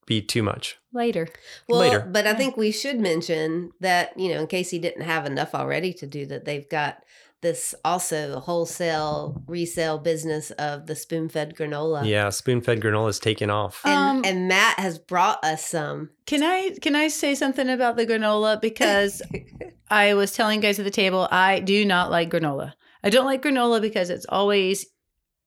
be 0.07 0.21
too 0.21 0.41
much. 0.41 0.79
later. 0.91 1.27
well, 1.69 1.79
later. 1.81 1.99
but 1.99 2.25
I 2.25 2.33
think 2.33 2.57
we 2.57 2.71
should 2.71 2.99
mention 2.99 3.71
that 3.79 4.19
you 4.19 4.33
know, 4.33 4.41
in 4.41 4.47
case 4.47 4.71
he 4.71 4.79
didn't 4.79 5.03
have 5.03 5.27
enough 5.27 5.53
already 5.53 5.93
to 5.93 6.07
do 6.07 6.25
that, 6.25 6.45
they've 6.45 6.67
got 6.67 7.03
this 7.41 7.75
also 7.85 8.39
wholesale 8.39 9.43
resale 9.45 9.99
business 9.99 10.49
of 10.51 10.87
the 10.87 10.95
spoon 10.95 11.29
fed 11.29 11.55
granola. 11.55 12.07
Yeah, 12.07 12.29
spoon 12.29 12.61
fed 12.61 12.81
granola 12.81 13.09
is 13.09 13.19
taking 13.19 13.51
off. 13.51 13.81
And, 13.85 13.93
Um, 13.93 14.21
and 14.25 14.47
Matt 14.47 14.79
has 14.79 14.97
brought 14.97 15.43
us 15.43 15.63
some. 15.63 16.09
Can 16.25 16.41
I 16.41 16.75
can 16.81 16.95
I 16.95 17.09
say 17.09 17.35
something 17.35 17.69
about 17.69 17.95
the 17.95 18.07
granola 18.07 18.59
because 18.59 19.21
I 19.89 20.15
was 20.15 20.31
telling 20.31 20.61
guys 20.61 20.79
at 20.79 20.85
the 20.85 20.91
table 20.91 21.27
I 21.31 21.59
do 21.59 21.85
not 21.85 22.09
like 22.09 22.31
granola. 22.31 22.73
I 23.03 23.09
don't 23.09 23.25
like 23.25 23.43
granola 23.43 23.81
because 23.81 24.09
it's 24.09 24.25
always 24.27 24.87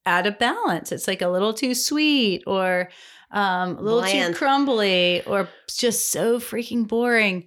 out 0.07 0.27
of 0.27 0.39
balance. 0.39 0.93
It's 0.93 1.09
like 1.09 1.23
a 1.23 1.29
little 1.29 1.53
too 1.53 1.75
sweet 1.75 2.43
or 2.47 2.89
um, 3.33 3.77
a 3.79 3.81
little 3.81 4.01
Bland. 4.01 4.35
too 4.35 4.39
crumbly 4.39 5.23
or 5.27 5.49
just 5.77 6.11
so 6.11 6.39
freaking 6.39 6.87
boring. 6.89 7.47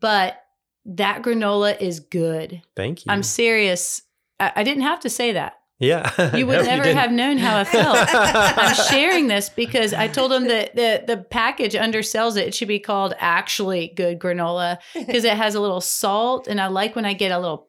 But 0.00 0.36
that 0.84 1.22
granola 1.22 1.80
is 1.80 2.00
good. 2.00 2.60
Thank 2.76 3.04
you. 3.06 3.12
I'm 3.12 3.22
serious. 3.22 4.02
I, 4.40 4.52
I 4.56 4.62
didn't 4.64 4.82
have 4.82 5.00
to 5.00 5.10
say 5.10 5.32
that. 5.32 5.54
yeah. 5.78 6.10
You 6.36 6.46
would 6.48 6.56
No, 6.58 6.62
never 6.64 6.82
didn't. 6.84 6.98
have 6.98 7.12
known 7.12 7.38
how 7.38 7.56
I 7.58 7.64
felt. 7.64 7.96
I'm 8.12 8.74
sharing 8.74 9.28
this 9.28 9.48
because 9.48 9.92
I 9.94 10.08
told 10.08 10.32
him 10.32 10.48
that 10.48 10.74
the 10.74 11.04
the 11.06 11.16
package 11.18 11.74
undersells 11.74 12.36
it. 12.36 12.48
It 12.48 12.54
should 12.54 12.68
be 12.68 12.78
called 12.80 13.14
actually 13.18 13.92
good 13.96 14.18
granola 14.18 14.78
because 14.94 15.24
it 15.24 15.34
has 15.36 15.54
a 15.54 15.60
little 15.60 15.80
salt, 15.80 16.46
and 16.48 16.60
I 16.60 16.66
like 16.66 16.94
when 16.96 17.04
I 17.06 17.14
get 17.14 17.30
a 17.32 17.38
little 17.38 17.68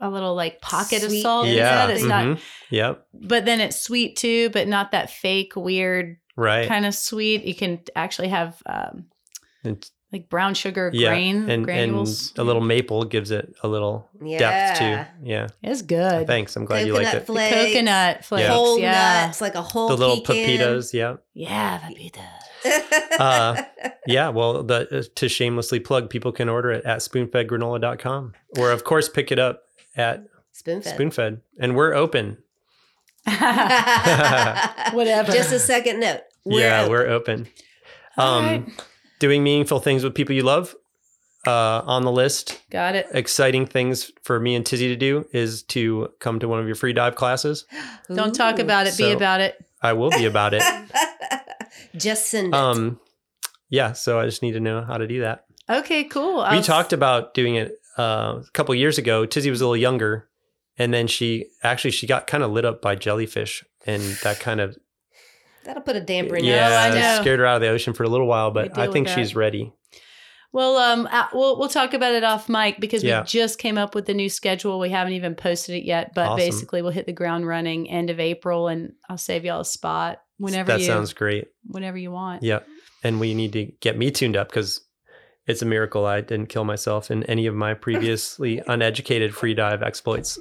a 0.00 0.10
little 0.10 0.34
like 0.34 0.60
pocket 0.60 1.02
of 1.02 1.10
salt 1.12 1.46
Yeah. 1.46 1.84
in 1.84 1.90
it. 1.90 1.94
It's 1.94 2.04
not, 2.04 2.24
mhm. 2.26 2.40
Yep. 2.70 3.06
but 3.14 3.44
then 3.46 3.60
it's 3.60 3.80
sweet 3.80 4.16
too, 4.16 4.50
but 4.50 4.68
not 4.68 4.90
that 4.92 5.08
fake 5.10 5.54
weird 5.56 6.16
Right. 6.36 6.66
kind 6.68 6.86
of 6.86 6.94
sweet. 6.94 7.44
You 7.44 7.54
can 7.54 7.80
actually 7.96 8.28
have 8.28 8.62
um, 8.66 9.06
And- 9.62 9.88
like 10.12 10.28
brown 10.28 10.54
sugar 10.54 10.90
yeah. 10.94 11.08
grain 11.08 11.50
and, 11.50 11.64
granules. 11.64 12.30
and 12.30 12.38
a 12.38 12.44
little 12.44 12.62
maple 12.62 13.02
gives 13.04 13.32
it 13.32 13.52
a 13.64 13.68
little 13.68 14.08
Yeah. 14.24 14.38
depth 14.38 14.78
too. 14.78 15.28
Yeah. 15.28 15.48
it's 15.60 15.82
good. 15.82 16.28
Thanks. 16.28 16.54
I'm 16.54 16.64
glad 16.66 16.86
you 16.86 16.92
Coconut 16.92 17.04
liked 17.12 17.16
it. 17.16 17.26
The 17.26 17.32
flakes. 17.32 17.54
coconut 17.72 18.24
flakes, 18.24 18.48
Whole 18.48 18.78
yeah, 18.78 19.26
nuts, 19.26 19.40
like 19.40 19.56
a 19.56 19.62
whole 19.62 19.88
The 19.88 19.96
little 19.96 20.20
pecan. 20.20 20.58
pepitas. 20.60 20.92
Yeah. 20.92 21.16
yeah, 21.34 21.80
papita. 21.80 22.20
Uh, 23.18 23.62
Yeah, 24.06 24.28
well, 24.28 24.62
the, 24.62 24.98
uh, 24.98 25.02
to 25.16 25.28
shamelessly 25.28 25.80
plug, 25.80 26.08
people 26.10 26.30
can 26.32 26.48
order 26.48 26.70
it 26.70 26.84
at 26.84 26.98
spoonfedgranola.com 27.00 28.34
or, 28.58 28.70
of 28.70 28.84
course, 28.84 29.08
pick 29.08 29.32
it 29.32 29.38
up 29.40 29.64
at 29.96 30.24
spoon 30.52 30.80
fed. 30.82 30.96
Spoonfed. 30.98 31.40
And 31.58 31.74
we're 31.76 31.92
open. 31.94 32.38
Whatever. 34.92 35.32
Just 35.32 35.52
a 35.52 35.58
second 35.58 36.00
note. 36.00 36.20
We're 36.44 36.60
yeah, 36.60 36.80
open. 36.80 36.90
we're 36.90 37.06
open. 37.06 37.46
Um, 38.16 38.44
right. 38.44 38.84
Doing 39.18 39.42
meaningful 39.42 39.80
things 39.80 40.04
with 40.04 40.14
people 40.14 40.34
you 40.34 40.42
love 40.42 40.74
uh, 41.46 41.82
on 41.84 42.04
the 42.04 42.12
list. 42.12 42.60
Got 42.70 42.94
it. 42.94 43.06
Exciting 43.12 43.66
things 43.66 44.12
for 44.22 44.38
me 44.38 44.54
and 44.54 44.64
Tizzy 44.64 44.88
to 44.88 44.96
do 44.96 45.26
is 45.32 45.62
to 45.64 46.10
come 46.18 46.38
to 46.40 46.48
one 46.48 46.60
of 46.60 46.66
your 46.66 46.74
free 46.74 46.92
dive 46.92 47.14
classes. 47.14 47.64
Don't 48.14 48.34
talk 48.34 48.58
about 48.58 48.86
it. 48.86 48.96
be 48.96 49.10
about 49.12 49.40
it. 49.40 49.56
I 49.82 49.92
will 49.92 50.10
be 50.10 50.24
about 50.24 50.54
it. 50.54 50.62
Just 51.96 52.26
send 52.28 52.48
it. 52.48 52.54
Um, 52.54 53.00
yeah, 53.68 53.92
so 53.92 54.20
I 54.20 54.26
just 54.26 54.42
need 54.42 54.52
to 54.52 54.60
know 54.60 54.82
how 54.82 54.96
to 54.98 55.06
do 55.06 55.20
that. 55.20 55.44
Okay, 55.68 56.04
cool. 56.04 56.36
we 56.36 56.42
I'll- 56.42 56.62
talked 56.62 56.92
about 56.92 57.34
doing 57.34 57.54
it 57.56 57.72
uh, 57.98 58.40
a 58.46 58.50
couple 58.52 58.74
years 58.74 58.98
ago. 58.98 59.26
Tizzy 59.26 59.50
was 59.50 59.60
a 59.60 59.64
little 59.64 59.76
younger, 59.76 60.28
and 60.78 60.92
then 60.92 61.06
she 61.06 61.46
actually 61.62 61.90
she 61.92 62.06
got 62.06 62.26
kind 62.26 62.42
of 62.42 62.50
lit 62.50 62.64
up 62.64 62.80
by 62.82 62.94
jellyfish, 62.94 63.64
and 63.86 64.02
that 64.22 64.40
kind 64.40 64.60
of 64.60 64.76
That'll 65.64 65.82
put 65.82 65.96
a 65.96 66.00
damper 66.00 66.36
in 66.36 66.44
your 66.44 66.56
I 66.56 66.94
yeah 66.94 67.14
know. 67.16 67.22
scared 67.22 67.38
her 67.40 67.46
out 67.46 67.56
of 67.56 67.62
the 67.62 67.68
ocean 67.68 67.94
for 67.94 68.02
a 68.04 68.08
little 68.08 68.26
while. 68.26 68.50
But 68.50 68.76
I 68.76 68.90
think 68.92 69.08
she's 69.08 69.34
ready. 69.34 69.72
Well, 70.52 70.76
um, 70.76 71.08
uh, 71.10 71.26
we'll 71.32 71.58
we'll 71.58 71.68
talk 71.68 71.94
about 71.94 72.14
it 72.14 72.22
off 72.22 72.48
mic 72.48 72.78
because 72.78 73.02
Yeah. 73.02 73.22
we 73.22 73.26
just 73.26 73.58
came 73.58 73.76
up 73.76 73.94
with 73.94 74.06
the 74.06 74.14
new 74.14 74.28
schedule. 74.28 74.78
We 74.78 74.90
haven't 74.90 75.14
even 75.14 75.34
posted 75.34 75.74
it 75.74 75.84
yet, 75.84 76.12
but 76.14 76.28
Awesome. 76.28 76.36
basically 76.36 76.80
we'll 76.82 76.92
hit 76.92 77.06
the 77.06 77.12
ground 77.12 77.46
running 77.46 77.90
end 77.90 78.08
of 78.10 78.20
April, 78.20 78.68
and 78.68 78.92
I'll 79.08 79.18
save 79.18 79.44
y'all 79.44 79.60
a 79.60 79.64
spot 79.64 80.20
whenever 80.38 80.68
that 80.72 80.80
you 80.80 80.86
sounds 80.86 81.12
great. 81.12 81.48
whenever 81.66 81.96
you 81.98 82.10
want. 82.12 82.42
Yep. 82.44 82.68
And 83.02 83.18
we 83.18 83.34
need 83.34 83.52
to 83.54 83.64
get 83.80 83.98
me 83.98 84.10
tuned 84.12 84.36
up 84.36 84.48
because 84.48 84.80
it's 85.46 85.60
a 85.62 85.66
miracle 85.66 86.06
I 86.06 86.20
didn't 86.20 86.50
kill 86.50 86.64
myself 86.64 87.10
in 87.10 87.24
any 87.24 87.46
of 87.46 87.54
my 87.54 87.74
previously 87.86 88.62
uneducated 88.68 89.34
free 89.34 89.54
dive 89.54 89.82
exploits. 89.82 90.38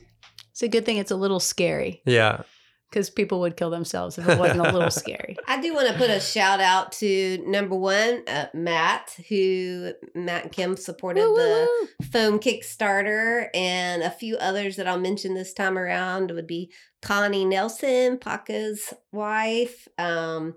It's 0.54 0.64
a 0.64 0.68
good 0.70 0.86
thing 0.86 0.98
it's 0.98 1.12
a 1.12 1.16
little 1.16 1.40
scary 1.40 2.02
Yeah. 2.06 2.44
because 2.90 3.10
people 3.10 3.40
would 3.42 3.58
kill 3.58 3.72
themselves 3.72 4.18
if 4.20 4.28
it 4.30 4.38
wasn't 4.40 4.60
a 4.62 4.72
little 4.72 4.92
scary. 5.04 5.36
I 5.48 5.60
do 5.60 5.74
want 5.74 5.88
to 5.90 5.96
put 5.96 6.10
a 6.12 6.20
shout 6.20 6.60
out 6.62 6.92
to 6.94 7.44
number 7.48 7.76
one, 7.76 8.22
uh, 8.28 8.46
Matt, 8.54 9.16
who 9.30 9.94
Matt 10.14 10.44
and 10.44 10.52
Kim 10.52 10.78
supported 10.78 11.22
Woo, 11.22 11.32
woo, 11.34 11.36
the 11.38 11.68
woo. 12.02 12.06
foam 12.12 12.40
Kickstarter, 12.40 13.48
and 13.56 14.04
a 14.04 14.12
few 14.12 14.38
others 14.38 14.76
that 14.76 14.88
I'll 14.88 15.00
mention 15.00 15.34
this 15.34 15.54
time 15.54 15.76
around 15.78 16.30
would 16.30 16.46
be 16.48 16.72
Connie 17.02 17.46
Nelson, 17.46 18.20
Paca's 18.20 18.94
wife, 19.12 19.88
um, 19.98 20.54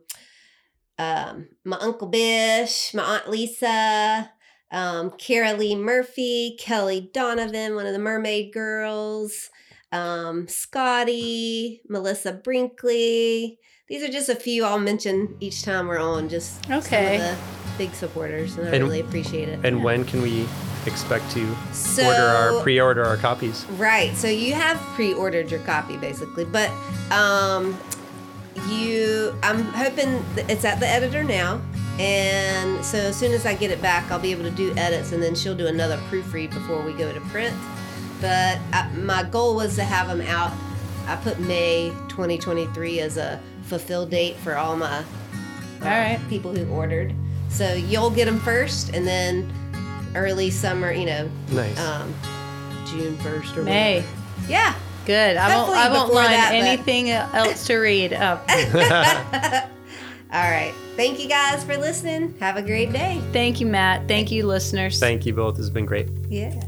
um, 0.98 1.48
my 1.64 1.76
uncle 1.78 2.08
Bish, 2.08 2.92
my 2.94 3.02
aunt 3.02 3.28
Lisa, 3.30 4.30
um, 4.70 5.10
Kara 5.18 5.52
Lee 5.54 5.74
Murphy, 5.74 6.56
Kelly 6.58 7.10
Donovan, 7.12 7.74
one 7.74 7.86
of 7.86 7.92
the 7.92 7.98
Mermaid 7.98 8.52
Girls, 8.52 9.50
um, 9.96 10.46
Scotty, 10.48 11.80
Melissa 11.88 12.32
Brinkley. 12.32 13.58
These 13.88 14.02
are 14.02 14.08
just 14.12 14.28
a 14.28 14.34
few 14.34 14.64
I'll 14.64 14.78
mention 14.78 15.36
each 15.40 15.62
time 15.62 15.86
we're 15.86 15.98
on. 16.00 16.28
Just 16.28 16.68
Okay. 16.70 17.18
some 17.18 17.30
of 17.30 17.36
the 17.38 17.78
big 17.78 17.94
supporters, 17.94 18.56
and 18.56 18.68
I 18.68 18.72
And- 18.72 18.84
really 18.84 19.00
appreciate 19.00 19.48
it. 19.48 19.60
And 19.64 19.82
when 19.84 20.04
can 20.04 20.22
we 20.22 20.46
expect 20.86 21.30
to 21.32 21.56
So 21.72 22.04
order 22.06 22.22
our 22.22 22.62
pre-order 22.62 23.04
our 23.04 23.16
copies? 23.16 23.64
Right. 23.76 24.16
So 24.16 24.28
you 24.28 24.54
have 24.54 24.76
pre-ordered 24.94 25.50
your 25.50 25.60
copy 25.60 25.96
basically, 25.96 26.44
but 26.44 26.70
um 27.10 27.76
you 28.68 29.34
I'm 29.42 29.64
hoping 29.64 30.24
that 30.34 30.48
it's 30.50 30.64
at 30.64 30.80
the 30.80 30.88
editor 30.88 31.22
now. 31.22 31.60
And 31.98 32.84
so 32.84 32.98
as 32.98 33.16
soon 33.16 33.32
as 33.32 33.46
I 33.46 33.54
get 33.54 33.70
it 33.70 33.80
back, 33.82 34.10
I'll 34.10 34.18
be 34.18 34.30
able 34.32 34.44
to 34.44 34.50
do 34.50 34.72
edits 34.76 35.12
and 35.12 35.22
then 35.22 35.34
she'll 35.34 35.54
do 35.56 35.66
another 35.66 35.96
proofread 36.10 36.50
before 36.50 36.82
we 36.82 36.92
go 36.92 37.12
to 37.12 37.20
print. 37.22 37.54
But 38.20 38.58
I, 38.72 38.88
my 38.96 39.22
goal 39.24 39.54
was 39.56 39.74
to 39.76 39.84
have 39.84 40.08
them 40.08 40.20
out. 40.22 40.52
I 41.06 41.16
put 41.16 41.38
May 41.40 41.90
2023 42.08 43.00
as 43.00 43.16
a 43.16 43.40
fulfill 43.64 44.06
date 44.06 44.36
for 44.36 44.56
all 44.56 44.76
my 44.76 44.86
uh, 44.98 45.02
All 45.82 45.88
right. 45.88 46.20
people 46.28 46.54
who 46.54 46.68
ordered. 46.72 47.14
So 47.48 47.74
you'll 47.74 48.10
get 48.10 48.24
them 48.24 48.40
first 48.40 48.94
and 48.94 49.06
then 49.06 49.52
early 50.14 50.50
summer, 50.50 50.90
you 50.92 51.06
know, 51.06 51.30
Nice. 51.52 51.78
um, 51.78 52.12
June 52.86 53.16
first 53.18 53.56
or 53.56 53.62
May. 53.62 54.00
whatever. 54.00 54.50
Yeah. 54.50 54.74
Good. 55.04 55.36
I 55.36 55.54
won't. 55.56 55.70
I 55.76 55.88
won't 55.92 56.08
before 56.08 56.22
line 56.22 56.30
that, 56.32 56.50
but- 56.50 56.56
anything 56.66 57.10
else 57.10 57.66
to 57.68 57.76
read 57.76 58.12
up. 58.14 58.48
All 60.32 60.50
right. 60.50 60.74
Thank 60.96 61.20
you 61.20 61.28
guys 61.28 61.62
for 61.62 61.76
listening. 61.76 62.34
Have 62.40 62.56
a 62.56 62.62
great 62.62 62.92
day. 62.92 63.22
Thank 63.32 63.60
you, 63.60 63.66
Matt. 63.66 64.08
Thank 64.08 64.32
you, 64.32 64.46
listeners. 64.46 64.98
Thank 64.98 65.24
you 65.24 65.32
both. 65.34 65.58
It's 65.60 65.70
been 65.70 65.86
great. 65.86 66.08
Yeah. 66.28 66.60